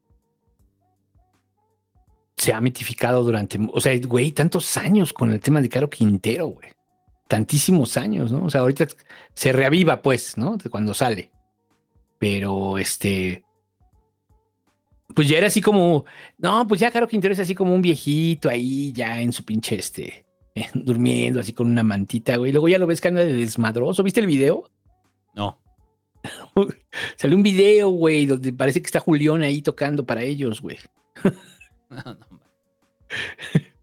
[2.43, 6.47] se ha mitificado durante, o sea, güey, tantos años con el tema de Caro Quintero,
[6.47, 6.69] güey.
[7.27, 8.45] Tantísimos años, ¿no?
[8.45, 8.87] O sea, ahorita
[9.33, 10.57] se reaviva, pues, ¿no?
[10.57, 11.31] De cuando sale.
[12.19, 13.43] Pero este.
[15.15, 16.05] Pues ya era así como.
[16.37, 19.75] No, pues ya Caro Quintero es así como un viejito ahí, ya en su pinche
[19.75, 20.25] este.
[20.55, 22.51] eh, durmiendo así con una mantita, güey.
[22.51, 24.03] Luego ya lo ves que anda de desmadroso.
[24.03, 24.69] ¿Viste el video?
[25.35, 25.59] No.
[27.17, 30.77] Salió un video, güey, donde parece que está Julián ahí tocando para ellos, güey.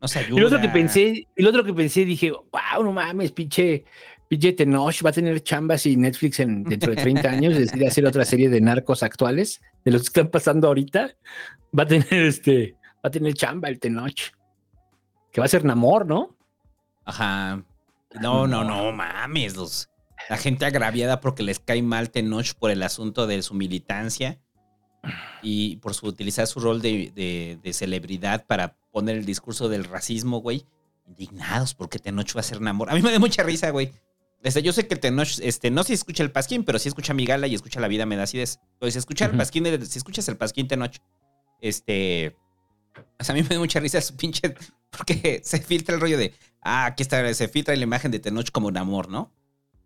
[0.01, 0.73] No se Y lo otro que ayuda.
[0.73, 3.85] pensé, y lo otro que pensé, dije, wow, no mames, pinche,
[4.31, 8.07] pinche Tenoch va a tener chambas y Netflix en, dentro de 30 años decide hacer
[8.07, 11.11] otra serie de narcos actuales de los que están pasando ahorita.
[11.77, 14.31] Va a tener este, va a tener chamba el Tenoch.
[15.33, 16.37] Que va a ser Namor, ¿no?
[17.05, 17.65] Ajá.
[18.21, 19.57] No, no, no, mames.
[19.57, 19.91] Los,
[20.29, 24.39] la gente agraviada porque les cae mal Tenoch por el asunto de su militancia
[25.43, 29.85] y por su, utilizar su rol de, de- de celebridad para poner el discurso del
[29.85, 30.65] racismo, güey.
[31.09, 32.91] Indignados porque Tenoch va a ser Namor.
[32.91, 33.91] A mí me da mucha risa, güey.
[34.43, 37.27] Desde, yo sé que Tenoch, este, no si escucha el pasquín, pero sí escucha mi
[37.27, 38.59] gala y escucha la vida me da acidez.
[38.79, 40.97] Pues si escucha el pasquín, si escuchas el pasquín Tenoch,
[41.61, 42.37] este,
[43.19, 44.55] o sea, a mí me da mucha risa su pinche,
[44.91, 48.51] porque se filtra el rollo de, ah, aquí está, se filtra la imagen de Tenoch
[48.51, 49.33] como Namor, ¿no?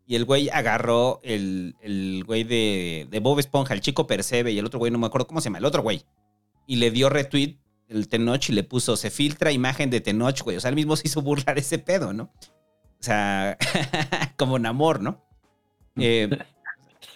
[0.07, 4.58] Y el güey agarró el, el güey de, de Bob Esponja, el chico Percebe, y
[4.58, 6.05] el otro güey, no me acuerdo cómo se llama, el otro güey.
[6.66, 7.58] Y le dio retweet
[7.89, 10.57] el Tenoch y le puso, se filtra imagen de Tenoch, güey.
[10.57, 12.33] O sea, él mismo se hizo burlar ese pedo, ¿no?
[13.05, 13.58] O sea,
[14.39, 15.23] como Namor, ¿no?
[15.97, 16.26] Eh,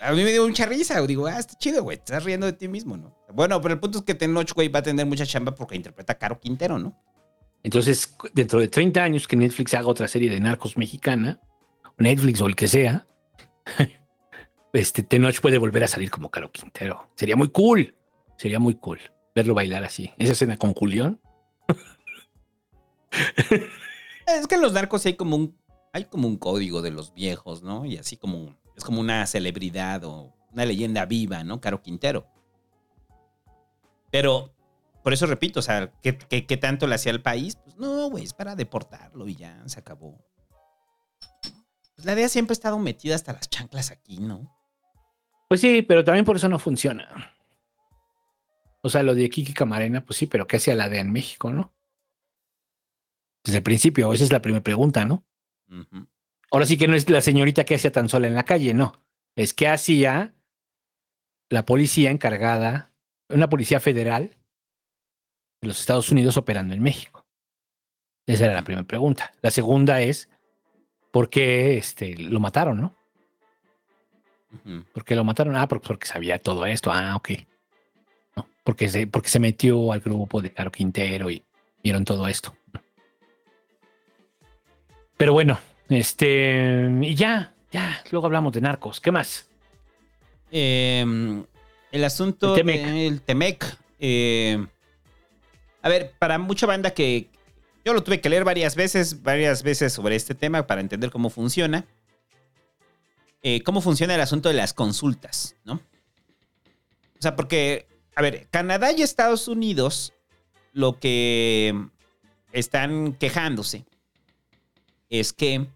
[0.02, 1.00] a mí me dio mucha risa.
[1.06, 1.96] Digo, ah, está chido, güey.
[1.96, 3.16] Estás riendo de ti mismo, ¿no?
[3.32, 6.12] Bueno, pero el punto es que Tenoch, güey, va a tener mucha chamba porque interpreta
[6.12, 6.94] a Caro Quintero, ¿no?
[7.62, 11.40] Entonces, dentro de 30 años que Netflix haga otra serie de narcos mexicana,
[11.96, 13.06] Netflix o el que sea,
[14.74, 17.08] este Tenoch puede volver a salir como Caro Quintero.
[17.14, 17.94] Sería muy cool.
[18.36, 19.00] Sería muy cool
[19.34, 20.12] verlo bailar así.
[20.18, 21.18] Esa escena con Julián.
[24.26, 25.56] Es que en los narcos hay como un,
[25.98, 27.84] hay como un código de los viejos, ¿no?
[27.84, 31.60] Y así como, es como una celebridad o una leyenda viva, ¿no?
[31.60, 32.26] Caro Quintero.
[34.10, 34.54] Pero,
[35.02, 36.12] por eso repito, o sea, ¿qué,
[36.60, 37.56] tanto le hacía al país?
[37.56, 40.16] Pues no, güey, es para deportarlo y ya, se acabó.
[41.94, 44.54] Pues la DEA siempre ha estado metida hasta las chanclas aquí, ¿no?
[45.48, 47.34] Pues sí, pero también por eso no funciona.
[48.82, 51.50] O sea, lo de Kiki Camarena, pues sí, pero ¿qué hacía la DEA en México,
[51.52, 51.74] no?
[53.42, 55.24] Desde el principio, esa es la primera pregunta, ¿no?
[56.50, 59.02] Ahora sí que no es la señorita que hacía tan sola en la calle, no.
[59.36, 60.34] Es que hacía
[61.48, 62.92] la policía encargada,
[63.28, 64.36] una policía federal
[65.60, 67.26] de los Estados Unidos operando en México.
[68.26, 69.32] Esa era la primera pregunta.
[69.40, 70.28] La segunda es,
[71.10, 72.96] ¿por qué este, lo mataron, no?
[74.92, 75.56] ¿Por qué lo mataron?
[75.56, 76.90] Ah, porque, porque sabía todo esto.
[76.92, 77.30] Ah, ok.
[78.36, 81.44] No, porque, se, porque se metió al grupo de Caro Quintero y
[81.82, 82.54] vieron todo esto.
[85.18, 85.58] Pero bueno,
[85.90, 89.00] este, y ya, ya, luego hablamos de narcos.
[89.00, 89.46] ¿Qué más?
[90.50, 91.04] Eh,
[91.92, 92.86] el asunto El Temec.
[92.86, 93.76] del Temec.
[93.98, 94.66] eh,
[95.82, 97.28] a ver, para mucha banda que
[97.84, 101.30] yo lo tuve que leer varias veces, varias veces sobre este tema para entender cómo
[101.30, 101.84] funciona.
[103.42, 105.74] Eh, cómo funciona el asunto de las consultas, ¿no?
[105.74, 110.12] O sea, porque, a ver, Canadá y Estados Unidos
[110.72, 111.74] lo que
[112.52, 113.84] están quejándose
[115.10, 115.66] es que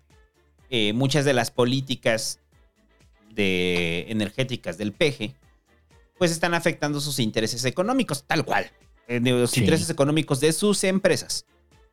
[0.70, 2.38] eh, muchas de las políticas
[3.30, 5.34] de energéticas del PG
[6.18, 8.70] pues están afectando sus intereses económicos, tal cual.
[9.08, 9.60] eh, los Sí.
[9.60, 11.44] intereses económicos de sus empresas.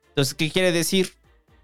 [0.10, 1.14] Entonces, ¿qué quiere decir?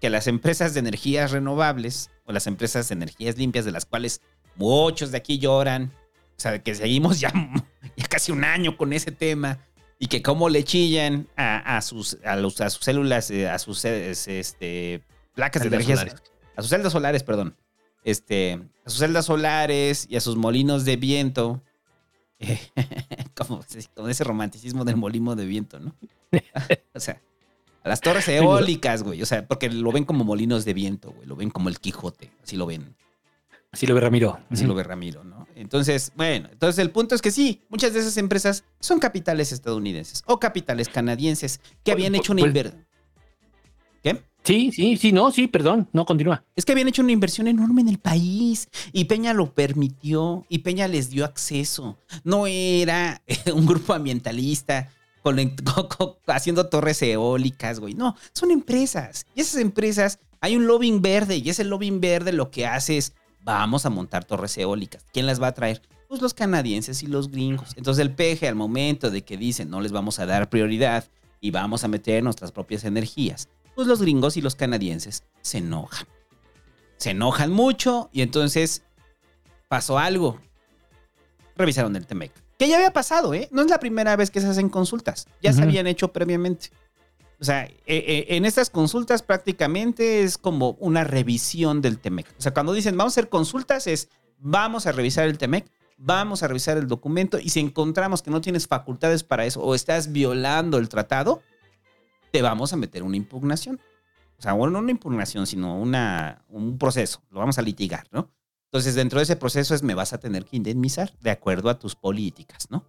[0.00, 4.20] Que las empresas de energías renovables o las empresas de energías limpias, de las cuales
[4.56, 5.92] muchos de aquí lloran,
[6.36, 7.32] o sea, que seguimos ya,
[7.96, 9.60] ya casi un año con ese tema,
[10.00, 13.58] y que cómo le chillan a, a sus, a, los- a sus células, eh, a
[13.60, 15.00] sus este,
[15.36, 16.14] placas de solares.
[16.56, 17.56] a sus celdas solares, perdón,
[18.02, 21.62] este, a sus celdas solares y a sus molinos de viento,
[23.36, 25.94] como, como ese romanticismo del molino de viento, ¿no?
[26.94, 27.20] o sea,
[27.84, 31.28] a las torres eólicas, güey, o sea, porque lo ven como molinos de viento, güey,
[31.28, 32.96] lo ven como el Quijote, así lo ven.
[33.70, 34.40] Así lo ve Ramiro.
[34.48, 35.46] Así lo ve Ramiro, ¿no?
[35.54, 40.22] Entonces, bueno, entonces el punto es que sí, muchas de esas empresas son capitales estadounidenses
[40.24, 42.86] o capitales canadienses que habían hecho una pues- inversión.
[44.02, 44.22] ¿Qué?
[44.46, 46.44] Sí, sí, sí, no, sí, perdón, no continúa.
[46.54, 50.58] Es que habían hecho una inversión enorme en el país y Peña lo permitió y
[50.58, 51.98] Peña les dio acceso.
[52.22, 53.20] No era
[53.52, 54.88] un grupo ambientalista
[55.22, 57.94] con- haciendo torres eólicas, güey.
[57.94, 59.26] No, son empresas.
[59.34, 63.14] Y esas empresas, hay un lobbying verde y ese lobbying verde lo que hace es,
[63.42, 65.04] vamos a montar torres eólicas.
[65.12, 65.82] ¿Quién las va a traer?
[66.08, 67.70] Pues los canadienses y los gringos.
[67.76, 71.04] Entonces el peje al momento de que dicen no les vamos a dar prioridad
[71.40, 76.08] y vamos a meter nuestras propias energías, pues los gringos y los canadienses se enojan
[76.96, 78.82] se enojan mucho y entonces
[79.68, 80.40] pasó algo.
[81.56, 82.32] Revisaron el Temec.
[82.58, 83.48] Que ya había pasado, ¿eh?
[83.52, 85.26] No es la primera vez que se hacen consultas.
[85.42, 86.70] Ya se habían hecho previamente.
[87.38, 92.26] O sea, eh, eh, en estas consultas prácticamente es como una revisión del Temec.
[92.38, 95.66] O sea, cuando dicen vamos a hacer consultas es vamos a revisar el Temec,
[95.98, 99.74] vamos a revisar el documento y si encontramos que no tienes facultades para eso o
[99.74, 101.42] estás violando el tratado,
[102.36, 103.80] te vamos a meter una impugnación.
[104.38, 107.22] O sea, bueno, no una impugnación, sino una, un proceso.
[107.30, 108.30] Lo vamos a litigar, ¿no?
[108.66, 111.78] Entonces, dentro de ese proceso es me vas a tener que indemnizar de acuerdo a
[111.78, 112.84] tus políticas, ¿no?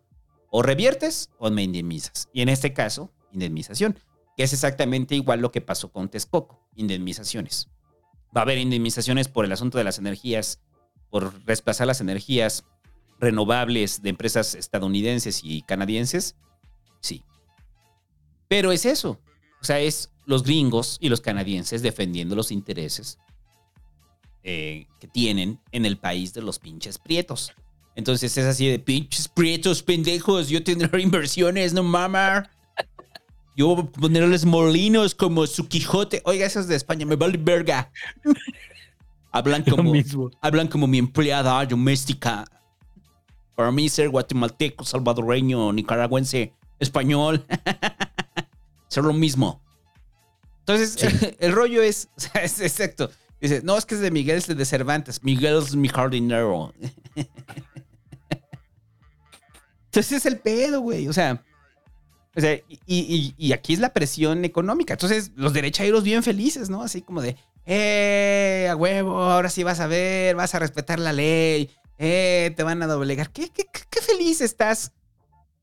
[0.50, 2.28] O reviertes o me indemnizas.
[2.34, 3.98] Y en este caso, indemnización,
[4.36, 7.70] que es exactamente igual lo que pasó con Texcoco, indemnizaciones.
[8.36, 10.60] Va a haber indemnizaciones por el asunto de las energías,
[11.10, 12.66] por desplazar las energías
[13.18, 16.36] renovables de empresas estadounidenses y canadienses.
[17.00, 17.24] Sí.
[18.50, 19.22] Pero es eso.
[19.62, 23.18] O sea, es los gringos y los canadienses defendiendo los intereses
[24.44, 27.54] eh, que tienen en el país de los pinches prietos.
[27.96, 30.50] Entonces es así de pinches prietos, pendejos.
[30.50, 32.50] Yo tendré inversiones, no mamá.
[33.58, 36.22] Yo voy a ponerles molinos como su Quijote.
[36.26, 37.92] Oiga, eso es de España, me vale verga.
[39.32, 40.30] Hablan como, mismo.
[40.42, 42.46] hablan como mi empleada doméstica.
[43.56, 47.44] Para mí ser guatemalteco, salvadoreño, nicaragüense, español,
[48.88, 49.62] ser lo mismo.
[50.60, 50.98] Entonces,
[51.40, 53.10] el rollo es, o sea, es exacto.
[53.40, 55.24] Dice, no, es que es de Miguel, es de Cervantes.
[55.24, 56.74] Miguel es mi jardinero.
[59.86, 61.08] Entonces es el pedo, güey.
[61.08, 61.44] O sea,
[62.36, 64.94] o sea y, y- y aquí es la presión económica.
[64.94, 66.84] Entonces, los derechairos bien felices, ¿no?
[66.84, 67.36] Así como de,
[67.66, 72.64] eh, a huevo, ahora sí vas a ver, vas a respetar la ley, eh, te
[72.64, 73.32] van a doblegar.
[73.32, 74.92] ¿Qué, qué, qué- qué feliz estás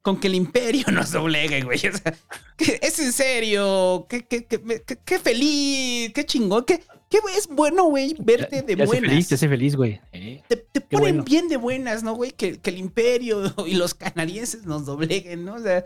[0.04, 1.78] con que el imperio nos doblegue, güey?
[1.78, 2.14] O sea,
[2.58, 8.14] ¿qué- es en serio, qué, qué, qué, feliz, qué chingón, qué, qué es bueno, güey,
[8.18, 9.98] verte de Te hace buenas feliz, te hace feliz, güey.
[10.12, 11.24] Eh, te, ponen bueno.
[11.24, 12.32] bien de buenas, ¿no, güey?
[12.32, 15.54] Que, que el imperio y los canadienses nos dobleguen, ¿no?
[15.54, 15.84] O sea,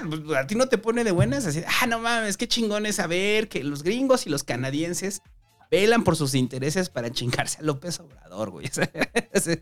[0.00, 2.86] bueno, pues, a ti no te pone de buenas así, ah, no mames, qué chingón
[2.86, 5.20] es saber que los gringos y los canadienses
[5.70, 8.66] velan por sus intereses para chingarse a López Obrador, güey.
[9.34, 9.58] O sea,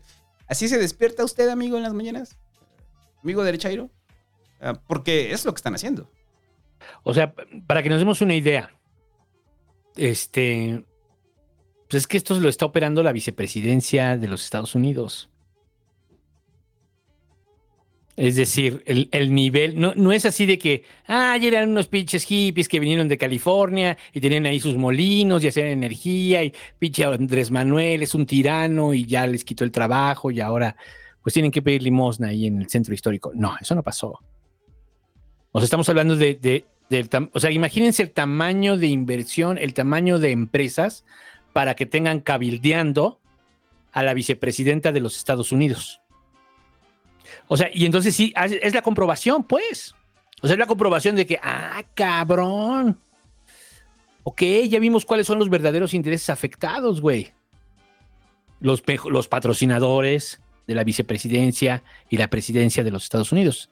[0.47, 2.37] así se despierta usted, amigo, en las mañanas,
[3.25, 3.89] amigo derechairo,
[4.61, 6.09] Ah, porque es lo que están haciendo.
[7.03, 7.33] O sea,
[7.67, 8.71] para que nos demos una idea,
[9.95, 10.83] este,
[11.89, 15.29] Pues es que esto lo está operando la vicepresidencia de los Estados Unidos.
[18.15, 21.87] Es decir, el, el nivel, no, no, es así de que, ah, ya eran unos
[21.87, 26.53] pinches hippies que vinieron de California y tenían ahí sus molinos y hacían energía y
[26.79, 30.77] pinche Andrés Manuel es un tirano y ya les quitó el trabajo y ahora
[31.25, 33.31] pues tienen que pedir limosna ahí en el centro histórico.
[33.33, 34.19] No, eso no pasó.
[35.51, 36.65] O sea, estamos hablando de,
[37.33, 41.03] o sea, imagínense el tamaño de inversión, el tamaño de empresas
[41.51, 43.19] para que tengan cabildeando
[43.91, 45.99] a la vicepresidenta de los Estados Unidos.
[47.47, 48.31] O sea, y entonces sí,
[48.61, 49.95] es la comprobación, pues.
[50.43, 52.99] O sea, es la comprobación de que, ah, cabrón.
[54.21, 57.33] Ok, ya vimos cuáles son los verdaderos intereses afectados, güey.
[58.59, 63.69] Los, los patrocinadores de la vicepresidencia y la presidencia de los Estados Unidos.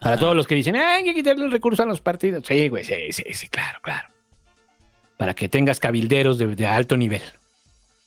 [0.00, 2.44] Para todos los que dicen, ah, hay que quitarle el recurso a los partidos.
[2.46, 4.08] Sí, güey, sí, sí, sí, claro, claro.
[5.16, 7.22] Para que tengas cabilderos de, de alto nivel.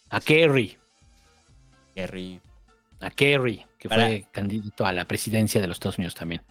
[0.09, 0.77] A Kerry.
[1.93, 2.41] Kerry.
[2.99, 6.41] A Kerry que fue candidato a la presidencia de los Estados Unidos también.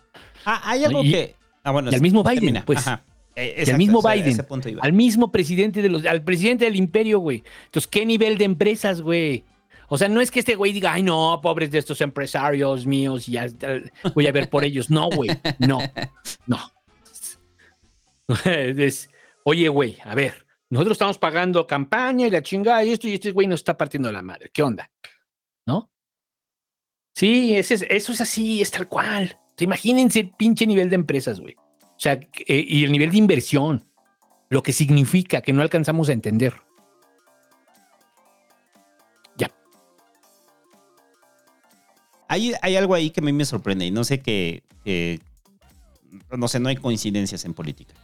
[0.44, 1.36] Ah, hay algo y, que.
[1.62, 2.78] Ah, bueno, y al mismo Biden, pues.
[2.81, 3.02] Ajá.
[3.36, 6.66] Eh, y al exacto, mismo o sea, Biden, al mismo presidente de los, al presidente
[6.66, 7.42] del imperio, güey.
[7.64, 9.42] Entonces, ¿qué nivel de empresas, güey?
[9.94, 13.26] O sea, no es que este güey diga, ay, no, pobres de estos empresarios míos,
[13.26, 13.47] ya
[14.12, 14.90] voy a ver por ellos.
[14.90, 15.78] No, güey, no,
[16.48, 16.58] no.
[19.44, 23.31] Oye, güey, a ver, nosotros estamos pagando campaña y la chingada y esto, y este
[23.31, 24.50] güey nos está partiendo la madre.
[24.52, 24.90] ¿Qué onda?
[25.66, 25.90] ¿No?
[27.14, 29.39] Sí, ese es- eso es así, es tal cual.
[29.60, 31.55] Imagínense el pinche nivel de empresas, güey.
[31.82, 33.89] O sea, eh, y el nivel de inversión,
[34.48, 36.55] lo que significa que no alcanzamos a entender.
[42.28, 45.20] Hay, algo ahí que a mí me sorprende y no sé que, que-
[46.30, 47.94] no sé, no hay coincidencias en política.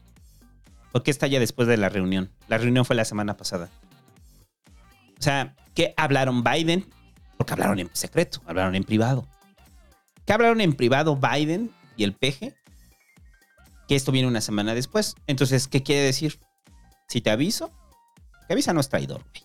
[0.92, 2.30] ¿Por qué está ya después de la reunión?
[2.48, 3.68] La reunión fue la semana pasada.
[5.18, 6.86] O sea, ¿qué hablaron Biden?
[7.36, 9.26] Porque hablaron en secreto, hablaron en privado.
[10.26, 12.54] ¿Qué hablaron en privado Biden y el PG?
[13.88, 15.14] Que esto viene una semana después.
[15.26, 16.38] Entonces, ¿qué quiere decir?
[17.08, 17.70] Si te aviso,
[18.46, 19.44] que avisa no es traidor, güey.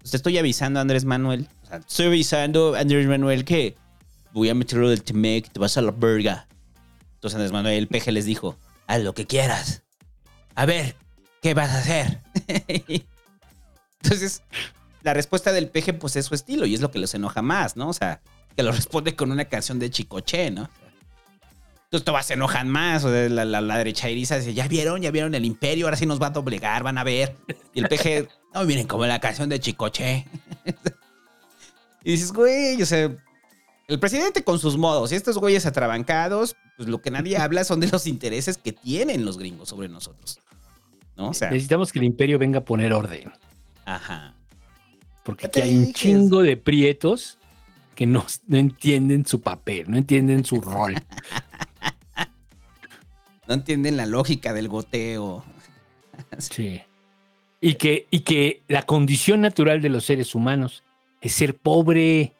[0.00, 1.48] Pues te estoy avisando, Andrés Manuel.
[1.62, 3.76] O sea, estoy avisando, Andrés Manuel, que
[4.34, 6.48] voy a meterlo del Temec, te vas a la verga.
[7.14, 9.82] Entonces Andrés Manuel, el peje les dijo, haz lo que quieras.
[10.56, 10.96] A ver,
[11.40, 12.20] ¿qué vas a hacer?
[14.02, 14.42] Entonces,
[15.02, 17.76] la respuesta del peje, pues es su estilo y es lo que los enoja más,
[17.76, 17.88] ¿no?
[17.88, 18.20] O sea,
[18.56, 20.68] que lo responde con una canción de Chicoche, ¿no?
[21.84, 23.04] Entonces todas se enojan más.
[23.04, 26.06] O sea, la, la, derecha eriza dice, ya vieron, ya vieron el imperio, ahora sí
[26.06, 27.36] nos va a doblegar, van a ver.
[27.72, 30.26] Y el peje, no, miren, como la canción de Chicoche.
[32.02, 33.16] y dices, güey, o sea,
[33.88, 37.80] el presidente con sus modos y estos güeyes atrabancados, pues lo que nadie habla son
[37.80, 40.38] de los intereses que tienen los gringos sobre nosotros.
[41.16, 41.28] ¿No?
[41.30, 43.32] O sea, Necesitamos que el imperio venga a poner orden.
[43.84, 44.34] ajá.
[45.22, 47.38] Porque aquí hay un chingo de prietos
[47.94, 50.94] que no, no entienden su papel, no entienden su rol.
[53.46, 55.44] No entienden la lógica del goteo.
[56.38, 56.80] Sí.
[57.60, 60.82] Y que, y que la condición natural de los seres humanos
[61.20, 62.32] es ser pobre.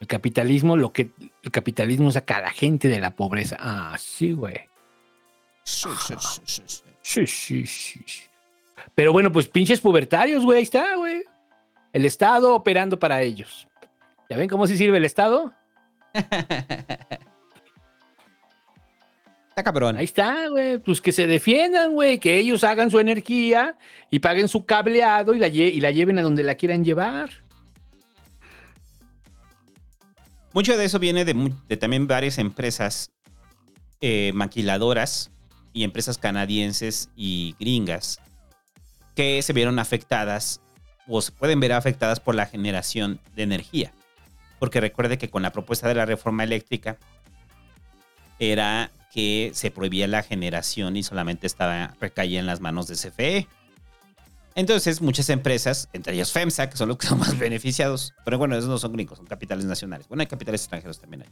[0.00, 1.10] El capitalismo, lo que
[1.42, 3.56] el capitalismo saca a la gente de la pobreza.
[3.58, 4.60] Ah, sí, güey.
[5.64, 8.20] Sí, sí, sí, sí.
[8.94, 11.22] Pero bueno, pues pinches pubertarios, güey, ahí está, güey.
[11.92, 13.66] El Estado operando para ellos.
[14.30, 15.52] ¿Ya ven cómo se sirve el Estado?
[19.48, 19.96] Está cabrón.
[19.96, 20.78] Ahí está, güey.
[20.78, 22.18] Pues que se defiendan, güey.
[22.20, 23.76] Que ellos hagan su energía
[24.10, 27.30] y paguen su cableado y la, lle- y la lleven a donde la quieran llevar.
[30.52, 33.10] Mucho de eso viene de, también varias empresas
[34.00, 35.30] eh, maquiladoras
[35.72, 38.20] y empresas canadienses y gringas
[39.14, 40.60] que se vieron afectadas
[41.06, 43.92] o se pueden ver afectadas por la generación de energía.
[44.58, 46.98] Porque recuerde que con la propuesta de la reforma eléctrica
[48.38, 53.48] era que se prohibía la generación y solamente estaba recaía en las manos de CFE.
[54.54, 58.56] Entonces, muchas empresas, entre ellas FEMSA, que son los que son más beneficiados, pero bueno,
[58.56, 60.08] esos no son gringos, son capitales nacionales.
[60.08, 61.28] Bueno, hay capitales extranjeros también hay.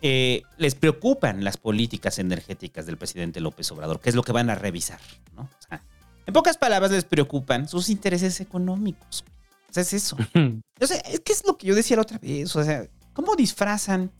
[0.00, 4.48] Eh, les preocupan las políticas energéticas del presidente López Obrador, que es lo que van
[4.48, 5.00] a revisar,
[5.34, 5.42] ¿no?
[5.42, 5.82] O sea,
[6.24, 9.24] en pocas palabras, les preocupan sus intereses económicos.
[9.70, 10.16] O sea, es eso.
[10.80, 12.54] O sea, es que es lo que yo decía la otra vez.
[12.54, 14.12] O sea, ¿cómo disfrazan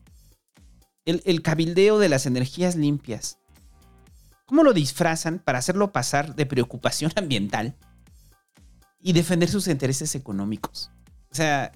[1.04, 3.38] el, el cabildeo de las energías limpias?
[4.48, 7.76] ¿Cómo lo disfrazan para hacerlo pasar de preocupación ambiental
[8.98, 10.90] y defender sus intereses económicos?
[11.30, 11.70] O sea,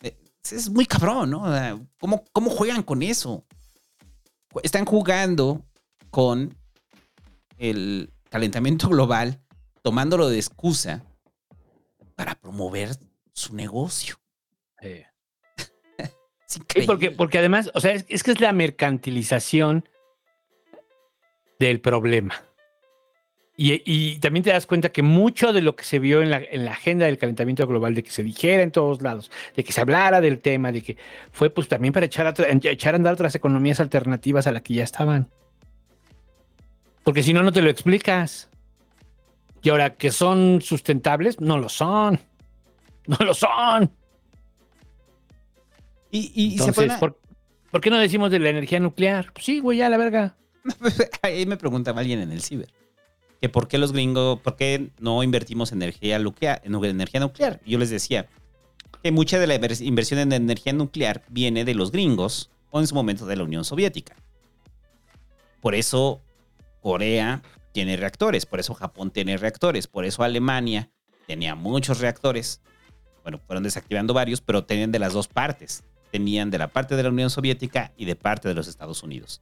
[0.00, 0.16] eh,
[0.50, 1.42] es muy cabrón, ¿no?
[1.42, 3.44] O sea, ¿cómo, ¿Cómo juegan con eso?
[4.62, 5.66] Están jugando
[6.10, 6.56] con
[7.58, 9.42] el calentamiento global,
[9.82, 11.04] tomándolo de excusa
[12.16, 12.96] para promover
[13.34, 14.16] su negocio.
[14.80, 15.02] Sí.
[16.46, 19.88] Sí, porque, porque además, o sea, es, es que es la mercantilización
[21.66, 22.34] del problema.
[23.56, 26.38] Y, y también te das cuenta que mucho de lo que se vio en la,
[26.38, 29.72] en la agenda del calentamiento global, de que se dijera en todos lados, de que
[29.72, 30.96] se hablara del tema, de que
[31.30, 32.34] fue pues también para echar a,
[32.70, 35.28] echar a andar otras economías alternativas a las que ya estaban.
[37.04, 38.48] Porque si no, no te lo explicas.
[39.62, 42.18] Y ahora que son sustentables, no lo son.
[43.06, 43.92] No lo son.
[46.10, 47.20] Y, y se Entonces, pone- ¿por,
[47.70, 49.32] por qué no decimos de la energía nuclear?
[49.32, 50.36] Pues sí, güey, ya la verga.
[51.22, 52.72] Ahí me preguntaba alguien en el ciber.
[53.40, 57.60] Que por qué los gringos, por qué no invertimos en energía nuclear, en energía nuclear.
[57.66, 58.28] Yo les decía
[59.02, 62.86] que mucha de la inver- inversión en energía nuclear viene de los gringos o en
[62.86, 64.14] su momento de la Unión Soviética.
[65.60, 66.20] Por eso
[66.80, 67.42] Corea
[67.72, 70.90] tiene reactores, por eso Japón tiene reactores, por eso Alemania
[71.26, 72.60] tenía muchos reactores.
[73.22, 75.82] Bueno, fueron desactivando varios, pero tenían de las dos partes.
[76.10, 79.40] Tenían de la parte de la Unión Soviética y de parte de los Estados Unidos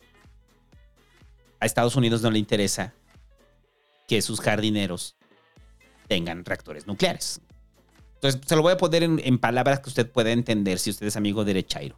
[1.60, 2.94] a Estados Unidos no le interesa
[4.08, 5.16] que sus jardineros
[6.08, 7.40] tengan reactores nucleares.
[8.14, 11.06] Entonces, se lo voy a poner en, en palabras que usted pueda entender si usted
[11.06, 11.96] es amigo derechairo.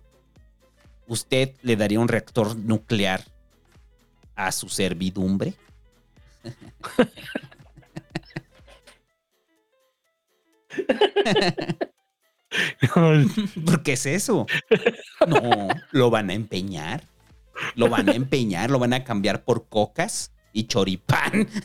[1.06, 3.24] ¿Usted le daría un reactor nuclear
[4.36, 5.54] a su servidumbre?
[13.64, 14.46] ¿Por qué es eso?
[15.26, 17.02] No, lo van a empeñar.
[17.74, 21.48] Lo van a empeñar, lo van a cambiar por cocas y choripán.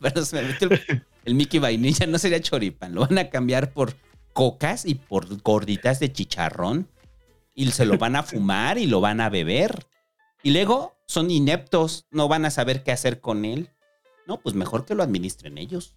[0.00, 0.94] Pero el,
[1.24, 2.94] el Mickey Vainilla, no sería choripán.
[2.94, 3.96] Lo van a cambiar por
[4.32, 6.88] cocas y por gorditas de chicharrón.
[7.54, 9.86] Y se lo van a fumar y lo van a beber.
[10.42, 13.70] Y luego son ineptos, no van a saber qué hacer con él.
[14.26, 15.94] No, pues mejor que lo administren ellos.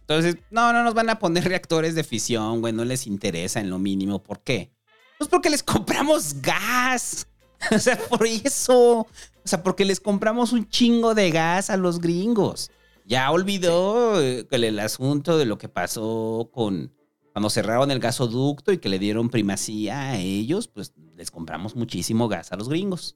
[0.00, 3.70] Entonces, no, no nos van a poner reactores de fisión, güey, no les interesa en
[3.70, 4.22] lo mínimo.
[4.22, 4.70] ¿Por qué?
[5.18, 7.26] Pues porque les compramos gas.
[7.74, 8.98] O sea, por eso.
[9.00, 9.08] O
[9.44, 12.70] sea, porque les compramos un chingo de gas a los gringos.
[13.06, 16.92] Ya olvidó eh, el, el asunto de lo que pasó con
[17.36, 22.28] cuando cerraron el gasoducto y que le dieron primacía a ellos, pues les compramos muchísimo
[22.28, 23.14] gas a los gringos.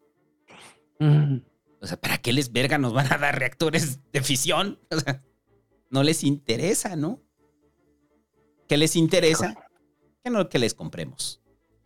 [1.81, 4.79] O sea, ¿para qué les verga nos van a dar reactores de fisión?
[4.91, 5.25] O sea,
[5.89, 7.23] no les interesa, ¿no?
[8.69, 9.55] ¿Qué les interesa?
[10.23, 11.40] Que no que les compremos.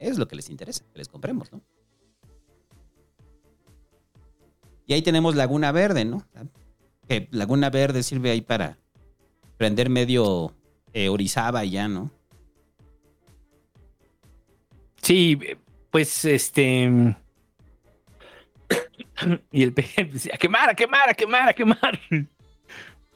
[0.05, 1.62] Es lo que les interesa, que les compremos, ¿no?
[4.86, 6.26] Y ahí tenemos Laguna Verde, ¿no?
[7.08, 8.76] Que Laguna Verde sirve ahí para
[9.57, 10.55] prender medio
[10.92, 12.10] eh, Orizaba ya, ¿no?
[15.00, 15.39] Sí,
[15.91, 17.16] pues este.
[19.52, 22.00] Y el PG decía, a quemar, a quemar, a quemar, a quemar.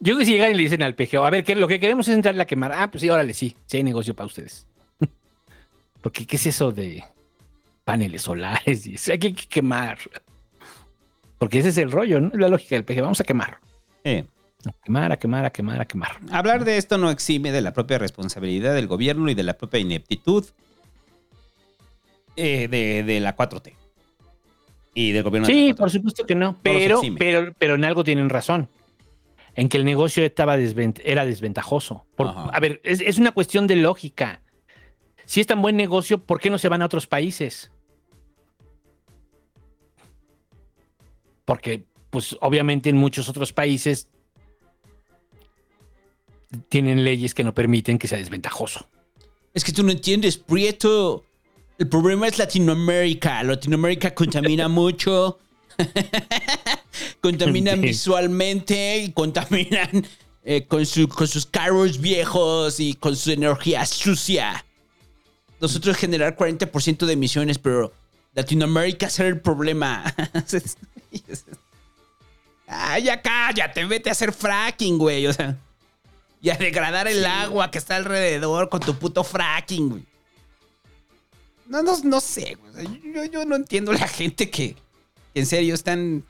[0.00, 2.08] Yo que si llegan y le dicen al PGO, a ver, ¿qué, lo que queremos
[2.08, 2.72] es entrarle a quemar.
[2.72, 4.66] Ah, pues sí, órale, sí, sí hay negocio para ustedes.
[6.00, 7.04] Porque, ¿qué es eso de
[7.84, 8.86] paneles solares?
[8.86, 9.12] Y eso?
[9.12, 9.98] Hay que quemar.
[11.38, 12.30] Porque ese es el rollo, ¿no?
[12.34, 13.58] La lógica del PG, vamos a quemar.
[14.04, 14.24] Eh.
[14.66, 16.18] A quemar, a quemar, a quemar, a quemar.
[16.32, 19.78] Hablar de esto no exime de la propia responsabilidad del gobierno y de la propia
[19.78, 20.44] ineptitud
[22.36, 23.72] eh, de, de la 4T.
[24.94, 25.76] Y del gobierno Sí, la 4T.
[25.78, 26.58] por supuesto que no.
[26.62, 28.68] Pero, pero, pero en algo tienen razón.
[29.54, 32.04] En que el negocio estaba desvent- era desventajoso.
[32.16, 34.40] Por- a ver, es, es una cuestión de lógica.
[35.28, 37.70] Si es tan buen negocio, ¿por qué no se van a otros países?
[41.44, 44.08] Porque, pues, obviamente en muchos otros países
[46.70, 48.88] tienen leyes que no permiten que sea desventajoso.
[49.52, 51.26] Es que tú no entiendes, Prieto.
[51.76, 53.42] El problema es Latinoamérica.
[53.42, 55.38] Latinoamérica contamina mucho.
[57.20, 60.06] contaminan visualmente y contaminan
[60.42, 64.64] eh, con, su- con sus carros viejos y con su energía sucia.
[65.60, 67.92] Nosotros generar 40% de emisiones, pero
[68.34, 70.04] Latinoamérica ser el problema.
[72.66, 75.26] Ay, ya cállate, vete a hacer fracking, güey.
[75.26, 75.56] O sea,
[76.40, 80.06] y a degradar el agua que está alrededor con tu puto fracking, güey.
[81.66, 82.70] No, no, no sé, güey.
[82.70, 84.74] O sea, yo, yo no entiendo la gente que,
[85.34, 86.24] que en serio están,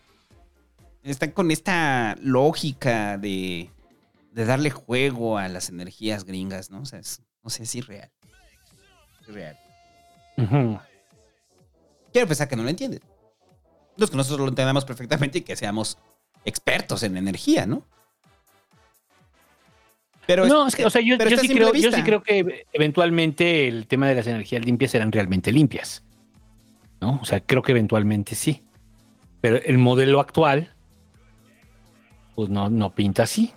[1.03, 3.71] están con esta lógica de,
[4.33, 6.81] de darle juego a las energías gringas, ¿no?
[6.83, 8.11] O sea, es- no sé, es irreal.
[10.37, 10.79] Ujú.
[12.13, 13.01] Quiero pensar que no lo entienden.
[13.97, 15.99] Los que nosotros lo entendamos perfectamente y que seamos
[16.45, 17.83] expertos en energía, ¿no?
[20.27, 23.67] Pero no, es que, o sea, yo, yo sí creo, yo sí creo que eventualmente
[23.67, 26.05] el tema de las energías limpias serán realmente limpias.
[27.01, 27.19] ¿No?
[27.23, 28.63] O sea, creo que eventualmente sí.
[29.41, 30.75] Pero el modelo actual,
[32.35, 33.55] pues no, no pinta así.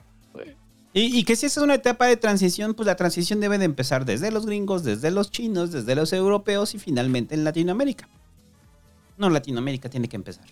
[0.93, 4.03] Y, que si esa es una etapa de transición, pues la transición debe de empezar
[4.03, 8.09] desde los gringos, desde los chinos, desde los europeos y finalmente en Latinoamérica.
[9.17, 10.45] No, Latinoamérica tiene que empezar.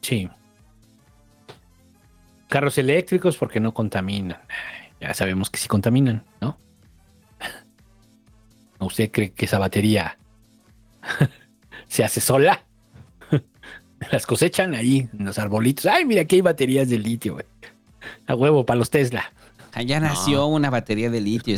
[0.00, 0.30] Sí.
[2.48, 4.40] Carros eléctricos porque no contaminan.
[4.98, 6.58] Ya sabemos que sí contaminan, ¿no?
[8.78, 10.18] ¿O ¿Usted cree que esa batería
[11.88, 12.64] se hace sola?
[14.10, 15.84] Las cosechan ahí en los arbolitos.
[15.86, 17.49] Ay, mira, aquí hay baterías de litio, güey.
[18.26, 19.32] A huevo, para los Tesla.
[19.72, 21.56] Allá nació una batería de litio.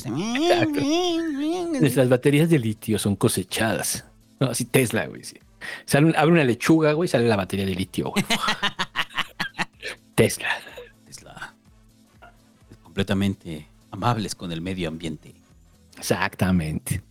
[1.80, 4.04] Las baterías de litio son cosechadas.
[4.40, 5.24] No, así Tesla, güey.
[5.24, 5.38] sí.
[5.86, 8.24] Sale un- abre una lechuga, güey, sale la batería de litio, güey.
[10.14, 10.48] Tesla.
[11.06, 11.54] Tesla.
[12.82, 15.34] Completamente amables con el medio ambiente.
[15.96, 17.02] Exactamente.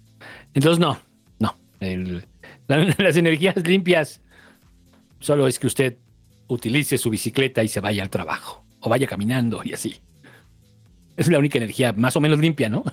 [0.54, 1.00] Entonces, no,
[1.40, 1.56] no.
[1.80, 2.26] El-
[2.68, 4.22] la- las energías limpias
[5.20, 5.98] solo es que usted
[6.48, 8.61] utilice su bicicleta y se vaya al trabajo.
[8.82, 10.02] O vaya caminando y así.
[11.18, 12.84] Es la única energía más o menos limpia, ¿no?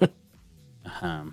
[0.84, 1.24] Ajá.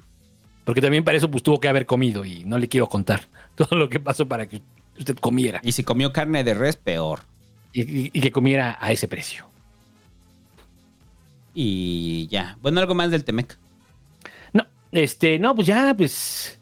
[0.64, 3.22] Porque también para eso pues tuvo que haber comido y no le quiero contar
[3.56, 4.62] todo lo que pasó para que
[4.98, 5.60] usted comiera.
[5.64, 7.22] Y si comió carne de res, peor.
[7.74, 9.46] Y, y- y que comiera a ese precio.
[11.54, 12.58] Y ya.
[12.62, 13.58] Bueno, algo más del Temec.
[14.54, 16.60] No, este, no, pues ya, pues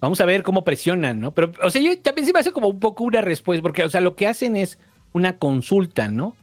[0.00, 1.32] vamos a ver cómo presionan, ¿no?
[1.32, 3.88] Pero, o sea, yo también se me hace como un poco una respuesta, porque, o
[3.90, 4.78] sea, lo que hacen es
[5.12, 6.36] una consulta, ¿no?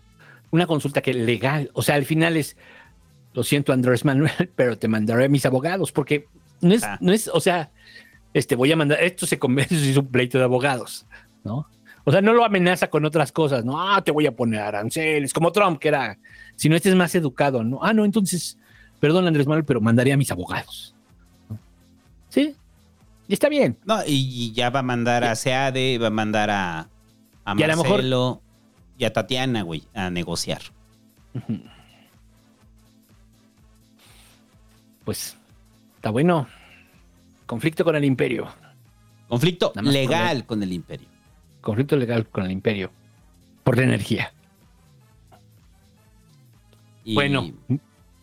[0.54, 1.72] Una consulta que legal.
[1.74, 2.56] O sea, al final es,
[3.34, 6.28] lo siento, Andrés Manuel, pero te mandaré a mis abogados, porque
[6.62, 7.00] no es, Ah.
[7.02, 7.72] no es, o sea,
[8.36, 11.08] este, voy a mandar, esto se convence si es un pleito de abogados,
[11.44, 11.68] ¿no?
[12.06, 13.82] O sea, no lo amenaza con otras cosas, ¿no?
[13.82, 16.20] Ah, te voy a poner aranceles, como Trump, que era,
[16.56, 17.80] si no, este es más educado, ¿no?
[17.82, 18.60] Ah, no, entonces,
[19.00, 20.94] perdón, Andrés Manuel, pero mandaré a mis abogados.
[22.30, 22.56] Sí,
[23.28, 23.76] y está bien.
[23.86, 26.80] No, y ya va a mandar a SEADE, va a mandar a,
[27.46, 28.42] a Y a lo mejor- Marcelo
[29.04, 30.62] y a Tatiana, güey, a negociar.
[35.06, 35.36] Pues,
[35.98, 36.48] está bueno.
[37.46, 38.48] Conflicto con el imperio.
[39.28, 41.08] Conflicto legal con el imperio.
[41.62, 42.92] Conflicto legal con el imperio.
[43.64, 44.34] Por la energía.
[47.04, 47.52] Y Bueno,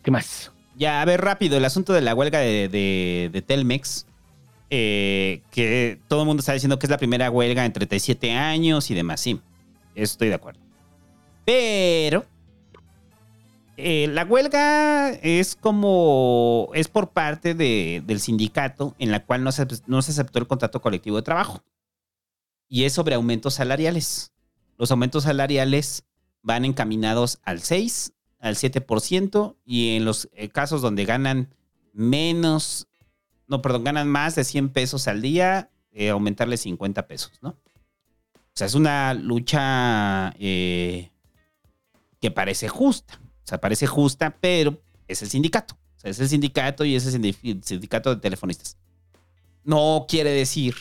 [0.03, 0.51] ¿qué más?
[0.75, 4.07] Ya, a ver, rápido, el asunto de la huelga de, de- de Telmex.
[4.73, 8.89] eh, que todo el mundo está diciendo que es la primera huelga en 37 años
[8.89, 9.19] y demás.
[9.19, 9.39] Sí,
[9.95, 10.61] estoy de acuerdo.
[11.45, 12.25] Pero
[13.77, 16.69] eh, la huelga es como.
[16.73, 20.47] es por parte de- del sindicato en la cual no se, no se aceptó el
[20.47, 21.63] contrato colectivo de trabajo.
[22.67, 24.31] Y es sobre aumentos salariales.
[24.77, 26.03] Los aumentos salariales
[26.41, 31.53] van encaminados al 6, al 7%, y en los eh, casos donde ganan
[31.93, 32.87] menos,
[33.47, 37.49] no, perdón, ganan más de 100 pesos al día, eh, aumentarle 50 pesos, ¿no?
[37.49, 41.10] O sea, es una lucha eh,
[42.21, 43.19] que parece justa.
[43.43, 45.75] O sea, parece justa, pero es el sindicato.
[45.97, 48.77] O sea, es el sindicato y es el sindi- sindicato de telefonistas.
[49.63, 50.75] No quiere decir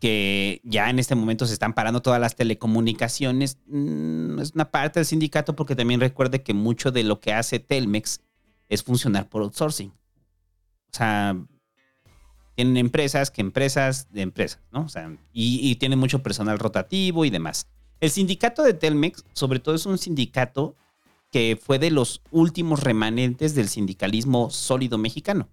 [0.00, 3.58] que ya en este momento se están parando todas las telecomunicaciones.
[3.66, 7.58] Mm, es una parte del sindicato porque también recuerde que mucho de lo que hace
[7.60, 8.20] Telmex
[8.68, 9.90] es funcionar por outsourcing.
[9.90, 11.36] O sea,
[12.56, 14.82] tienen empresas que empresas de empresas, ¿no?
[14.82, 17.66] O sea, y, y tienen mucho personal rotativo y demás.
[18.02, 20.74] El sindicato de Telmex, sobre todo, es un sindicato
[21.30, 25.48] que fue de los últimos remanentes del sindicalismo sólido mexicano.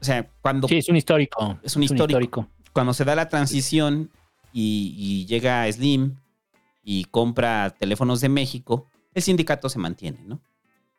[0.00, 0.68] O sea, cuando...
[0.68, 1.58] Sí, es un histórico.
[1.64, 2.48] Es un histórico.
[2.72, 4.12] Cuando se da la transición
[4.52, 6.14] y, y llega Slim
[6.84, 10.40] y compra teléfonos de México, el sindicato se mantiene, ¿no?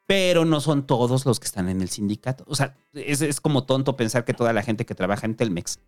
[0.06, 2.44] Pero no son todos los que están en el sindicato.
[2.50, 5.80] O sea, es, es como tonto pensar que toda la gente que trabaja en Telmex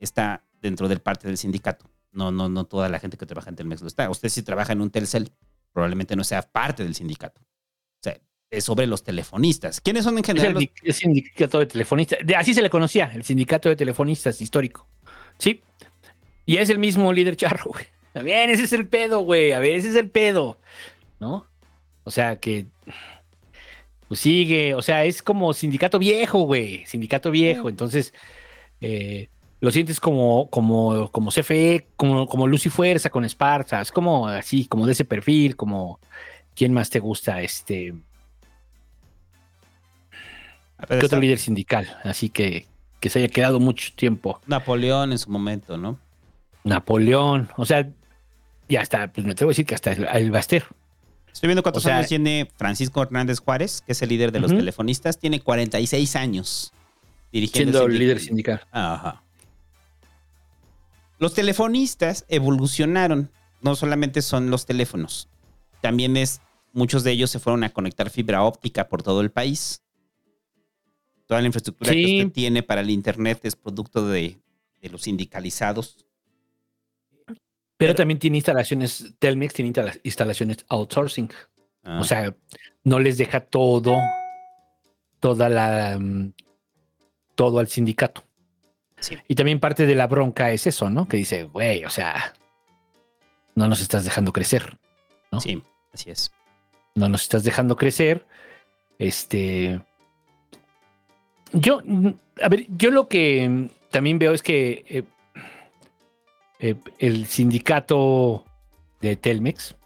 [0.00, 1.88] está dentro del parte del sindicato.
[2.12, 4.08] No, no, no toda la gente que trabaja en Telmex lo está.
[4.10, 5.30] Usted si trabaja en un Telcel,
[5.72, 7.40] probablemente no sea parte del sindicato.
[7.40, 8.18] O sea,
[8.50, 9.80] es sobre los telefonistas.
[9.80, 10.48] ¿Quiénes son en Es general?
[10.48, 12.18] el, los- di- el sindicato de telefonistas.
[12.24, 14.88] De- así se le conocía, el sindicato de telefonistas histórico.
[15.38, 15.62] Sí.
[16.46, 17.84] Y es el mismo líder charro, güey.
[18.14, 19.52] A ver, ese es el pedo, güey.
[19.52, 20.58] A ver, ese es el pedo.
[21.20, 21.46] ¿No?
[22.04, 22.66] O sea, que.
[24.08, 24.74] Pues sigue.
[24.74, 26.86] O sea, es como sindicato viejo, güey.
[26.86, 27.68] Sindicato viejo.
[27.68, 28.14] Entonces,
[28.80, 29.28] eh,
[29.60, 33.80] lo sientes como, como, como CFE, como, como Luz y Fuerza con Esparza.
[33.80, 35.98] Es como así, como de ese perfil, como.
[36.54, 37.40] ¿Quién más te gusta?
[37.42, 37.94] Este.
[40.88, 41.98] ¿Qué otro líder sindical?
[42.04, 42.66] Así que,
[43.00, 44.40] que se haya quedado mucho tiempo.
[44.46, 45.98] Napoleón en su momento, ¿no?
[46.64, 47.88] Napoleón, o sea,
[48.68, 50.64] ya hasta, pues me atrevo a decir que hasta el, el Baster.
[51.32, 54.40] Estoy viendo cuántos O sea- años tiene Francisco Hernández Juárez, que es el líder de
[54.40, 54.60] los Ujú.
[54.60, 55.18] telefonistas.
[55.18, 56.72] Tiene 46 años
[57.32, 58.66] dirigiendo Siendo el líder sindical.
[58.70, 59.22] Ajá.
[61.18, 63.30] Los telefonistas evolucionaron.
[63.60, 65.28] No solamente son los teléfonos.
[65.80, 66.40] También es
[66.72, 69.82] muchos de ellos se fueron a conectar fibra óptica por todo el país.
[71.26, 74.38] Toda la infraestructura que usted tiene para el Internet es producto de,
[74.80, 76.06] de los sindicalizados.
[77.76, 81.30] Pero también tiene instalaciones, Telmex tiene instala- instalaciones outsourcing.
[81.84, 81.98] Ah.
[82.00, 82.34] O sea,
[82.82, 83.96] no les deja todo,
[85.20, 86.32] toda la, mm,
[87.34, 88.24] todo al sindicato.
[89.28, 91.06] Y también parte de la bronca es eso, ¿no?
[91.06, 92.34] Que dice, güey, o sea,
[93.54, 94.76] no nos estás dejando crecer.
[95.30, 95.40] ¿no?
[95.40, 95.62] Sí,
[95.92, 96.32] así es.
[96.94, 98.26] No nos estás dejando crecer.
[98.98, 99.80] Este.
[101.52, 101.82] Yo,
[102.42, 105.04] a ver, yo lo que también veo es que eh,
[106.60, 108.44] eh, el sindicato
[109.00, 109.76] de Telmex,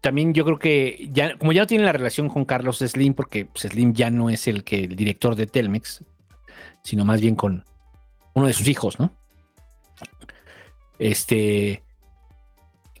[0.00, 3.48] también yo creo que ya, como ya no tiene la relación con Carlos Slim, porque
[3.54, 6.02] Slim ya no es el que el director de Telmex,
[6.82, 7.64] sino más bien con
[8.34, 9.12] uno de sus hijos, ¿no?
[10.98, 11.82] Este.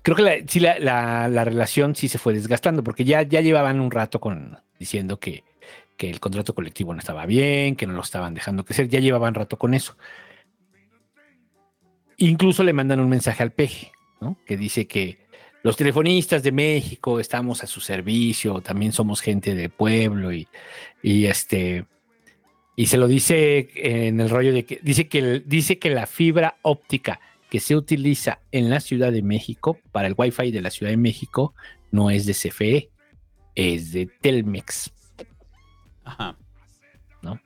[0.02, 3.40] Creo que la, sí, la, la- la relación sí se fue desgastando, porque ya, ya
[3.40, 5.44] llevaban un rato con diciendo que,
[5.96, 9.32] que el contrato colectivo no estaba bien, que no lo estaban dejando crecer, ya llevaban
[9.34, 9.96] rato con eso.
[12.18, 14.36] Incluso le mandan un mensaje al peje, ¿no?
[14.46, 15.18] Que dice que
[15.62, 20.46] los telefonistas de México estamos a su servicio, también somos gente de pueblo y
[21.26, 21.86] este
[22.76, 26.56] y se lo dice en el rollo de que dice que dice que la fibra
[26.62, 30.90] óptica que se utiliza en la Ciudad de México para el Wi-Fi de la Ciudad
[30.90, 31.54] de México
[31.92, 32.90] no es de CFE,
[33.54, 34.90] es de Telmex.
[36.02, 36.36] Ajá.
[37.22, 37.40] ¿no?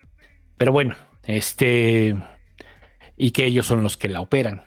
[0.56, 2.16] Pero bueno, este
[3.18, 4.62] y que ellos son los que la operan,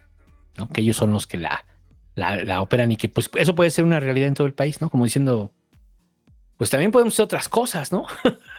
[0.57, 0.69] ¿no?
[0.69, 1.65] Que ellos son los que la,
[2.14, 4.81] la, la operan y que pues eso puede ser una realidad en todo el país,
[4.81, 4.90] ¿no?
[4.91, 5.51] Como diciendo,
[6.57, 8.06] pues también podemos hacer otras cosas, ¿no?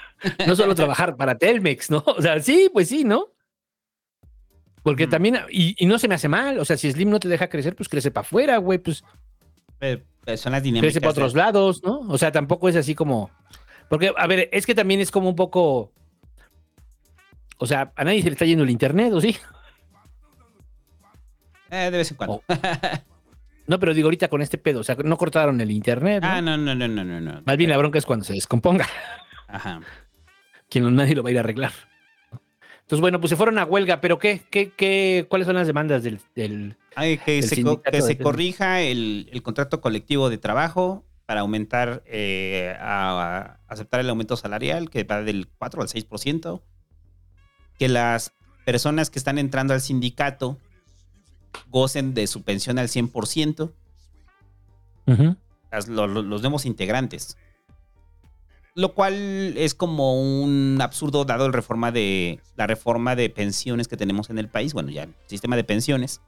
[0.47, 2.03] no solo trabajar para Telmex, ¿no?
[2.17, 3.27] O sea, sí, pues sí, ¿no?
[4.83, 7.29] Porque también, y, y no se me hace mal, o sea, si Slim no te
[7.29, 9.05] deja crecer, pues crece para afuera, güey, pues
[9.81, 10.87] Eh, eh, Son las dinámicas.
[10.93, 12.01] crece para otros lados, ¿no?
[12.09, 13.31] O sea, tampoco es así como.
[13.89, 15.93] Porque, a ver, es que también es como un poco.
[17.59, 19.37] O sea, a nadie se le está yendo el internet, ¿o sí?
[21.71, 22.43] Eh, de vez en cuando.
[23.67, 26.23] No, pero digo ahorita con este pedo, o sea, no cortaron el internet.
[26.23, 26.29] ¿no?
[26.29, 27.43] Ah, no, no, no, no, no, no.
[27.45, 28.87] Más bien la bronca es cuando se descomponga.
[29.47, 29.81] Ajá.
[30.73, 31.73] Quien nadie lo va a ir a arreglar.
[32.81, 34.43] Entonces, bueno, pues se fueron a huelga, pero ¿qué?
[34.51, 36.19] ¿Qué, qué cuáles son las demandas del.
[36.35, 41.41] del Ay, que del se, co- que corrija el, el contrato colectivo de trabajo para
[41.41, 46.63] aumentar, eh, a, a aceptar el aumento salarial que va del 4 al 6%.
[47.79, 48.33] Que las
[48.65, 50.59] personas que están entrando al sindicato
[51.69, 53.73] gocen de su pensión al 100%.
[55.07, 55.37] Ujú.
[55.71, 57.37] las- lo- lo- los nuevos integrantes.
[58.75, 63.99] Lo cual es como un absurdo dado el reforma de, la reforma de pensiones que
[63.99, 64.73] tenemos en el país.
[64.73, 66.23] Bueno, ya el sistema de pensiones.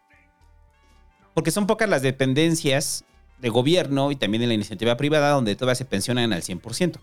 [1.32, 3.04] Porque son pocas las dependencias
[3.40, 6.98] de gobierno y también de la iniciativa privada donde todavía se pensionan al 100%.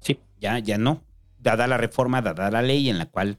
[0.00, 0.20] Sí.
[0.38, 1.02] Ya, ya no.
[1.38, 3.38] Dada la reforma, dada la ley en la cual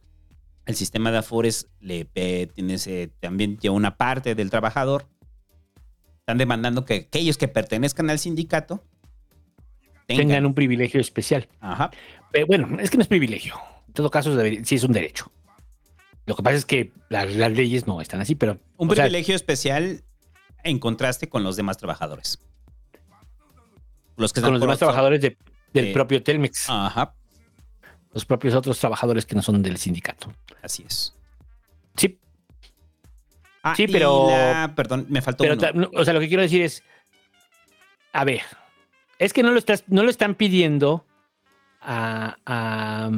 [0.66, 5.08] el sistema de Afores le eh, tiene ese- también lleva una parte del trabajador.
[6.19, 8.84] Están demandando que aquellos que pertenezcan al sindicato
[10.08, 11.48] tengan un privilegio especial.
[11.60, 11.92] Ajá.
[12.32, 13.56] Pero bueno, es que no es privilegio.
[13.88, 15.32] En todo caso, sí es un derecho.
[16.26, 18.60] Lo que pasa es que la- las leyes no están así, pero.
[18.77, 20.03] un sea, privilegio especial
[20.64, 22.40] en contraste con los demás trabajadores.
[24.18, 25.38] Los que con los demás otro- trabajadores de-
[25.74, 26.69] del de- propio Telmex.
[26.69, 27.14] Ajá.
[28.14, 30.34] Los propios otros trabajadores que no son del sindicato.
[30.61, 31.14] Así es.
[31.95, 32.19] Sí.
[33.64, 34.27] Ah, sí, pero.
[34.30, 35.90] la- perdón, me faltó pero uno.
[35.94, 36.84] o sea, lo que quiero decir es.
[38.14, 38.42] A ver.
[39.19, 41.05] Es que no lo, estás, no lo están pidiendo
[41.81, 43.09] a, a,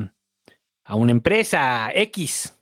[0.85, 2.55] a una empresa X.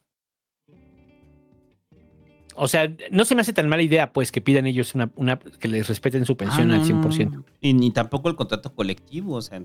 [2.55, 5.37] O sea, no se me hace tan mala idea, pues, que pidan ellos una, una
[5.37, 7.25] que les respeten su pensión Ah, al no, 100%.
[7.29, 7.45] no, no.
[7.61, 9.61] Y ni tampoco el contrato colectivo, o sea,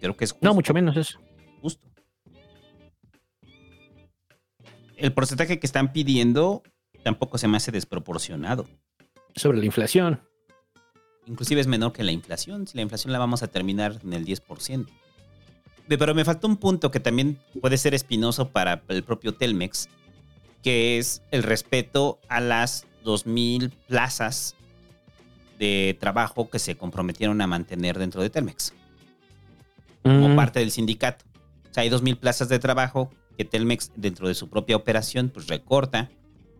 [0.00, 0.44] creo que es justo.
[0.44, 1.20] No, mucho menos eso.
[1.60, 1.86] Justo.
[4.96, 6.64] El porcentaje que están pidiendo
[7.04, 8.66] tampoco se me hace desproporcionado.
[9.36, 10.20] Sobre la inflación.
[11.26, 12.66] Inclusive es menor que la inflación.
[12.66, 14.86] Si la inflación la vamos a terminar en el 10%.
[15.88, 19.88] De- Pero me falta un punto que también puede ser espinoso para el propio Telmex,
[20.62, 24.54] que es el respeto a las 2.000 plazas
[25.58, 28.72] de trabajo que se comprometieron a mantener dentro de Telmex,
[30.02, 31.24] como Mm, parte del sindicato.
[31.70, 35.46] O sea, hay 2.000 plazas de trabajo que Telmex, dentro de su propia operación, pues
[35.46, 36.10] recorta,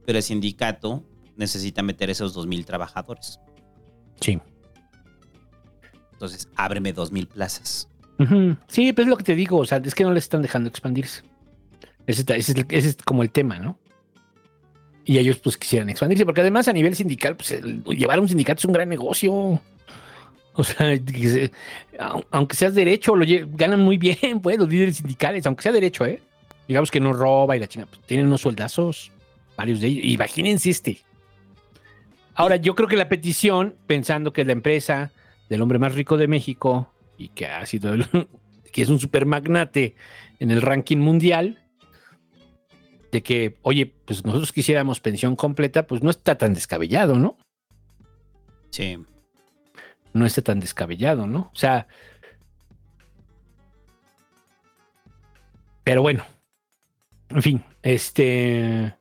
[0.07, 1.03] pero el sindicato
[1.37, 3.41] necesita meter esos 2.000 trabajadores.
[4.21, 4.39] Sí.
[6.23, 7.89] Entonces, ábreme 2.000 plazas.
[8.21, 8.57] Ujú.
[8.69, 9.59] Sí, pues es lo que te digo.
[9.59, 11.23] O sea, es que no les están dejando expandirse.
[12.07, 12.25] Ese,
[12.69, 13.77] es, como el tema, ¿no?
[15.05, 18.61] Y ellos, pues, quisieran expandirse, porque además, a nivel sindical, pues, el- llevar un sindicato
[18.61, 19.61] es un gran negocio.
[20.53, 21.53] O sea, que se-
[21.99, 23.27] au- aunque seas derecho, lo
[23.57, 26.23] ganan muy bien, pues, los líderes sindicales, aunque sea derecho, ¿eh?
[26.69, 29.11] Digamos que no roba y la chingada, pues, tienen unos sueldazos,
[29.57, 30.05] varios de ellos.
[30.05, 31.01] Imagínense este.
[32.37, 35.11] Ahora, yo creo que la petición, pensando que la empresa
[35.49, 38.07] del hombre más rico de México y que ha sido el-
[38.73, 39.95] que es un super magnate
[40.41, 41.59] en el ranking mundial,
[43.11, 47.37] de que, oye, pues nosotros quisiéramos pensión completa, pues no está tan descabellado, ¿no?
[48.71, 48.99] Sí.
[50.15, 51.51] no esté tan descabellado, ¿no?
[51.53, 51.87] O sea.
[55.85, 56.25] Pero bueno.
[57.29, 58.95] En fin, este.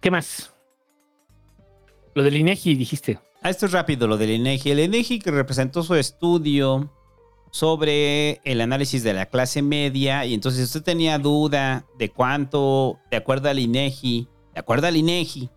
[0.00, 0.54] ¿Qué más?
[2.14, 3.18] Lo del INEGI dijiste.
[3.42, 4.70] Ah, esto es rápido, lo del INEGI.
[4.70, 6.92] El INEGI que representó su estudio
[7.50, 13.16] sobre el análisis de la clase media y entonces usted tenía duda de cuánto, de
[13.16, 15.50] acuerdo al INEGI, de acuerdo al INEGI,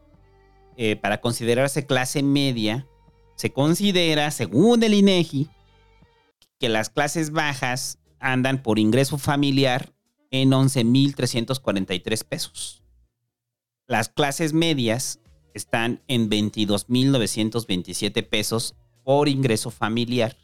[0.77, 2.87] eh, para considerarse clase media,
[3.35, 5.49] se considera, según el INEGI,
[6.59, 9.93] que las clases bajas andan por ingreso familiar
[10.29, 12.80] en 11.343 pesos.
[13.91, 15.19] Las clases medias
[15.53, 20.37] están en 22.927 pesos por ingreso familiar.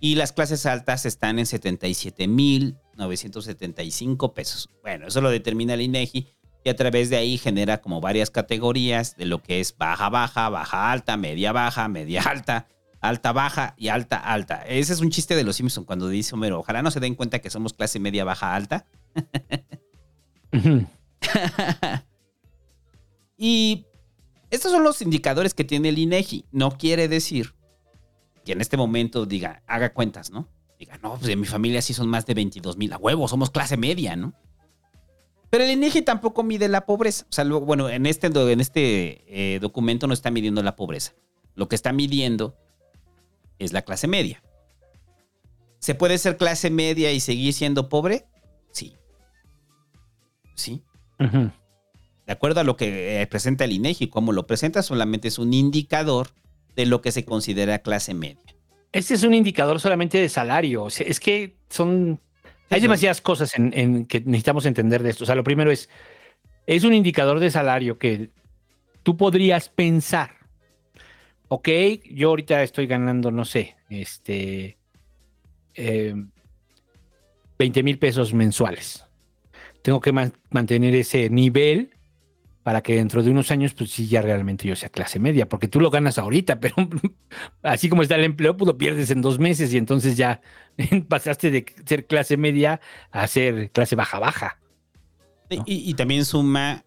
[0.00, 4.68] Y las clases altas están en 77.975 pesos.
[4.82, 6.26] Bueno, eso lo determina el INEGI
[6.64, 10.48] y a través de ahí genera como varias categorías de lo que es baja, baja,
[10.48, 12.66] baja, alta, media, baja, media, alta,
[13.00, 14.64] alta, baja y alta, alta.
[14.66, 17.38] Ese es un chiste de los Simpson cuando dice Homero, ojalá no se den cuenta
[17.38, 18.86] que somos clase media, baja, alta.
[23.36, 23.86] Y
[24.50, 26.46] estos son los indicadores que tiene el INEGI.
[26.52, 27.54] No quiere decir
[28.44, 30.48] que en este momento diga, haga cuentas, ¿no?
[30.78, 32.92] Diga, no, pues en mi familia sí son más de 22 mil.
[32.92, 34.34] A huevo, somos clase media, ¿no?
[35.50, 37.26] Pero el INEGI tampoco mide la pobreza.
[37.30, 39.24] O sea, bueno, en este, en este
[39.54, 41.14] eh, documento no está midiendo la pobreza.
[41.54, 42.56] Lo que está midiendo
[43.58, 44.42] es la clase media.
[45.78, 48.26] ¿Se puede ser clase media y seguir siendo pobre?
[48.70, 48.96] Sí.
[50.54, 50.82] Sí.
[52.26, 55.52] De acuerdo a lo que eh, presenta el INEGI, como lo presenta, solamente es un
[55.54, 56.28] indicador
[56.74, 58.42] de lo que se considera clase media.
[58.92, 60.88] Este es un indicador solamente de salario.
[60.88, 62.20] Es que son.
[62.70, 65.22] Hay demasiadas cosas en, que necesitamos entender de esto.
[65.24, 65.88] O sea, lo primero es.
[66.66, 68.30] Es un indicador de salario que
[69.04, 70.32] tú podrías pensar.
[71.48, 71.68] Ok,
[72.10, 74.78] yo ahorita estoy ganando, no sé, este.
[75.74, 76.14] eh,
[77.58, 79.04] 20 mil pesos mensuales.
[79.82, 81.90] Tengo que man- mantener ese nivel
[82.66, 85.68] para que dentro de unos años, pues sí, ya realmente yo sea clase media, porque
[85.68, 86.74] tú lo ganas ahorita, pero
[87.62, 90.40] así como está el empleo, pues lo pierdes en dos meses y entonces ya
[91.08, 92.80] pasaste de ser clase media
[93.12, 94.58] a ser clase baja-baja.
[95.48, 96.84] Y, y también suma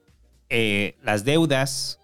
[0.49, 2.01] eh, las deudas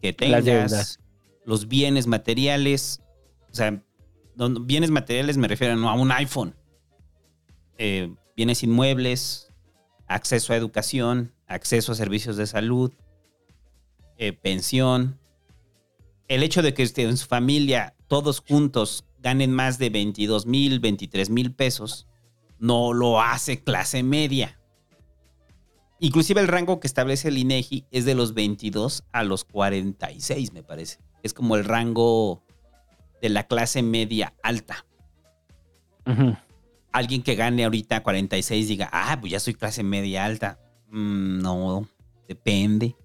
[0.00, 0.98] que tengas, deudas.
[1.44, 3.02] los bienes materiales.
[3.50, 3.82] O sea,
[4.62, 6.56] bienes materiales me refiero no a un iPhone.
[7.76, 9.52] Eh, bienes inmuebles,
[10.06, 12.94] acceso a educación, acceso a servicios de salud,
[14.20, 15.18] eh, pensión.
[16.28, 20.78] El hecho de que este, en su familia todos juntos ganen más de 22 mil,
[20.78, 22.06] 23 mil pesos,
[22.58, 24.60] no lo hace clase media.
[26.00, 30.62] Inclusive el rango que establece el INEGI es de los 22 a los 46, me
[30.62, 30.98] parece.
[31.22, 32.44] Es como el rango
[33.22, 34.84] de la clase media alta.
[36.92, 40.58] Alguien que gane ahorita 46 diga, ah, pues ya soy clase media alta.
[40.90, 41.88] Mm, no,
[42.28, 42.96] depende.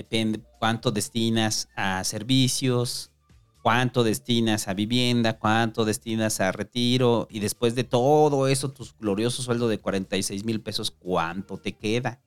[0.00, 3.10] Depende cuánto destinas a servicios,
[3.62, 9.42] cuánto destinas a vivienda, cuánto destinas a retiro y después de todo eso, tu glorioso
[9.42, 12.18] sueldo de 46 mil pesos, ¿cuánto te queda?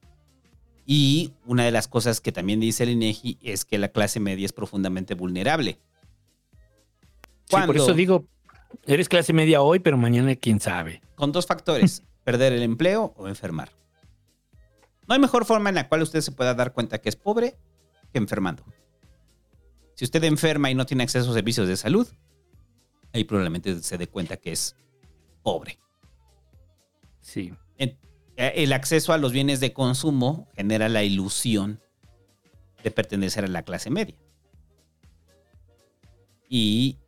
[0.85, 4.45] Y una de las cosas que también dice el INEGI es que la clase media
[4.45, 5.79] es profundamente vulnerable.
[7.45, 8.27] Sí, por eso digo,
[8.85, 11.01] eres clase media hoy, pero mañana quién sabe.
[11.15, 13.71] Con dos factores, perder el empleo o enfermar.
[15.07, 17.57] No hay mejor forma en la cual usted se pueda dar cuenta que es pobre
[18.11, 18.63] que enfermando.
[19.95, 22.07] Si usted enferma y no tiene acceso a servicios de salud,
[23.13, 24.75] ahí probablemente se dé cuenta que es
[25.41, 25.79] pobre.
[27.21, 27.53] Sí.
[27.77, 27.97] Eh,
[28.35, 31.79] El acceso a los bienes de consumo genera la ilusión
[32.83, 34.17] de pertenecer a la clase media.
[36.49, 36.99] Y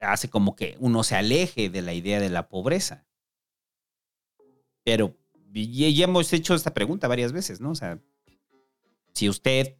[0.00, 3.06] hace como que uno se aleje de la idea de la pobreza.
[4.84, 5.16] Pero
[5.52, 7.70] y- ya hemos hecho esta pregunta varias veces, ¿no?
[7.70, 7.98] O sea,
[9.14, 9.76] si usted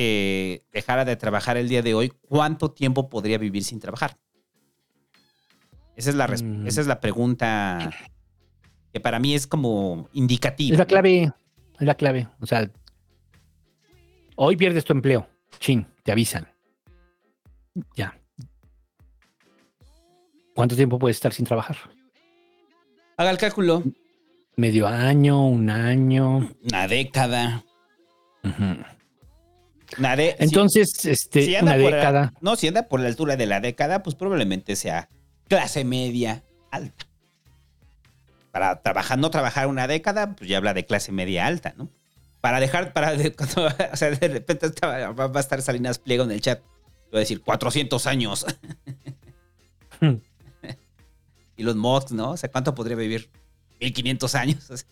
[0.00, 4.16] eh, dejara de trabajar el día de hoy, ¿cuánto tiempo podría vivir sin trabajar?
[5.96, 6.66] Esa es la, Mm.
[6.68, 7.90] esa es la pregunta
[8.92, 10.74] que para mí es como indicativa.
[10.74, 11.32] Es la clave,
[11.80, 12.28] es la clave.
[12.40, 12.70] O sea,
[14.40, 15.28] Hoy pierdes tu empleo.
[15.58, 16.46] Chin, te avisan.
[17.96, 18.16] Ya.
[20.54, 21.76] ¿Cuánto tiempo puedes estar sin trabajar?
[23.16, 23.82] Haga el cálculo.
[24.58, 26.50] Medio año, un año.
[26.64, 27.64] Una década.
[29.96, 32.32] Una de- Entonces, si- este, si una la- década.
[32.40, 35.08] no, si anda por la altura de la década, pues probablemente sea
[35.46, 37.06] clase media alta.
[38.50, 41.88] Para trabajar, no trabajar una década, pues ya habla de clase media alta, ¿no?
[42.40, 46.24] Para dejar, para, de, cuando- o sea, de repente está- va a estar Salinas Pliego
[46.24, 46.60] en el chat.
[47.12, 48.44] Voy a decir 400 años.
[51.56, 52.32] y los Musk, ¿no?
[52.32, 53.30] O sea, ¿cuánto podría vivir?
[53.80, 54.86] 1500 años.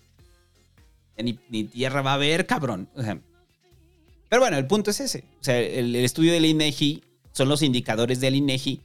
[1.18, 2.88] Ni, tierra va a haber, cabrón.
[4.28, 5.24] Pero bueno, el punto es ese.
[5.40, 8.80] O sea, el, el estudio del INEGI son los indicadores del INEGI,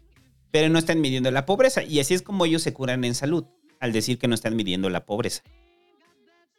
[0.52, 1.84] pero no están midiendo la pobreza.
[1.84, 3.46] Y así es como ellos se curan en salud,
[3.80, 5.44] al decir que no están midiendo la pobreza.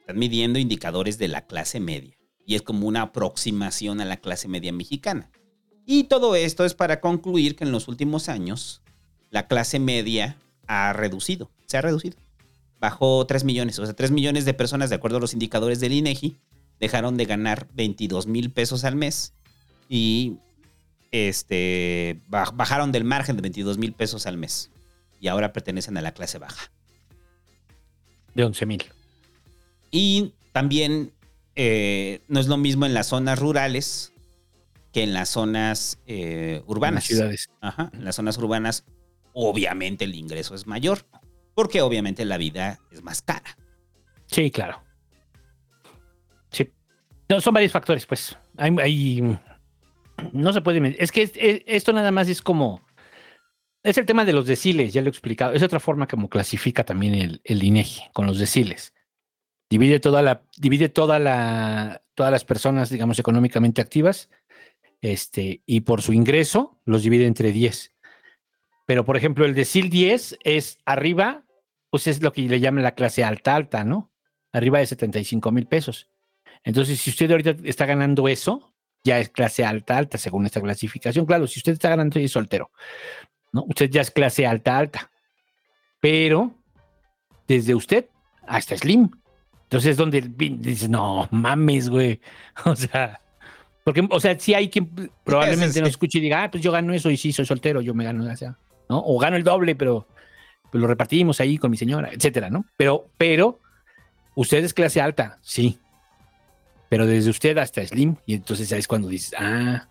[0.01, 2.17] Están midiendo indicadores de la clase media.
[2.45, 5.31] Y es como una aproximación a la clase media mexicana.
[5.85, 8.83] Y todo esto es para concluir que en los últimos años
[9.31, 12.17] la clase media ha reducido, se ha reducido.
[12.83, 15.93] Bajó 3 millones, o sea, 3 millones de personas, de acuerdo a los indicadores del
[15.93, 16.37] INEGI,
[16.81, 19.33] dejaron de ganar 22 mil pesos al mes
[19.89, 20.35] y
[21.13, 24.71] este, baj- bajaron del margen de 22 mil pesos al mes
[25.21, 26.73] y ahora pertenecen a la clase baja.
[28.35, 28.83] De 11 mil.
[29.93, 31.13] Y también
[31.55, 34.13] eh, no es lo mismo en las zonas rurales
[34.93, 37.05] que en las zonas eh, urbanas.
[37.05, 37.49] ciudades.
[37.61, 38.85] Ajá, en las zonas urbanas,
[39.35, 41.07] obviamente el ingreso es mayor,
[41.55, 43.57] porque obviamente la vida es más cara.
[44.27, 44.83] Sí, claro.
[46.51, 46.71] Sí.
[47.29, 48.37] No, son varios factores, pues.
[50.33, 50.97] No se puede.
[51.03, 52.83] Es que es- es- esto nada más es como.
[53.83, 55.53] Es el tema de los deciles, ya lo he explicado.
[55.55, 58.95] Es otra forma como clasifica también el, el INEGI con los deciles.
[59.69, 64.29] Divide toda la, divide toda la, todas las personas, digamos, económicamente activas,
[65.01, 67.92] este, y por su ingreso los divide entre 10.
[68.87, 71.45] Pero, por ejemplo, el decil 10 es arriba,
[71.91, 74.11] pues es lo que le llaman la clase alta, alta, ¿no?
[74.53, 76.09] Arriba de 75 mil pesos.
[76.65, 81.27] Entonces, si usted ahorita está ganando eso, ya es clase alta, alta, según esta clasificación.
[81.27, 82.71] Claro, si usted está ganando y es soltero,
[83.53, 83.65] ¿no?
[83.69, 85.11] Usted ya es clase alta, alta.
[86.01, 86.55] Pero
[87.47, 88.07] desde usted
[88.47, 89.11] hasta Slim.
[89.65, 92.21] Entonces es donde dices, no mames, güey.
[92.65, 93.21] O sea,
[93.85, 96.93] porque, o sea, sí hay quien probablemente nos escuche y diga, ah, pues yo gano
[96.93, 98.57] eso y sí, soy soltero, yo me gano, o sea,
[98.93, 99.03] ¿no?
[99.05, 100.07] O gano el doble, pero
[100.71, 102.67] pues lo repartimos ahí con mi señora, etcétera, ¿no?
[102.77, 103.59] Pero, pero,
[104.35, 105.79] usted es clase alta, sí.
[106.91, 109.89] Pero desde usted hasta Slim, y entonces ahí es cuando dices, ah,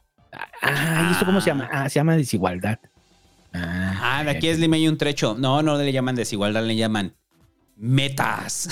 [0.61, 1.67] ah, ¿y esto cómo se llama?
[1.71, 2.77] Ah, se llama desigualdad.
[3.53, 5.35] Ah, de aquí a Slim hay un trecho.
[5.38, 7.15] No, no le llaman desigualdad, le llaman
[7.75, 8.69] metas.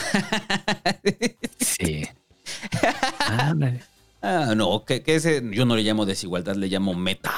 [1.59, 2.08] Sí.
[4.22, 7.32] Ah, no, que, que ese, yo no le llamo desigualdad, le llamo meta.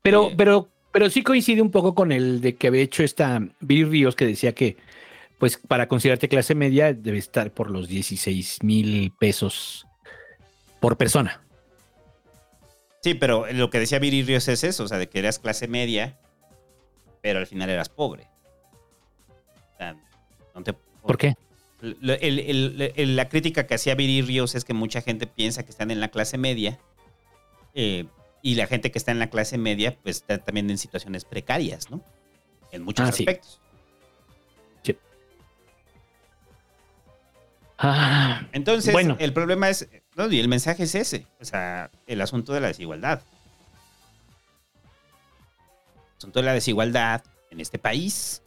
[0.00, 3.82] Pero, pero, pero sí coincide un poco con el de que había hecho esta Viri
[3.84, 4.76] Ríos que decía que,
[5.38, 9.88] pues, para considerarte clase media debe estar por los 16 mil pesos
[10.78, 11.42] por persona.
[13.02, 15.66] Sí, pero lo que decía Viri Ríos es eso, o sea, de que eras clase
[15.66, 16.16] media,
[17.22, 18.28] pero al final eras pobre.
[19.74, 19.96] O sea,
[20.54, 21.34] no te- ¿Por qué?
[21.82, 25.64] el- el- el- el- la crítica que hacía Viri Ríos es que mucha gente piensa
[25.64, 26.78] que están en la clase media
[27.74, 28.06] eh,
[28.44, 31.90] y la gente que está en la clase media pues está también en situaciones precarias,
[31.90, 32.02] ¿no?
[32.70, 33.22] En muchos Ah, sí.
[33.22, 33.58] aspectos.
[37.76, 39.16] Ah, Entonces, bueno.
[39.18, 42.68] el problema es, no, y el mensaje es ese, o sea, el asunto de la
[42.68, 43.20] desigualdad.
[46.12, 48.42] El asunto de la desigualdad en este país.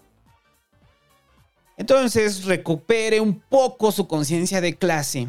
[1.75, 5.27] Entonces, recupere un poco su conciencia de clase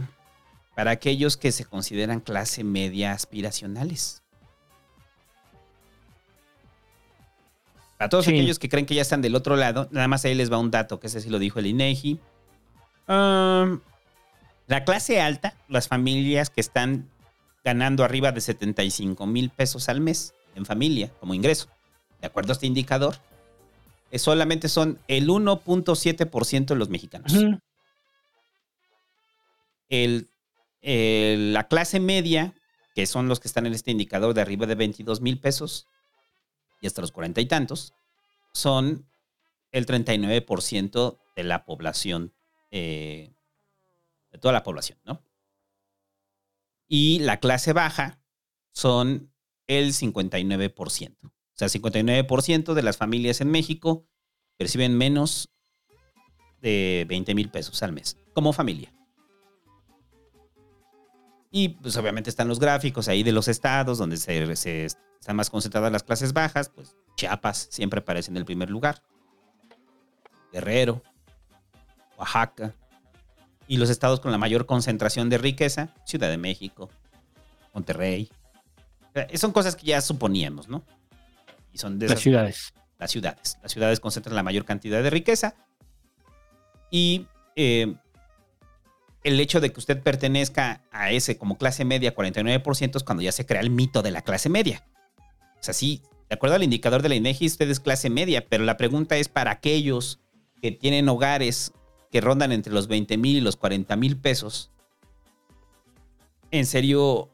[0.77, 4.23] para aquellos que se consideran clase media aspiracionales.
[7.99, 8.31] A todos Sí.
[8.33, 10.71] aquellos que creen que ya están del otro lado, nada más ahí les va un
[10.71, 12.19] dato, que ese sí lo dijo el INEGI.
[13.09, 13.81] Um,
[14.67, 17.09] la clase alta, las familias que están
[17.65, 21.69] ganando arriba de 75 mil pesos al mes en familia como ingreso,
[22.21, 23.17] de acuerdo a este indicador,
[24.11, 27.33] eh, solamente son el 1.7% de los mexicanos.
[29.89, 30.29] El-
[30.83, 32.55] el- la clase media,
[32.95, 35.87] que son los que están en este indicador de arriba de 22 mil pesos
[36.81, 37.95] y hasta los cuarenta y tantos,
[38.53, 39.09] son
[39.73, 42.35] el 39% de la población,
[42.71, 43.35] eh,
[44.31, 45.23] de toda la población, ¿no?
[46.89, 48.23] Y la clase baja
[48.73, 49.33] son
[49.67, 51.17] el 59%.
[51.23, 54.07] O sea, 59% de las familias en México
[54.57, 55.51] perciben menos
[56.61, 58.93] de 20 mil pesos al mes como familia.
[61.51, 65.49] Y pues obviamente están los gráficos ahí de los estados donde se, se- están más
[65.51, 66.69] concentradas las clases bajas.
[66.69, 69.03] Pues Chiapas siempre aparece en el primer lugar.
[70.53, 71.03] Guerrero,
[72.17, 72.75] Oaxaca.
[73.67, 76.89] Y los estados con la mayor concentración de riqueza, Ciudad de México,
[77.75, 78.31] Monterrey.
[79.35, 80.85] Son cosas que ya suponíamos, ¿no?
[81.73, 82.73] Y son de Las ciudades.
[82.99, 83.59] las ciudades.
[83.63, 85.55] Las ciudades concentran la mayor cantidad de riqueza.
[86.91, 87.95] Y eh,
[89.25, 93.33] el hecho de que usted pertenezca a ese como clase media, 49%, es cuando ya
[93.33, 94.87] se crea el mito de la clase media.
[95.61, 98.65] O sea, sí, de acuerdo al indicador de la INEGI, usted es clase media, pero
[98.65, 100.21] la pregunta es para aquellos
[100.63, 101.73] que tienen hogares
[102.13, 104.71] que rondan entre los 20 mil y los 40 mil pesos.
[106.51, 107.29] ¿En serio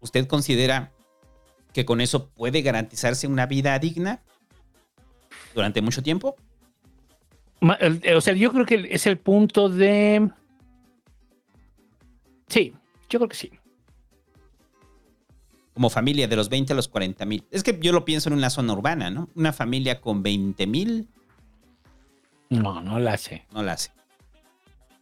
[0.00, 0.92] usted considera
[1.72, 4.20] que con eso puede garantizarse una vida digna
[5.54, 6.36] durante mucho tiempo?
[7.80, 10.30] El- O sea, yo creo que es el punto de.
[12.48, 12.72] Sí,
[13.08, 13.50] yo creo que sí.
[15.74, 17.44] Como familia de los 20 a los 40 mil.
[17.50, 19.28] Es que yo lo pienso en una zona urbana, ¿no?
[19.34, 21.08] Una familia con 20 mil
[22.48, 23.44] No, no la hace.
[23.52, 23.90] no la hace.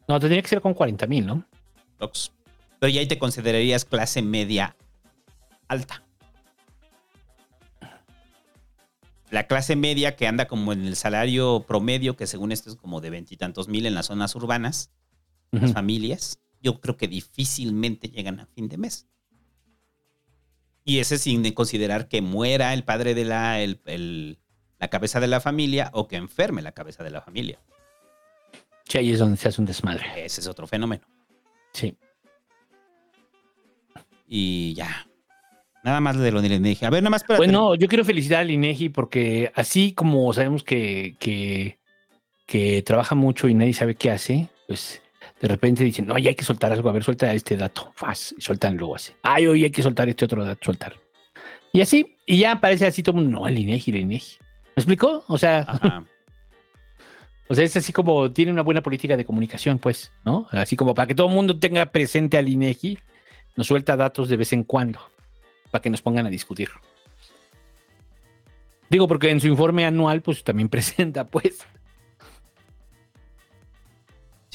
[0.09, 1.45] No, tendría que ser con 40 mil, ¿no?
[2.81, 4.77] Pero ya ahí te considerarías clase media
[5.69, 6.03] alta.
[9.31, 13.01] La clase media que anda como en el salario promedio, que según esto es como
[13.01, 14.91] de veintitantos mil en las zonas urbanas,
[15.51, 19.07] las familias, yo creo que difícilmente llegan a fin de mes.
[20.85, 24.39] Y ese sin considerar que muera el padre de la, el- el-
[24.81, 27.59] la cabeza de la familia o que enferme la cabeza de la familia.
[28.87, 30.05] Sí, ahí es donde se hace un desmadre.
[30.25, 31.03] Ese es otro fenómeno.
[31.73, 31.97] Sí.
[34.27, 35.07] Y ya.
[35.85, 36.89] Nada más de lo de la energía.
[36.89, 37.37] A ver, nada más para.
[37.39, 41.79] Bueno, yo quiero felicitar al INEGI porque así como sabemos que, que,
[42.47, 45.03] que trabaja mucho y nadie sabe qué hace, pues
[45.45, 48.35] de repente dicen, no, ya hay que soltar algo, a ver, suelta este dato, faz,
[48.35, 49.13] y sueltan luego así.
[49.23, 50.95] Ay, hoy hay que soltar este otro dato, soltar.
[51.71, 54.39] Y así, y ya aparece así todo el mundo, no, el INEGI, el INEGI.
[54.41, 55.23] ¿Me explicó?
[55.29, 56.03] O sea, Ajá.
[57.49, 60.49] o sea, es así como tiene una buena política de comunicación, pues, ¿no?
[60.51, 62.99] Así como para que todo el mundo tenga presente al INEGI,
[63.55, 64.99] nos suelta datos de vez en cuando,
[65.71, 66.71] para que nos pongan a discutir.
[68.89, 71.67] Digo, porque en su informe anual, pues también presenta, pues.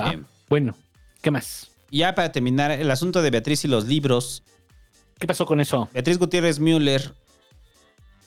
[0.01, 0.15] Va.
[0.49, 0.75] Bueno,
[1.21, 1.71] ¿qué más?
[1.91, 4.43] Y ya para terminar, el asunto de Beatriz y los libros.
[5.19, 5.89] ¿Qué pasó con eso?
[5.93, 7.13] Beatriz Gutiérrez Müller,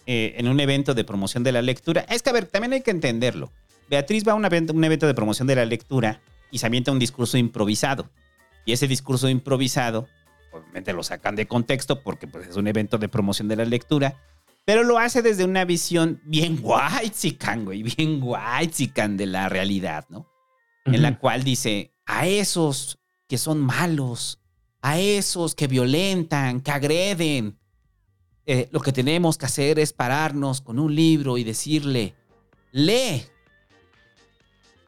[0.06, 2.06] eh, en un evento de promoción de la lectura.
[2.08, 3.50] Es que, a ver, también hay que entenderlo.
[3.90, 6.20] Beatriz va a un evento, un evento de promoción de la lectura
[6.50, 8.08] y se avienta un discurso improvisado.
[8.64, 10.08] Y ese discurso improvisado,
[10.52, 14.16] obviamente lo sacan de contexto porque pues, es un evento de promoción de la lectura,
[14.64, 20.28] pero lo hace desde una visión bien white güey, bien white de la realidad, ¿no?
[20.84, 22.98] en la cual dice, a esos
[23.28, 24.40] que son malos,
[24.80, 27.58] a esos que violentan, que agreden,
[28.44, 32.14] eh, lo que tenemos que hacer es pararnos con un libro y decirle,
[32.72, 33.22] lee,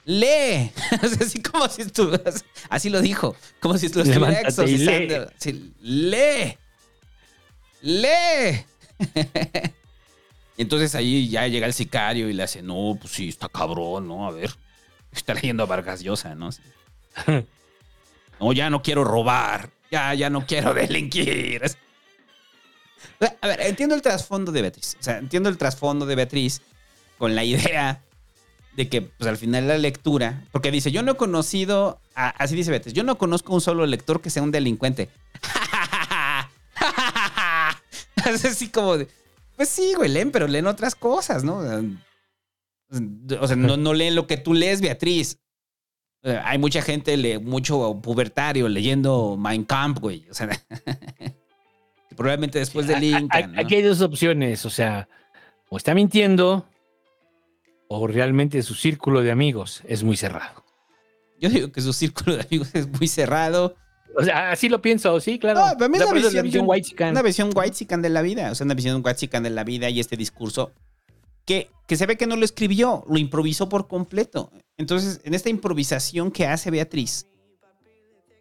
[0.05, 0.73] lee.
[1.21, 4.85] Así como si estuvieras, así lo dijo, como si lo estuviera Levántate y lee.
[4.85, 5.33] exorcizando.
[5.37, 6.59] Así, lee,
[7.81, 8.65] lee.
[10.57, 14.09] y entonces ahí ya llega el sicario y le hace, no, pues sí, está cabrón,
[14.09, 14.27] ¿no?
[14.27, 14.51] A ver,
[15.13, 16.51] está leyendo a Vargas Llosa, ¿no?
[18.41, 21.63] No, ya no quiero robar, ya, ya no quiero delinquir.
[23.41, 24.97] A ver, entiendo el trasfondo de Beatriz.
[24.99, 26.61] O sea, entiendo el trasfondo de Beatriz
[27.17, 28.03] con la idea
[28.77, 32.71] de que, pues al final la lectura, porque dice, yo no he conocido, así dice
[32.71, 35.11] Beatriz, yo no conozco un solo lector que sea un delincuente.
[38.25, 39.09] así como de,
[39.57, 41.59] pues sí, güey, leen, pero leen otras cosas, ¿no?
[41.59, 45.39] O sea, no, no leen lo que tú lees, Beatriz.
[46.25, 50.27] Eh, Hay mucha gente, le- mucho pubertario leyendo Mein Kampf, güey.
[50.31, 50.49] O sea,
[52.17, 53.53] probablemente después de A- a- Lincoln.
[53.53, 53.61] ¿no?
[53.61, 55.09] Aquí hay dos opciones, o sea,
[55.69, 56.67] o está mintiendo
[57.89, 60.65] o realmente su círculo de amigos es muy cerrado.
[61.41, 63.77] Yo digo que su círculo de amigos es muy cerrado.
[64.17, 65.61] O sea, así lo pienso, sí, claro.
[65.61, 68.09] No, para mí O sea, es una visión, la visión white Una visión white de
[68.09, 68.51] la vida.
[68.53, 70.73] O sea, una visión white de la vida y este discurso
[71.45, 74.51] que, que se ve que no lo escribió, lo improvisó por completo.
[74.77, 77.27] Entonces, en esta improvisación que hace Beatriz,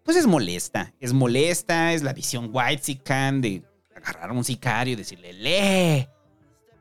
[0.03, 0.93] pues es molesta.
[0.99, 3.01] Es molesta, es la visión white
[3.39, 3.63] de
[3.95, 6.07] agarrar a un sicario y decirle, lee,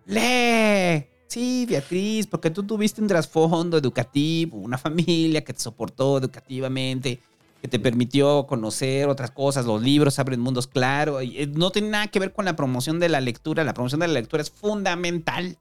[0.06, 1.06] lee.
[1.28, 7.20] Sí, Beatriz, porque tú tuviste un trasfondo educativo, una familia que te soportó educativamente,
[7.62, 11.20] que te permitió conocer otras cosas, los libros abren mundos, claro.
[11.20, 13.64] eh, No tiene nada que ver con la promoción de la lectura.
[13.64, 15.56] La promoción de la lectura es fundamental.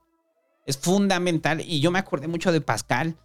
[0.66, 1.60] Es fundamental.
[1.60, 3.16] Y yo me acordé mucho de Pascal.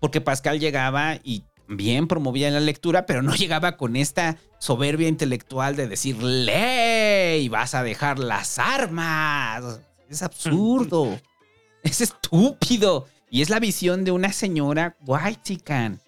[0.00, 5.76] Porque Pascal llegaba y bien promovía la lectura, pero no llegaba con esta soberbia intelectual
[5.76, 9.80] de decir, ley, vas a dejar las armas.
[10.08, 11.18] Es absurdo.
[11.82, 13.06] es estúpido.
[13.30, 16.00] Y es la visión de una señora white chican.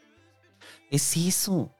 [0.90, 1.70] Es eso.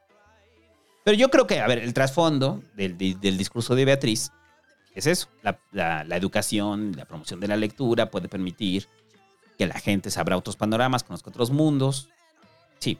[1.03, 4.31] Pero yo creo que, a ver, el trasfondo del, del discurso de Beatriz
[4.95, 5.27] es eso.
[5.43, 8.87] La, la- la educación, la promoción de la lectura puede permitir
[9.57, 12.09] que la gente se abra otros panoramas, conozca otros mundos.
[12.79, 12.97] Sí.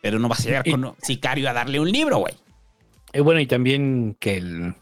[0.00, 2.34] Pero no vas a llegar con un sicario a darle un libro, güey.
[3.12, 4.74] Eh, bueno, y también que el,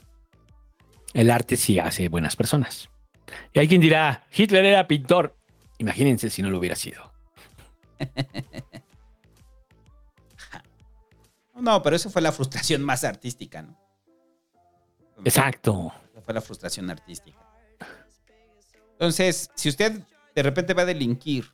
[1.15, 2.89] el arte sí hace buenas personas.
[3.53, 5.37] Y hay quien dirá, Hitler era pintor.
[5.79, 7.13] Imagínense si no lo hubiera sido.
[11.55, 13.77] No, pero eso fue la frustración más artística, ¿no?
[15.25, 15.93] Exacto.
[16.33, 17.39] La frustración artística.
[18.93, 20.01] Entonces, si usted
[20.35, 21.47] de repente va a delinquir,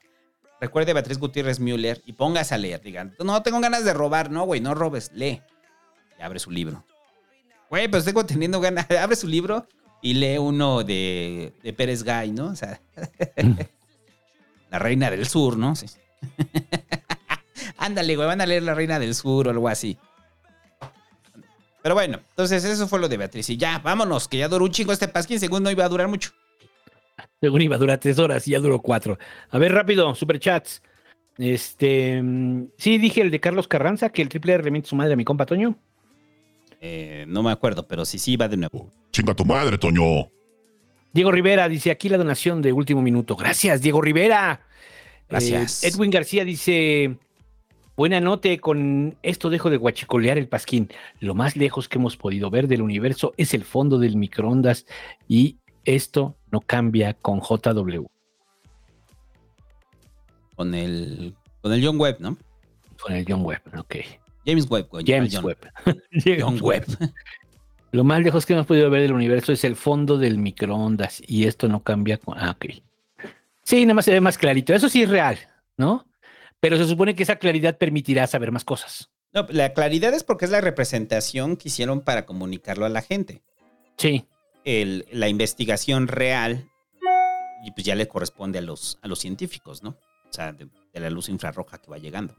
[0.61, 2.81] recuerde a Beatriz Gutiérrez Müller y póngase a leer.
[2.81, 4.31] Digan, no tengo ganas de robar.
[4.31, 5.43] No, güey, no robes, lee.
[6.19, 6.85] Y abre su libro.
[7.71, 8.91] Güey, pues tengo teniendo ganas.
[9.01, 9.67] Abre su libro
[10.03, 12.47] y lee uno de, de Pérez Gay, ¿no?
[12.47, 12.81] O sea,
[14.71, 15.75] La Reina del Sur, ¿no?
[15.75, 15.87] Sí.
[17.79, 19.99] Ándale, güey, van a leer La Reina del Sur o algo así.
[21.89, 23.49] Pero bueno, entonces eso fue lo de Beatriz.
[23.49, 26.07] Y ya, vámonos, que ya duró un chingo este pasquín, según no iba a durar
[26.07, 26.33] mucho.
[27.41, 29.19] Según iba a durar tres horas y ya duró cuatro.
[29.49, 30.83] A ver, rápido, superchats.
[31.39, 35.15] Este, mm, sí, dije el de Carlos Carranza, que el triple R remite su madre
[35.15, 35.79] a mi compa Toño.
[36.83, 38.91] Eh, no me acuerdo, pero sí, sí, va de nuevo.
[39.11, 40.29] Chinga tu madre, Toño.
[41.15, 43.35] Diego Rivera dice aquí la donación de último minuto.
[43.35, 44.61] Gracias, Diego Rivera.
[45.27, 45.83] Gracias.
[45.85, 47.17] Eh, Edwin García dice:
[47.99, 50.89] Buena note, con esto dejo de guachicolear el pasquín.
[51.19, 54.87] Lo más lejos que hemos podido ver del universo es el fondo del microondas
[55.27, 58.05] y esto no cambia con JW.
[60.55, 62.37] Con el, con el John Webb, ¿no?
[63.03, 63.97] Con el John Webb, ok.
[64.47, 64.89] James Webb.
[65.05, 65.59] James John- Webb.
[66.41, 66.87] John Webb.
[67.91, 71.47] Lo más lejos que hemos podido ver del universo es el fondo del microondas y
[71.49, 72.39] esto no cambia con...
[72.39, 72.67] Ah, ok.
[73.65, 74.73] Sí, nada más se ve más clarito.
[74.73, 75.37] Eso sí es real,
[75.77, 76.05] ¿no?
[76.61, 79.11] Pero se supone que esa claridad permitirá saber más cosas.
[79.33, 83.43] No, la claridad es porque es la representación que hicieron para comunicarlo a la gente.
[83.97, 84.27] Sí.
[84.65, 86.69] El- la investigación real,
[87.65, 89.91] y pues ya le corresponde a los, a los científicos, ¿no?
[89.91, 92.35] O sea, de, de la luz infrarroja que va llegando.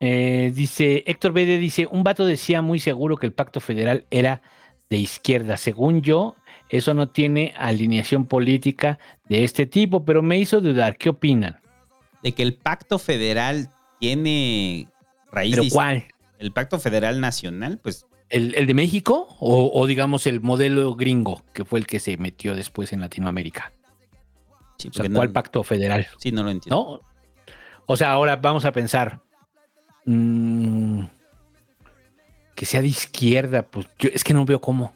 [0.00, 4.42] Eh, dice Héctor Bede, dice, un vato decía muy seguro que el pacto federal era
[4.90, 5.56] de izquierda.
[5.56, 6.34] Según yo,
[6.72, 10.96] eso no tiene alineación política de este tipo, pero me hizo dudar.
[10.96, 11.60] ¿Qué opinan?
[12.22, 13.70] De que el pacto federal
[14.00, 14.88] tiene
[15.30, 15.54] raíz.
[15.56, 16.04] ¿Pero cuál?
[16.38, 21.42] El pacto federal nacional, pues ¿El, el de México o, o digamos el modelo gringo,
[21.52, 23.72] que fue el que se metió después en Latinoamérica?
[24.78, 26.06] sí, O sea, porque no- ¿cuál pacto federal?
[26.18, 27.00] Sí, no lo entiendo.
[27.04, 27.54] ¿No?
[27.84, 29.20] O sea, ahora vamos a pensar.
[30.06, 31.02] mm,
[32.54, 34.94] que sea de izquierda, pues yo es que no veo cómo.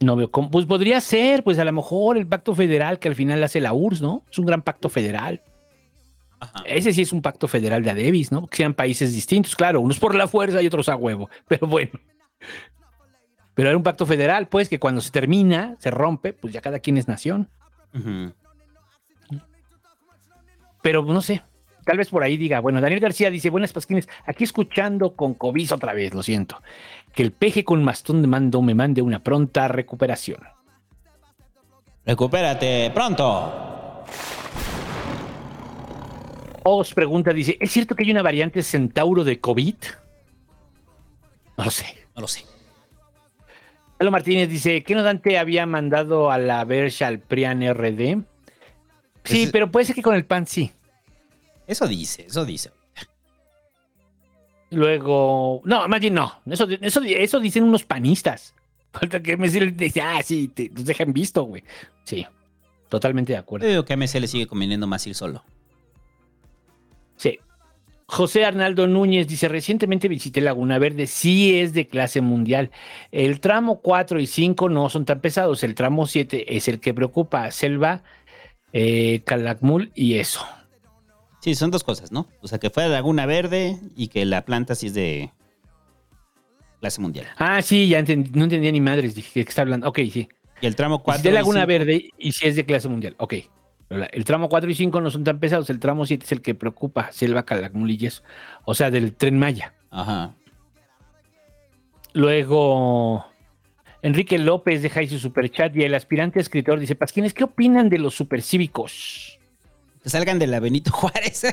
[0.00, 0.50] No veo cómo.
[0.50, 3.72] Pues podría ser, pues a lo mejor el pacto federal que al final hace la
[3.72, 4.22] URSS, ¿no?
[4.30, 5.42] Es un gran pacto federal.
[6.66, 8.46] Ese sí es un pacto federal de Adebis, ¿no?
[8.46, 11.92] Que sean países distintos, claro, unos por la fuerza y otros a huevo, pero bueno.
[13.54, 16.78] Pero era un pacto federal, pues, que cuando se termina, se rompe, pues ya cada
[16.78, 17.48] quien es nación.
[20.82, 21.42] Pero no sé,
[21.86, 25.72] tal vez por ahí diga, bueno, Daniel García dice, buenas pasquines, aquí escuchando con COVID
[25.72, 26.60] otra vez, lo siento.
[27.16, 30.38] Que el peje con mastón de mando me mande una pronta recuperación.
[32.04, 34.04] Recupérate pronto.
[36.62, 39.76] Os pregunta, dice, ¿es cierto que hay una variante centauro de COVID?
[41.56, 41.86] No lo sé.
[42.14, 42.44] No lo sé.
[43.96, 48.18] Carlos Martínez dice, ¿qué no Dante había mandado a la Verge al Prian RD?
[49.24, 50.70] Sí, Ese- pero puede ser que con el PAN sí.
[51.66, 52.72] Eso dice, eso dice.
[54.70, 56.40] Luego, no, más bien no.
[56.46, 58.54] Eso, eso, eso dicen unos panistas.
[58.92, 61.62] Falta que me dice, ah, sí, te, nos dejan visto, güey.
[62.04, 62.26] Sí,
[62.88, 63.66] totalmente de acuerdo.
[63.66, 65.44] Yo digo que a MC le sigue conveniendo más ir solo.
[67.16, 67.38] Sí.
[68.08, 72.70] José Arnaldo Núñez dice, recientemente visité Laguna Verde, sí es de clase mundial.
[73.10, 76.94] El tramo 4 y 5 no son tan pesados, el tramo 7 es el que
[76.94, 77.50] preocupa.
[77.50, 78.02] Selva,
[78.72, 80.46] eh, Calakmul y eso.
[81.46, 82.26] Sí, son dos cosas, ¿no?
[82.40, 85.30] O sea, que fue a Laguna Verde y que la planta sí es de
[86.80, 87.28] clase mundial.
[87.38, 89.88] Ah, sí, ya entendí, no entendía ni madres, dije que está hablando.
[89.88, 90.28] Ok, sí.
[90.60, 92.88] Y el tramo Y si 4 de y Laguna Verde y si es de clase
[92.88, 93.14] mundial.
[93.18, 93.34] Ok.
[93.88, 96.56] El tramo 4 y 5 no son tan pesados, el tramo 7 es el que
[96.56, 98.08] preocupa, Selva, Calakmul y.
[98.64, 99.72] O sea, del tren Maya.
[99.92, 100.34] Ajá.
[102.12, 103.24] Luego,
[104.02, 108.00] Enrique López deja ahí su superchat y el aspirante escritor dice, Pasquines, ¿qué opinan de
[108.00, 109.35] los supercívicos?
[110.06, 111.42] Que salgan de la Benito Juárez.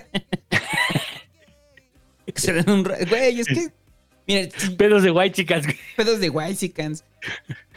[2.27, 2.83] que se den un...
[2.83, 3.73] Güey, es que...
[4.27, 5.65] Mira, Pedos de guay, chicas.
[5.98, 7.03] pedos de Whitesicans.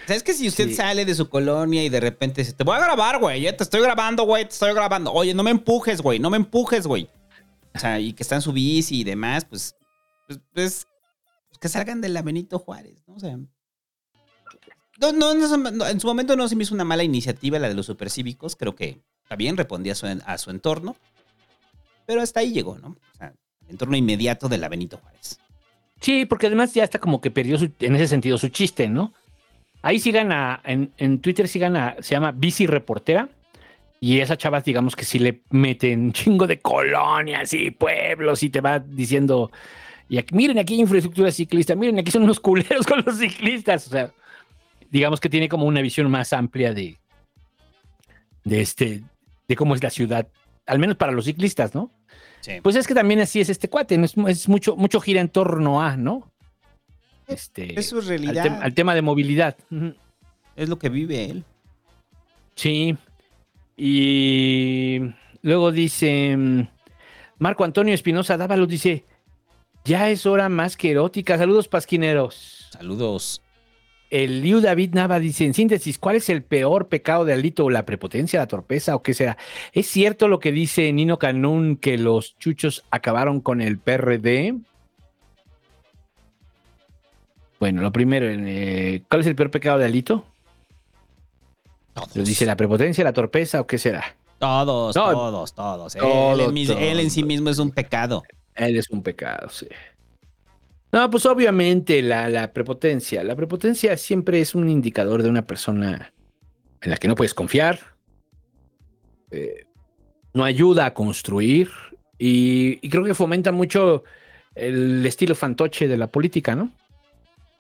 [0.06, 0.74] ¿Sabes que si usted Sí.
[0.74, 3.64] sale de su colonia y de repente dice, te voy a grabar, güey, ya te
[3.64, 5.14] estoy grabando, güey, te estoy grabando.
[5.14, 7.08] Oye, no me empujes, güey, no me empujes, güey.
[7.74, 9.74] O sea, y que está en su bici y demás, pues,
[10.26, 10.86] pues, pues,
[11.48, 13.14] pues que salgan de la Benito Juárez, ¿no?
[13.14, 13.34] O sea,
[15.00, 17.74] no, no, no, en su momento no se me hizo una mala iniciativa la de
[17.74, 19.00] los supercívicos, creo que
[19.34, 20.94] bien, respondía a su, a su entorno,
[22.06, 22.88] pero hasta ahí llegó, ¿no?
[23.14, 23.32] O sea,
[23.68, 25.40] entorno inmediato de la Benito Juárez.
[26.00, 29.12] Sí, porque además ya está como que perdió su- en ese sentido su chiste, ¿no?
[29.82, 33.28] Ahí sigan a, en, en Twitter sigan a, se llama Bici Reportera.
[33.98, 38.60] Y esa chava, digamos que sí le meten chingo de colonias y pueblos y te
[38.60, 39.50] va diciendo,
[40.08, 43.86] y aquí, miren, aquí infraestructura ciclista, miren, aquí son unos culeros con los ciclistas.
[43.86, 44.12] O sea,
[44.90, 46.98] digamos que tiene como una visión más amplia de,
[48.44, 49.02] de este,
[49.48, 50.28] de cómo es la ciudad,
[50.66, 51.90] al menos para los ciclistas, ¿no?
[52.40, 52.60] Sí.
[52.62, 54.04] Pues es que también así es este cuate, ¿no?
[54.04, 56.30] es, es mucho, mucho gira en torno a, ¿no?
[57.26, 58.44] Este, Es su al, realidad.
[58.44, 59.56] tem- al tema de movilidad.
[60.54, 61.44] Es lo que vive él.
[62.54, 62.96] Sí.
[63.76, 65.00] Y
[65.42, 66.36] luego dice
[67.38, 69.04] Marco Antonio Espinosa Dávalos dice,
[69.84, 71.36] ya es hora más que erótica.
[71.36, 72.68] Saludos, pasquineros.
[72.70, 73.42] Saludos.
[74.10, 77.68] El Liu David Nava dice, en síntesis, ¿cuál es el peor pecado de Alito?
[77.70, 79.36] ¿La prepotencia, la torpeza o qué sea?
[79.72, 84.54] ¿Es cierto lo que dice Nino Canún que los chuchos acabaron con el PRD?
[87.58, 90.24] Bueno, lo primero, eh, ¿cuál es el peor pecado de Alito?
[92.14, 94.04] Lo dice la prepotencia, la torpeza o qué será?
[94.38, 95.94] Todos, No, todos, todos.
[95.96, 98.22] Él- todo, él, en sí mismo es un pecado.
[98.54, 99.66] Él es un pecado, sí.
[100.92, 103.22] No, pues obviamente la, la prepotencia.
[103.24, 106.12] La prepotencia siempre es un indicador de una persona
[106.80, 107.78] en la que no puedes confiar.
[109.30, 109.64] eh,
[110.32, 111.70] no ayuda a construir.
[112.18, 114.04] Y, y creo que fomenta mucho
[114.54, 116.70] el estilo fantoche de la política, ¿no?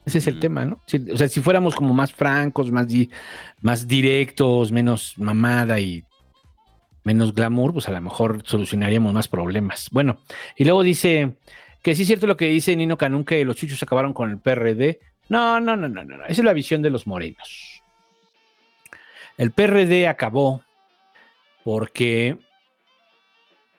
[0.06, 0.82] Ese es el tema, ¿no?
[0.86, 3.10] Si- o sea, si fuéramos como más francos, más, di-
[3.60, 6.04] más directos, menos mamada y
[7.02, 9.88] menos glamour, pues a lo mejor solucionaríamos más problemas.
[9.90, 10.18] Bueno,
[10.56, 11.36] y luego dice
[11.86, 14.38] que sí es cierto lo que dice Nino Canún, que los chuchos acabaron con el
[14.38, 14.98] PRD.
[15.28, 16.24] No, no, no, no, no.
[16.24, 17.80] Esa es la visión de los morenos.
[19.36, 20.64] El PRD acabó
[21.62, 22.38] porque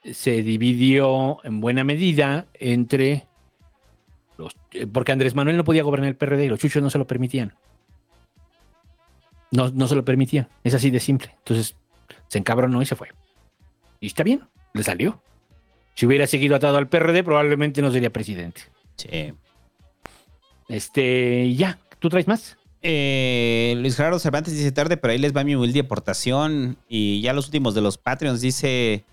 [0.05, 3.27] se dividió en buena medida entre
[4.37, 6.99] los, eh, porque Andrés Manuel no podía gobernar el PRD y los chuchos no se
[6.99, 7.55] lo permitían.
[9.51, 10.47] No, no se lo permitían.
[10.63, 11.35] Es así de simple.
[11.39, 11.75] Entonces
[12.29, 13.09] se encabronó y se fue.
[13.99, 15.21] Y está bien, le salió.
[15.97, 18.61] Si hubiera seguido atado al PRD, probablemente no sería presidente.
[18.97, 19.33] Sí.
[20.69, 22.55] Este, ya, ¿tú traes más?
[22.83, 26.77] Eh, Luis Gerardo Cervantes dice tarde, pero ahí les va mi humilde aportación.
[26.87, 29.05] Y ya los últimos de los Patreons dice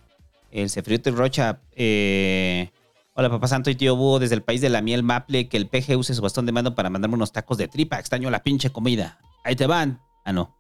[0.51, 1.61] el Cefriote Rocha.
[1.75, 2.69] eh,
[3.15, 5.69] Hola, papá santo y tío búho, desde el país de la miel maple, que el
[5.69, 7.99] PG use su bastón de mando para mandarme unos tacos de tripa.
[7.99, 9.19] Extraño la pinche comida.
[9.43, 10.01] Ahí te van.
[10.27, 10.55] Ah, no.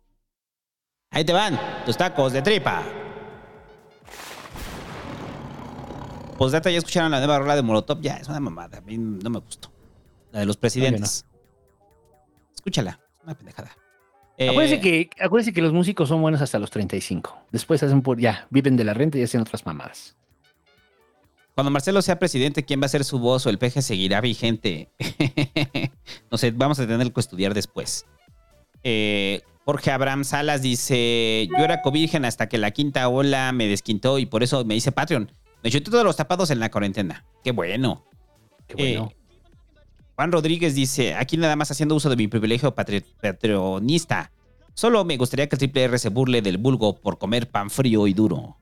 [1.10, 2.82] Ahí te van, tus tacos de tripa.
[6.34, 8.00] Postdata, ¿ya escucharon la nueva rola de Molotov?
[8.00, 8.78] Ya, es una mamada.
[8.78, 9.72] A mí no me gustó.
[10.32, 11.24] La de los presidentes.
[12.54, 13.76] Escúchala, es una pendejada.
[14.36, 17.46] Eh, Acuérdense, que, acuérdense que los músicos son buenos hasta los 35.
[17.52, 20.16] Después hacen por, ya, viven de la renta y hacen otras mamadas.
[21.54, 24.90] Cuando Marcelo sea presidente, ¿quién va a ser su voz o el PG seguirá vigente?
[26.32, 28.06] no sé, vamos a tener que estudiar después.
[28.82, 34.18] Eh, Jorge Abraham Salas dice: Yo era covirgen hasta que la quinta ola me desquintó
[34.18, 35.30] y por eso me hice Patreon.
[35.64, 37.24] Me chuté todos los tapados en la cuarentena.
[37.42, 38.04] Qué bueno.
[38.68, 39.10] Qué bueno.
[39.10, 39.16] Eh,
[40.14, 44.30] Juan Rodríguez dice: Aquí nada más haciendo uso de mi privilegio patri- patreonista.
[44.74, 48.06] Solo me gustaría que el triple R se burle del vulgo por comer pan frío
[48.06, 48.56] y duro.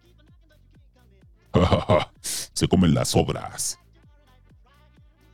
[2.22, 3.78] Se comen las obras.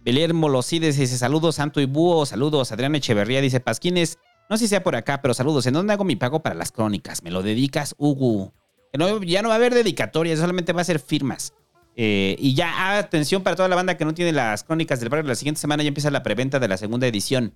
[0.05, 4.69] Belier Molocides dice saludos Santo y Búho, saludos Adrián Echeverría dice Pasquines, no sé si
[4.69, 7.23] sea por acá, pero saludos, ¿en dónde hago mi pago para las crónicas?
[7.23, 8.53] ¿Me lo dedicas, Hugo?
[8.95, 11.53] No- ya no va a haber dedicatoria, solamente va a ser firmas.
[11.97, 15.27] Eh, y ya, atención para toda la banda que no tiene las crónicas del barrio,
[15.27, 17.55] la siguiente semana ya empieza la preventa de la segunda edición.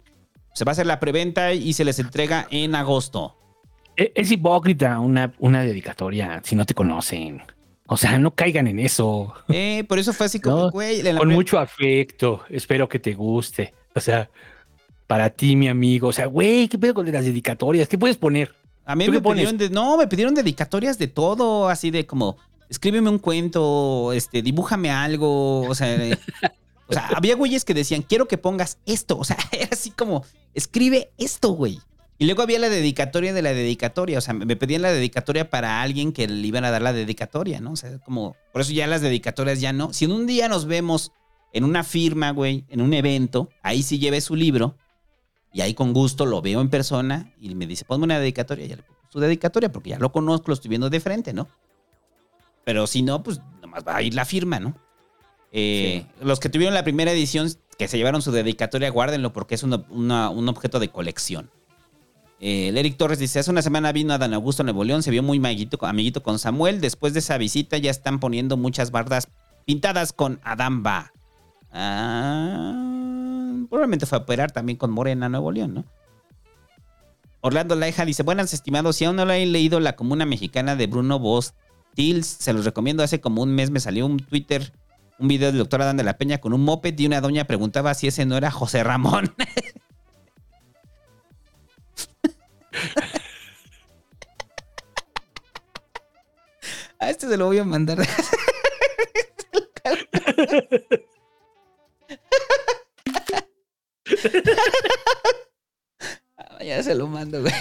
[0.54, 3.38] Se va a hacer la preventa y se les entrega en agosto.
[3.96, 7.42] E- Es hipócrita una, una dedicatoria si no te conocen.
[7.86, 9.32] O sea, no caigan en eso.
[9.48, 12.42] Eh, por eso fue así como, No, güey, Con mucho afecto.
[12.48, 13.74] Espero que te guste.
[13.94, 14.28] O sea,
[15.06, 16.08] para ti, mi amigo.
[16.08, 17.88] O sea, güey, ¿qué pedo con las dedicatorias?
[17.88, 18.54] ¿Qué puedes poner?
[18.84, 22.36] A mí ¿Tú me pidieron, de- no, me pidieron dedicatorias de todo, así de como,
[22.68, 25.96] escríbeme un cuento, este, dibújame algo, o sea,
[26.88, 30.24] o sea, había güeyes que decían, quiero que pongas esto, o sea, era así como,
[30.54, 31.80] escribe esto, güey.
[32.18, 34.16] Y luego había la dedicatoria de la dedicatoria.
[34.18, 37.60] O sea, me pedían la dedicatoria para alguien que le iban a dar la dedicatoria,
[37.60, 37.72] ¿no?
[37.72, 38.36] O sea, como.
[38.52, 39.92] Por eso ya las dedicatorias ya no.
[39.92, 41.10] Si en un día nos vemos
[41.52, 44.76] en una firma, güey, en un evento, ahí sí lleve su libro.
[45.52, 48.66] Y ahí con gusto lo veo en persona y me dice, ponme una dedicatoria.
[48.66, 51.46] Ya le pongo su dedicatoria porque ya lo conozco, lo estoy viendo de frente, ¿no?
[52.64, 54.74] Pero si no, pues nomás va a ir la firma, ¿no?
[55.52, 59.62] Eh, Los que tuvieron la primera edición, que se llevaron su dedicatoria, guárdenlo porque es
[59.62, 61.50] una- una- un objeto de colección.
[62.40, 65.10] Eh, el Eric Torres dice, hace una semana vino a Dan Augusto Nuevo León, se
[65.10, 66.80] vio muy amiguito, amiguito con Samuel.
[66.80, 69.28] Después de esa visita ya están poniendo muchas bardas
[69.66, 71.12] pintadas con Adam Ba.
[71.70, 73.01] Ah,
[73.68, 75.84] probablemente fue a operar también con Morena Nuevo León, ¿no?
[77.40, 80.86] Orlando Laija dice, buenas estimados, si aún no lo han leído La Comuna Mexicana de
[80.86, 81.54] Bruno Boss
[81.94, 83.02] Tills, se los recomiendo.
[83.02, 84.72] Hace como un mes me salió un Twitter,
[85.18, 87.94] un video del doctor Adán de la Peña con un moped y una doña preguntaba
[87.94, 89.34] si ese no era José Ramón.
[97.00, 97.98] A este se lo voy a mandar.
[106.38, 107.52] Ah, ya se lo mando, güey.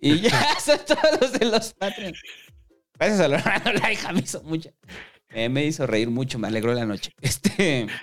[0.00, 0.30] Y ya
[0.64, 2.20] son todos los de los Patreons.
[2.98, 4.70] Gracias a Lorano, la hija me hizo mucho.
[5.30, 7.12] eh, me hizo reír mucho, me alegró la noche.
[7.20, 7.86] Este.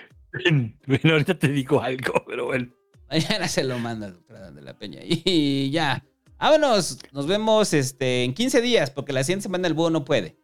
[0.86, 2.68] Bueno, ahorita te digo algo, pero bueno.
[3.10, 5.00] Mañana se lo manda doctor de la Peña.
[5.02, 6.04] Y ya.
[6.38, 7.00] Vámonos.
[7.10, 10.36] Nos vemos este, en 15 días, porque la siguiente semana el búho no puede.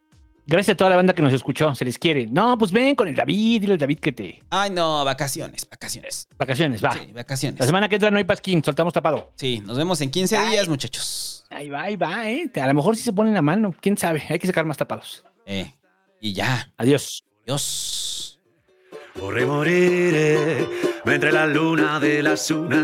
[0.49, 2.25] Gracias a toda la banda que nos escuchó, se les quiere.
[2.25, 4.43] No, pues ven con el David, dile al David que te.
[4.49, 6.29] Ay, no, vacaciones, vacaciones.
[6.37, 6.93] Vacaciones, va.
[6.93, 7.59] Sí, vacaciones.
[7.59, 9.33] La semana que entra no hay pasquín, soltamos tapado.
[9.35, 11.43] Sí, nos vemos en 15 días, muchachos.
[11.49, 12.49] Ahí va, ahí va, eh.
[12.61, 14.23] A lo mejor sí se ponen la mano, quién sabe.
[14.29, 15.25] Hay que sacar más tapados.
[15.45, 15.69] Eh,
[16.21, 16.71] y ya.
[16.77, 17.25] Adiós.
[17.43, 18.39] Adiós.
[19.15, 20.67] Vorrei morire
[21.03, 21.99] mentre la luna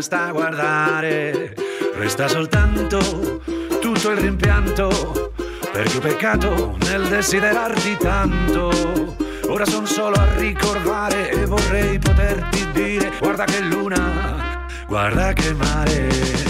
[0.02, 1.54] sta a guardare.
[1.96, 3.40] Resta soltanto
[3.80, 5.32] tutto il rimpianto
[5.74, 9.16] perché ho peccato nel desiderarti tanto.
[9.48, 16.44] Ora sono solo a ricordare e vorrei poterti dire guarda che luna, guarda che mare.